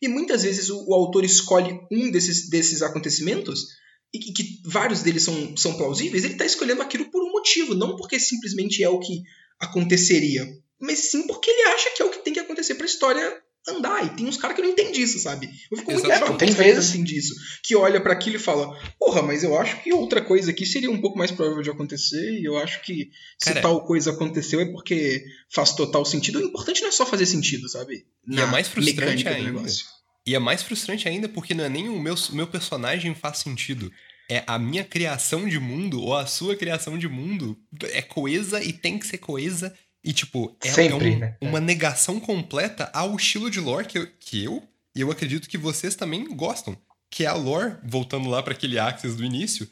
E 0.00 0.08
muitas 0.08 0.42
vezes 0.42 0.68
o, 0.68 0.84
o 0.88 0.94
autor 0.94 1.24
escolhe 1.24 1.78
um 1.90 2.10
desses, 2.10 2.48
desses 2.48 2.82
acontecimentos 2.82 3.66
e 4.12 4.18
que, 4.18 4.32
que 4.32 4.60
vários 4.64 5.02
deles 5.02 5.22
são, 5.22 5.56
são 5.56 5.76
plausíveis, 5.76 6.24
ele 6.24 6.34
está 6.34 6.44
escolhendo 6.44 6.82
aquilo 6.82 7.10
por 7.10 7.22
um 7.22 7.30
motivo, 7.30 7.74
não 7.74 7.96
porque 7.96 8.18
simplesmente 8.18 8.82
é 8.82 8.88
o 8.88 8.98
que 8.98 9.22
aconteceria, 9.58 10.46
mas 10.78 10.98
sim 10.98 11.26
porque 11.26 11.50
ele 11.50 11.62
acha 11.68 11.90
que 11.96 12.02
é 12.02 12.04
o 12.04 12.10
que 12.10 12.18
tem 12.22 12.32
que 12.32 12.40
acontecer 12.40 12.74
para 12.74 12.84
a 12.84 12.88
história 12.90 13.42
andar. 13.68 14.04
E 14.04 14.10
tem 14.16 14.26
uns 14.26 14.36
caras 14.36 14.56
que 14.56 14.62
não 14.62 14.70
entendem 14.70 15.00
isso, 15.00 15.18
sabe? 15.18 15.48
Eu 15.70 15.78
fico 15.78 15.92
muito 15.92 16.06
Exato. 16.06 16.26
chato 16.26 16.38
Tem 16.38 16.50
vezes- 16.50 16.90
não 16.94 17.00
entendem 17.00 17.18
isso. 17.18 17.34
Que 17.62 17.76
olha 17.76 18.00
pra 18.00 18.12
aquilo 18.12 18.36
e 18.36 18.38
fala, 18.38 18.76
porra, 18.98 19.22
mas 19.22 19.44
eu 19.44 19.58
acho 19.58 19.82
que 19.82 19.92
outra 19.92 20.20
coisa 20.20 20.50
aqui 20.50 20.66
seria 20.66 20.90
um 20.90 21.00
pouco 21.00 21.16
mais 21.18 21.30
provável 21.30 21.62
de 21.62 21.70
acontecer. 21.70 22.40
E 22.40 22.44
eu 22.44 22.56
acho 22.58 22.82
que 22.82 23.10
se 23.38 23.46
Cara- 23.50 23.60
tal 23.62 23.84
coisa 23.86 24.10
aconteceu 24.10 24.60
é 24.60 24.66
porque 24.66 25.24
faz 25.52 25.72
total 25.74 26.04
sentido. 26.04 26.38
O 26.38 26.42
importante 26.42 26.80
não 26.82 26.88
é 26.88 26.92
só 26.92 27.06
fazer 27.06 27.26
sentido, 27.26 27.68
sabe? 27.68 28.04
E 28.28 28.40
é 28.40 28.46
mais 28.46 28.68
frustrante 28.68 29.26
ainda. 29.28 29.52
negócio. 29.52 29.86
E 30.26 30.34
é 30.34 30.38
mais 30.38 30.62
frustrante 30.62 31.08
ainda 31.08 31.28
porque 31.28 31.52
não 31.54 31.64
é 31.64 31.68
nem 31.68 31.88
o 31.88 31.98
meu, 32.00 32.14
meu 32.32 32.46
personagem 32.46 33.14
faz 33.14 33.38
sentido. 33.38 33.90
É 34.30 34.44
a 34.46 34.56
minha 34.58 34.84
criação 34.84 35.48
de 35.48 35.58
mundo 35.58 36.00
ou 36.00 36.16
a 36.16 36.26
sua 36.26 36.54
criação 36.56 36.96
de 36.96 37.08
mundo 37.08 37.58
é 37.90 38.00
coesa 38.00 38.62
e 38.62 38.72
tem 38.72 38.98
que 38.98 39.06
ser 39.06 39.18
coesa. 39.18 39.74
E, 40.04 40.12
tipo, 40.12 40.56
é, 40.62 40.70
Sempre, 40.70 41.12
é 41.12 41.16
um- 41.16 41.18
né? 41.18 41.36
uma 41.40 41.60
negação 41.60 42.18
completa 42.18 42.90
ao 42.92 43.14
estilo 43.16 43.50
de 43.50 43.60
lore 43.60 43.86
que 43.86 43.98
eu, 43.98 44.06
que 44.18 44.42
eu 44.44 44.62
e 44.96 45.00
eu 45.00 45.10
acredito 45.10 45.48
que 45.48 45.56
vocês 45.56 45.94
também 45.94 46.24
gostam. 46.34 46.76
Que 47.10 47.24
é 47.24 47.28
a 47.28 47.34
lore, 47.34 47.76
voltando 47.84 48.28
lá 48.28 48.42
para 48.42 48.52
aquele 48.52 48.78
Axis 48.78 49.14
do 49.16 49.24
início, 49.24 49.68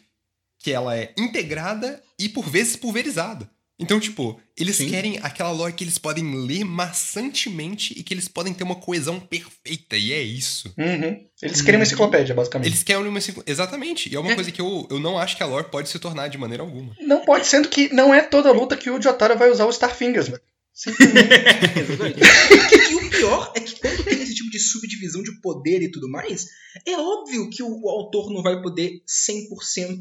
que 0.58 0.70
ela 0.72 0.96
é 0.96 1.12
integrada 1.18 2.02
e 2.18 2.28
por 2.28 2.48
vezes 2.48 2.76
pulverizada. 2.76 3.50
Então, 3.80 3.98
tipo, 3.98 4.38
eles 4.56 4.76
Sim. 4.76 4.90
querem 4.90 5.18
aquela 5.22 5.50
lore 5.50 5.72
que 5.72 5.82
eles 5.82 5.96
podem 5.98 6.44
ler 6.46 6.64
maçantemente 6.64 7.94
e 7.98 8.02
que 8.02 8.12
eles 8.14 8.28
podem 8.28 8.52
ter 8.52 8.62
uma 8.62 8.74
coesão 8.76 9.18
perfeita, 9.18 9.96
e 9.96 10.12
é 10.12 10.20
isso. 10.22 10.72
Uhum. 10.78 11.24
Eles 11.42 11.62
querem 11.62 11.78
uma 11.80 11.84
enciclopédia, 11.84 12.34
basicamente. 12.34 12.68
Eles 12.68 12.82
querem 12.82 13.06
uma. 13.06 13.18
enciclo- 13.18 13.42
Exatamente. 13.46 14.08
E 14.12 14.14
é 14.14 14.20
uma 14.20 14.32
É. 14.32 14.34
coisa 14.34 14.52
que 14.52 14.60
eu, 14.60 14.86
eu 14.90 15.00
não 15.00 15.18
acho 15.18 15.36
que 15.36 15.42
a 15.42 15.46
lore 15.46 15.68
pode 15.70 15.88
se 15.88 15.98
tornar 15.98 16.28
de 16.28 16.36
maneira 16.38 16.62
alguma. 16.62 16.94
Não 17.00 17.24
pode, 17.24 17.46
sendo 17.46 17.68
que 17.68 17.92
não 17.92 18.12
é 18.12 18.20
toda 18.22 18.52
luta 18.52 18.76
que 18.76 18.90
o 18.90 19.00
Jotaro 19.00 19.36
vai 19.38 19.50
usar 19.50 19.64
o 19.66 19.70
Starfingers, 19.70 20.28
velho. 20.28 20.42
Exatamente. 20.86 22.20
e, 22.20 22.92
e 22.92 22.94
o 22.96 23.10
pior 23.10 23.52
é 23.56 23.60
que 23.60 23.78
quando 23.80 24.04
tem 24.04 24.22
esse 24.22 24.34
tipo 24.34 24.50
de 24.50 24.58
subdivisão 24.58 25.22
de 25.22 25.40
poder 25.40 25.82
e 25.82 25.90
tudo 25.90 26.08
mais, 26.08 26.46
é 26.86 26.96
óbvio 26.96 27.50
que 27.50 27.62
o, 27.62 27.68
o 27.82 27.88
autor 27.90 28.32
não 28.32 28.42
vai 28.42 28.60
poder 28.62 29.02
100% 29.06 29.98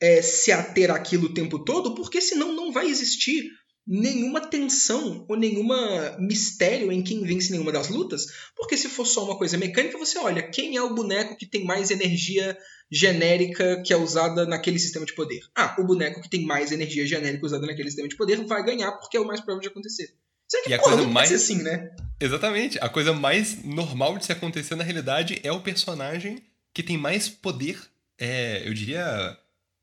é, 0.00 0.20
se 0.22 0.52
ater 0.52 0.90
àquilo 0.90 1.26
o 1.26 1.34
tempo 1.34 1.58
todo, 1.64 1.94
porque 1.94 2.20
senão 2.20 2.52
não 2.52 2.72
vai 2.72 2.86
existir 2.88 3.50
nenhuma 3.88 4.40
tensão 4.40 5.24
ou 5.28 5.36
nenhuma 5.36 6.16
mistério 6.18 6.90
em 6.90 7.02
quem 7.02 7.22
vence 7.22 7.52
nenhuma 7.52 7.70
das 7.70 7.88
lutas, 7.88 8.26
porque 8.56 8.76
se 8.76 8.88
for 8.88 9.06
só 9.06 9.24
uma 9.24 9.38
coisa 9.38 9.56
mecânica, 9.56 9.96
você 9.96 10.18
olha, 10.18 10.42
quem 10.42 10.76
é 10.76 10.82
o 10.82 10.92
boneco 10.94 11.36
que 11.36 11.46
tem 11.46 11.64
mais 11.64 11.90
energia 11.92 12.58
genérica 12.90 13.80
que 13.84 13.92
é 13.92 13.96
usada 13.96 14.44
naquele 14.44 14.78
sistema 14.78 15.06
de 15.06 15.14
poder? 15.14 15.40
Ah, 15.54 15.76
o 15.78 15.84
boneco 15.84 16.20
que 16.20 16.28
tem 16.28 16.44
mais 16.44 16.72
energia 16.72 17.06
genérica 17.06 17.46
usada 17.46 17.64
naquele 17.66 17.88
sistema 17.88 18.08
de 18.08 18.16
poder 18.16 18.44
vai 18.44 18.64
ganhar 18.64 18.90
porque 18.92 19.16
é 19.16 19.20
o 19.20 19.26
mais 19.26 19.40
provável 19.40 19.62
de 19.62 19.68
acontecer. 19.68 20.14
Sendo 20.48 20.64
que, 20.64 20.70
E 20.70 20.74
a 20.74 20.78
porra, 20.78 20.96
coisa 20.96 21.08
mais- 21.08 21.28
pode 21.28 21.40
ser 21.40 21.52
assim, 21.52 21.62
né? 21.62 21.90
Exatamente. 22.20 22.78
A 22.80 22.88
coisa 22.88 23.12
mais 23.12 23.62
normal 23.64 24.18
de 24.18 24.26
se 24.26 24.32
acontecer 24.32 24.74
na 24.74 24.84
realidade 24.84 25.38
é 25.42 25.52
o 25.52 25.60
personagem 25.60 26.42
que 26.72 26.82
tem 26.82 26.96
mais 26.98 27.28
poder, 27.28 27.78
é, 28.18 28.66
eu 28.66 28.72
diria, 28.74 29.36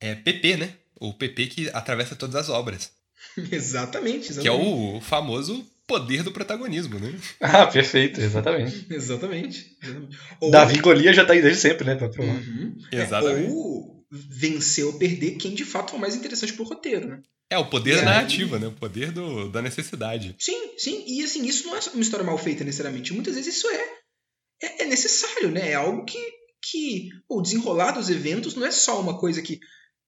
é 0.05 0.15
PP, 0.15 0.57
né? 0.57 0.73
O 0.99 1.13
PP 1.13 1.47
que 1.47 1.69
atravessa 1.69 2.15
todas 2.15 2.35
as 2.35 2.49
obras. 2.49 2.91
exatamente, 3.51 4.29
exatamente. 4.31 4.41
Que 4.41 4.47
é 4.47 4.51
o 4.51 4.99
famoso 5.01 5.65
poder 5.87 6.23
do 6.23 6.31
protagonismo, 6.31 6.99
né? 6.99 7.13
Ah, 7.41 7.67
perfeito, 7.67 8.19
exatamente. 8.21 8.85
Exatamente. 8.93 9.77
Ou- 10.39 10.51
Davi 10.51 10.79
Golias 10.79 11.15
já 11.15 11.25
tá 11.25 11.33
aí 11.33 11.41
desde 11.41 11.61
sempre, 11.61 11.85
né? 11.85 11.95
Pra. 11.95 12.09
Uhum. 12.23 12.75
É, 12.91 13.01
Exatamente. 13.01 13.51
ou 13.51 14.05
vencer 14.11 14.85
ou 14.85 14.93
perder 14.93 15.37
quem 15.37 15.53
de 15.55 15.65
fato 15.65 15.93
é 15.93 15.97
o 15.97 15.99
mais 15.99 16.15
interessante 16.15 16.53
pro 16.53 16.63
roteiro, 16.63 17.07
né? 17.07 17.21
É 17.49 17.57
o 17.57 17.65
poder 17.69 17.95
da 17.97 18.01
É. 18.01 18.05
narrativa, 18.05 18.57
né? 18.59 18.67
O 18.67 18.71
poder 18.71 19.11
do, 19.11 19.49
da 19.49 19.61
necessidade. 19.61 20.35
Sim, 20.39 20.71
sim. 20.77 21.03
E 21.07 21.23
assim, 21.23 21.45
isso 21.45 21.67
não 21.67 21.75
é 21.75 21.79
uma 21.93 22.01
história 22.01 22.25
mal 22.25 22.37
feita 22.37 22.63
necessariamente. 22.63 23.13
Muitas 23.13 23.35
vezes 23.35 23.55
isso 23.57 23.67
é, 23.67 23.85
é, 24.63 24.83
é 24.83 24.85
necessário, 24.85 25.51
né? 25.51 25.71
É 25.71 25.75
algo 25.75 26.05
que, 26.05 26.17
que 26.71 27.09
o 27.29 27.41
desenrolar 27.41 27.91
dos 27.91 28.09
eventos 28.09 28.55
não 28.55 28.65
é 28.65 28.71
só 28.71 28.99
uma 29.01 29.19
coisa 29.19 29.41
que. 29.41 29.59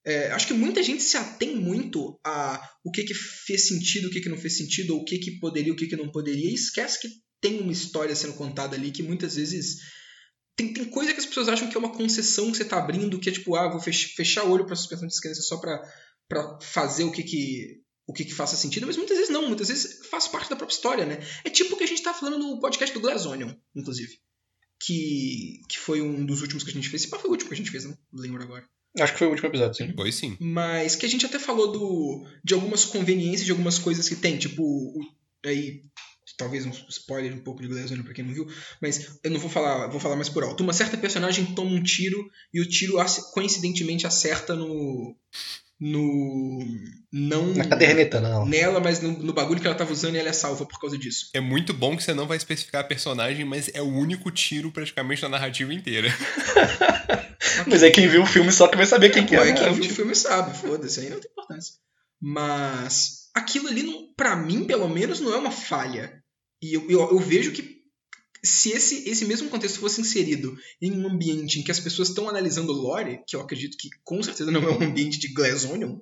É, 0.06 0.32
acho 0.32 0.48
que 0.48 0.54
muita 0.54 0.84
gente 0.84 1.02
se 1.02 1.18
atém 1.18 1.56
muito 1.56 2.20
a 2.26 2.62
o 2.84 2.92
que, 2.92 3.04
que 3.04 3.14
fez 3.14 3.68
sentido, 3.68 4.08
o 4.08 4.12
que, 4.12 4.22
que 4.22 4.30
não 4.30 4.38
fez 4.38 4.58
sentido, 4.58 4.96
ou 4.96 5.02
o 5.02 5.06
que, 5.06 5.18
que 5.18 5.40
poderia, 5.40 5.74
o 5.74 5.76
que, 5.76 5.88
que 5.88 5.96
não 5.96 6.12
poderia, 6.12 6.50
e 6.50 6.54
esquece 6.54 7.02
que 7.02 7.10
tem 7.42 7.60
uma 7.60 7.72
história 7.72 8.16
sendo 8.16 8.34
contada 8.34 8.76
ali 8.76 8.92
que 8.92 9.04
muitas 9.04 9.36
vezes. 9.36 9.78
Tem, 10.56 10.72
tem 10.74 10.86
coisa 10.86 11.14
que 11.14 11.20
as 11.20 11.26
pessoas 11.26 11.50
acham 11.50 11.70
que 11.70 11.76
é 11.76 11.80
uma 11.80 11.92
concessão 11.92 12.50
que 12.50 12.58
você 12.58 12.64
tá 12.64 12.78
abrindo, 12.78 13.20
que 13.20 13.30
é 13.30 13.32
tipo, 13.34 13.56
ah, 13.56 13.70
vou 13.70 13.82
fech- 13.82 14.14
fechar 14.16 14.46
o 14.46 14.52
olho 14.52 14.66
pra 14.66 14.76
suspensão 14.76 15.06
de 15.06 15.12
descrença 15.14 15.42
só 15.42 15.58
pra 15.58 15.82
fazer 16.62 17.04
o 17.04 17.12
que 17.12 17.24
que 17.24 17.84
o 18.08 18.14
que, 18.14 18.24
que 18.24 18.34
faça 18.36 18.56
sentido, 18.56 18.86
mas 18.86 18.98
muitas 18.98 19.18
vezes 19.18 19.34
não, 19.34 19.48
muitas 19.48 19.68
vezes 19.68 20.06
faz 20.12 20.28
parte 20.28 20.50
da 20.50 20.56
própria 20.56 20.76
história, 20.76 21.06
né? 21.08 21.18
É 21.44 21.50
tipo 21.50 21.74
o 21.74 21.78
que 21.78 21.84
a 21.84 21.88
gente 21.88 22.04
tá 22.04 22.14
falando 22.14 22.38
no 22.38 22.60
podcast 22.60 22.94
do 22.94 23.02
Glass 23.02 23.26
Onion, 23.26 23.52
inclusive. 23.76 24.14
Que, 24.80 25.62
que 25.68 25.80
foi 25.80 26.02
um 26.02 26.24
dos 26.26 26.42
últimos 26.42 26.64
que 26.64 26.70
a 26.70 26.74
gente 26.74 26.88
fez. 26.90 27.02
Se 27.02 27.08
foi 27.10 27.20
o 27.24 27.32
último 27.32 27.50
que 27.50 27.56
a 27.56 27.58
gente 27.58 27.72
fez, 27.72 27.84
não 27.86 27.98
lembro 28.14 28.44
agora. 28.44 28.64
Acho 29.00 29.14
que 29.14 29.20
foi 29.20 29.28
o 29.28 29.32
último 29.32 29.50
episódio, 29.50 29.76
sim. 29.76 29.94
Pois 29.96 30.16
sim. 30.16 30.38
Mas 30.40 30.96
que 30.96 31.06
a 31.06 31.10
gente 31.10 31.26
até 31.26 31.38
falou 31.40 31.72
do, 31.72 32.26
de 32.44 32.54
algumas 32.54 32.86
conveniências, 32.86 33.46
de 33.46 33.52
algumas 33.52 33.78
coisas 33.78 34.08
que 34.08 34.16
tem, 34.16 34.38
tipo, 34.38 34.64
o, 34.64 35.00
aí, 35.46 35.84
talvez 36.38 36.66
um 36.66 36.72
spoiler 36.90 37.34
um 37.34 37.40
pouco 37.44 37.62
de 37.62 37.68
Glass 37.68 37.92
Onion 37.92 38.04
pra 38.04 38.14
quem 38.14 38.24
não 38.26 38.34
viu, 38.34 38.48
mas 38.82 39.20
eu 39.24 39.32
não 39.32 39.40
vou 39.40 39.50
falar, 39.50 39.88
vou 39.88 40.00
falar 40.00 40.16
mais 40.16 40.30
por 40.30 40.44
alto. 40.44 40.64
Uma 40.64 40.74
certa 40.74 40.98
personagem 40.98 41.46
toma 41.54 41.72
um 41.72 41.84
tiro 41.84 42.30
e 42.54 42.62
o 42.62 42.68
tiro 42.68 43.00
ac- 43.00 43.32
coincidentemente 43.34 44.08
acerta 44.08 44.56
no. 44.56 45.16
No. 45.80 46.60
não. 47.12 47.54
Na 47.54 47.66
caderneta, 47.66 48.22
não. 48.22 48.46
nela, 48.46 48.80
mas 48.80 49.02
no, 49.02 49.12
no 49.12 49.34
bagulho 49.34 49.60
que 49.60 49.68
ela 49.68 49.76
tava 49.76 49.92
usando 49.92 50.16
e 50.16 50.18
ela 50.18 50.30
é 50.30 50.34
salva 50.34 50.66
por 50.66 50.80
causa 50.80 50.98
disso. 50.98 51.30
É 51.34 51.40
muito 51.40 51.74
bom 51.74 51.96
que 51.98 52.04
você 52.04 52.14
não 52.14 52.28
vai 52.28 52.38
especificar 52.38 52.82
a 52.82 52.88
personagem, 52.88 53.46
mas 53.46 53.70
é 53.74 53.82
o 53.82 53.88
único 53.88 54.32
tiro 54.32 54.72
praticamente 54.72 55.22
na 55.22 55.30
narrativa 55.30 55.74
inteira. 55.74 56.10
Mas 57.68 57.84
aí 57.84 57.92
quem 57.92 58.08
viu 58.08 58.24
o 58.24 58.26
filme 58.26 58.52
só 58.52 58.68
que 58.68 58.76
vai 58.76 58.86
saber 58.86 59.12
quem 59.12 59.26
que 59.26 59.36
Pô, 59.36 59.42
é. 59.42 59.50
é 59.50 59.54
quem 59.54 59.64
né? 59.64 59.72
viu 59.72 59.86
o 59.86 59.96
filme 59.96 60.16
sabe, 60.16 60.58
foda-se, 60.58 61.00
aí 61.00 61.10
não 61.10 61.20
tem 61.20 61.32
importância. 61.32 61.76
Mas 62.22 63.30
aquilo 63.34 63.68
ali, 63.68 63.84
não, 63.84 64.14
pra 64.16 64.36
mim, 64.36 64.66
pelo 64.66 64.90
menos, 64.90 65.20
não 65.20 65.34
é 65.34 65.38
uma 65.38 65.52
falha. 65.52 66.22
E 66.62 66.74
eu, 66.74 66.90
eu, 66.90 67.00
eu 67.12 67.20
vejo 67.20 67.52
que 67.52 67.75
se 68.46 68.72
esse, 68.72 69.10
esse 69.10 69.26
mesmo 69.26 69.50
contexto 69.50 69.80
fosse 69.80 70.02
inserido 70.02 70.58
em 70.82 70.92
um 70.92 71.08
ambiente 71.08 71.60
em 71.60 71.64
que 71.64 71.72
as 71.72 71.80
pessoas 71.80 72.10
estão 72.10 72.30
analisando 72.30 72.72
lore, 72.72 73.22
que 73.28 73.36
eu 73.36 73.42
acredito 73.42 73.78
que 73.78 73.90
com 74.04 74.22
certeza 74.22 74.52
não 74.52 74.64
é 74.64 74.72
um 74.72 74.84
ambiente 74.84 75.20
de 75.20 75.34
Glass 75.34 75.66
Onion, 75.66 76.00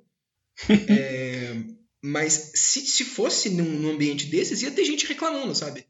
é, 0.88 1.64
mas 2.02 2.52
se, 2.54 2.80
se 2.86 3.04
fosse 3.04 3.50
num, 3.50 3.64
num 3.64 3.90
ambiente 3.90 4.26
desses, 4.26 4.62
ia 4.62 4.70
ter 4.70 4.84
gente 4.84 5.06
reclamando, 5.06 5.54
sabe? 5.54 5.86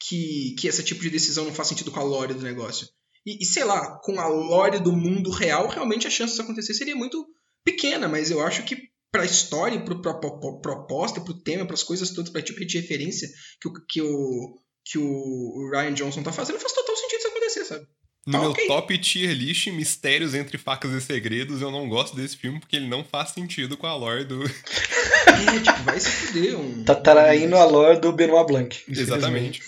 Que, 0.00 0.54
que 0.58 0.66
esse 0.66 0.82
tipo 0.82 1.00
de 1.00 1.10
decisão 1.10 1.44
não 1.44 1.54
faz 1.54 1.68
sentido 1.68 1.90
com 1.90 2.00
a 2.00 2.04
lore 2.04 2.34
do 2.34 2.42
negócio. 2.42 2.88
E, 3.24 3.42
e, 3.42 3.46
sei 3.46 3.64
lá, 3.64 3.98
com 4.00 4.20
a 4.20 4.26
lore 4.26 4.80
do 4.80 4.92
mundo 4.92 5.30
real, 5.30 5.68
realmente 5.68 6.06
a 6.06 6.10
chance 6.10 6.32
disso 6.32 6.42
acontecer 6.42 6.74
seria 6.74 6.96
muito 6.96 7.26
pequena, 7.64 8.08
mas 8.08 8.30
eu 8.30 8.44
acho 8.44 8.64
que 8.64 8.76
pra 9.10 9.24
história, 9.24 9.82
pro, 9.82 10.02
pra, 10.02 10.14
pra, 10.14 10.30
pra 10.32 10.58
proposta, 10.60 11.20
pro 11.20 11.40
tema, 11.40 11.64
pras 11.64 11.84
coisas 11.84 12.10
todas, 12.10 12.30
pra 12.30 12.42
tipo 12.42 12.64
de 12.66 12.80
referência 12.80 13.28
que 13.60 13.68
o, 13.68 13.72
que 13.88 14.02
o, 14.02 14.60
que 14.84 14.98
o 14.98 15.70
Ryan 15.72 15.94
Johnson 15.94 16.22
tá 16.22 16.32
fazendo, 16.32 16.58
faz 16.60 16.72
total 16.72 16.96
sentido 16.96 17.18
isso 17.18 17.28
acontecer, 17.28 17.64
sabe? 17.64 17.86
No 18.26 18.32
Tá 18.32 18.40
meu 18.40 18.50
ok. 18.52 18.66
top 18.66 18.98
tier 18.98 19.32
list, 19.34 19.66
Mistérios 19.68 20.34
entre 20.34 20.56
Facas 20.56 20.92
e 20.92 21.00
Segredos, 21.00 21.60
eu 21.60 21.70
não 21.70 21.88
gosto 21.88 22.16
desse 22.16 22.36
filme 22.36 22.58
porque 22.58 22.76
ele 22.76 22.88
não 22.88 23.04
faz 23.04 23.30
sentido 23.30 23.76
com 23.76 23.86
a 23.86 23.94
lore 23.94 24.24
do. 24.24 24.42
É, 25.34 25.58
tipo, 25.58 25.82
vai 25.82 25.98
se 25.98 26.08
fuder 26.08 26.56
um. 26.56 26.84
Tá 26.84 26.94
traindo 26.94 27.56
a 27.56 27.64
lore 27.64 27.98
do 27.98 28.12
Benoit 28.12 28.46
Blanc. 28.46 28.84
Exatamente. 28.86 29.60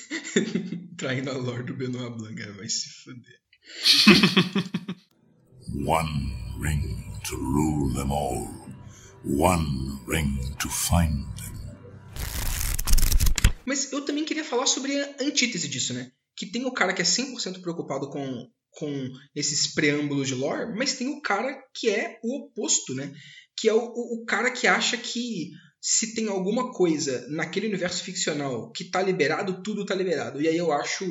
Traindo 0.96 1.30
a 1.30 1.34
lore 1.36 1.64
do 1.64 1.74
Benoit 1.74 2.10
Blanc, 2.16 2.40
é, 2.40 2.52
vai 2.52 2.68
se 2.68 2.88
fuder. 2.88 3.34
One 5.84 6.32
ring 6.60 7.04
to 7.24 7.36
rule 7.36 7.92
them 7.94 8.12
all. 8.12 8.48
One 9.24 9.98
ring 10.06 10.38
to 10.60 10.68
find. 10.68 11.26
Mas 13.66 13.92
eu 13.92 14.02
também 14.04 14.24
queria 14.24 14.44
falar 14.44 14.66
sobre 14.66 14.98
a 15.00 15.16
antítese 15.20 15.68
disso, 15.68 15.92
né? 15.92 16.10
Que 16.36 16.46
tem 16.46 16.64
o 16.64 16.72
cara 16.72 16.92
que 16.92 17.02
é 17.02 17.04
100% 17.04 17.60
preocupado 17.60 18.08
com, 18.10 18.48
com 18.70 19.08
esses 19.34 19.74
preâmbulos 19.74 20.28
de 20.28 20.34
lore, 20.34 20.74
mas 20.76 20.94
tem 20.94 21.08
o 21.08 21.20
cara 21.20 21.56
que 21.74 21.90
é 21.90 22.18
o 22.22 22.44
oposto, 22.44 22.94
né? 22.94 23.12
Que 23.56 23.68
é 23.68 23.74
o, 23.74 23.78
o, 23.78 24.22
o 24.22 24.24
cara 24.24 24.50
que 24.50 24.66
acha 24.66 24.96
que 24.96 25.50
se 25.80 26.14
tem 26.14 26.28
alguma 26.28 26.72
coisa 26.72 27.26
naquele 27.28 27.66
universo 27.68 28.02
ficcional 28.02 28.70
que 28.72 28.84
tá 28.90 29.02
liberado, 29.02 29.62
tudo 29.62 29.84
tá 29.86 29.94
liberado. 29.94 30.40
E 30.40 30.48
aí 30.48 30.56
eu 30.56 30.72
acho. 30.72 31.04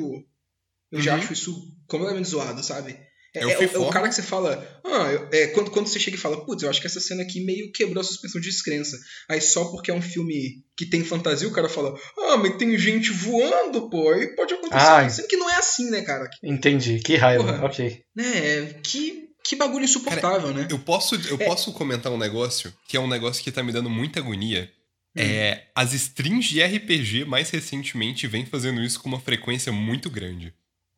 Eu 0.90 1.00
já 1.00 1.14
Uhum. 1.14 1.20
acho 1.20 1.32
isso 1.32 1.76
completamente 1.88 2.28
zoado, 2.28 2.62
sabe? 2.62 2.96
É, 3.36 3.42
É 3.42 3.46
o 3.46 3.50
é 3.50 3.58
o- 3.58 3.62
é 3.62 3.78
o 3.78 3.90
cara 3.90 4.08
que 4.08 4.14
você 4.14 4.22
fala. 4.22 4.80
Ah, 4.84 5.28
é, 5.32 5.48
quando, 5.48 5.70
quando 5.70 5.86
você 5.86 5.98
chega 6.00 6.16
e 6.16 6.20
fala, 6.20 6.44
putz, 6.44 6.62
eu 6.62 6.70
acho 6.70 6.80
que 6.80 6.86
essa 6.86 7.00
cena 7.00 7.22
aqui 7.22 7.40
meio 7.44 7.70
quebrou 7.72 8.00
a 8.00 8.04
suspensão 8.04 8.40
de 8.40 8.48
descrença. 8.48 8.98
Aí 9.28 9.40
só 9.40 9.66
porque 9.66 9.90
é 9.90 9.94
um 9.94 10.02
filme 10.02 10.64
que 10.76 10.86
tem 10.86 11.04
fantasia, 11.04 11.46
o 11.48 11.52
cara 11.52 11.68
fala, 11.68 11.98
ah, 12.18 12.36
mas 12.36 12.56
tem 12.56 12.76
gente 12.78 13.10
voando, 13.10 13.88
pô, 13.90 14.10
aí 14.12 14.34
pode 14.34 14.54
acontecer. 14.54 14.76
Ah, 14.86 15.08
Sendo 15.08 15.28
que 15.28 15.36
não 15.36 15.50
é 15.50 15.56
assim, 15.56 15.90
né, 15.90 16.02
cara? 16.02 16.28
Entendi, 16.42 16.98
que 17.00 17.16
raiva. 17.16 17.44
Porra. 17.44 17.66
Ok. 17.66 18.02
Né, 18.14 18.74
que, 18.82 19.28
que 19.44 19.56
bagulho 19.56 19.84
insuportável, 19.84 20.52
né? 20.52 20.66
Eu 20.70 20.78
posso, 20.78 21.14
eu 21.28 21.36
É. 21.40 21.44
posso 21.44 21.72
comentar 21.72 22.10
um 22.12 22.18
negócio 22.18 22.72
que 22.88 22.96
é 22.96 23.00
um 23.00 23.08
negócio 23.08 23.42
que 23.44 23.52
tá 23.52 23.62
me 23.62 23.72
dando 23.72 23.90
muita 23.90 24.20
agonia. 24.20 24.70
É, 25.18 25.62
as 25.74 25.94
strings 25.94 26.44
de 26.46 26.60
RPG, 26.62 27.24
mais 27.24 27.48
recentemente, 27.48 28.26
vêm 28.26 28.44
fazendo 28.44 28.82
isso 28.82 29.00
com 29.00 29.08
uma 29.08 29.18
frequência 29.20 29.72
muito 29.72 30.10
grande. 30.10 30.52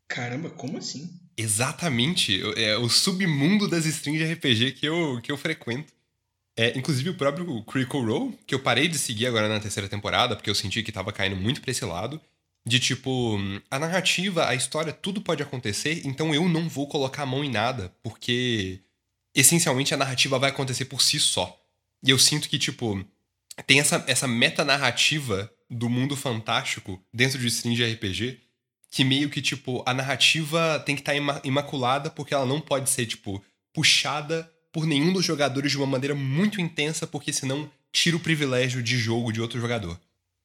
Caramba, 0.08 0.48
como 0.50 0.78
assim? 0.78 1.08
Exatamente. 1.36 2.40
É 2.56 2.76
o 2.76 2.88
submundo 2.88 3.68
das 3.68 3.84
strings 3.84 4.18
de 4.26 4.32
RPG 4.32 4.72
que 4.72 4.86
eu, 4.86 5.20
que 5.22 5.30
eu 5.30 5.36
frequento. 5.36 5.92
É, 6.56 6.76
inclusive 6.76 7.10
o 7.10 7.14
próprio 7.14 7.62
Critical 7.62 8.04
Role, 8.04 8.38
que 8.44 8.52
eu 8.52 8.58
parei 8.58 8.88
de 8.88 8.98
seguir 8.98 9.26
agora 9.26 9.48
na 9.48 9.60
terceira 9.60 9.88
temporada, 9.88 10.34
porque 10.34 10.50
eu 10.50 10.54
senti 10.54 10.82
que 10.82 10.90
tava 10.90 11.12
caindo 11.12 11.36
muito 11.36 11.60
pra 11.60 11.70
esse 11.70 11.84
lado. 11.84 12.20
De 12.66 12.80
tipo, 12.80 13.38
a 13.70 13.78
narrativa, 13.78 14.48
a 14.48 14.54
história, 14.54 14.92
tudo 14.92 15.20
pode 15.20 15.42
acontecer, 15.42 16.02
então 16.04 16.34
eu 16.34 16.48
não 16.48 16.68
vou 16.68 16.88
colocar 16.88 17.22
a 17.22 17.26
mão 17.26 17.44
em 17.44 17.50
nada, 17.50 17.94
porque 18.02 18.80
essencialmente 19.32 19.94
a 19.94 19.96
narrativa 19.96 20.38
vai 20.38 20.50
acontecer 20.50 20.86
por 20.86 21.00
si 21.00 21.20
só. 21.20 21.56
E 22.02 22.10
eu 22.10 22.18
sinto 22.18 22.48
que, 22.48 22.58
tipo, 22.58 23.04
tem 23.64 23.78
essa, 23.78 24.04
essa 24.08 24.26
meta-narrativa 24.26 25.50
do 25.70 25.88
mundo 25.88 26.16
fantástico 26.16 27.00
dentro 27.14 27.38
de 27.38 27.46
stream 27.46 27.74
de 27.74 27.84
RPG, 27.84 28.40
que 28.90 29.04
meio 29.04 29.28
que, 29.28 29.42
tipo, 29.42 29.82
a 29.86 29.92
narrativa 29.92 30.82
tem 30.84 30.94
que 30.94 31.02
estar 31.02 31.12
tá 31.12 31.40
imaculada 31.44 32.10
porque 32.10 32.34
ela 32.34 32.46
não 32.46 32.60
pode 32.60 32.88
ser, 32.90 33.06
tipo, 33.06 33.42
puxada 33.72 34.50
por 34.72 34.86
nenhum 34.86 35.12
dos 35.12 35.24
jogadores 35.24 35.70
de 35.70 35.76
uma 35.76 35.86
maneira 35.86 36.14
muito 36.14 36.60
intensa, 36.60 37.06
porque 37.06 37.32
senão 37.32 37.70
tira 37.92 38.16
o 38.16 38.20
privilégio 38.20 38.82
de 38.82 38.98
jogo 38.98 39.32
de 39.32 39.40
outro 39.40 39.60
jogador. 39.60 39.98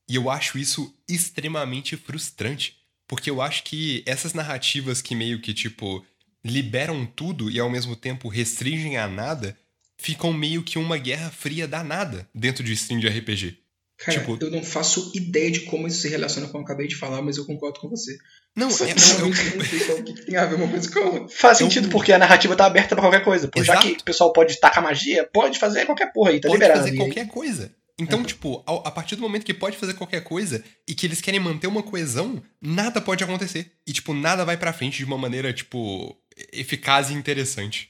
E 0.09 0.15
eu 0.15 0.29
acho 0.29 0.57
isso 0.57 0.93
extremamente 1.07 1.95
frustrante, 1.95 2.77
porque 3.07 3.29
eu 3.29 3.41
acho 3.41 3.63
que 3.63 4.03
essas 4.05 4.33
narrativas 4.33 5.01
que 5.01 5.15
meio 5.15 5.39
que, 5.39 5.53
tipo, 5.53 6.05
liberam 6.43 7.05
tudo 7.05 7.49
e 7.49 7.59
ao 7.59 7.69
mesmo 7.69 7.95
tempo 7.95 8.27
restringem 8.27 8.97
a 8.97 9.07
nada, 9.07 9.57
ficam 9.97 10.33
meio 10.33 10.63
que 10.63 10.77
uma 10.77 10.97
guerra 10.97 11.29
fria 11.29 11.67
danada 11.67 12.29
dentro 12.35 12.63
de 12.63 12.73
stream 12.73 12.99
de 12.99 13.07
RPG. 13.07 13.57
Cara, 14.03 14.19
tipo, 14.19 14.37
eu 14.41 14.51
não 14.51 14.61
faço 14.61 15.11
ideia 15.15 15.49
de 15.49 15.61
como 15.61 15.87
isso 15.87 16.01
se 16.01 16.09
relaciona 16.09 16.47
com 16.47 16.51
o 16.51 16.53
que 16.53 16.57
eu 16.57 16.73
acabei 16.73 16.87
de 16.87 16.95
falar, 16.95 17.21
mas 17.21 17.37
eu 17.37 17.45
concordo 17.45 17.79
com 17.79 17.87
você. 17.87 18.17
Não, 18.53 18.69
Só 18.69 18.85
é, 18.85 18.93
não, 18.93 19.19
eu 19.19 19.27
não 19.27 19.33
sei 19.65 19.95
o 19.95 20.03
que 20.03 20.25
tem 20.25 20.35
a 20.35 20.45
ver 20.45 20.55
uma 20.55 20.67
coisa 20.67 20.91
com 20.91 20.99
outra. 20.99 21.27
Faz 21.29 21.57
sentido, 21.57 21.87
porque 21.87 22.11
a 22.11 22.17
narrativa 22.17 22.53
tá 22.55 22.65
aberta 22.65 22.95
pra 22.95 23.03
qualquer 23.03 23.23
coisa. 23.23 23.47
Pô. 23.47 23.63
Já 23.63 23.77
que 23.77 23.93
o 23.93 24.03
pessoal 24.03 24.33
pode 24.33 24.59
tacar 24.59 24.83
magia, 24.83 25.27
pode 25.33 25.57
fazer 25.57 25.85
qualquer 25.85 26.11
porra 26.11 26.31
aí, 26.31 26.41
tá 26.41 26.49
pode 26.49 26.59
liberado. 26.59 26.81
Pode 26.81 26.91
fazer 26.91 27.01
aí. 27.01 27.13
qualquer 27.13 27.31
coisa. 27.31 27.71
Então, 27.97 28.19
uhum. 28.19 28.25
tipo, 28.25 28.63
a, 28.67 28.89
a, 28.89 28.91
partir 28.91 29.15
do 29.15 29.21
momento 29.21 29.45
que 29.45 29.53
pode 29.53 29.77
fazer 29.77 29.93
qualquer 29.93 30.21
coisa 30.21 30.63
e 30.87 30.93
que 30.93 31.05
eles 31.05 31.21
querem 31.21 31.39
manter 31.39 31.67
uma 31.67 31.83
coesão, 31.83 32.43
nada 32.61 32.99
pode 32.99 33.23
acontecer. 33.23 33.71
E, 33.87 33.93
tipo, 33.93 34.13
nada 34.13 34.43
vai 34.43 34.57
pra 34.57 34.73
frente 34.73 34.97
de 34.97 35.05
uma 35.05 35.17
maneira, 35.17 35.53
tipo, 35.53 36.17
eficaz 36.51 37.09
e 37.09 37.13
interessante. 37.13 37.89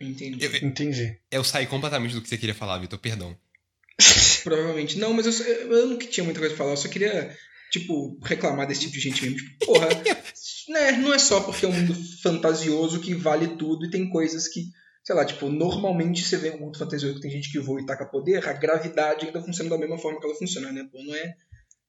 Entendi. 0.00 0.44
Eu, 0.44 0.56
Entendi. 0.66 1.16
Eu 1.30 1.44
saí 1.44 1.66
completamente 1.66 2.14
do 2.14 2.22
que 2.22 2.28
você 2.28 2.38
queria 2.38 2.54
falar, 2.54 2.78
Vitor, 2.78 2.98
perdão. 2.98 3.36
Provavelmente. 4.44 4.98
Não, 4.98 5.12
mas 5.12 5.26
eu, 5.26 5.46
eu 5.46 5.86
não 5.86 5.98
tinha 5.98 6.24
muita 6.24 6.40
coisa 6.40 6.54
pra 6.54 6.64
falar, 6.64 6.74
eu 6.74 6.76
só 6.76 6.88
queria, 6.88 7.34
tipo, 7.70 8.18
reclamar 8.22 8.66
desse 8.66 8.82
tipo 8.82 8.92
de 8.92 9.00
gente 9.00 9.22
mesmo. 9.22 9.38
Tipo, 9.38 9.66
porra, 9.66 9.88
né, 10.68 10.92
não 10.92 11.12
é 11.12 11.18
só 11.18 11.40
porque 11.40 11.64
é 11.64 11.68
um 11.68 11.72
mundo 11.72 11.94
fantasioso 12.22 13.00
que 13.00 13.14
vale 13.14 13.56
tudo 13.56 13.86
e 13.86 13.90
tem 13.90 14.08
coisas 14.10 14.48
que, 14.48 14.64
sei 15.04 15.14
lá, 15.14 15.24
tipo, 15.24 15.48
normalmente 15.48 16.22
você 16.22 16.36
vê 16.36 16.50
um 16.50 16.60
mundo 16.60 16.78
fantasioso 16.78 17.16
que 17.16 17.22
tem 17.22 17.30
gente 17.30 17.50
que 17.50 17.58
voa 17.58 17.80
e 17.80 17.86
taca 17.86 18.06
poder, 18.06 18.46
a 18.46 18.52
gravidade 18.52 19.26
ainda 19.26 19.42
funciona 19.42 19.70
da 19.70 19.78
mesma 19.78 19.98
forma 19.98 20.20
que 20.20 20.26
ela 20.26 20.36
funciona, 20.36 20.72
né? 20.72 20.86
Pô, 20.90 21.02
não 21.02 21.14
é. 21.14 21.34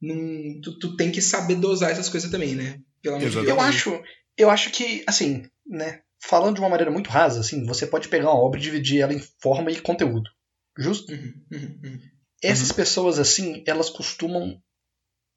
Não, 0.02 0.62
tu, 0.62 0.80
tu 0.80 0.96
tem 0.96 1.12
que 1.12 1.22
saber 1.22 1.56
dosar 1.56 1.92
essas 1.92 2.10
coisas 2.10 2.32
também, 2.32 2.56
né? 2.56 2.80
Pelo 3.02 3.18
amor 3.18 3.30
de 3.30 3.36
Deus. 3.36 3.48
Eu 3.48 3.60
acho, 3.60 4.04
eu 4.38 4.50
acho 4.50 4.72
que, 4.72 5.04
assim, 5.08 5.44
né? 5.66 6.02
Falando 6.24 6.56
de 6.56 6.62
uma 6.62 6.70
maneira 6.70 6.92
muito 6.92 7.10
rasa, 7.10 7.40
assim, 7.40 7.66
você 7.66 7.86
pode 7.86 8.08
pegar 8.08 8.30
uma 8.30 8.40
obra 8.40 8.60
e 8.60 8.64
dividir 8.64 9.02
ela 9.02 9.14
em 9.14 9.24
forma 9.40 9.72
e 9.72 9.80
conteúdo. 9.80 10.30
Justo? 10.78 11.12
Uhum, 11.12 11.34
uhum, 11.52 11.80
uhum. 11.84 12.00
Essas 12.44 12.70
uhum. 12.70 12.76
pessoas, 12.76 13.20
assim, 13.20 13.64
elas 13.68 13.90
costumam 13.90 14.62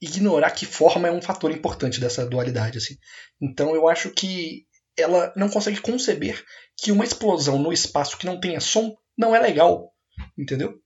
ignorar 0.01 0.51
que 0.51 0.67
forma 0.67 1.09
é 1.09 1.13
um 1.13 1.23
fator 1.23 1.51
importante 1.51 2.01
dessa 2.01 2.27
dualidade, 2.27 2.79
assim. 2.79 2.97
Então 3.41 3.75
eu 3.75 3.89
acho 3.89 4.11
que 4.11 4.67
ela 4.97 5.33
não 5.37 5.49
consegue 5.49 5.81
conceber 5.81 6.45
que 6.79 6.93
uma 6.93 7.05
explosão 7.05 7.59
no 7.59 7.73
espaço 7.73 8.17
que 8.17 8.27
não 8.27 8.39
tenha 8.39 8.61
som 8.61 8.97
não 9.17 9.35
é 9.35 9.41
legal, 9.41 9.93
entendeu? 10.37 10.79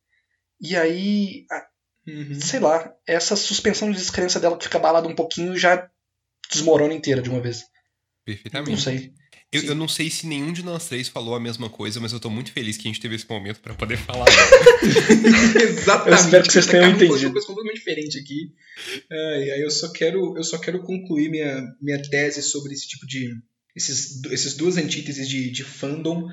E 0.60 0.76
aí, 0.76 1.46
uhum. 2.06 2.40
sei 2.40 2.60
lá, 2.60 2.92
essa 3.06 3.36
suspensão 3.36 3.90
de 3.90 3.98
descrença 3.98 4.40
dela 4.40 4.56
que 4.56 4.64
fica 4.64 4.78
balada 4.78 5.08
um 5.08 5.14
pouquinho 5.14 5.56
já 5.56 5.88
desmorona 6.50 6.94
inteira 6.94 7.22
de 7.22 7.30
uma 7.30 7.40
vez. 7.40 7.64
Perfeitamente. 8.24 8.70
Não 8.70 8.78
sei. 8.78 9.12
Eu, 9.50 9.62
eu, 9.62 9.74
não 9.74 9.88
sei 9.88 10.10
se 10.10 10.26
nenhum 10.26 10.52
de 10.52 10.62
nós 10.62 10.88
três 10.88 11.08
falou 11.08 11.34
a 11.34 11.40
mesma 11.40 11.70
coisa, 11.70 11.98
mas 11.98 12.12
eu 12.12 12.20
tô 12.20 12.28
muito 12.28 12.52
feliz 12.52 12.76
que 12.76 12.86
a 12.86 12.90
gente 12.90 13.00
teve 13.00 13.14
esse 13.14 13.26
momento 13.26 13.60
para 13.60 13.72
poder 13.72 13.96
falar. 13.96 14.26
Exatamente. 15.58 16.10
Eu 16.10 16.14
espero 16.14 16.44
que 16.44 16.52
vocês 16.52 16.66
tenham 16.66 16.90
entendido. 16.90 17.28
Uma 17.28 17.32
coisa 17.32 17.46
completamente 17.46 17.78
diferente 17.78 18.18
aqui. 18.18 18.52
Ai, 19.10 19.50
aí 19.50 19.62
eu 19.62 19.70
só 19.70 19.90
quero, 19.90 20.36
eu 20.36 20.44
só 20.44 20.58
quero 20.58 20.82
concluir 20.82 21.30
minha, 21.30 21.64
minha 21.80 22.02
tese 22.10 22.42
sobre 22.42 22.74
esse 22.74 22.86
tipo 22.86 23.06
de 23.06 23.32
esses, 23.74 24.22
esses 24.30 24.54
duas 24.54 24.76
antíteses 24.76 25.26
de, 25.26 25.50
de 25.50 25.64
fandom, 25.64 26.28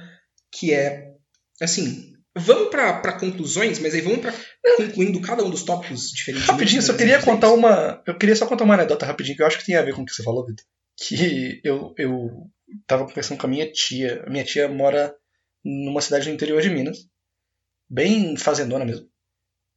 que 0.52 0.74
é 0.74 1.14
assim. 1.62 2.14
Vamos 2.38 2.70
para 2.70 3.14
conclusões, 3.18 3.80
mas 3.80 3.94
aí 3.94 4.02
vamos 4.02 4.20
para 4.20 4.34
concluindo 4.76 5.22
cada 5.22 5.42
um 5.42 5.50
dos 5.50 5.64
tópicos 5.64 6.12
diferentes. 6.12 6.50
Rapidinho, 6.50 6.82
só 6.82 6.94
queria 6.94 7.22
contar 7.22 7.54
uma. 7.54 8.04
Eu 8.06 8.18
queria 8.18 8.36
só 8.36 8.46
contar 8.46 8.66
uma 8.66 8.74
anedota 8.74 9.06
rapidinho 9.06 9.38
que 9.38 9.42
eu 9.42 9.48
acho 9.48 9.60
que 9.60 9.66
tem 9.66 9.76
a 9.76 9.82
ver 9.82 9.94
com 9.94 10.02
o 10.02 10.06
que 10.06 10.14
você 10.14 10.22
falou, 10.22 10.46
Vitor. 10.46 10.66
Que 10.98 11.62
eu, 11.64 11.94
eu 11.98 12.50
tava 12.88 13.06
conversando 13.06 13.40
com 13.40 13.48
a 13.48 13.50
minha 13.50 13.72
tia. 13.72 14.24
A 14.26 14.30
minha 14.30 14.44
tia 14.44 14.68
mora 14.68 15.16
numa 15.64 16.02
cidade 16.02 16.28
no 16.28 16.36
interior 16.36 16.62
de 16.62 16.70
Minas, 16.70 17.08
bem 17.90 18.38
fazendona 18.38 18.86
mesmo. 18.86 19.10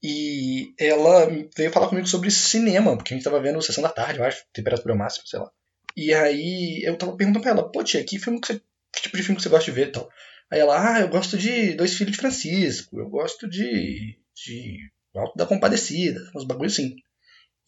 E 0.02 0.74
ela 0.78 1.26
veio 1.56 1.72
falar 1.72 1.88
comigo 1.88 2.06
sobre 2.06 2.30
cinema, 2.30 2.96
porque 2.96 3.12
a 3.12 3.16
gente 3.16 3.24
tava 3.24 3.40
vendo 3.40 3.60
Sessão 3.62 3.82
da 3.82 3.88
Tarde, 3.88 4.20
eu 4.20 4.24
acho, 4.24 4.44
temperatura 4.52 4.94
máxima, 4.94 5.24
sei 5.26 5.40
lá. 5.40 5.50
E 5.96 6.14
aí 6.14 6.82
eu 6.84 6.96
tava 6.96 7.16
perguntando 7.16 7.42
pra 7.42 7.50
ela, 7.52 7.72
pô 7.72 7.82
tia, 7.82 8.04
que, 8.04 8.18
filme 8.18 8.40
que, 8.40 8.46
você, 8.46 8.60
que 8.94 9.02
tipo 9.02 9.16
de 9.16 9.22
filme 9.22 9.36
que 9.36 9.42
você 9.42 9.48
gosta 9.48 9.64
de 9.64 9.72
ver 9.74 9.88
e 9.88 9.92
tal? 9.92 10.08
Aí 10.50 10.60
ela, 10.60 10.94
ah, 10.94 11.00
eu 11.00 11.08
gosto 11.08 11.36
de 11.36 11.74
Dois 11.74 11.94
Filhos 11.94 12.12
de 12.12 12.18
Francisco, 12.18 12.98
eu 12.98 13.08
gosto 13.08 13.48
de. 13.48 14.18
de 14.34 14.90
Alto 15.14 15.36
da 15.36 15.46
Compadecida, 15.46 16.20
uns 16.34 16.44
bagulho 16.44 16.68
assim. 16.68 16.94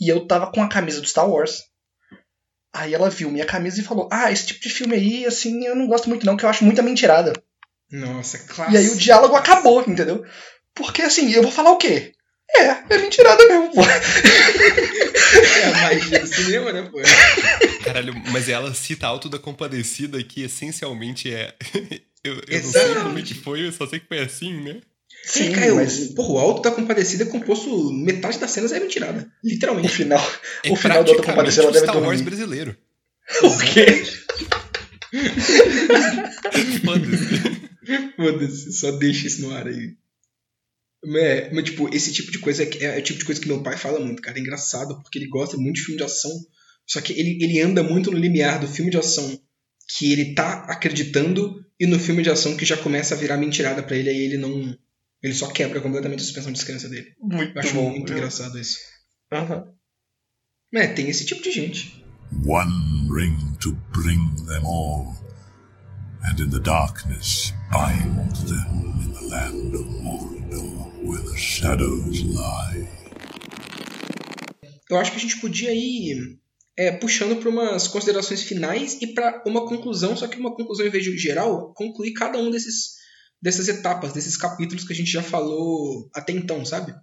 E 0.01 0.09
eu 0.09 0.27
tava 0.27 0.53
com 0.53 0.63
a 0.63 0.69
camisa 0.69 1.01
do 1.01 1.07
Star 1.07 1.29
Wars. 1.29 1.65
Aí 2.73 2.95
ela 2.95 3.11
viu 3.11 3.31
minha 3.31 3.45
camisa 3.45 3.81
e 3.81 3.85
falou: 3.85 4.09
Ah, 4.13 4.31
esse 4.31 4.47
tipo 4.47 4.61
de 4.61 4.71
filme 4.71 4.95
aí, 4.95 5.27
assim, 5.27 5.65
eu 5.65 5.75
não 5.75 5.87
gosto 5.87 6.09
muito, 6.09 6.25
não, 6.25 6.37
que 6.37 6.45
eu 6.45 6.49
acho 6.49 6.65
muita 6.65 6.83
mentirada. 6.83 7.33
Nossa, 7.91 8.39
claro. 8.39 8.73
E 8.73 8.77
aí 8.77 8.89
o 8.89 8.97
diálogo 8.97 9.35
acabou, 9.35 9.83
entendeu? 9.87 10.25
Porque 10.75 11.03
assim, 11.03 11.33
eu 11.33 11.43
vou 11.43 11.51
falar 11.51 11.73
o 11.73 11.77
quê? 11.77 12.13
É, 12.57 12.95
é 12.95 12.99
mentirada 12.99 13.47
mesmo, 13.47 13.73
pô. 13.73 13.81
é 13.83 15.65
a 15.65 15.71
magia 15.83 16.21
do 16.21 16.27
cinema, 16.27 16.73
né, 16.73 16.89
pô? 16.91 16.99
Caralho, 17.85 18.15
mas 18.33 18.49
ela 18.49 18.75
cita 18.75 19.07
Alto 19.07 19.29
da 19.29 19.39
Compadecida, 19.39 20.23
que 20.23 20.43
essencialmente 20.43 21.33
é. 21.33 21.55
eu, 22.25 22.41
eu 22.49 22.63
não 22.63 22.71
sei 22.73 22.95
como 22.95 23.19
é 23.19 23.23
que 23.23 23.35
foi, 23.35 23.67
eu 23.67 23.73
só 23.73 23.87
sei 23.87 24.01
que 24.01 24.09
foi 24.09 24.19
assim, 24.21 24.61
né? 24.63 24.81
Sim, 25.25 25.53
cara, 25.53 25.75
mas... 25.75 26.09
porra, 26.09 26.33
o 26.33 26.39
Alto 26.39 26.63
da 26.63 26.71
Compadecida 26.71 27.25
é 27.25 27.27
composto. 27.27 27.93
Metade 27.93 28.39
das 28.39 28.51
cenas 28.51 28.73
é 28.73 28.81
mentirada. 28.81 29.31
Literalmente. 29.45 29.89
O 29.89 29.91
final, 29.91 30.33
é 30.65 30.73
o 30.73 30.77
final 30.77 31.05
do 31.05 31.11
Alto 31.11 31.23
da 31.23 31.29
Compadecida 31.29 31.71
deve 31.71 31.87
Star 31.87 32.03
Wars 32.03 32.21
brasileiro. 32.21 32.77
O 33.43 33.59
quê? 33.59 34.05
Foda-se. 36.85 37.61
Foda-se, 38.17 38.73
só 38.73 38.91
deixa 38.93 39.27
isso 39.27 39.43
no 39.43 39.55
ar 39.55 39.67
aí. 39.67 39.95
É, 41.17 41.51
mas, 41.53 41.65
tipo, 41.65 41.95
esse 41.95 42.13
tipo 42.13 42.31
de 42.31 42.39
coisa 42.39 42.63
é, 42.63 42.69
é, 42.85 42.99
o 42.99 43.03
tipo 43.03 43.19
de 43.19 43.25
coisa 43.25 43.41
que 43.41 43.49
meu 43.49 43.63
pai 43.63 43.77
fala 43.77 44.01
muito, 44.01 44.21
cara. 44.23 44.39
É 44.39 44.41
engraçado, 44.41 45.01
porque 45.03 45.19
ele 45.19 45.29
gosta 45.29 45.57
muito 45.57 45.77
de 45.77 45.83
filme 45.83 45.99
de 45.99 46.05
ação. 46.05 46.31
Só 46.87 47.01
que 47.01 47.13
ele, 47.13 47.39
ele 47.43 47.61
anda 47.61 47.83
muito 47.83 48.11
no 48.11 48.19
limiar 48.19 48.61
do 48.61 48.67
filme 48.67 48.91
de 48.91 48.99
ação 48.99 49.41
que 49.97 50.13
ele 50.13 50.35
tá 50.35 50.65
acreditando 50.69 51.65
e 51.79 51.87
no 51.87 51.99
filme 51.99 52.23
de 52.23 52.31
ação 52.31 52.57
que 52.57 52.65
já 52.65 52.77
começa 52.77 53.15
a 53.15 53.19
virar 53.19 53.37
mentirada 53.37 53.83
para 53.83 53.97
ele, 53.97 54.11
aí 54.11 54.19
ele 54.19 54.37
não 54.37 54.77
ele 55.23 55.35
só 55.35 55.49
quebra 55.49 55.81
completamente 55.81 56.21
a 56.21 56.25
suspensão 56.25 56.53
de 56.53 56.59
descrença 56.59 56.89
dele. 56.89 57.15
Muito 57.21 57.57
Eu 57.57 57.61
acho 57.61 57.75
bom, 57.75 57.91
muito 57.91 58.13
eu... 58.13 58.17
engraçado 58.19 58.59
isso. 58.59 58.79
Uhum. 59.33 59.73
É, 60.75 60.87
tem 60.89 61.09
esse 61.09 61.27
tipo 61.27 61.43
de 61.43 61.51
gente. 61.51 62.05
One 62.47 63.09
ring 63.13 63.37
to 63.61 63.73
bring 63.93 64.35
them 64.47 64.65
all, 64.65 65.15
and 66.23 66.41
in 66.41 66.51
the 66.51 66.61
darkness 66.61 67.53
bind 67.71 68.37
them 68.47 69.03
in 69.03 69.13
the 69.13 69.35
land 69.35 69.75
of 69.75 69.85
Mordor, 70.03 70.93
where 71.03 71.23
the 71.23 71.37
shadows 71.37 72.23
lie. 72.23 72.89
Eu 74.89 74.97
acho 74.97 75.13
que 75.13 75.19
a 75.19 75.21
gente 75.21 75.41
podia 75.41 75.73
ir 75.73 76.41
é, 76.77 76.93
puxando 76.93 77.37
para 77.37 77.49
umas 77.49 77.87
considerações 77.87 78.43
finais 78.43 78.99
e 79.03 79.09
para 79.09 79.43
uma 79.47 79.67
conclusão, 79.69 80.17
só 80.17 80.27
que 80.27 80.39
uma 80.39 80.55
conclusão 80.55 80.87
em 80.87 80.91
vez 80.91 81.05
de 81.05 81.17
geral, 81.19 81.75
concluir 81.75 82.13
cada 82.13 82.39
um 82.39 82.51
desses 82.51 83.00
dessas 83.41 83.69
etapas, 83.69 84.13
desses 84.13 84.37
capítulos 84.37 84.85
que 84.85 84.93
a 84.93 84.97
gente 84.97 85.11
já 85.11 85.23
falou 85.23 86.09
até 86.15 86.33
então, 86.33 86.65
sabe? 86.65 86.95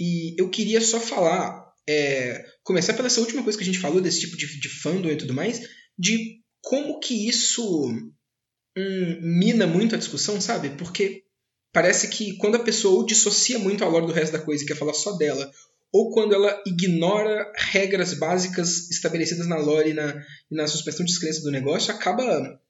E 0.00 0.34
eu 0.40 0.48
queria 0.48 0.80
só 0.80 1.00
falar, 1.00 1.72
é, 1.88 2.44
começar 2.62 2.94
pela 2.94 3.08
essa 3.08 3.20
última 3.20 3.42
coisa 3.42 3.58
que 3.58 3.64
a 3.64 3.66
gente 3.66 3.78
falou, 3.78 4.00
desse 4.00 4.20
tipo 4.20 4.36
de, 4.36 4.60
de 4.60 4.68
fandom 4.68 5.08
e 5.08 5.16
tudo 5.16 5.34
mais, 5.34 5.60
de 5.98 6.40
como 6.60 7.00
que 7.00 7.28
isso 7.28 7.90
hum, 8.76 9.18
mina 9.20 9.66
muito 9.66 9.94
a 9.94 9.98
discussão, 9.98 10.40
sabe? 10.40 10.70
Porque 10.70 11.24
parece 11.72 12.08
que 12.08 12.36
quando 12.36 12.56
a 12.56 12.64
pessoa 12.64 12.98
ou 12.98 13.06
dissocia 13.06 13.58
muito 13.58 13.84
a 13.84 13.88
lore 13.88 14.06
do 14.06 14.12
resto 14.12 14.32
da 14.32 14.40
coisa 14.40 14.62
e 14.62 14.66
quer 14.66 14.76
falar 14.76 14.94
só 14.94 15.12
dela, 15.16 15.50
ou 15.92 16.10
quando 16.10 16.34
ela 16.34 16.62
ignora 16.66 17.50
regras 17.56 18.14
básicas 18.14 18.90
estabelecidas 18.90 19.46
na 19.46 19.56
lore 19.56 19.90
e 19.90 19.94
na, 19.94 20.14
e 20.50 20.54
na 20.54 20.66
suspensão 20.66 21.04
de 21.04 21.12
descrença 21.12 21.40
do 21.42 21.50
negócio, 21.50 21.92
acaba 21.92 22.60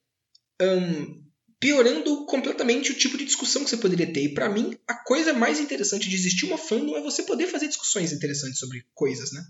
um, 0.61 1.28
piorando 1.59 2.25
completamente 2.25 2.91
o 2.91 2.95
tipo 2.95 3.17
de 3.17 3.25
discussão 3.25 3.63
que 3.63 3.69
você 3.69 3.77
poderia 3.77 4.11
ter. 4.11 4.23
E 4.23 4.33
para 4.33 4.49
mim, 4.49 4.77
a 4.87 4.93
coisa 4.93 5.33
mais 5.33 5.59
interessante 5.59 6.09
de 6.09 6.15
existir 6.15 6.45
uma 6.45 6.57
fandom 6.57 6.95
é 6.95 7.01
você 7.01 7.23
poder 7.23 7.47
fazer 7.47 7.67
discussões 7.67 8.13
interessantes 8.13 8.59
sobre 8.59 8.85
coisas, 8.95 9.31
né? 9.31 9.43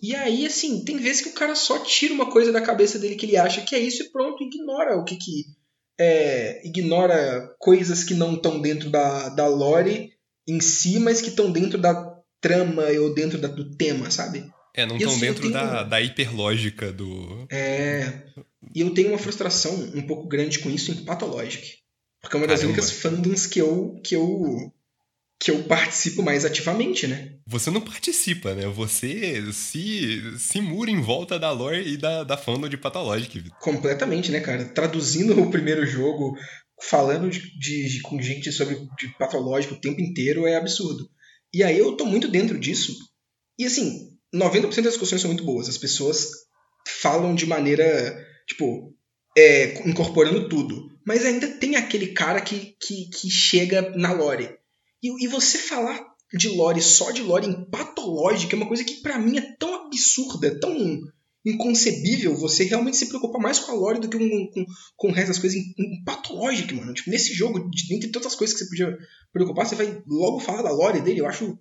E 0.00 0.14
aí, 0.14 0.46
assim, 0.46 0.84
tem 0.84 0.98
vezes 0.98 1.22
que 1.22 1.30
o 1.30 1.34
cara 1.34 1.54
só 1.54 1.78
tira 1.78 2.12
uma 2.12 2.30
coisa 2.30 2.52
da 2.52 2.60
cabeça 2.60 2.98
dele 2.98 3.16
que 3.16 3.26
ele 3.26 3.36
acha 3.36 3.62
que 3.62 3.74
é 3.74 3.78
isso 3.78 4.02
e 4.02 4.10
pronto, 4.10 4.44
ignora 4.44 4.96
o 4.96 5.04
que 5.04 5.16
que. 5.16 5.46
É, 5.98 6.66
ignora 6.66 7.56
coisas 7.58 8.04
que 8.04 8.12
não 8.12 8.34
estão 8.34 8.60
dentro 8.60 8.90
da, 8.90 9.30
da 9.30 9.48
lore 9.48 10.12
em 10.46 10.60
si, 10.60 10.98
mas 10.98 11.22
que 11.22 11.30
estão 11.30 11.50
dentro 11.50 11.78
da 11.78 12.14
trama 12.40 12.84
ou 13.00 13.14
dentro 13.14 13.38
da, 13.38 13.48
do 13.48 13.74
tema, 13.74 14.10
sabe? 14.10 14.52
É, 14.76 14.84
não 14.84 14.96
estão 14.96 15.18
dentro 15.18 15.42
tenho... 15.42 15.54
da, 15.54 15.82
da 15.82 16.00
hiperlógica 16.00 16.92
do. 16.92 17.46
É. 17.50 18.24
E 18.74 18.80
eu 18.80 18.90
tenho 18.90 19.08
uma 19.08 19.18
frustração 19.18 19.74
um 19.94 20.02
pouco 20.02 20.28
grande 20.28 20.58
com 20.58 20.70
isso 20.70 20.92
em 20.92 21.04
Pathologic. 21.04 21.78
Porque 22.20 22.36
é 22.36 22.38
uma 22.38 22.46
das 22.46 22.60
Caramba. 22.60 22.78
únicas 22.78 22.90
fandoms 22.90 23.46
que 23.46 23.60
eu, 23.60 24.00
que 24.04 24.14
eu 24.14 24.72
que 25.38 25.50
eu 25.50 25.62
participo 25.64 26.22
mais 26.22 26.44
ativamente, 26.44 27.06
né? 27.06 27.34
Você 27.46 27.70
não 27.70 27.80
participa, 27.80 28.54
né? 28.54 28.66
Você 28.68 29.52
se, 29.52 30.38
se 30.38 30.60
mura 30.60 30.90
em 30.90 31.00
volta 31.00 31.38
da 31.38 31.50
lore 31.50 31.86
e 31.86 31.96
da, 31.96 32.24
da 32.24 32.36
fandom 32.36 32.68
de 32.68 32.76
Pathologic. 32.76 33.50
Completamente, 33.60 34.32
né, 34.32 34.40
cara? 34.40 34.64
Traduzindo 34.64 35.38
o 35.40 35.50
primeiro 35.50 35.86
jogo, 35.86 36.36
falando 36.82 37.28
de, 37.30 37.40
de, 37.58 38.00
com 38.00 38.20
gente 38.20 38.50
sobre 38.50 38.76
de 38.98 39.08
Pathologic 39.18 39.72
o 39.72 39.80
tempo 39.80 40.00
inteiro 40.00 40.46
é 40.46 40.56
absurdo. 40.56 41.08
E 41.52 41.62
aí 41.62 41.78
eu 41.78 41.96
tô 41.96 42.06
muito 42.06 42.28
dentro 42.28 42.58
disso. 42.58 42.94
E 43.58 43.66
assim, 43.66 44.15
90% 44.36 44.82
das 44.82 44.92
discussões 44.92 45.20
são 45.20 45.30
muito 45.30 45.44
boas. 45.44 45.68
As 45.68 45.78
pessoas 45.78 46.28
falam 47.00 47.34
de 47.34 47.46
maneira, 47.46 48.16
tipo, 48.46 48.94
é, 49.36 49.88
incorporando 49.88 50.48
tudo. 50.48 50.90
Mas 51.06 51.24
ainda 51.24 51.48
tem 51.48 51.76
aquele 51.76 52.08
cara 52.08 52.40
que, 52.40 52.76
que, 52.80 53.08
que 53.10 53.30
chega 53.30 53.92
na 53.96 54.12
lore 54.12 54.56
e, 55.02 55.24
e 55.24 55.28
você 55.28 55.58
falar 55.58 56.04
de 56.32 56.48
lore 56.48 56.82
só 56.82 57.10
de 57.10 57.22
lore 57.22 57.46
em 57.46 57.64
patológica 57.70 58.54
é 58.54 58.58
uma 58.58 58.66
coisa 58.66 58.84
que 58.84 58.96
para 58.96 59.18
mim 59.18 59.38
é 59.38 59.56
tão 59.58 59.86
absurda, 59.86 60.48
é 60.48 60.58
tão 60.58 61.00
inconcebível 61.44 62.34
você 62.34 62.64
realmente 62.64 62.96
se 62.96 63.06
preocupar 63.06 63.40
mais 63.40 63.60
com 63.60 63.70
a 63.70 63.74
lore 63.76 64.00
do 64.00 64.08
que 64.08 64.18
com, 64.18 64.50
com, 64.50 64.66
com 64.96 65.08
o 65.08 65.12
resto 65.12 65.28
das 65.28 65.38
coisas 65.38 65.56
em, 65.56 65.74
em 65.78 66.02
patológica, 66.02 66.74
mano. 66.74 66.92
Tipo, 66.92 67.10
nesse 67.10 67.32
jogo, 67.32 67.70
entre 67.90 68.10
tantas 68.10 68.34
coisas 68.34 68.56
que 68.56 68.64
você 68.64 68.68
podia 68.68 68.98
preocupar, 69.32 69.64
você 69.64 69.76
vai 69.76 70.02
logo 70.08 70.40
falar 70.40 70.62
da 70.62 70.72
lore 70.72 71.00
dele. 71.00 71.20
Eu 71.20 71.28
acho 71.28 71.56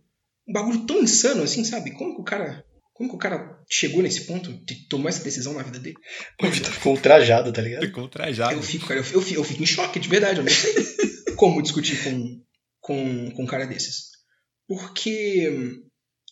um 0.48 0.54
bagulho 0.54 0.88
tão 0.88 1.04
insano 1.04 1.44
assim, 1.44 1.64
sabe? 1.64 1.92
Como 1.92 2.16
que 2.16 2.22
o 2.22 2.26
cara. 2.26 2.65
Como 2.96 3.10
que 3.10 3.16
o 3.18 3.20
cara 3.20 3.62
chegou 3.70 4.02
nesse 4.02 4.22
ponto 4.22 4.54
de 4.66 4.88
tomar 4.88 5.10
essa 5.10 5.22
decisão 5.22 5.54
na 5.54 5.64
vida 5.64 5.80
dele? 5.80 5.98
Ficou 6.50 6.94
ultrajado, 6.94 7.52
tá 7.52 7.62
ligado? 7.62 7.82
Ficou 7.82 8.04
ultrajado. 8.04 8.54
Eu 8.54 8.64
fico, 8.64 8.88
cara, 8.88 9.02
eu, 9.02 9.22
eu, 9.22 9.28
eu 9.36 9.44
fico 9.44 9.62
em 9.62 9.66
choque, 9.66 10.00
de 10.00 10.08
verdade. 10.08 10.40
Eu 10.40 10.46
não 10.46 10.52
sei 10.52 10.74
como 11.36 11.62
discutir 11.62 12.02
com, 12.02 12.42
com, 12.80 13.32
com 13.32 13.44
um 13.44 13.46
cara 13.46 13.68
desses. 13.68 14.12
Porque, 14.66 15.78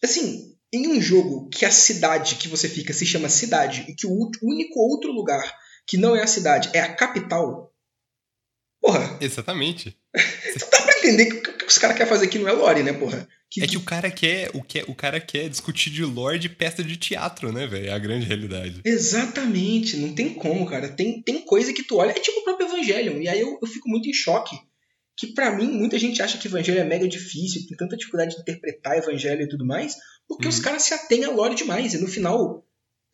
assim, 0.02 0.56
em 0.72 0.88
um 0.88 1.02
jogo 1.02 1.50
que 1.50 1.66
a 1.66 1.72
cidade 1.72 2.36
que 2.36 2.48
você 2.48 2.70
fica 2.70 2.94
se 2.94 3.06
chama 3.06 3.28
cidade 3.28 3.86
e 3.90 3.94
que 3.94 4.08
o 4.08 4.32
único 4.42 4.80
outro 4.80 5.12
lugar 5.12 5.44
que 5.86 5.98
não 5.98 6.16
é 6.16 6.24
a 6.24 6.28
cidade 6.28 6.70
é 6.74 6.80
a 6.80 6.96
capital. 6.96 7.74
Porra. 8.80 9.18
Exatamente. 9.20 9.98
entender 11.04 11.26
que 11.26 11.50
o 11.50 11.58
que 11.58 11.66
os 11.66 11.78
caras 11.78 11.98
querem 11.98 12.10
fazer 12.10 12.26
aqui 12.26 12.40
não 12.40 12.48
é 12.48 12.52
lore, 12.52 12.84
né, 12.84 12.94
porra? 12.94 13.28
Que, 13.50 13.64
é 13.64 13.68
que 13.68 13.78
o 13.78 13.82
cara 13.82 14.10
quer 14.10 14.50
o, 14.54 14.64
que, 14.64 14.84
o 14.88 14.96
cara 14.96 15.20
quer 15.20 15.48
discutir 15.48 15.92
de 15.92 16.04
lore 16.04 16.40
de 16.40 16.50
peça 16.50 16.84
de 16.84 16.98
teatro, 16.98 17.52
né, 17.52 17.68
velho? 17.68 17.88
É 17.88 17.92
a 17.92 18.00
grande 18.00 18.26
realidade. 18.26 18.82
Exatamente, 18.84 19.98
não 19.98 20.14
tem 20.14 20.34
como, 20.34 20.66
cara. 20.66 20.90
Tem, 20.90 21.22
tem 21.22 21.46
coisa 21.46 21.72
que 21.72 21.84
tu 21.84 21.98
olha, 21.98 22.12
é 22.12 22.20
tipo 22.20 22.40
o 22.40 22.44
próprio 22.44 22.68
Evangelion, 22.68 23.22
e 23.22 23.28
aí 23.28 23.40
eu, 23.40 23.60
eu 23.62 23.68
fico 23.68 23.88
muito 23.88 24.10
em 24.10 24.14
choque 24.14 24.58
que 25.16 25.28
para 25.28 25.56
mim 25.56 25.68
muita 25.68 26.00
gente 26.00 26.22
acha 26.22 26.38
que 26.38 26.48
evangelho 26.48 26.80
é 26.80 26.84
mega 26.84 27.08
difícil, 27.08 27.68
tem 27.68 27.78
tanta 27.78 27.96
dificuldade 27.96 28.36
de 28.36 28.42
interpretar 28.42 28.98
evangelho 28.98 29.44
e 29.44 29.48
tudo 29.48 29.66
mais, 29.66 29.96
porque 30.28 30.46
uhum. 30.46 30.50
os 30.50 30.60
caras 30.60 30.84
se 30.84 30.94
atêm 30.94 31.24
a 31.24 31.30
lore 31.30 31.56
demais 31.56 31.94
e 31.94 32.02
no 32.02 32.08
final 32.08 32.66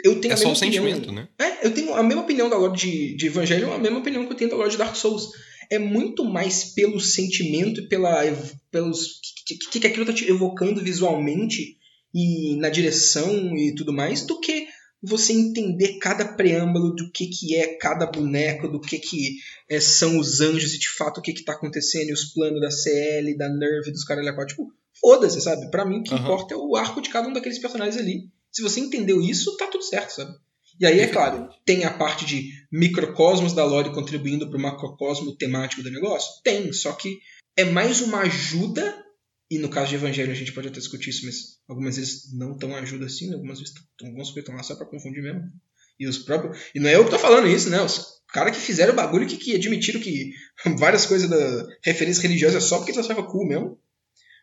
eu 0.01 0.21
tenho 0.21 0.31
é 0.31 0.35
a 0.35 0.37
mesma 0.37 0.55
só 0.55 0.65
o 0.65 0.67
opinião, 0.67 0.85
sentimento, 0.85 1.11
né? 1.11 1.27
É, 1.37 1.65
eu 1.67 1.73
tenho 1.73 1.93
a 1.93 2.01
mesma 2.01 2.21
opinião 2.21 2.49
da 2.49 2.57
lore 2.57 2.77
de, 2.77 3.15
de 3.17 3.27
evangelho, 3.27 3.73
a 3.73 3.77
mesma 3.77 3.99
opinião 3.99 4.25
que 4.25 4.31
eu 4.31 4.37
tenho 4.37 4.49
da 4.49 4.55
lore 4.55 4.71
de 4.71 4.77
Dark 4.77 4.95
Souls. 4.95 5.29
É 5.69 5.77
muito 5.77 6.23
mais 6.25 6.73
pelo 6.73 6.99
sentimento 6.99 7.81
e 7.81 7.87
pela 7.87 8.23
pelos 8.71 9.19
que, 9.45 9.79
que, 9.79 9.87
aquilo 9.87 10.05
tá 10.05 10.13
te 10.13 10.29
evocando 10.29 10.81
visualmente 10.81 11.77
e 12.13 12.55
na 12.57 12.69
direção 12.69 13.55
e 13.55 13.73
tudo 13.75 13.93
mais 13.93 14.25
do 14.25 14.39
que 14.39 14.67
você 15.01 15.31
entender 15.33 15.97
cada 15.99 16.33
preâmbulo 16.33 16.93
do 16.93 17.09
que, 17.11 17.27
que 17.27 17.55
é 17.55 17.77
cada 17.77 18.05
boneco, 18.05 18.67
do 18.67 18.81
que, 18.81 18.99
que 18.99 19.37
é, 19.69 19.79
são 19.79 20.19
os 20.19 20.41
anjos 20.41 20.73
e 20.73 20.79
de 20.79 20.89
fato 20.89 21.19
o 21.19 21.21
que, 21.21 21.33
que 21.33 21.45
tá 21.45 21.53
acontecendo 21.53 22.09
e 22.09 22.13
os 22.13 22.25
planos 22.33 22.59
da 22.59 22.69
CL, 22.69 23.37
da 23.37 23.47
Nerve, 23.49 23.91
dos 23.91 24.03
caras 24.03 24.25
lá. 24.25 24.45
Tipo, 24.45 24.73
foda-se, 24.99 25.39
sabe? 25.41 25.69
Pra 25.71 25.85
mim 25.85 25.99
o 25.99 26.03
que 26.03 26.13
uhum. 26.13 26.19
importa 26.19 26.53
é 26.53 26.57
o 26.57 26.75
arco 26.75 27.01
de 27.01 27.09
cada 27.09 27.29
um 27.29 27.33
daqueles 27.33 27.59
personagens 27.59 27.97
ali. 27.97 28.29
Se 28.51 28.61
você 28.61 28.81
entendeu 28.81 29.21
isso, 29.21 29.55
tá 29.55 29.67
tudo 29.67 29.83
certo, 29.83 30.15
sabe? 30.15 30.35
E 30.79 30.85
aí, 30.85 30.99
é 30.99 31.07
claro, 31.07 31.49
tem 31.65 31.83
a 31.83 31.91
parte 31.91 32.25
de 32.25 32.53
microcosmos 32.71 33.53
da 33.53 33.65
lore 33.65 33.93
contribuindo 33.93 34.47
para 34.47 34.57
o 34.57 34.61
macrocosmo 34.61 35.35
temático 35.35 35.83
do 35.83 35.91
negócio? 35.91 36.41
Tem, 36.43 36.71
só 36.71 36.93
que 36.93 37.19
é 37.57 37.65
mais 37.65 38.01
uma 38.01 38.19
ajuda 38.19 39.05
e 39.51 39.57
no 39.57 39.67
caso 39.67 39.89
de 39.89 39.95
Evangelho 39.95 40.31
a 40.31 40.35
gente 40.35 40.53
pode 40.53 40.67
até 40.67 40.77
discutir 40.77 41.09
isso, 41.09 41.25
mas 41.25 41.57
algumas 41.67 41.97
vezes 41.97 42.31
não 42.33 42.55
tão 42.55 42.75
ajuda 42.75 43.07
assim, 43.07 43.27
né? 43.27 43.33
algumas 43.33 43.59
vezes 43.59 43.73
algumas 44.03 44.27
coisas 44.27 44.43
estão 44.43 44.55
lá 44.55 44.63
só 44.63 44.75
para 44.75 44.85
confundir 44.85 45.23
mesmo. 45.23 45.41
E 45.99 46.07
os 46.07 46.19
próprios. 46.19 46.57
E 46.73 46.79
não 46.79 46.89
é 46.89 46.95
eu 46.95 47.03
que 47.03 47.11
tô 47.11 47.19
falando 47.19 47.47
isso, 47.47 47.69
né? 47.69 47.81
Os 47.81 48.21
caras 48.31 48.55
que 48.55 48.63
fizeram 48.63 48.93
o 48.93 48.95
bagulho 48.95 49.27
que, 49.27 49.35
que 49.35 49.55
admitiram 49.55 49.99
que 49.99 50.31
várias 50.77 51.05
coisas 51.05 51.29
da 51.29 51.67
referência 51.83 52.21
religiosa 52.21 52.59
é 52.59 52.61
só 52.61 52.77
porque 52.77 52.97
achavam 52.97 53.25
cool 53.25 53.47
mesmo. 53.47 53.77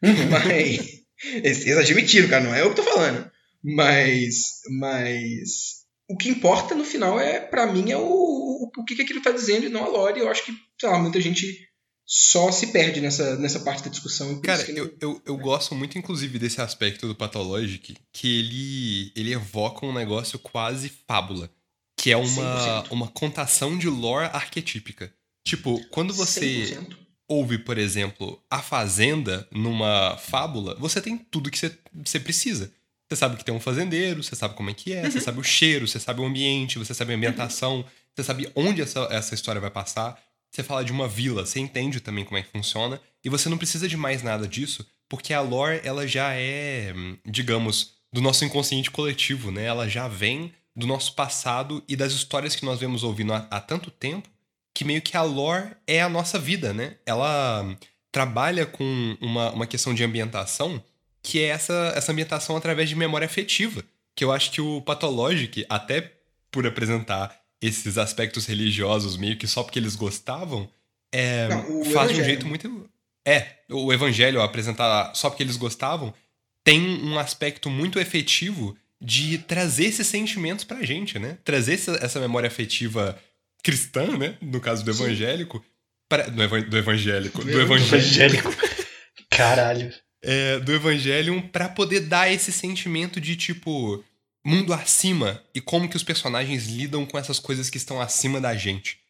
Uhum. 0.03 0.31
mas. 0.31 1.07
Eles 1.33 1.79
admitiram, 1.79 2.29
cara, 2.29 2.45
não 2.45 2.55
é 2.55 2.61
eu 2.61 2.71
que 2.71 2.77
tô 2.77 2.83
falando. 2.83 3.31
Mas. 3.63 4.61
Mas. 4.79 5.86
O 6.09 6.17
que 6.17 6.29
importa 6.29 6.75
no 6.75 6.85
final 6.85 7.19
é, 7.19 7.41
para 7.41 7.67
mim, 7.67 7.91
é 7.91 7.97
o, 7.97 8.03
o, 8.03 8.71
o 8.77 8.85
que, 8.85 8.95
que 8.95 9.03
aquilo 9.03 9.23
tá 9.23 9.33
dizendo 9.33 9.67
e 9.67 9.69
não 9.69 9.85
a 9.85 9.89
lore. 9.89 10.21
Eu 10.21 10.29
acho 10.29 10.45
que, 10.45 10.53
sei 10.79 10.89
lá, 10.89 10.99
muita 10.99 11.21
gente 11.21 11.67
só 12.07 12.53
se 12.53 12.69
perde 12.69 13.01
nessa, 13.01 13.37
nessa 13.37 13.59
parte 13.61 13.83
da 13.83 13.91
discussão. 13.91 14.41
Cara, 14.41 14.63
eu, 14.71 14.97
eu, 15.01 15.21
eu 15.27 15.37
gosto 15.37 15.75
muito, 15.75 15.99
inclusive, 15.99 16.39
desse 16.39 16.61
aspecto 16.61 17.09
do 17.09 17.17
Pathologic, 17.17 17.97
que 18.13 18.39
ele, 18.39 19.13
ele 19.17 19.33
evoca 19.33 19.85
um 19.85 19.93
negócio 19.93 20.39
quase 20.39 20.89
fábula, 21.09 21.51
que 21.99 22.13
é 22.13 22.17
uma, 22.17 22.85
uma 22.91 23.09
contação 23.09 23.77
de 23.77 23.89
lore 23.89 24.31
arquetípica. 24.33 25.13
Tipo, 25.45 25.85
quando 25.89 26.15
você 26.15 26.77
100%. 26.77 26.97
ouve, 27.29 27.59
por 27.59 27.77
exemplo, 27.77 28.41
A 28.49 28.63
Fazenda 28.63 29.49
numa 29.51 30.17
fábula, 30.17 30.77
você 30.77 31.01
tem 31.01 31.19
tudo 31.19 31.51
que 31.51 31.59
você, 31.59 31.77
você 31.93 32.21
precisa. 32.21 32.73
Você 33.09 33.17
sabe 33.17 33.37
que 33.37 33.45
tem 33.45 33.55
um 33.55 33.61
fazendeiro, 33.61 34.23
você 34.23 34.35
sabe 34.35 34.55
como 34.55 34.69
é 34.69 34.75
que 34.75 34.93
é, 34.93 35.05
uhum. 35.05 35.11
você 35.11 35.21
sabe 35.21 35.39
o 35.39 35.45
cheiro, 35.45 35.87
você 35.87 36.01
sabe 36.01 36.21
o 36.21 36.25
ambiente, 36.25 36.79
você 36.79 36.93
sabe 36.93 37.13
a 37.13 37.17
ambientação, 37.17 37.77
uhum. 37.77 37.85
você 38.15 38.25
sabe 38.25 38.51
onde 38.55 38.83
essa, 38.83 39.07
essa 39.11 39.35
história 39.35 39.61
vai 39.61 39.71
passar. 39.71 40.21
Você 40.51 40.63
fala 40.63 40.85
de 40.85 40.91
uma 40.91 41.07
vila, 41.07 41.45
você 41.45 41.61
entende 41.61 42.01
também 42.01 42.25
como 42.25 42.39
é 42.39 42.43
que 42.43 42.51
funciona, 42.51 43.01
e 43.25 43.29
você 43.29 43.49
não 43.49 43.59
precisa 43.59 43.87
de 43.87 43.97
mais 43.97 44.23
nada 44.23 44.49
disso, 44.49 44.87
porque 45.09 45.35
a 45.35 45.41
lore 45.41 45.81
ela 45.85 46.07
já 46.07 46.33
é, 46.35 46.93
digamos, 47.25 47.97
do 48.13 48.21
nosso 48.21 48.45
inconsciente 48.45 48.91
coletivo, 48.91 49.51
né? 49.51 49.65
Ela 49.65 49.89
já 49.89 50.09
vem 50.09 50.53
do 50.75 50.87
nosso 50.87 51.15
passado 51.15 51.83
e 51.89 51.95
das 51.95 52.13
histórias 52.13 52.57
que 52.57 52.65
nós 52.65 52.81
vemos 52.81 53.03
ouvindo 53.03 53.33
há, 53.33 53.47
há 53.51 53.61
tanto 53.61 53.91
tempo, 53.91 54.29
que 54.75 54.85
meio 54.85 55.01
que 55.03 55.17
a 55.17 55.23
lore 55.23 55.73
é 55.87 56.03
a 56.03 56.09
nossa 56.09 56.39
vida, 56.39 56.73
né? 56.73 56.97
Ela 57.07 57.77
trabalha 58.11 58.67
com 58.67 59.17
uma, 59.21 59.51
uma 59.53 59.67
questão 59.67 59.95
de 59.95 60.03
ambientação, 60.03 60.83
que 61.27 61.43
é 61.43 61.49
essa, 61.49 61.93
essa 61.97 62.13
ambientação 62.13 62.57
através 62.57 62.89
de 62.89 62.95
memória 62.95 63.27
afetiva, 63.27 63.83
que 64.15 64.23
eu 64.23 64.31
acho 64.31 64.53
que 64.53 64.61
o 64.61 64.81
Pathologic, 64.81 65.67
até 65.69 66.13
por 66.53 66.65
apresentar 66.65 67.37
esses 67.61 67.99
aspectos 67.99 68.47
religiosos 68.47 69.17
meio 69.17 69.37
que 69.37 69.49
só 69.49 69.65
porque 69.65 69.77
eles 69.77 69.97
gostavam, 69.97 70.71
é, 71.11 71.49
Não, 71.49 71.85
faz 71.87 72.13
de 72.13 72.21
um 72.21 72.25
jeito 72.25 72.47
muito. 72.47 72.89
É, 73.27 73.57
o 73.69 73.93
evangelho 73.93 74.41
apresentar 74.41 75.17
só 75.17 75.29
porque 75.29 75.43
eles 75.43 75.57
gostavam 75.57 76.15
tem 76.63 76.81
um 77.03 77.19
aspecto 77.19 77.69
muito 77.69 77.99
efetivo 77.99 78.77
de 79.01 79.39
trazer 79.39 79.87
esses 79.87 80.07
sentimentos 80.07 80.65
pra 80.65 80.85
gente, 80.85 81.19
né? 81.19 81.39
Trazer 81.45 81.75
essa, 81.75 81.93
essa 82.01 82.21
memória 82.21 82.47
afetiva 82.47 83.19
cristã, 83.65 84.17
né? 84.17 84.37
No 84.41 84.61
caso 84.61 84.85
do 84.85 84.93
evangélico. 84.93 85.65
Pra, 86.09 86.29
do, 86.29 86.41
evan, 86.41 86.61
do 86.61 86.77
evangélico. 86.79 87.45
Do, 87.45 87.51
do 87.51 87.61
evangélico. 87.61 88.55
Caralho. 89.29 89.93
É, 90.23 90.59
do 90.61 90.73
Evangelion 90.73 91.41
para 91.41 91.69
poder 91.69 92.01
dar 92.01 92.33
esse 92.33 92.51
sentimento 92.51 93.21
de 93.21 93.37
tipo 93.37 94.03
mundo 94.45 94.73
acima 94.73 95.43
e 95.55 95.61
como 95.61 95.89
que 95.89 95.97
os 95.97 96.03
personagens 96.03 96.67
lidam 96.67 97.05
com 97.05 97.19
essas 97.19 97.39
coisas 97.39 97.69
que 97.69 97.77
estão 97.77 98.01
acima 98.01 98.41
da 98.41 98.55
gente. 98.57 99.01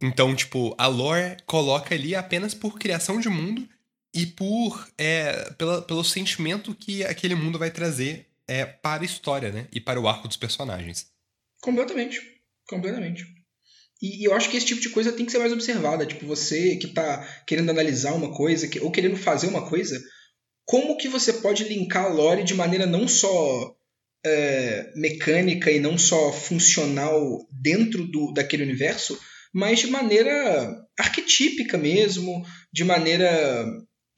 Então, 0.00 0.34
tipo, 0.34 0.74
a 0.78 0.86
lore 0.86 1.36
coloca 1.46 1.94
ali 1.94 2.14
apenas 2.14 2.54
por 2.54 2.78
criação 2.78 3.20
de 3.20 3.28
mundo 3.28 3.68
e 4.14 4.26
por 4.26 4.88
é, 4.96 5.50
pela, 5.58 5.82
pelo 5.82 6.04
sentimento 6.04 6.74
que 6.74 7.04
aquele 7.04 7.34
mundo 7.34 7.58
vai 7.58 7.70
trazer 7.70 8.26
é, 8.46 8.64
para 8.64 9.02
a 9.02 9.04
história, 9.04 9.50
né? 9.50 9.66
E 9.72 9.80
para 9.80 10.00
o 10.00 10.08
arco 10.08 10.28
dos 10.28 10.36
personagens. 10.36 11.06
Completamente. 11.60 12.20
Completamente. 12.68 13.26
E, 14.00 14.22
e 14.22 14.24
eu 14.24 14.34
acho 14.34 14.50
que 14.50 14.56
esse 14.56 14.66
tipo 14.66 14.80
de 14.80 14.90
coisa 14.90 15.12
tem 15.12 15.26
que 15.26 15.32
ser 15.32 15.38
mais 15.38 15.52
observada. 15.52 16.06
Tipo, 16.06 16.26
você 16.26 16.76
que 16.76 16.88
tá 16.88 17.26
querendo 17.46 17.70
analisar 17.70 18.14
uma 18.14 18.32
coisa, 18.32 18.68
que, 18.68 18.78
ou 18.80 18.90
querendo 18.90 19.16
fazer 19.16 19.48
uma 19.48 19.68
coisa, 19.68 20.00
como 20.66 20.96
que 20.96 21.08
você 21.08 21.32
pode 21.34 21.64
linkar 21.64 22.06
a 22.06 22.08
lore 22.08 22.42
de 22.42 22.52
maneira 22.52 22.84
não 22.84 23.06
só 23.06 23.74
é, 24.24 24.92
mecânica 24.96 25.70
e 25.70 25.78
não 25.78 25.96
só 25.96 26.32
funcional 26.32 27.46
dentro 27.50 28.04
do, 28.04 28.32
daquele 28.32 28.64
universo, 28.64 29.18
mas 29.54 29.78
de 29.78 29.86
maneira 29.86 30.76
arquetípica 30.98 31.78
mesmo, 31.78 32.44
de 32.72 32.84
maneira 32.84 33.64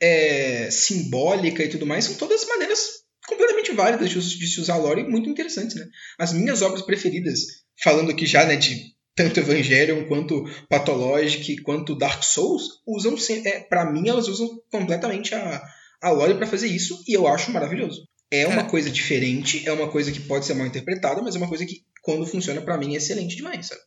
é, 0.01 0.71
simbólica 0.71 1.63
e 1.63 1.69
tudo 1.69 1.87
mais, 1.87 2.07
são 2.07 2.15
todas 2.15 2.47
maneiras 2.47 3.03
completamente 3.27 3.73
válidas 3.73 4.09
de, 4.09 4.47
se 4.47 4.61
usar 4.61 4.79
lore 4.79 5.03
e 5.03 5.09
muito 5.09 5.29
interessantes, 5.29 5.77
né? 5.77 5.87
As 6.19 6.33
minhas 6.33 6.63
obras 6.63 6.81
preferidas, 6.81 7.41
falando 7.83 8.11
aqui 8.11 8.25
já 8.25 8.47
né, 8.47 8.57
de 8.57 8.95
tanto 9.15 9.41
Evangelion 9.41 10.07
quanto 10.07 10.45
Pathologic 10.69 11.61
quanto 11.63 11.99
Dark 11.99 12.23
Souls, 12.23 12.81
usam 12.87 13.17
é, 13.45 13.61
para 13.61 13.93
mim 13.93 14.09
elas 14.09 14.29
usam 14.29 14.49
completamente 14.71 15.35
a, 15.35 15.63
a 16.03 16.11
lore 16.11 16.35
para 16.35 16.47
fazer 16.47 16.69
isso 16.69 17.03
e 17.07 17.15
eu 17.17 17.27
acho 17.27 17.51
maravilhoso. 17.51 18.07
É 18.31 18.47
uma 18.47 18.63
é. 18.63 18.69
coisa 18.69 18.91
diferente, 18.91 19.67
é 19.67 19.73
uma 19.73 19.91
coisa 19.91 20.13
que 20.13 20.21
pode 20.21 20.45
ser 20.45 20.55
mal 20.55 20.67
interpretada, 20.67 21.23
mas 21.23 21.35
é 21.35 21.39
uma 21.39 21.49
coisa 21.49 21.65
que 21.65 21.83
quando 22.03 22.27
funciona 22.27 22.61
para 22.61 22.77
mim 22.77 22.95
é 22.95 22.99
excelente 22.99 23.37
demais, 23.37 23.67
sabe? 23.67 23.81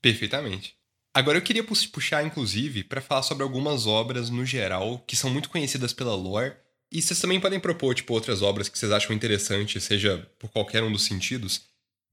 Perfeitamente. 0.00 0.74
Agora 1.14 1.38
eu 1.38 1.42
queria 1.42 1.62
puxar, 1.62 2.24
inclusive, 2.24 2.82
para 2.82 3.00
falar 3.00 3.22
sobre 3.22 3.42
algumas 3.42 3.86
obras 3.86 4.30
no 4.30 4.46
geral 4.46 4.98
que 5.06 5.14
são 5.14 5.30
muito 5.30 5.50
conhecidas 5.50 5.92
pela 5.92 6.14
lore. 6.14 6.54
E 6.90 7.00
vocês 7.00 7.20
também 7.20 7.40
podem 7.40 7.60
propor, 7.60 7.94
tipo, 7.94 8.12
outras 8.12 8.42
obras 8.42 8.68
que 8.68 8.78
vocês 8.78 8.92
acham 8.92 9.14
interessantes, 9.14 9.82
seja 9.84 10.28
por 10.38 10.50
qualquer 10.50 10.82
um 10.82 10.92
dos 10.92 11.04
sentidos. 11.04 11.62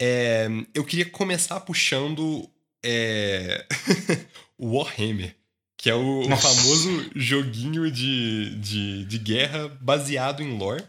É, 0.01 0.47
eu 0.73 0.85
queria 0.85 1.09
começar 1.09 1.59
puxando 1.61 2.49
é, 2.83 3.65
Warhammer, 4.59 5.35
que 5.79 5.89
é 5.89 5.95
o, 5.95 6.19
o 6.19 6.37
famoso 6.37 7.09
joguinho 7.15 7.89
de, 7.89 8.53
de, 8.57 9.05
de 9.05 9.17
guerra 9.17 9.69
baseado 9.79 10.43
em 10.43 10.57
lore. 10.57 10.83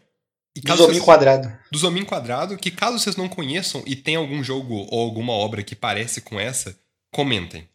E 0.56 0.60
do 0.60 0.76
Zominho 0.76 1.04
Quadrado. 1.04 1.58
Do 1.70 1.78
Zominho 1.78 2.04
Quadrado, 2.04 2.58
que 2.58 2.72
caso 2.72 2.98
vocês 2.98 3.14
não 3.14 3.28
conheçam 3.28 3.84
e 3.86 3.94
tem 3.94 4.16
algum 4.16 4.42
jogo 4.42 4.88
ou 4.90 5.00
alguma 5.00 5.32
obra 5.32 5.62
que 5.62 5.76
parece 5.76 6.20
com 6.20 6.40
essa, 6.40 6.76
comentem. 7.14 7.68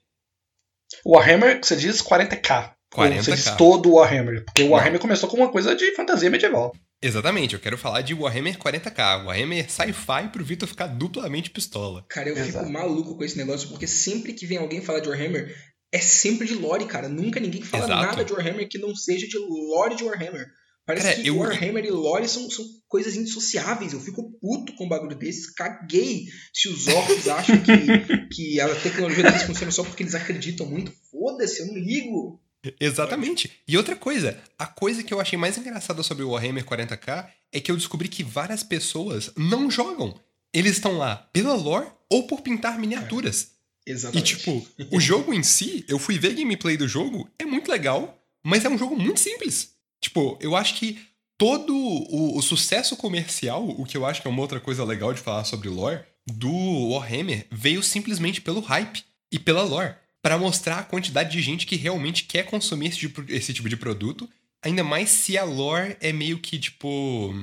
Warhammer, 1.06 1.62
você 1.64 1.78
diz 1.78 2.02
40k. 2.02 2.74
40k. 2.94 3.24
Você 3.24 3.32
diz 3.32 3.52
todo 3.52 3.92
o 3.92 3.96
Warhammer. 3.96 4.44
Porque 4.44 4.64
o 4.64 4.72
Warhammer 4.72 5.00
começou 5.00 5.30
com 5.30 5.38
uma 5.38 5.50
coisa 5.50 5.74
de 5.74 5.96
fantasia 5.96 6.30
medieval. 6.30 6.76
Exatamente, 7.02 7.54
eu 7.54 7.62
quero 7.62 7.78
falar 7.78 8.02
de 8.02 8.14
Warhammer 8.14 8.58
40k, 8.58 9.26
Warhammer 9.26 9.70
sci-fi 9.70 10.28
pro 10.32 10.44
Vitor 10.44 10.68
ficar 10.68 10.88
duplamente 10.88 11.50
pistola. 11.50 12.04
Cara, 12.10 12.28
eu 12.28 12.36
Exato. 12.36 12.66
fico 12.66 12.72
maluco 12.72 13.16
com 13.16 13.24
esse 13.24 13.38
negócio, 13.38 13.70
porque 13.70 13.88
sempre 13.88 14.34
que 14.34 14.46
vem 14.46 14.58
alguém 14.58 14.82
falar 14.82 15.02
de 15.02 15.10
Warhammer, 15.10 15.56
é 15.96 16.00
sempre 16.00 16.46
de 16.46 16.56
lore, 16.56 16.86
cara. 16.86 17.08
Nunca 17.08 17.40
ninguém 17.40 17.62
fala 17.62 17.86
Exato. 17.86 18.06
nada 18.06 18.26
de 18.26 18.34
Warhammer 18.34 18.68
que 18.68 18.78
não 18.78 18.94
seja 18.94 19.26
de 19.26 19.38
lore 19.38 19.96
de 19.96 20.04
Warhammer. 20.04 20.46
Parece 20.86 21.08
Cara, 21.08 21.22
que 21.22 21.28
eu... 21.30 21.38
Warhammer 21.38 21.84
e 21.84 21.90
Lore 21.90 22.30
são, 22.30 22.48
são 22.48 22.64
coisas 22.88 23.16
indissociáveis. 23.16 23.92
Eu 23.92 24.00
fico 24.00 24.32
puto 24.40 24.76
com 24.76 24.86
um 24.86 24.88
bagulho 24.88 25.16
desses. 25.16 25.50
Caguei 25.50 26.26
se 26.54 26.68
os 26.68 26.88
orcs 26.88 27.28
acham 27.28 27.58
que, 27.58 27.74
que 28.32 28.62
a 28.62 28.76
tecnologia 28.76 29.24
deles 29.24 29.44
funciona 29.44 29.72
só 29.72 29.84
porque 29.84 30.04
eles 30.04 30.14
acreditam 30.14 30.68
muito. 30.68 30.94
Foda-se, 31.10 31.62
eu 31.62 31.68
não 31.68 31.76
ligo. 31.76 32.40
Exatamente. 32.80 33.52
E 33.68 33.76
outra 33.76 33.96
coisa, 33.96 34.38
a 34.60 34.68
coisa 34.68 35.02
que 35.02 35.12
eu 35.12 35.20
achei 35.20 35.40
mais 35.40 35.58
engraçada 35.58 36.04
sobre 36.04 36.24
o 36.24 36.32
Warhammer 36.32 36.64
40k 36.64 37.30
é 37.52 37.60
que 37.60 37.72
eu 37.72 37.78
descobri 37.78 38.08
que 38.08 38.24
várias 38.24 38.62
pessoas 38.62 39.32
não 39.36 39.72
jogam. 39.72 40.20
Eles 40.54 40.74
estão 40.74 41.00
lá 41.00 41.16
pela 41.34 41.56
lore 41.56 41.88
ou 42.10 42.28
por 42.28 42.42
pintar 42.42 42.78
miniaturas. 42.78 43.44
É, 43.44 43.55
exatamente. 43.86 44.34
E 44.34 44.38
tipo, 44.38 44.68
o 44.92 45.00
jogo 45.00 45.34
em 45.34 45.44
si, 45.44 45.86
eu 45.88 46.00
fui 46.00 46.18
ver 46.18 46.34
gameplay 46.34 46.78
do 46.78 46.88
jogo, 46.88 47.30
é 47.38 47.46
muito 47.46 47.70
legal, 47.70 48.22
mas 48.44 48.66
é 48.66 48.70
um 48.70 48.78
jogo 48.78 48.96
muito 48.96 49.20
simples. 49.20 49.76
Tipo, 50.02 50.38
eu 50.42 50.56
acho 50.56 50.76
que 50.76 51.00
todo 51.38 51.76
o, 51.76 52.38
o, 52.38 52.42
sucesso 52.42 52.96
comercial, 52.96 53.68
o 53.68 53.86
que 53.86 53.98
eu 53.98 54.06
acho 54.06 54.22
que 54.22 54.28
é 54.28 54.32
uma 54.32 54.42
outra 54.42 54.60
coisa 54.60 54.84
legal 54.84 55.14
de 55.14 55.22
falar 55.22 55.44
sobre 55.44 55.70
lore, 55.70 56.04
do 56.26 56.90
Warhammer 56.90 57.46
veio 57.52 57.84
simplesmente 57.84 58.42
pelo 58.42 58.62
hype 58.62 59.04
e 59.32 59.38
pela 59.38 59.64
lore. 59.64 59.96
para 60.22 60.38
mostrar 60.38 60.80
a 60.80 60.84
quantidade 60.84 61.32
de 61.32 61.42
gente 61.42 61.66
que 61.68 61.76
realmente 61.76 62.24
quer 62.24 62.46
consumir 62.46 62.88
esse 62.88 62.98
tipo, 62.98 63.24
esse 63.30 63.54
tipo 63.54 63.70
de 63.70 63.78
produto. 63.78 64.30
Ainda 64.62 64.84
mais 64.84 65.10
se 65.10 65.38
a 65.38 65.44
lore 65.44 65.98
é 66.00 66.12
meio 66.12 66.40
que, 66.40 66.58
tipo. 66.58 67.34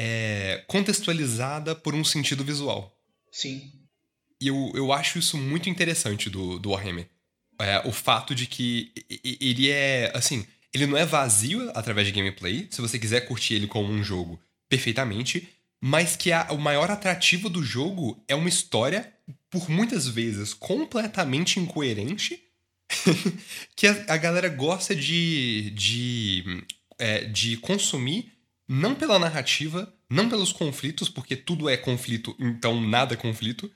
É, 0.00 0.64
contextualizada 0.68 1.74
por 1.74 1.94
um 1.94 2.04
sentido 2.04 2.44
visual. 2.44 2.96
Sim. 3.32 3.77
E 4.40 4.48
eu, 4.48 4.72
eu 4.74 4.92
acho 4.92 5.18
isso 5.18 5.36
muito 5.36 5.68
interessante 5.68 6.30
do, 6.30 6.58
do 6.58 6.70
Warhammer. 6.70 7.08
É, 7.60 7.82
o 7.86 7.92
fato 7.92 8.34
de 8.34 8.46
que 8.46 8.92
ele 9.24 9.68
é, 9.68 10.12
assim, 10.14 10.46
ele 10.72 10.86
não 10.86 10.96
é 10.96 11.04
vazio 11.04 11.70
através 11.74 12.06
de 12.06 12.12
gameplay, 12.12 12.68
se 12.70 12.80
você 12.80 12.98
quiser 12.98 13.22
curtir 13.22 13.54
ele 13.54 13.66
como 13.66 13.90
um 13.90 14.02
jogo 14.02 14.40
perfeitamente, 14.68 15.48
mas 15.80 16.16
que 16.16 16.32
a, 16.32 16.48
o 16.50 16.58
maior 16.58 16.90
atrativo 16.90 17.48
do 17.48 17.62
jogo 17.62 18.22
é 18.28 18.34
uma 18.34 18.48
história, 18.48 19.12
por 19.50 19.68
muitas 19.68 20.06
vezes, 20.06 20.52
completamente 20.52 21.58
incoerente, 21.58 22.40
que 23.74 23.86
a, 23.86 24.04
a, 24.08 24.16
galera 24.16 24.48
gosta 24.48 24.94
de, 24.94 25.70
de, 25.70 26.64
é, 26.98 27.24
de 27.24 27.56
consumir, 27.58 28.32
não 28.68 28.94
pela 28.94 29.18
narrativa, 29.18 29.92
não 30.10 30.28
pelos 30.28 30.52
conflitos, 30.52 31.08
porque 31.08 31.36
tudo 31.36 31.68
é 31.68 31.76
conflito, 31.76 32.36
então 32.38 32.80
nada 32.80 33.14
é 33.14 33.16
conflito, 33.16 33.70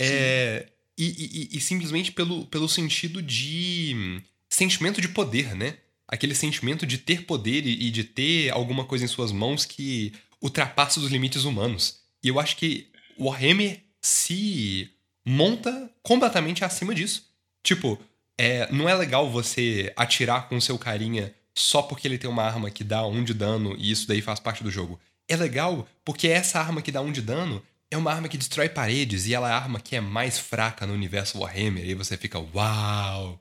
é, 0.00 0.68
e, 0.96 1.48
e, 1.52 1.56
e 1.56 1.60
simplesmente 1.60 2.12
pelo, 2.12 2.46
pelo 2.46 2.68
sentido 2.68 3.22
de 3.22 4.20
sentimento 4.48 5.00
de 5.00 5.08
poder, 5.08 5.54
né? 5.54 5.78
aquele 6.06 6.34
sentimento 6.34 6.86
de 6.86 6.98
ter 6.98 7.24
poder 7.24 7.66
e 7.66 7.90
de 7.90 8.04
ter 8.04 8.50
alguma 8.50 8.84
coisa 8.84 9.04
em 9.04 9.08
suas 9.08 9.32
mãos 9.32 9.64
que 9.64 10.12
ultrapassa 10.40 11.00
os 11.00 11.10
limites 11.10 11.44
humanos. 11.44 12.00
E 12.22 12.28
eu 12.28 12.38
acho 12.38 12.56
que 12.56 12.88
o 13.16 13.26
Warhammer 13.28 13.82
se 14.00 14.90
monta 15.24 15.90
completamente 16.02 16.64
acima 16.64 16.94
disso. 16.94 17.26
Tipo, 17.62 17.98
é, 18.36 18.70
não 18.72 18.88
é 18.88 18.94
legal 18.94 19.30
você 19.30 19.92
atirar 19.96 20.48
com 20.48 20.60
seu 20.60 20.78
carinha 20.78 21.34
só 21.54 21.82
porque 21.82 22.06
ele 22.06 22.18
tem 22.18 22.28
uma 22.28 22.42
arma 22.42 22.70
que 22.70 22.84
dá 22.84 23.06
um 23.06 23.24
de 23.24 23.32
dano 23.32 23.74
e 23.78 23.90
isso 23.90 24.06
daí 24.06 24.20
faz 24.20 24.38
parte 24.38 24.62
do 24.62 24.70
jogo. 24.70 25.00
É 25.26 25.36
legal 25.36 25.88
porque 26.04 26.28
essa 26.28 26.60
arma 26.60 26.82
que 26.82 26.92
dá 26.92 27.00
um 27.00 27.12
de 27.12 27.22
dano 27.22 27.62
é 27.94 27.96
uma 27.96 28.12
arma 28.12 28.28
que 28.28 28.36
destrói 28.36 28.68
paredes 28.68 29.26
e 29.26 29.34
ela 29.34 29.48
é 29.48 29.52
a 29.52 29.56
arma 29.56 29.80
que 29.80 29.96
é 29.96 30.00
mais 30.00 30.38
fraca 30.38 30.86
no 30.86 30.92
universo 30.92 31.38
Warhammer. 31.38 31.88
E 31.88 31.94
você 31.94 32.16
fica, 32.16 32.38
uau! 32.38 33.40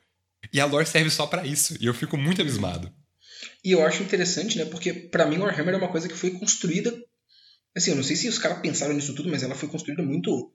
E 0.51 0.59
a 0.59 0.65
lore 0.65 0.85
serve 0.85 1.09
só 1.09 1.25
para 1.25 1.45
isso. 1.45 1.75
E 1.79 1.85
eu 1.85 1.93
fico 1.93 2.17
muito 2.17 2.41
abismado. 2.41 2.93
E 3.63 3.71
eu 3.71 3.85
acho 3.85 4.03
interessante, 4.03 4.57
né? 4.57 4.65
Porque 4.65 4.93
para 4.93 5.25
mim 5.25 5.39
Warhammer 5.39 5.73
é 5.73 5.77
uma 5.77 5.91
coisa 5.91 6.07
que 6.07 6.15
foi 6.15 6.31
construída. 6.31 6.93
Assim, 7.75 7.91
eu 7.91 7.97
não 7.97 8.03
sei 8.03 8.15
se 8.15 8.27
os 8.27 8.37
caras 8.37 8.61
pensaram 8.61 8.93
nisso 8.93 9.15
tudo, 9.15 9.29
mas 9.29 9.41
ela 9.41 9.55
foi 9.55 9.67
construída 9.67 10.03
muito 10.03 10.53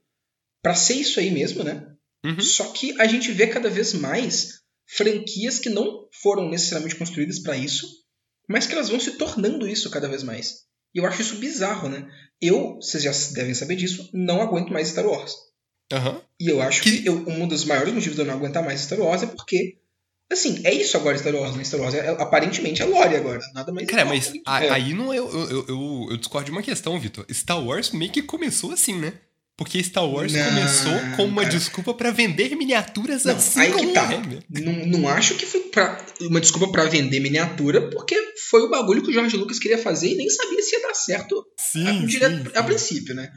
para 0.63 0.75
ser 0.75 0.95
isso 0.95 1.19
aí 1.19 1.31
mesmo, 1.31 1.65
né? 1.65 1.87
Uhum. 2.25 2.41
Só 2.41 2.73
que 2.73 3.01
a 3.01 3.07
gente 3.07 3.33
vê 3.33 3.49
cada 3.49 3.69
vez 3.69 3.93
mais 3.95 4.61
franquias 4.87 5.59
que 5.59 5.69
não 5.69 6.09
foram 6.13 6.49
necessariamente 6.49 6.97
construídas 6.97 7.41
para 7.41 7.57
isso, 7.57 7.87
mas 8.49 8.67
que 8.67 8.73
elas 8.75 8.89
vão 8.89 9.01
se 9.01 9.13
tornando 9.13 9.67
isso 9.67 9.91
cada 9.91 10.09
vez 10.09 10.23
mais. 10.23 10.69
E 10.95 10.99
eu 10.99 11.07
acho 11.07 11.23
isso 11.23 11.37
bizarro, 11.37 11.89
né? 11.89 12.09
Eu, 12.41 12.77
vocês 12.77 13.03
já 13.03 13.13
devem 13.35 13.55
saber 13.55 13.77
disso, 13.77 14.09
não 14.13 14.41
aguento 14.41 14.73
mais 14.73 14.89
Star 14.89 15.07
Wars. 15.07 15.35
Uhum. 15.93 16.21
E 16.39 16.49
eu 16.49 16.61
acho 16.61 16.83
que, 16.83 17.03
que 17.03 17.09
eu, 17.09 17.15
um 17.29 17.49
dos 17.49 17.65
maiores 17.65 17.93
motivos 17.93 18.15
de 18.15 18.23
eu 18.23 18.27
não 18.27 18.35
aguentar 18.35 18.65
mais 18.65 18.81
Star 18.81 19.01
Wars 19.01 19.23
é 19.23 19.27
porque 19.27 19.79
Assim, 20.31 20.61
é 20.65 20.75
isso 20.75 20.95
agora 20.97 21.17
Star 21.17 21.35
Wars, 21.35 21.57
né? 21.57 21.65
Star 21.65 21.81
Wars 21.81 21.95
é, 21.95 22.07
aparentemente 22.11 22.83
é 22.83 22.85
lore 22.85 23.17
agora, 23.17 23.41
nada 23.55 23.73
mais. 23.73 23.87
Cara, 23.87 24.05
mas 24.05 24.31
a, 24.47 24.63
é. 24.63 24.69
aí 24.69 24.93
não 24.93 25.13
eu, 25.13 25.27
eu, 25.31 25.67
eu, 25.67 26.07
eu, 26.11 26.17
discordo 26.19 26.45
de 26.45 26.51
uma 26.51 26.63
questão, 26.63 27.01
Vitor. 27.01 27.25
Star 27.33 27.65
Wars 27.65 27.93
meio 27.93 28.13
que 28.13 28.21
começou 28.21 28.73
assim, 28.73 28.95
né? 28.95 29.15
Porque 29.59 29.83
Star 29.83 30.09
Wars 30.09 30.33
não, 30.33 30.45
começou 30.45 31.17
com 31.17 31.25
uma 31.25 31.43
cara. 31.43 31.57
desculpa 31.57 31.93
para 31.93 32.13
vender 32.13 32.55
miniaturas 32.55 33.25
não, 33.25 33.35
assim 33.35 33.59
aí 33.59 33.73
que 33.73 33.87
tá. 33.89 34.09
É, 34.13 34.61
não, 34.61 34.87
não 34.87 35.09
acho 35.09 35.35
que 35.35 35.45
foi 35.45 35.63
pra, 35.63 36.01
uma 36.21 36.41
desculpa 36.41 36.71
para 36.71 36.85
vender 36.85 37.19
miniatura, 37.19 37.91
porque 37.91 38.15
foi 38.49 38.63
o 38.63 38.71
bagulho 38.71 39.03
que 39.03 39.11
o 39.11 39.13
George 39.13 39.37
Lucas 39.37 39.59
queria 39.59 39.77
fazer 39.77 40.13
e 40.13 40.15
nem 40.15 40.31
sabia 40.31 40.63
se 40.63 40.77
ia 40.77 40.83
dar 40.83 40.95
certo 40.95 41.45
sim, 41.57 41.89
a, 41.89 42.09
sim, 42.09 42.49
a, 42.55 42.61
a 42.61 42.63
princípio, 42.63 43.17
né? 43.17 43.33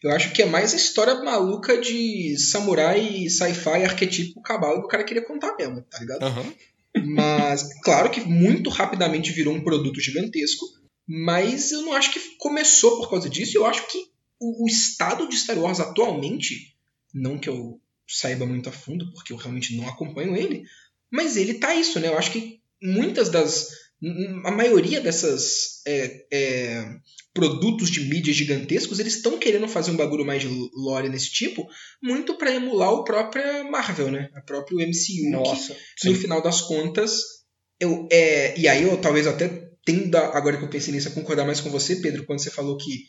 Eu 0.00 0.12
acho 0.12 0.30
que 0.30 0.42
é 0.42 0.46
mais 0.46 0.72
a 0.72 0.76
história 0.76 1.16
maluca 1.24 1.76
de 1.76 2.36
samurai, 2.38 3.28
sci-fi, 3.28 3.82
arquetípico, 3.82 4.42
cabalo 4.42 4.78
que 4.78 4.86
o 4.86 4.88
cara 4.88 5.02
queria 5.02 5.24
contar 5.24 5.56
mesmo, 5.56 5.82
tá 5.90 5.98
ligado? 5.98 6.24
Uhum. 6.24 6.52
Mas, 7.16 7.68
claro 7.82 8.10
que 8.10 8.20
muito 8.20 8.70
rapidamente 8.70 9.32
virou 9.32 9.52
um 9.52 9.64
produto 9.64 10.00
gigantesco, 10.00 10.66
mas 11.08 11.72
eu 11.72 11.82
não 11.82 11.94
acho 11.94 12.12
que 12.12 12.20
começou 12.38 12.98
por 12.98 13.10
causa 13.10 13.28
disso. 13.28 13.58
Eu 13.58 13.66
acho 13.66 13.88
que 13.88 14.13
o, 14.44 14.64
o 14.64 14.66
estado 14.66 15.28
de 15.28 15.36
Star 15.36 15.58
Wars 15.58 15.80
atualmente, 15.80 16.74
não 17.12 17.38
que 17.38 17.48
eu 17.48 17.80
saiba 18.06 18.44
muito 18.44 18.68
a 18.68 18.72
fundo, 18.72 19.10
porque 19.12 19.32
eu 19.32 19.36
realmente 19.36 19.74
não 19.76 19.88
acompanho 19.88 20.36
ele, 20.36 20.64
mas 21.10 21.36
ele 21.36 21.54
tá 21.54 21.74
isso, 21.74 21.98
né? 21.98 22.08
Eu 22.08 22.18
acho 22.18 22.30
que 22.32 22.60
muitas 22.82 23.30
das. 23.30 23.84
A 24.44 24.50
maioria 24.50 25.00
dessas 25.00 25.80
é, 25.86 26.26
é, 26.30 26.84
produtos 27.32 27.90
de 27.90 28.00
mídia 28.00 28.34
gigantescos, 28.34 28.98
eles 28.98 29.16
estão 29.16 29.38
querendo 29.38 29.66
fazer 29.66 29.92
um 29.92 29.96
bagulho 29.96 30.26
mais 30.26 30.42
de 30.42 30.48
lore 30.74 31.08
nesse 31.08 31.30
tipo, 31.30 31.66
muito 32.02 32.36
para 32.36 32.52
emular 32.52 32.92
o 32.92 33.04
próprio 33.04 33.70
Marvel, 33.70 34.10
né? 34.10 34.28
A 34.34 34.42
próprio 34.42 34.78
MCU. 34.78 35.30
Nossa, 35.30 35.74
que, 35.96 36.08
no 36.08 36.14
final 36.14 36.42
das 36.42 36.60
contas, 36.60 37.22
eu, 37.80 38.06
é, 38.12 38.58
e 38.58 38.68
aí 38.68 38.82
eu 38.82 38.96
talvez 38.98 39.26
até 39.26 39.70
tenda, 39.86 40.18
agora 40.36 40.58
que 40.58 40.64
eu 40.64 40.70
pensei 40.70 40.92
nisso, 40.92 41.08
a 41.08 41.12
concordar 41.12 41.46
mais 41.46 41.60
com 41.60 41.70
você, 41.70 41.96
Pedro, 41.96 42.24
quando 42.26 42.40
você 42.40 42.50
falou 42.50 42.76
que 42.76 43.04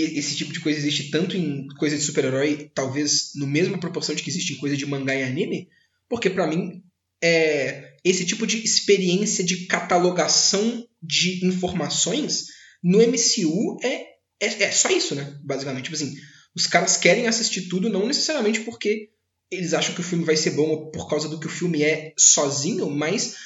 esse 0.00 0.36
tipo 0.36 0.52
de 0.52 0.60
coisa 0.60 0.78
existe 0.78 1.10
tanto 1.10 1.36
em 1.36 1.66
coisa 1.78 1.96
de 1.96 2.02
super-herói, 2.02 2.70
talvez 2.74 3.30
no 3.34 3.46
mesma 3.46 3.78
proporção 3.78 4.14
de 4.14 4.22
que 4.22 4.30
existe 4.30 4.52
em 4.52 4.58
coisa 4.58 4.76
de 4.76 4.84
mangá 4.84 5.14
e 5.14 5.22
anime, 5.22 5.68
porque 6.08 6.28
para 6.28 6.46
mim 6.46 6.82
é, 7.22 7.96
esse 8.04 8.24
tipo 8.24 8.46
de 8.46 8.62
experiência 8.62 9.42
de 9.42 9.66
catalogação 9.66 10.86
de 11.02 11.44
informações 11.46 12.46
no 12.82 12.98
MCU 12.98 13.78
é, 13.82 14.16
é, 14.40 14.64
é, 14.64 14.70
só 14.70 14.90
isso, 14.90 15.14
né? 15.14 15.38
Basicamente, 15.42 15.84
tipo 15.84 15.96
assim, 15.96 16.14
os 16.54 16.66
caras 16.66 16.96
querem 16.96 17.26
assistir 17.26 17.68
tudo 17.68 17.88
não 17.88 18.06
necessariamente 18.06 18.60
porque 18.60 19.10
eles 19.50 19.72
acham 19.74 19.94
que 19.94 20.00
o 20.00 20.04
filme 20.04 20.24
vai 20.24 20.36
ser 20.36 20.50
bom 20.50 20.68
ou 20.68 20.90
por 20.90 21.08
causa 21.08 21.28
do 21.28 21.40
que 21.40 21.46
o 21.46 21.50
filme 21.50 21.82
é 21.82 22.12
sozinho, 22.18 22.90
mas 22.90 23.36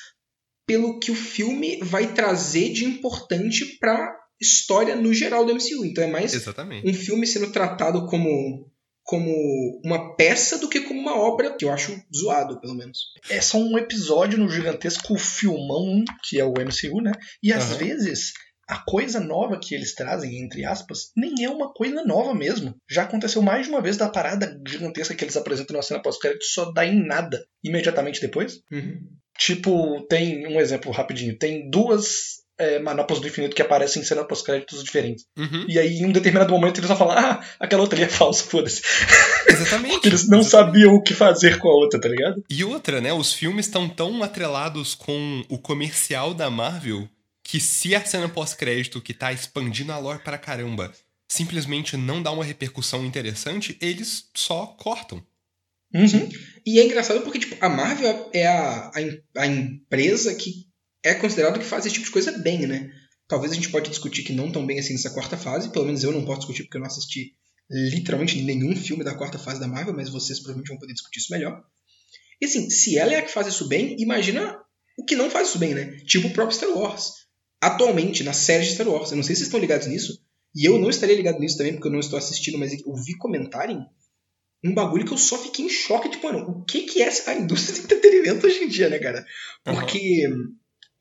pelo 0.67 0.99
que 0.99 1.11
o 1.11 1.17
filme 1.17 1.79
vai 1.83 2.13
trazer 2.13 2.73
de 2.73 2.85
importante 2.85 3.79
para 3.79 4.20
história 4.41 4.97
no 4.97 5.13
geral 5.13 5.45
do 5.45 5.55
MCU. 5.55 5.85
Então 5.85 6.05
é 6.05 6.07
mais 6.07 6.35
Exatamente. 6.35 6.89
um 6.89 6.95
filme 6.95 7.27
sendo 7.27 7.53
tratado 7.53 8.07
como 8.07 8.69
como 9.03 9.81
uma 9.85 10.15
peça 10.15 10.57
do 10.59 10.69
que 10.69 10.83
como 10.83 11.01
uma 11.01 11.17
obra 11.17 11.57
que 11.57 11.65
eu 11.65 11.73
acho 11.73 12.01
zoado, 12.15 12.61
pelo 12.61 12.77
menos. 12.77 12.99
É 13.29 13.41
só 13.41 13.59
um 13.59 13.77
episódio 13.77 14.39
no 14.39 14.49
gigantesco 14.49 15.19
filmão 15.19 16.05
que 16.23 16.39
é 16.39 16.45
o 16.45 16.53
MCU, 16.53 17.03
né? 17.03 17.11
E 17.43 17.53
às 17.53 17.71
Aham. 17.71 17.79
vezes 17.79 18.33
a 18.69 18.79
coisa 18.79 19.19
nova 19.19 19.59
que 19.59 19.75
eles 19.75 19.97
trazem, 19.97 20.39
entre 20.39 20.65
aspas, 20.65 21.11
nem 21.17 21.45
é 21.45 21.51
uma 21.51 21.73
coisa 21.73 22.05
nova 22.05 22.33
mesmo. 22.33 22.77
Já 22.89 23.03
aconteceu 23.03 23.43
mais 23.43 23.67
de 23.67 23.73
uma 23.73 23.83
vez 23.83 23.97
da 23.97 24.09
parada 24.09 24.57
gigantesca 24.65 25.13
que 25.13 25.25
eles 25.25 25.37
apresentam 25.37 25.77
na 25.77 25.83
cena 25.83 26.01
pós-crédito 26.01 26.45
só 26.45 26.71
dá 26.71 26.87
em 26.87 27.05
nada 27.05 27.45
imediatamente 27.65 28.21
depois. 28.21 28.61
Uhum. 28.71 29.01
Tipo, 29.37 30.07
tem 30.09 30.47
um 30.47 30.61
exemplo 30.61 30.93
rapidinho. 30.93 31.37
Tem 31.37 31.69
duas 31.69 32.40
é, 32.61 32.79
manoplas 32.79 33.21
do 33.21 33.27
infinito 33.27 33.57
que 33.57 33.63
aparecem 33.63 34.03
em 34.03 34.05
cenas 34.05 34.27
pós-créditos 34.27 34.85
diferentes. 34.85 35.25
Uhum. 35.37 35.65
E 35.67 35.79
aí, 35.79 35.99
em 35.99 36.07
um 36.07 36.13
determinado 36.13 36.53
momento, 36.53 36.79
eles 36.79 36.89
vão 36.89 36.97
falar: 36.97 37.19
Ah, 37.19 37.45
aquela 37.59 37.81
outra 37.81 37.99
ali 37.99 38.05
é 38.05 38.09
falsa, 38.09 38.45
foda-se. 38.45 38.83
Exatamente. 39.49 40.07
Eles 40.07 40.29
não 40.29 40.41
Exatamente. 40.41 40.51
sabiam 40.51 40.95
o 40.95 41.03
que 41.03 41.15
fazer 41.15 41.59
com 41.59 41.69
a 41.69 41.75
outra, 41.75 41.99
tá 41.99 42.09
ligado? 42.09 42.45
E 42.51 42.63
outra, 42.63 43.01
né? 43.01 43.13
Os 43.13 43.33
filmes 43.33 43.67
estão 43.67 43.89
tão 43.89 44.23
atrelados 44.23 44.95
com 44.95 45.43
o 45.49 45.59
comercial 45.59 46.35
da 46.35 46.51
Marvel 46.51 47.09
que 47.43 47.59
se 47.59 47.95
a 47.95 48.05
cena 48.05 48.29
pós-crédito 48.29 49.01
que 49.01 49.15
tá 49.15 49.33
expandindo 49.33 49.93
a 49.93 49.99
lore 49.99 50.21
pra 50.23 50.39
caramba 50.39 50.93
simplesmente 51.29 51.97
não 51.97 52.23
dá 52.23 52.31
uma 52.31 52.45
repercussão 52.45 53.05
interessante, 53.05 53.77
eles 53.81 54.29
só 54.35 54.67
cortam. 54.67 55.23
Uhum. 55.95 56.29
E 56.65 56.79
é 56.79 56.85
engraçado 56.85 57.23
porque 57.23 57.39
tipo, 57.39 57.57
a 57.65 57.69
Marvel 57.69 58.31
é 58.33 58.47
a, 58.47 58.91
a, 58.91 59.43
a 59.43 59.47
empresa 59.47 60.35
que 60.35 60.70
é 61.05 61.15
considerado 61.15 61.59
que 61.59 61.65
faz 61.65 61.87
esse 61.87 61.95
tipo 61.95 62.07
de 62.07 62.13
coisa 62.13 62.33
bem, 62.39 62.67
né? 62.67 62.91
Talvez 63.29 63.53
a 63.53 63.55
gente 63.55 63.71
pode 63.71 63.89
discutir 63.89 64.23
que 64.23 64.33
não 64.33 64.51
tão 64.51 64.67
bem 64.67 64.79
assim 64.79 64.93
nessa 64.93 65.11
quarta 65.11 65.37
fase, 65.37 65.71
pelo 65.71 65.87
menos 65.87 66.03
eu 66.03 66.13
não 66.13 66.25
posso 66.25 66.41
discutir 66.41 66.65
porque 66.65 66.77
eu 66.77 66.81
não 66.81 66.89
assisti 66.89 67.35
literalmente 67.71 68.43
nenhum 68.43 68.75
filme 68.75 69.05
da 69.05 69.15
quarta 69.15 69.39
fase 69.39 69.61
da 69.61 69.69
Marvel, 69.69 69.95
mas 69.95 70.09
vocês 70.09 70.41
provavelmente 70.41 70.69
vão 70.69 70.79
poder 70.79 70.93
discutir 70.93 71.21
isso 71.21 71.33
melhor. 71.33 71.63
E 72.41 72.47
assim, 72.47 72.69
se 72.69 72.99
ela 72.99 73.13
é 73.13 73.19
a 73.19 73.23
que 73.23 73.31
faz 73.31 73.47
isso 73.47 73.69
bem, 73.69 73.95
imagina 74.01 74.59
o 74.99 75.05
que 75.05 75.15
não 75.15 75.31
faz 75.31 75.49
isso 75.49 75.59
bem, 75.59 75.75
né? 75.75 75.97
Tipo 76.05 76.29
o 76.29 76.33
próprio 76.33 76.57
Star 76.57 76.71
Wars. 76.71 77.13
Atualmente, 77.63 78.25
na 78.25 78.33
série 78.33 78.65
de 78.65 78.73
Star 78.73 78.89
Wars, 78.89 79.11
eu 79.11 79.17
não 79.17 79.23
sei 79.23 79.37
se 79.37 79.41
vocês 79.41 79.49
estão 79.49 79.61
ligados 79.61 79.87
nisso, 79.87 80.19
e 80.55 80.65
eu 80.65 80.79
não 80.79 80.91
estaria 80.91 81.15
ligado 81.15 81.39
nisso 81.39 81.57
também 81.57 81.75
porque 81.75 81.87
eu 81.87 81.93
não 81.93 82.01
estou 82.01 82.19
assistindo, 82.19 82.59
mas 82.59 82.73
eu 82.73 82.95
vi 82.95 83.17
comentarem 83.17 83.87
um 84.65 84.75
bagulho 84.75 85.07
que 85.07 85.13
eu 85.13 85.19
só 85.19 85.39
fiquei 85.39 85.67
em 85.67 85.71
choque, 85.71 86.11
tipo, 86.11 86.27
mano, 86.27 86.51
o 86.51 86.65
que 86.65 86.83
que 86.83 87.03
é 87.03 87.09
a 87.27 87.35
indústria 87.35 87.75
de 87.75 87.85
entretenimento 87.85 88.47
hoje 88.47 88.65
em 88.65 88.69
dia, 88.69 88.91
né, 88.91 88.99
cara? 88.99 89.25
Porque, 89.65 90.29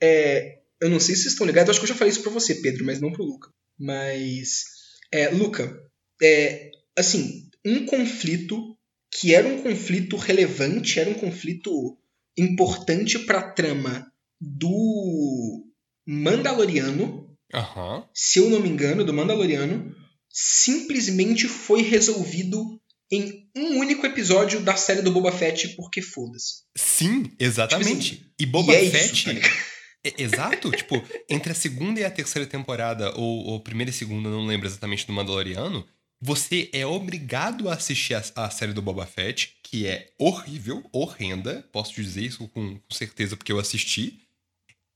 é, 0.02 0.60
eu 0.82 0.90
não 0.90 1.00
sei 1.00 1.16
se 1.16 1.24
vocês 1.24 1.34
estão 1.34 1.48
ligados, 1.48 1.68
eu 1.68 1.72
acho 1.72 1.80
que 1.80 1.86
eu 1.86 1.90
já 1.90 1.96
falei 1.96 2.12
isso 2.12 2.22
pra 2.22 2.32
você, 2.32 2.56
Pedro, 2.56 2.86
mas 2.86 3.00
não 3.00 3.12
pro 3.12 3.24
Luca. 3.24 3.50
Mas, 3.78 4.64
é, 5.12 5.30
Luca, 5.30 5.78
é, 6.22 6.70
assim, 6.98 7.50
um 7.66 7.86
conflito 7.86 8.78
que 9.12 9.34
era 9.34 9.48
um 9.48 9.62
conflito 9.62 10.16
relevante, 10.16 11.00
era 11.00 11.10
um 11.10 11.16
conflito 11.16 11.98
importante 12.38 13.20
pra 13.20 13.52
trama 13.52 14.10
do 14.40 15.66
Mandaloriano, 16.08 17.36
Aham. 17.54 18.08
se 18.14 18.40
eu 18.40 18.50
não 18.50 18.60
me 18.60 18.70
engano, 18.70 19.04
do 19.04 19.14
Mandaloriano, 19.14 19.96
simplesmente 20.32 21.48
foi 21.48 21.82
resolvido 21.82 22.80
em 23.12 23.50
um 23.56 23.80
único 23.80 24.06
episódio 24.06 24.60
da 24.62 24.76
série 24.76 25.02
do 25.02 25.12
Boba 25.12 25.32
Fett, 25.32 25.70
porque 25.76 26.02
foda-se. 26.02 26.64
Sim, 26.78 27.32
exatamente. 27.40 28.18
Tipo 28.18 28.30
e 28.40 28.46
Boba 28.46 28.74
e 28.74 28.76
é 28.76 28.90
Fett. 28.90 29.14
isso, 29.14 29.26
tá? 29.26 29.48
É, 29.48 29.69
exato, 30.04 30.72
tipo, 30.76 31.04
entre 31.30 31.52
a 31.52 31.56
segunda 31.56 32.00
e 32.00 32.06
a 32.06 32.12
terceira 32.12 32.48
temporada, 32.48 33.14
ou, 33.16 33.46
ou 33.46 33.60
primeira 33.60 33.90
e 33.90 33.94
segunda, 33.94 34.30
não 34.30 34.46
lembro 34.46 34.68
exatamente 34.68 35.06
do 35.06 35.14
Mandaloriano, 35.14 35.86
você 36.22 36.70
é 36.74 36.86
obrigado 36.86 37.70
a 37.70 37.76
assistir 37.76 38.14
a, 38.14 38.24
a 38.36 38.50
série 38.50 38.74
do 38.74 38.82
Boba 38.82 39.06
Fett, 39.06 39.56
que 39.64 39.88
é 39.88 40.12
horrível, 40.20 40.84
horrenda, 40.92 41.66
posso 41.72 41.94
dizer 41.94 42.24
isso 42.24 42.48
com, 42.50 42.78
com 42.78 42.94
certeza 42.94 43.38
porque 43.38 43.52
eu 43.52 43.60
assisti, 43.60 44.20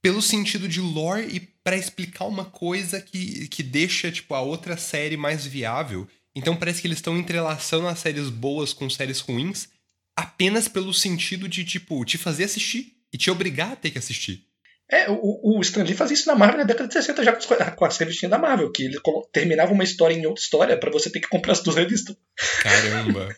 pelo 0.02 0.20
sentido 0.20 0.68
de 0.68 0.82
lore 0.82 1.34
e 1.34 1.40
pra 1.40 1.78
explicar 1.78 2.26
uma 2.26 2.44
coisa 2.44 3.00
que, 3.00 3.48
que 3.48 3.62
deixa, 3.62 4.12
tipo, 4.12 4.34
a 4.34 4.40
outra 4.42 4.76
série 4.76 5.16
mais 5.16 5.46
viável. 5.46 6.06
Então 6.34 6.54
parece 6.54 6.82
que 6.82 6.86
eles 6.86 6.98
estão 6.98 7.16
entrelaçando 7.16 7.88
as 7.88 8.00
séries 8.00 8.28
boas 8.28 8.74
com 8.74 8.90
séries 8.90 9.20
ruins 9.20 9.68
apenas 10.14 10.68
pelo 10.68 10.92
sentido 10.92 11.48
de, 11.48 11.64
tipo, 11.64 12.04
te 12.04 12.18
fazer 12.18 12.44
assistir 12.44 12.92
e 13.10 13.16
te 13.16 13.30
obrigar 13.30 13.72
a 13.72 13.76
ter 13.76 13.90
que 13.90 13.98
assistir. 13.98 14.46
É, 14.90 15.10
o, 15.10 15.58
o 15.58 15.60
Stan 15.62 15.82
Lee 15.82 15.94
fazia 15.94 16.14
isso 16.14 16.28
na 16.28 16.34
Marvel 16.34 16.58
na 16.58 16.64
década 16.64 16.86
de 16.86 16.92
60 16.92 17.24
já 17.24 17.32
com 17.72 17.84
as, 17.84 17.96
revistinhas 17.96 18.30
da 18.30 18.38
Marvel, 18.38 18.70
que 18.70 18.84
ele 18.84 19.00
terminava 19.32 19.72
uma 19.72 19.84
história 19.84 20.14
em 20.14 20.26
outra 20.26 20.42
história 20.42 20.78
pra 20.78 20.90
você 20.90 21.10
ter 21.10 21.20
que 21.20 21.28
comprar 21.28 21.52
as 21.52 21.62
duas 21.62 21.76
revistas. 21.76 22.14
Caramba. 22.62 23.34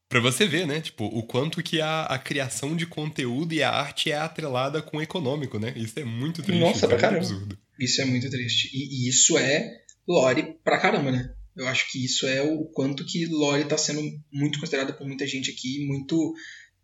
pra 0.09 0.21
você 0.21 0.47
ver, 0.47 0.67
né? 0.67 0.81
Tipo, 0.81 1.05
o 1.05 1.23
quanto 1.23 1.63
que 1.63 1.81
a, 1.81 2.05
a 2.05 2.19
criação 2.19 2.75
de 2.75 2.87
conteúdo 2.87 3.53
e 3.53 3.63
a 3.63 3.71
arte 3.71 4.11
é 4.11 4.17
atrelada 4.17 4.81
com 4.81 4.97
o 4.97 5.03
econômico, 5.03 5.59
né? 5.59 5.75
Isso 5.77 6.01
é 6.01 6.05
muito 6.05 6.43
triste. 6.43 6.61
Nossa, 6.61 6.77
isso 6.77 6.85
é 6.87 6.89
pra 6.89 6.97
muito 6.97 7.01
caramba. 7.03 7.27
absurdo. 7.27 7.59
Isso 7.79 8.01
é 8.01 8.05
muito 8.07 8.31
triste. 8.31 8.71
E, 8.73 9.07
e 9.07 9.09
isso 9.11 9.37
é 9.37 9.71
lore 10.07 10.59
pra 10.65 10.81
caramba, 10.81 11.13
né? 11.13 11.35
Eu 11.55 11.69
acho 11.69 11.91
que 11.91 12.03
isso 12.03 12.27
é 12.27 12.41
o 12.41 12.65
quanto 12.67 13.05
que 13.05 13.27
lore 13.27 13.65
tá 13.65 13.77
sendo 13.77 14.01
muito 14.33 14.59
considerada 14.59 14.93
por 14.93 15.07
muita 15.07 15.27
gente 15.27 15.51
aqui, 15.51 15.85
muito 15.87 16.35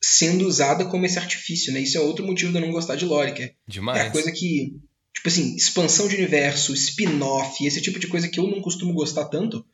sendo 0.06 0.46
usada 0.46 0.84
como 0.84 1.06
esse 1.06 1.18
artifício, 1.18 1.72
né? 1.72 1.80
Isso 1.80 1.96
é 1.96 2.00
outro 2.00 2.26
motivo 2.26 2.52
de 2.52 2.58
eu 2.58 2.62
não 2.62 2.72
gostar 2.72 2.96
de 2.96 3.04
lore, 3.04 3.32
que 3.32 3.42
é 3.42 3.54
Demais. 3.66 3.98
É 3.98 4.06
a 4.08 4.10
coisa 4.10 4.30
que, 4.32 4.76
tipo 5.14 5.28
assim, 5.28 5.54
expansão 5.56 6.08
de 6.08 6.16
universo, 6.16 6.74
spin-off, 6.74 7.64
esse 7.66 7.80
tipo 7.80 7.98
de 7.98 8.06
coisa 8.06 8.28
que 8.28 8.38
eu 8.38 8.46
não 8.48 8.60
costumo 8.60 8.92
gostar 8.92 9.24
tanto, 9.26 9.64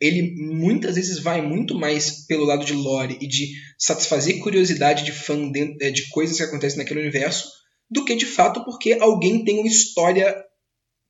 ele 0.00 0.34
muitas 0.36 0.94
vezes 0.94 1.18
vai 1.18 1.42
muito 1.42 1.74
mais 1.78 2.26
pelo 2.26 2.44
lado 2.44 2.64
de 2.64 2.72
lore 2.72 3.18
e 3.20 3.26
de 3.26 3.52
satisfazer 3.78 4.38
curiosidade 4.38 5.04
de 5.04 5.12
fã 5.12 5.50
dentro, 5.50 5.76
é, 5.84 5.90
de 5.90 6.08
coisas 6.08 6.36
que 6.36 6.42
acontecem 6.42 6.78
naquele 6.78 7.00
universo, 7.00 7.48
do 7.90 8.04
que 8.04 8.14
de 8.14 8.26
fato 8.26 8.64
porque 8.64 8.92
alguém 9.00 9.44
tem 9.44 9.58
uma 9.58 9.68
história 9.68 10.34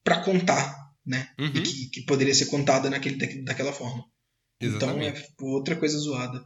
pra 0.03 0.23
contar, 0.23 0.75
né? 1.07 1.29
Uhum. 1.39 1.53
E 1.55 1.63
que, 1.63 1.87
que 1.91 2.01
poderia 2.03 2.35
ser 2.35 2.47
contada 2.47 2.89
naquele, 2.91 3.17
da- 3.17 3.45
daquela 3.53 3.73
forma. 3.73 4.05
Então 4.61 4.77
Exatamente. 4.91 5.21
é 5.21 5.27
outra 5.45 5.77
coisa 5.77 5.99
zoada. 5.99 6.43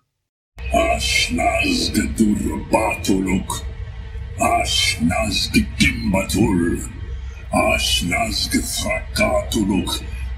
Gedur 1.70 2.64
Batuluk. 2.70 3.64
Gimbatul. 5.78 6.78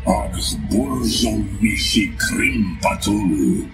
Agus 0.06 0.54
Burzum 0.70 1.42
Misi 1.60 2.12
Krimpatul. 2.16 3.68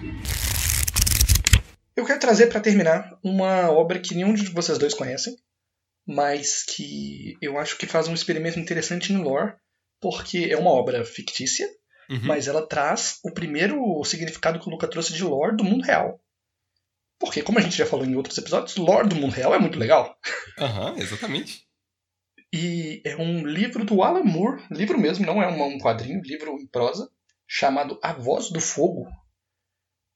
Eu 1.95 2.05
quero 2.05 2.19
trazer 2.19 2.47
pra 2.47 2.59
terminar 2.59 3.17
uma 3.23 3.69
obra 3.69 3.99
que 3.99 4.15
nenhum 4.15 4.33
de 4.33 4.49
vocês 4.49 4.77
dois 4.77 4.93
conhecem, 4.93 5.35
mas 6.07 6.63
que 6.63 7.37
eu 7.41 7.57
acho 7.59 7.77
que 7.77 7.85
faz 7.85 8.07
um 8.07 8.13
experimento 8.13 8.59
interessante 8.59 9.13
em 9.13 9.17
lore, 9.17 9.53
porque 10.01 10.47
é 10.49 10.57
uma 10.57 10.71
obra 10.71 11.05
fictícia, 11.05 11.67
Uhum. 12.09 12.19
mas 12.23 12.49
ela 12.49 12.67
traz 12.67 13.19
o 13.23 13.31
primeiro 13.31 14.03
significado 14.03 14.59
que 14.59 14.67
o 14.67 14.71
Luca 14.71 14.89
trouxe 14.89 15.13
de 15.13 15.23
lore 15.23 15.55
do 15.55 15.63
mundo 15.63 15.85
real. 15.85 16.19
Porque, 17.23 17.41
como 17.41 17.57
a 17.57 17.61
gente 17.61 17.77
já 17.77 17.85
falou 17.85 18.05
em 18.05 18.17
outros 18.17 18.37
episódios, 18.37 18.75
lore 18.75 19.07
do 19.07 19.15
mundo 19.15 19.31
real 19.31 19.55
é 19.55 19.57
muito 19.57 19.79
legal. 19.79 20.19
Aham, 20.59 20.93
exatamente. 20.97 21.65
E 22.53 23.01
é 23.05 23.15
um 23.15 23.47
livro 23.47 23.85
do 23.85 24.03
Alan 24.03 24.25
Moore, 24.25 24.61
livro 24.69 24.99
mesmo, 24.99 25.25
não 25.25 25.41
é 25.41 25.47
um 25.47 25.77
quadrinho, 25.79 26.21
livro 26.21 26.59
em 26.59 26.67
prosa, 26.67 27.09
chamado 27.47 27.97
A 28.03 28.11
Voz 28.11 28.49
do 28.49 28.59
Fogo. 28.59 29.07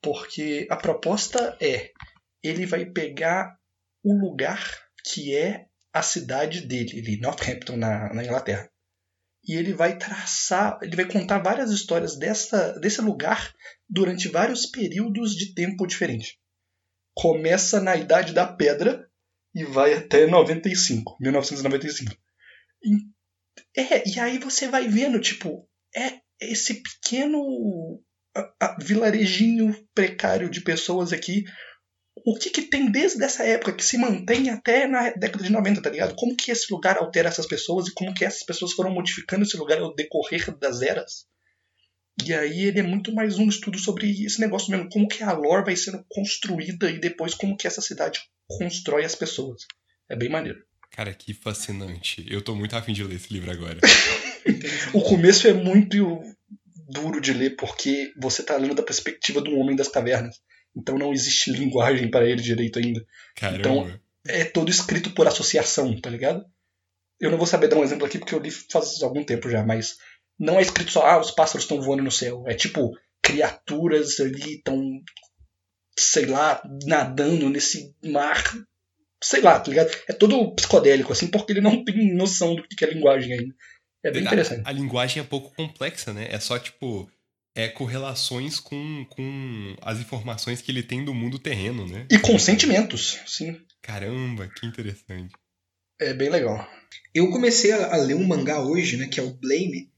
Porque 0.02 0.68
a 0.70 0.76
proposta 0.76 1.58
é: 1.62 1.94
ele 2.44 2.66
vai 2.66 2.86
pegar 2.86 3.58
o 4.04 4.14
lugar 4.14 4.62
que 5.06 5.34
é 5.34 5.68
a 5.94 6.02
cidade 6.02 6.60
dele, 6.60 7.00
ali, 7.00 7.22
Northampton, 7.22 7.78
na, 7.78 8.14
na 8.14 8.22
Inglaterra. 8.22 8.70
E 9.46 9.56
ele 9.56 9.74
vai 9.74 9.98
traçar, 9.98 10.78
ele 10.82 10.98
vai 10.98 11.06
contar 11.06 11.40
várias 11.40 11.72
histórias 11.72 12.18
dessa, 12.18 12.78
desse 12.82 13.00
lugar 13.00 13.56
durante 13.90 14.28
vários 14.28 14.66
períodos 14.66 15.34
de 15.38 15.54
tempo 15.54 15.88
diferentes. 15.88 16.36
Começa 17.18 17.82
na 17.82 17.96
Idade 17.96 18.34
da 18.34 18.46
Pedra 18.46 19.08
e 19.54 19.64
vai 19.64 19.94
até 19.94 20.28
95, 20.28 21.18
1995. 21.20 22.16
E, 22.84 23.82
é, 23.82 24.08
e 24.08 24.20
aí 24.20 24.38
você 24.38 24.68
vai 24.68 24.88
vendo, 24.88 25.20
tipo, 25.20 25.68
é 25.96 26.20
esse 26.40 26.84
pequeno 26.84 28.00
a, 28.36 28.54
a, 28.62 28.78
vilarejinho 28.80 29.76
precário 29.96 30.50
de 30.50 30.62
pessoas 30.62 31.12
aqui 31.12 31.44
o 32.26 32.36
que, 32.38 32.50
que 32.50 32.64
tem 32.64 32.92
desde 32.92 33.24
essa 33.24 33.44
época 33.44 33.74
que 33.74 33.84
se 33.84 33.98
mantém 33.98 34.50
até 34.50 34.88
na 34.88 35.12
década 35.12 35.44
de 35.44 35.52
90, 35.52 35.82
tá 35.82 35.90
ligado? 35.90 36.16
Como 36.16 36.36
que 36.36 36.52
esse 36.52 36.72
lugar 36.74 36.98
altera 36.98 37.30
essas 37.30 37.46
pessoas 37.46 37.88
e 37.88 37.94
como 37.94 38.14
que 38.14 38.26
essas 38.26 38.44
pessoas 38.44 38.74
foram 38.74 38.92
modificando 38.92 39.44
esse 39.44 39.56
lugar 39.56 39.80
ao 39.80 39.96
decorrer 39.96 40.56
das 40.58 40.82
eras. 40.82 41.26
E 42.28 42.34
aí 42.34 42.66
ele 42.66 42.82
é 42.82 42.84
muito 42.84 43.14
mais 43.14 43.40
um 43.40 43.48
estudo 43.48 43.80
sobre 43.80 44.26
esse 44.26 44.42
negócio 44.42 44.70
mesmo, 44.70 44.90
como 44.90 45.08
que 45.08 45.24
a 45.24 45.32
lore 45.32 45.64
vai 45.64 45.78
sendo 45.78 46.04
construída 46.10 46.92
e 46.92 47.00
depois 47.00 47.34
como 47.34 47.56
que 47.56 47.66
essa 47.66 47.80
cidade 47.80 48.20
constrói 48.46 49.06
as 49.06 49.16
pessoas. 49.16 49.66
É 50.10 50.16
bem 50.16 50.28
maneiro. 50.28 50.62
Cara, 50.92 51.14
que 51.14 51.34
fascinante. 51.34 52.26
Eu 52.28 52.42
tô 52.42 52.54
muito 52.54 52.76
afim 52.76 52.92
de 52.92 53.02
ler 53.02 53.16
esse 53.16 53.32
livro 53.32 53.50
agora. 53.50 53.80
o 54.94 55.02
começo 55.04 55.48
é 55.48 55.54
muito 55.54 56.22
duro 56.90 57.22
de 57.22 57.32
ler 57.32 57.56
porque 57.56 58.12
você 58.20 58.44
tá 58.44 58.58
lendo 58.58 58.76
da 58.76 58.84
perspectiva 58.84 59.40
do 59.40 59.56
homem 59.56 59.78
das 59.78 59.88
cavernas. 59.88 60.36
Então 60.76 60.98
não 60.98 61.14
existe 61.14 61.50
linguagem 61.50 62.12
para 62.12 62.30
ele 62.30 62.42
direito 62.42 62.78
ainda. 62.78 63.06
Caramba. 63.38 63.60
Então 63.60 64.00
é 64.28 64.44
todo 64.44 64.70
escrito 64.70 65.12
por 65.12 65.28
associação, 65.28 65.98
tá 66.02 66.10
ligado? 66.10 66.44
Eu 67.22 67.32
não 67.32 67.38
vou 67.38 67.48
saber 67.48 67.70
dar 67.70 67.78
um 67.78 67.84
exemplo 67.84 68.06
aqui 68.06 68.20
porque 68.20 68.36
eu 68.36 68.40
li 68.40 68.52
faz 68.52 69.02
algum 69.02 69.24
tempo 69.24 69.50
já, 69.50 69.66
mas 69.66 69.96
não 70.40 70.60
é 70.60 70.62
escrito 70.62 70.92
só, 70.92 71.06
ah, 71.06 71.20
os 71.20 71.32
pássaros 71.32 71.64
estão 71.64 71.82
voando 71.82 72.04
no 72.04 72.12
céu. 72.12 72.44
É 72.48 72.54
tipo, 72.54 72.92
criaturas 73.22 74.20
ali 74.20 74.56
estão, 74.56 74.82
sei 75.98 76.26
lá, 76.26 76.62
nadando 76.86 77.50
nesse 77.50 77.96
mar. 78.04 78.44
Sei 79.24 79.42
lá, 79.42 79.60
tá 79.60 79.70
ligado? 79.70 79.90
É 80.08 80.14
todo 80.14 80.54
psicodélico, 80.56 81.12
assim, 81.12 81.28
porque 81.28 81.52
ele 81.52 81.62
não 81.62 81.84
tem 81.84 82.16
noção 82.16 82.56
do 82.56 82.64
que 82.64 82.86
é 82.86 82.94
linguagem 82.94 83.34
ainda. 83.34 83.56
É 84.04 84.12
bem 84.12 84.22
a, 84.22 84.26
interessante. 84.26 84.62
A 84.64 84.72
linguagem 84.72 85.22
é 85.22 85.26
pouco 85.26 85.54
complexa, 85.56 86.14
né? 86.14 86.28
É 86.30 86.40
só, 86.40 86.60
tipo, 86.60 87.10
é, 87.56 87.68
correlações 87.68 88.60
com, 88.60 89.06
com 89.10 89.76
as 89.82 90.00
informações 90.00 90.62
que 90.62 90.72
ele 90.72 90.84
tem 90.84 91.04
do 91.04 91.16
mundo 91.16 91.40
terreno, 91.40 91.88
né? 91.88 92.06
E 92.12 92.20
com 92.20 92.38
sentimentos, 92.38 93.20
sim. 93.26 93.60
Caramba, 93.82 94.48
que 94.48 94.68
interessante. 94.68 95.34
É 96.00 96.14
bem 96.14 96.30
legal. 96.30 96.70
Eu 97.14 97.32
comecei 97.32 97.72
a, 97.72 97.98
ler 97.98 98.14
um 98.14 98.28
mangá 98.28 98.62
hoje, 98.62 98.98
né, 98.98 99.08
que 99.08 99.20
é 99.20 99.24
o 99.24 99.34
Blame, 99.34 99.92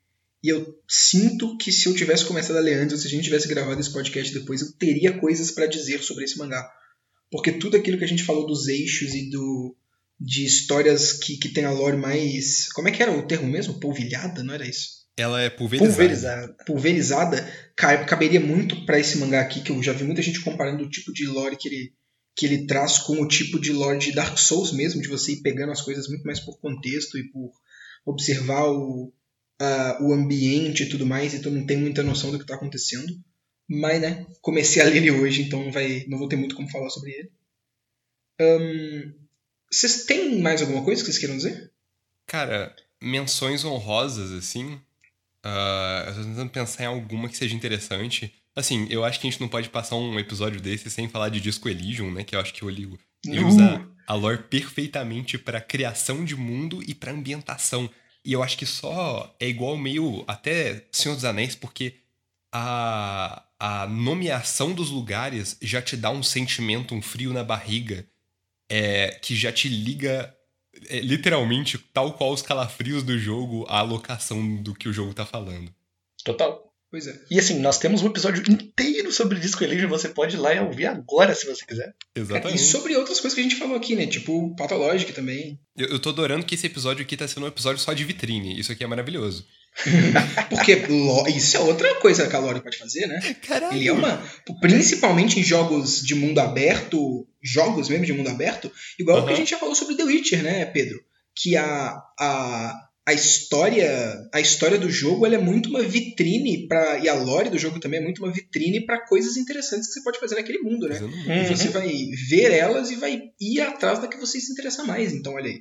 e 0.43 0.49
eu 0.49 0.79
sinto 0.87 1.57
que 1.57 1.71
se 1.71 1.87
eu 1.87 1.93
tivesse 1.93 2.25
começado 2.25 2.57
a 2.57 2.61
ler 2.61 2.75
antes, 2.75 2.93
ou 2.93 2.99
se 2.99 3.07
a 3.07 3.09
gente 3.09 3.25
tivesse 3.25 3.47
gravado 3.47 3.79
esse 3.79 3.91
podcast 3.91 4.33
depois, 4.33 4.61
eu 4.61 4.71
teria 4.73 5.17
coisas 5.19 5.51
para 5.51 5.65
dizer 5.65 6.01
sobre 6.01 6.23
esse 6.23 6.37
mangá. 6.37 6.69
Porque 7.29 7.51
tudo 7.51 7.75
aquilo 7.75 7.97
que 7.97 8.03
a 8.03 8.07
gente 8.07 8.23
falou 8.23 8.47
dos 8.47 8.67
eixos 8.67 9.13
e 9.13 9.29
do 9.29 9.75
de 10.19 10.45
histórias 10.45 11.13
que, 11.13 11.37
que 11.37 11.49
tem 11.49 11.63
a 11.63 11.71
lore 11.71 11.95
mais. 11.95 12.67
Como 12.73 12.87
é 12.87 12.91
que 12.91 13.01
era 13.01 13.11
o 13.11 13.25
termo 13.25 13.47
mesmo? 13.47 13.79
Polvilhada, 13.79 14.43
não 14.43 14.53
era 14.53 14.67
isso? 14.67 14.99
Ela 15.17 15.41
é 15.41 15.49
pulverizada. 15.49 15.93
Pulverizada, 15.95 16.55
pulverizada 16.65 17.53
caberia 18.05 18.39
muito 18.39 18.85
para 18.85 18.99
esse 18.99 19.17
mangá 19.17 19.41
aqui, 19.41 19.61
que 19.61 19.71
eu 19.71 19.81
já 19.81 19.93
vi 19.93 20.03
muita 20.03 20.21
gente 20.21 20.41
comparando 20.41 20.83
o 20.83 20.89
tipo 20.89 21.13
de 21.13 21.25
lore 21.25 21.57
que 21.57 21.67
ele, 21.67 21.93
que 22.35 22.45
ele 22.45 22.65
traz 22.65 22.99
com 22.99 23.21
o 23.21 23.27
tipo 23.27 23.59
de 23.59 23.71
lore 23.71 23.99
de 23.99 24.13
Dark 24.13 24.37
Souls 24.37 24.71
mesmo, 24.71 25.01
de 25.01 25.07
você 25.07 25.33
ir 25.33 25.41
pegando 25.41 25.71
as 25.71 25.81
coisas 25.81 26.07
muito 26.07 26.23
mais 26.23 26.39
por 26.39 26.59
contexto 26.59 27.17
e 27.17 27.29
por 27.29 27.51
observar 28.05 28.69
o, 28.69 29.13
uh, 29.61 30.03
o 30.03 30.13
ambiente 30.13 30.83
e 30.83 30.89
tudo 30.89 31.05
mais, 31.05 31.33
então 31.33 31.51
não 31.51 31.65
tem 31.65 31.77
muita 31.77 32.03
noção 32.03 32.31
do 32.31 32.37
que 32.37 32.43
está 32.43 32.55
acontecendo. 32.55 33.13
Mas, 33.67 34.01
né, 34.01 34.25
comecei 34.41 34.81
a 34.81 34.85
ler 34.85 34.97
ele 34.97 35.11
hoje, 35.11 35.43
então 35.43 35.63
não, 35.63 35.71
vai, 35.71 36.05
não 36.07 36.17
vou 36.17 36.27
ter 36.27 36.35
muito 36.35 36.55
como 36.55 36.69
falar 36.69 36.89
sobre 36.89 37.11
ele. 37.11 37.31
Um, 38.41 39.13
vocês 39.71 40.05
têm 40.05 40.41
mais 40.41 40.61
alguma 40.61 40.83
coisa 40.83 41.01
que 41.01 41.05
vocês 41.05 41.19
queiram 41.19 41.37
dizer? 41.37 41.71
Cara, 42.25 42.75
menções 43.01 43.63
honrosas, 43.63 44.31
assim, 44.31 44.79
Uh, 45.45 46.09
eu 46.09 46.15
tô 46.15 46.23
tentando 46.23 46.49
pensar 46.49 46.83
em 46.83 46.87
alguma 46.87 47.29
que 47.29 47.37
seja 47.37 47.55
interessante. 47.55 48.33
Assim, 48.55 48.87
eu 48.89 49.05
acho 49.05 49.19
que 49.19 49.27
a 49.27 49.31
gente 49.31 49.39
não 49.39 49.47
pode 49.47 49.69
passar 49.69 49.95
um 49.95 50.19
episódio 50.19 50.59
desse 50.59 50.89
sem 50.89 51.07
falar 51.07 51.29
de 51.29 51.39
Disco 51.39 51.69
Elysium, 51.69 52.11
né? 52.11 52.23
Que 52.23 52.35
eu 52.35 52.39
acho 52.39 52.53
que 52.53 52.63
o 52.65 52.69
ele 52.69 52.89
usa 53.45 53.87
a 54.05 54.13
lore 54.13 54.43
perfeitamente 54.43 55.37
para 55.37 55.61
criação 55.61 56.25
de 56.25 56.35
mundo 56.35 56.83
e 56.85 56.93
para 56.93 57.11
ambientação. 57.11 57.89
E 58.23 58.33
eu 58.33 58.43
acho 58.43 58.57
que 58.57 58.65
só 58.65 59.35
é 59.39 59.47
igual 59.47 59.77
meio 59.77 60.23
até 60.27 60.85
Senhor 60.91 61.15
dos 61.15 61.25
Anéis, 61.25 61.55
porque 61.55 61.95
a, 62.51 63.43
a 63.59 63.87
nomeação 63.87 64.73
dos 64.73 64.89
lugares 64.89 65.57
já 65.61 65.81
te 65.81 65.95
dá 65.95 66.09
um 66.09 66.23
sentimento, 66.23 66.93
um 66.93 67.01
frio 67.01 67.33
na 67.33 67.43
barriga, 67.43 68.05
é, 68.69 69.17
que 69.21 69.35
já 69.35 69.51
te 69.51 69.67
liga 69.67 70.35
é 70.87 70.99
literalmente, 70.99 71.77
tal 71.77 72.13
qual 72.13 72.31
os 72.31 72.41
calafrios 72.41 73.03
do 73.03 73.17
jogo, 73.17 73.65
a 73.67 73.79
alocação 73.79 74.55
do 74.57 74.73
que 74.73 74.87
o 74.87 74.93
jogo 74.93 75.13
tá 75.13 75.25
falando. 75.25 75.73
Total. 76.23 76.68
Pois 76.91 77.05
é. 77.05 77.19
E 77.29 77.37
assim, 77.37 77.59
nós 77.59 77.77
temos 77.77 78.01
um 78.01 78.07
episódio 78.07 78.43
inteiro 78.51 79.11
sobre 79.11 79.39
Disco 79.39 79.63
Elysium, 79.63 79.89
você 79.89 80.09
pode 80.09 80.35
ir 80.35 80.39
lá 80.39 80.53
e 80.53 80.59
ouvir 80.59 80.87
agora 80.87 81.35
se 81.35 81.45
você 81.45 81.63
quiser. 81.63 81.93
Exatamente. 82.15 82.51
É, 82.51 82.55
e 82.55 82.59
sobre 82.59 82.95
outras 82.95 83.19
coisas 83.19 83.35
que 83.35 83.41
a 83.41 83.43
gente 83.43 83.57
falou 83.57 83.75
aqui, 83.75 83.95
né? 83.95 84.07
Tipo 84.07 84.55
Pathologic 84.55 85.13
também. 85.13 85.59
Eu, 85.77 85.87
eu 85.89 85.99
tô 85.99 86.09
adorando 86.09 86.45
que 86.45 86.55
esse 86.55 86.65
episódio 86.65 87.03
aqui 87.03 87.15
tá 87.15 87.27
sendo 87.27 87.43
um 87.43 87.47
episódio 87.47 87.79
só 87.79 87.93
de 87.93 88.03
vitrine. 88.03 88.59
Isso 88.59 88.71
aqui 88.71 88.83
é 88.83 88.87
maravilhoso. 88.87 89.45
Porque 90.49 90.81
isso 91.29 91.57
é 91.57 91.59
outra 91.59 91.93
coisa 91.95 92.27
que 92.27 92.35
a 92.35 92.39
Lore 92.39 92.61
pode 92.61 92.77
fazer, 92.77 93.05
né? 93.05 93.35
Caralho. 93.45 93.77
Ele 93.77 93.87
é 93.87 93.93
uma. 93.93 94.23
Principalmente 94.59 95.39
em 95.39 95.43
jogos 95.43 96.01
de 96.01 96.15
mundo 96.15 96.39
aberto, 96.39 97.27
jogos 97.41 97.87
mesmo 97.87 98.05
de 98.05 98.13
mundo 98.13 98.29
aberto, 98.29 98.71
igual 98.99 99.19
uhum. 99.19 99.27
que 99.27 99.33
a 99.33 99.35
gente 99.35 99.51
já 99.51 99.57
falou 99.57 99.75
sobre 99.75 99.95
The 99.95 100.03
Witcher, 100.03 100.43
né, 100.43 100.65
Pedro? 100.65 100.99
Que 101.35 101.55
a, 101.55 102.01
a, 102.19 102.88
a 103.09 103.13
história 103.13 104.29
a 104.31 104.39
história 104.39 104.77
do 104.77 104.87
jogo 104.87 105.25
ela 105.25 105.33
é 105.33 105.39
muito 105.39 105.67
uma 105.69 105.81
vitrine 105.81 106.67
para 106.67 106.99
e 106.99 107.09
a 107.09 107.15
lore 107.15 107.49
do 107.49 107.57
jogo 107.57 107.79
também 107.79 107.99
é 107.99 108.03
muito 108.03 108.23
uma 108.23 108.31
vitrine 108.31 108.85
para 108.85 109.03
coisas 109.07 109.35
interessantes 109.35 109.87
que 109.87 109.93
você 109.93 110.03
pode 110.03 110.19
fazer 110.19 110.35
naquele 110.35 110.59
mundo, 110.59 110.87
né? 110.87 110.99
Uhum. 110.99 111.43
E 111.43 111.47
você 111.47 111.69
vai 111.69 111.89
ver 112.29 112.51
elas 112.51 112.91
e 112.91 112.97
vai 112.97 113.19
ir 113.41 113.61
atrás 113.61 113.99
da 113.99 114.07
que 114.07 114.17
você 114.17 114.39
se 114.39 114.51
interessa 114.51 114.83
mais. 114.83 115.11
Então, 115.11 115.33
olha 115.33 115.47
aí. 115.49 115.59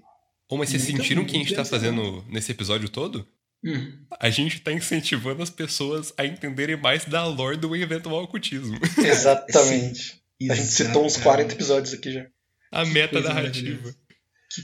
Ô, 0.50 0.58
mas 0.58 0.68
vocês 0.68 0.82
sentiram 0.82 1.22
o 1.22 1.26
que 1.26 1.36
a 1.36 1.38
gente 1.38 1.54
tá 1.54 1.64
fazendo 1.64 2.22
nesse 2.28 2.52
episódio 2.52 2.88
todo? 2.90 3.26
Hum. 3.64 3.92
A 4.20 4.28
gente 4.28 4.60
tá 4.60 4.70
incentivando 4.70 5.42
as 5.42 5.50
pessoas 5.50 6.12
a 6.18 6.26
entenderem 6.26 6.76
mais 6.76 7.06
da 7.06 7.24
lore 7.24 7.56
do 7.56 7.74
eventual 7.74 8.24
ocultismo. 8.24 8.78
Exatamente. 9.02 10.20
a 10.50 10.54
gente 10.54 10.68
citou 10.68 11.06
uns 11.06 11.16
40 11.16 11.54
episódios 11.54 11.94
aqui 11.94 12.12
já. 12.12 12.26
A 12.70 12.84
que 12.84 12.90
meta 12.90 13.20
narrativa. 13.22 13.94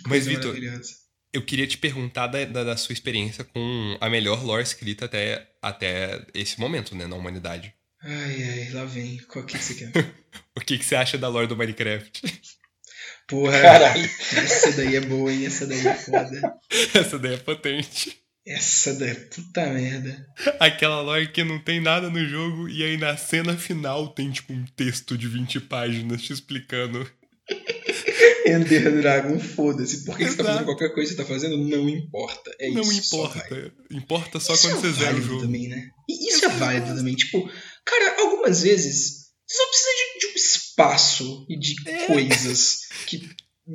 Mas, 0.06 0.26
Vitor, 0.26 0.54
eu 1.34 1.42
queria 1.42 1.66
te 1.66 1.76
perguntar 1.76 2.28
da, 2.28 2.44
da, 2.44 2.62
da, 2.62 2.76
sua 2.76 2.92
experiência 2.92 3.42
com 3.42 3.98
a 4.00 4.08
melhor 4.08 4.44
lore 4.44 4.62
escrita 4.62 5.06
até, 5.06 5.44
até 5.60 6.24
esse 6.32 6.60
momento, 6.60 6.94
né, 6.94 7.08
na 7.08 7.16
humanidade. 7.16 7.74
Ai, 8.00 8.42
ai, 8.42 8.70
lá 8.70 8.84
vem. 8.84 9.18
Qual 9.28 9.44
que 9.44 9.58
você 9.58 9.74
quer? 9.74 9.90
o 10.56 10.60
que, 10.60 10.78
que 10.78 10.84
você 10.84 10.94
acha 10.94 11.18
da 11.18 11.26
lore 11.26 11.48
do 11.48 11.56
Minecraft? 11.56 12.22
Porra, 13.26 13.60
Caralho. 13.60 14.04
essa 14.04 14.72
daí 14.72 14.94
é 14.94 15.00
boa, 15.00 15.32
hein? 15.32 15.44
Essa 15.44 15.66
daí 15.66 15.84
é 15.84 15.94
foda. 15.94 16.54
essa 16.94 17.18
daí 17.18 17.34
é 17.34 17.38
potente. 17.38 18.24
Essa 18.46 18.92
da 18.94 19.06
puta 19.34 19.66
merda. 19.68 20.26
Aquela 20.60 21.00
lore 21.00 21.32
que 21.32 21.42
não 21.42 21.58
tem 21.58 21.80
nada 21.80 22.10
no 22.10 22.22
jogo 22.28 22.68
e 22.68 22.84
aí 22.84 22.98
na 22.98 23.16
cena 23.16 23.56
final 23.56 24.08
tem 24.08 24.30
tipo 24.30 24.52
um 24.52 24.66
texto 24.76 25.16
de 25.16 25.26
20 25.26 25.60
páginas 25.60 26.22
te 26.22 26.34
explicando. 26.34 27.10
Ender 28.46 29.00
Dragon, 29.00 29.38
foda-se. 29.38 30.04
Por 30.04 30.16
que 30.16 30.24
você 30.24 30.36
tá 30.36 30.44
fazendo 30.44 30.64
qualquer 30.64 30.94
coisa 30.94 31.10
que 31.10 31.16
você 31.16 31.22
tá 31.22 31.28
fazendo? 31.28 31.56
Não 31.56 31.88
importa. 31.88 32.54
É 32.58 32.70
não 32.70 32.82
isso. 32.82 33.16
Não 33.16 33.24
importa. 33.24 33.48
Só 33.48 33.96
importa 33.96 34.40
só 34.40 34.54
isso 34.54 34.62
quando 34.68 34.72
é 34.72 34.80
você 34.80 34.92
zera 34.92 35.16
o 35.16 35.22
jogo. 35.22 35.40
também, 35.42 35.68
né? 35.68 35.88
E 36.08 36.28
isso 36.28 36.44
é 36.44 36.48
válido 36.48 36.94
também. 36.94 37.14
Tipo, 37.14 37.50
cara, 37.84 38.20
algumas 38.20 38.62
vezes 38.62 39.24
você 39.46 39.56
só 39.56 39.66
precisa 39.66 39.90
de, 39.90 40.20
de 40.20 40.26
um 40.26 40.36
espaço 40.36 41.46
e 41.48 41.58
de 41.58 41.74
é. 41.86 42.06
coisas 42.06 42.80
que 43.06 43.28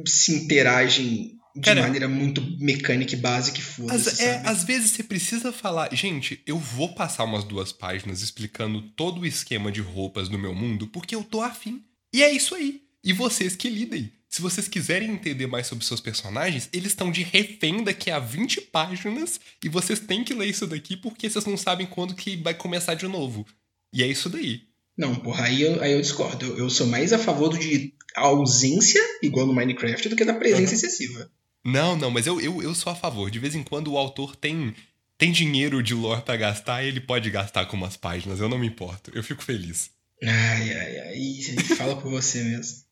se 0.06 0.34
interagem 0.34 1.40
de 1.56 1.62
Cara, 1.62 1.82
maneira 1.82 2.08
muito 2.08 2.42
mecânica 2.60 3.14
e 3.14 3.18
básica 3.18 3.60
e 3.60 3.62
foda 3.62 3.94
às, 3.94 4.20
é, 4.20 4.42
às 4.46 4.64
vezes 4.64 4.92
você 4.92 5.04
precisa 5.04 5.52
falar, 5.52 5.94
gente, 5.94 6.42
eu 6.46 6.58
vou 6.58 6.94
passar 6.94 7.24
umas 7.24 7.44
duas 7.44 7.72
páginas 7.72 8.22
explicando 8.22 8.82
todo 8.92 9.22
o 9.22 9.26
esquema 9.26 9.72
de 9.72 9.82
roupas 9.82 10.30
do 10.30 10.38
meu 10.38 10.54
mundo 10.54 10.88
porque 10.88 11.16
eu 11.16 11.24
tô 11.24 11.42
afim. 11.42 11.84
E 12.14 12.24
é 12.24 12.32
isso 12.32 12.56
aí. 12.56 12.82
E 13.04 13.14
vocês 13.14 13.56
que 13.56 13.70
lidem. 13.70 14.12
Se 14.30 14.44
vocês 14.44 14.68
quiserem 14.68 15.10
entender 15.10 15.48
mais 15.48 15.66
sobre 15.66 15.84
seus 15.84 16.00
personagens, 16.00 16.70
eles 16.72 16.92
estão 16.92 17.12
de 17.12 17.24
refém 17.24 17.84
daqui 17.84 18.12
a 18.12 18.20
20 18.20 18.62
páginas 18.62 19.40
e 19.64 19.68
vocês 19.68 20.00
têm 20.00 20.24
que 20.24 20.36
ler 20.36 20.48
isso 20.48 20.68
daqui 20.68 20.96
porque 20.96 21.28
vocês 21.28 21.46
não 21.46 21.58
sabem 21.58 21.88
quando 21.88 22.14
que 22.14 22.38
vai 22.38 22.54
começar 22.54 22.94
de 22.94 23.08
novo. 23.08 23.44
E 23.92 24.04
é 24.04 24.08
isso 24.08 24.30
daí. 24.30 24.62
Não, 24.96 25.16
porra, 25.16 25.46
aí 25.46 25.64
eu, 25.64 25.82
aí 25.82 25.94
eu 25.94 26.02
discordo. 26.02 26.46
Eu, 26.46 26.58
eu 26.60 26.70
sou 26.70 26.86
mais 26.86 27.12
a 27.12 27.18
favor 27.18 27.58
de 27.58 27.92
ausência, 28.16 29.02
igual 29.24 29.48
no 29.48 29.54
Minecraft, 29.54 30.10
do 30.10 30.16
que 30.16 30.26
da 30.26 30.36
presença 30.36 30.76
excessiva. 30.76 31.32
Não, 31.66 31.96
não, 31.98 32.12
mas 32.12 32.28
eu, 32.28 32.40
eu, 32.40 32.62
eu 32.62 32.76
sou 32.76 32.94
a 32.94 32.96
favor. 32.96 33.32
De 33.32 33.40
vez 33.40 33.56
em 33.56 33.64
quando 33.64 33.92
o 33.92 33.98
autor 33.98 34.36
tem, 34.36 34.76
tem 35.18 35.32
dinheiro 35.32 35.82
de 35.82 35.96
lore 35.96 36.22
pra 36.22 36.38
gastar, 36.38 36.84
ele 36.84 37.02
pode 37.02 37.32
gastar 37.32 37.66
com 37.66 37.76
umas 37.76 37.98
páginas. 37.98 38.40
Eu 38.40 38.48
não 38.48 38.60
me 38.60 38.68
importo. 38.68 39.10
Eu 39.16 39.24
fico 39.24 39.44
feliz. 39.44 39.90
Ai, 40.22 40.74
ai, 40.74 41.00
ai. 41.00 41.76
Fala 41.78 41.96
por 41.96 42.12
você 42.12 42.44
mesmo. 42.44 42.89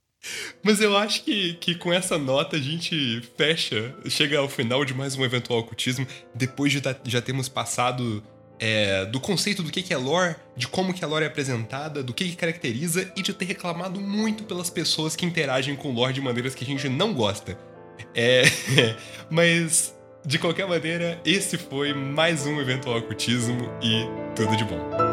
Mas 0.64 0.82
eu 0.82 0.98
acho 0.98 1.24
que, 1.24 1.54
que 1.56 1.76
com 1.76 1.92
essa 1.94 2.18
nota 2.18 2.56
a 2.56 2.60
gente 2.60 3.22
fecha, 3.38 3.94
chega 4.08 4.40
ao 4.40 4.50
final 4.50 4.84
de 4.84 4.94
mais 4.94 5.16
um 5.16 5.24
eventual 5.24 5.60
ocultismo, 5.60 6.08
depois 6.34 6.72
de 6.72 6.82
já 7.06 7.22
termos 7.22 7.48
passado 7.50 8.24
é, 8.60 9.06
do 9.06 9.20
conceito 9.20 9.62
do 9.62 9.72
que, 9.72 9.82
que 9.82 9.94
é 9.94 9.98
lore, 9.98 10.36
de 10.56 10.68
como 10.68 10.94
que 10.94 11.04
a 11.04 11.08
lore 11.08 11.24
é 11.24 11.28
apresentada, 11.28 12.04
do 12.04 12.14
que, 12.14 12.26
que 12.26 12.36
caracteriza 12.36 13.12
e 13.16 13.22
de 13.22 13.34
ter 13.34 13.46
reclamado 13.46 14.00
muito 14.00 14.44
pelas 14.44 14.70
pessoas 14.70 15.16
que 15.16 15.26
interagem 15.26 15.76
com 15.76 15.92
lore 15.94 16.14
de 16.14 16.22
maneiras 16.22 16.56
que 16.56 16.64
a 16.64 16.68
gente 16.68 16.90
não 16.90 17.14
gosta. 17.14 17.58
É, 18.14 18.44
mas, 19.30 19.96
de 20.26 20.40
qualquer 20.40 20.68
maneira, 20.68 21.20
esse 21.26 21.58
foi 21.58 21.94
mais 21.94 22.46
um 22.46 22.60
eventual 22.60 22.98
ocultismo 22.98 23.70
e 23.82 24.06
tudo 24.36 24.56
de 24.56 24.64
bom. 24.64 25.07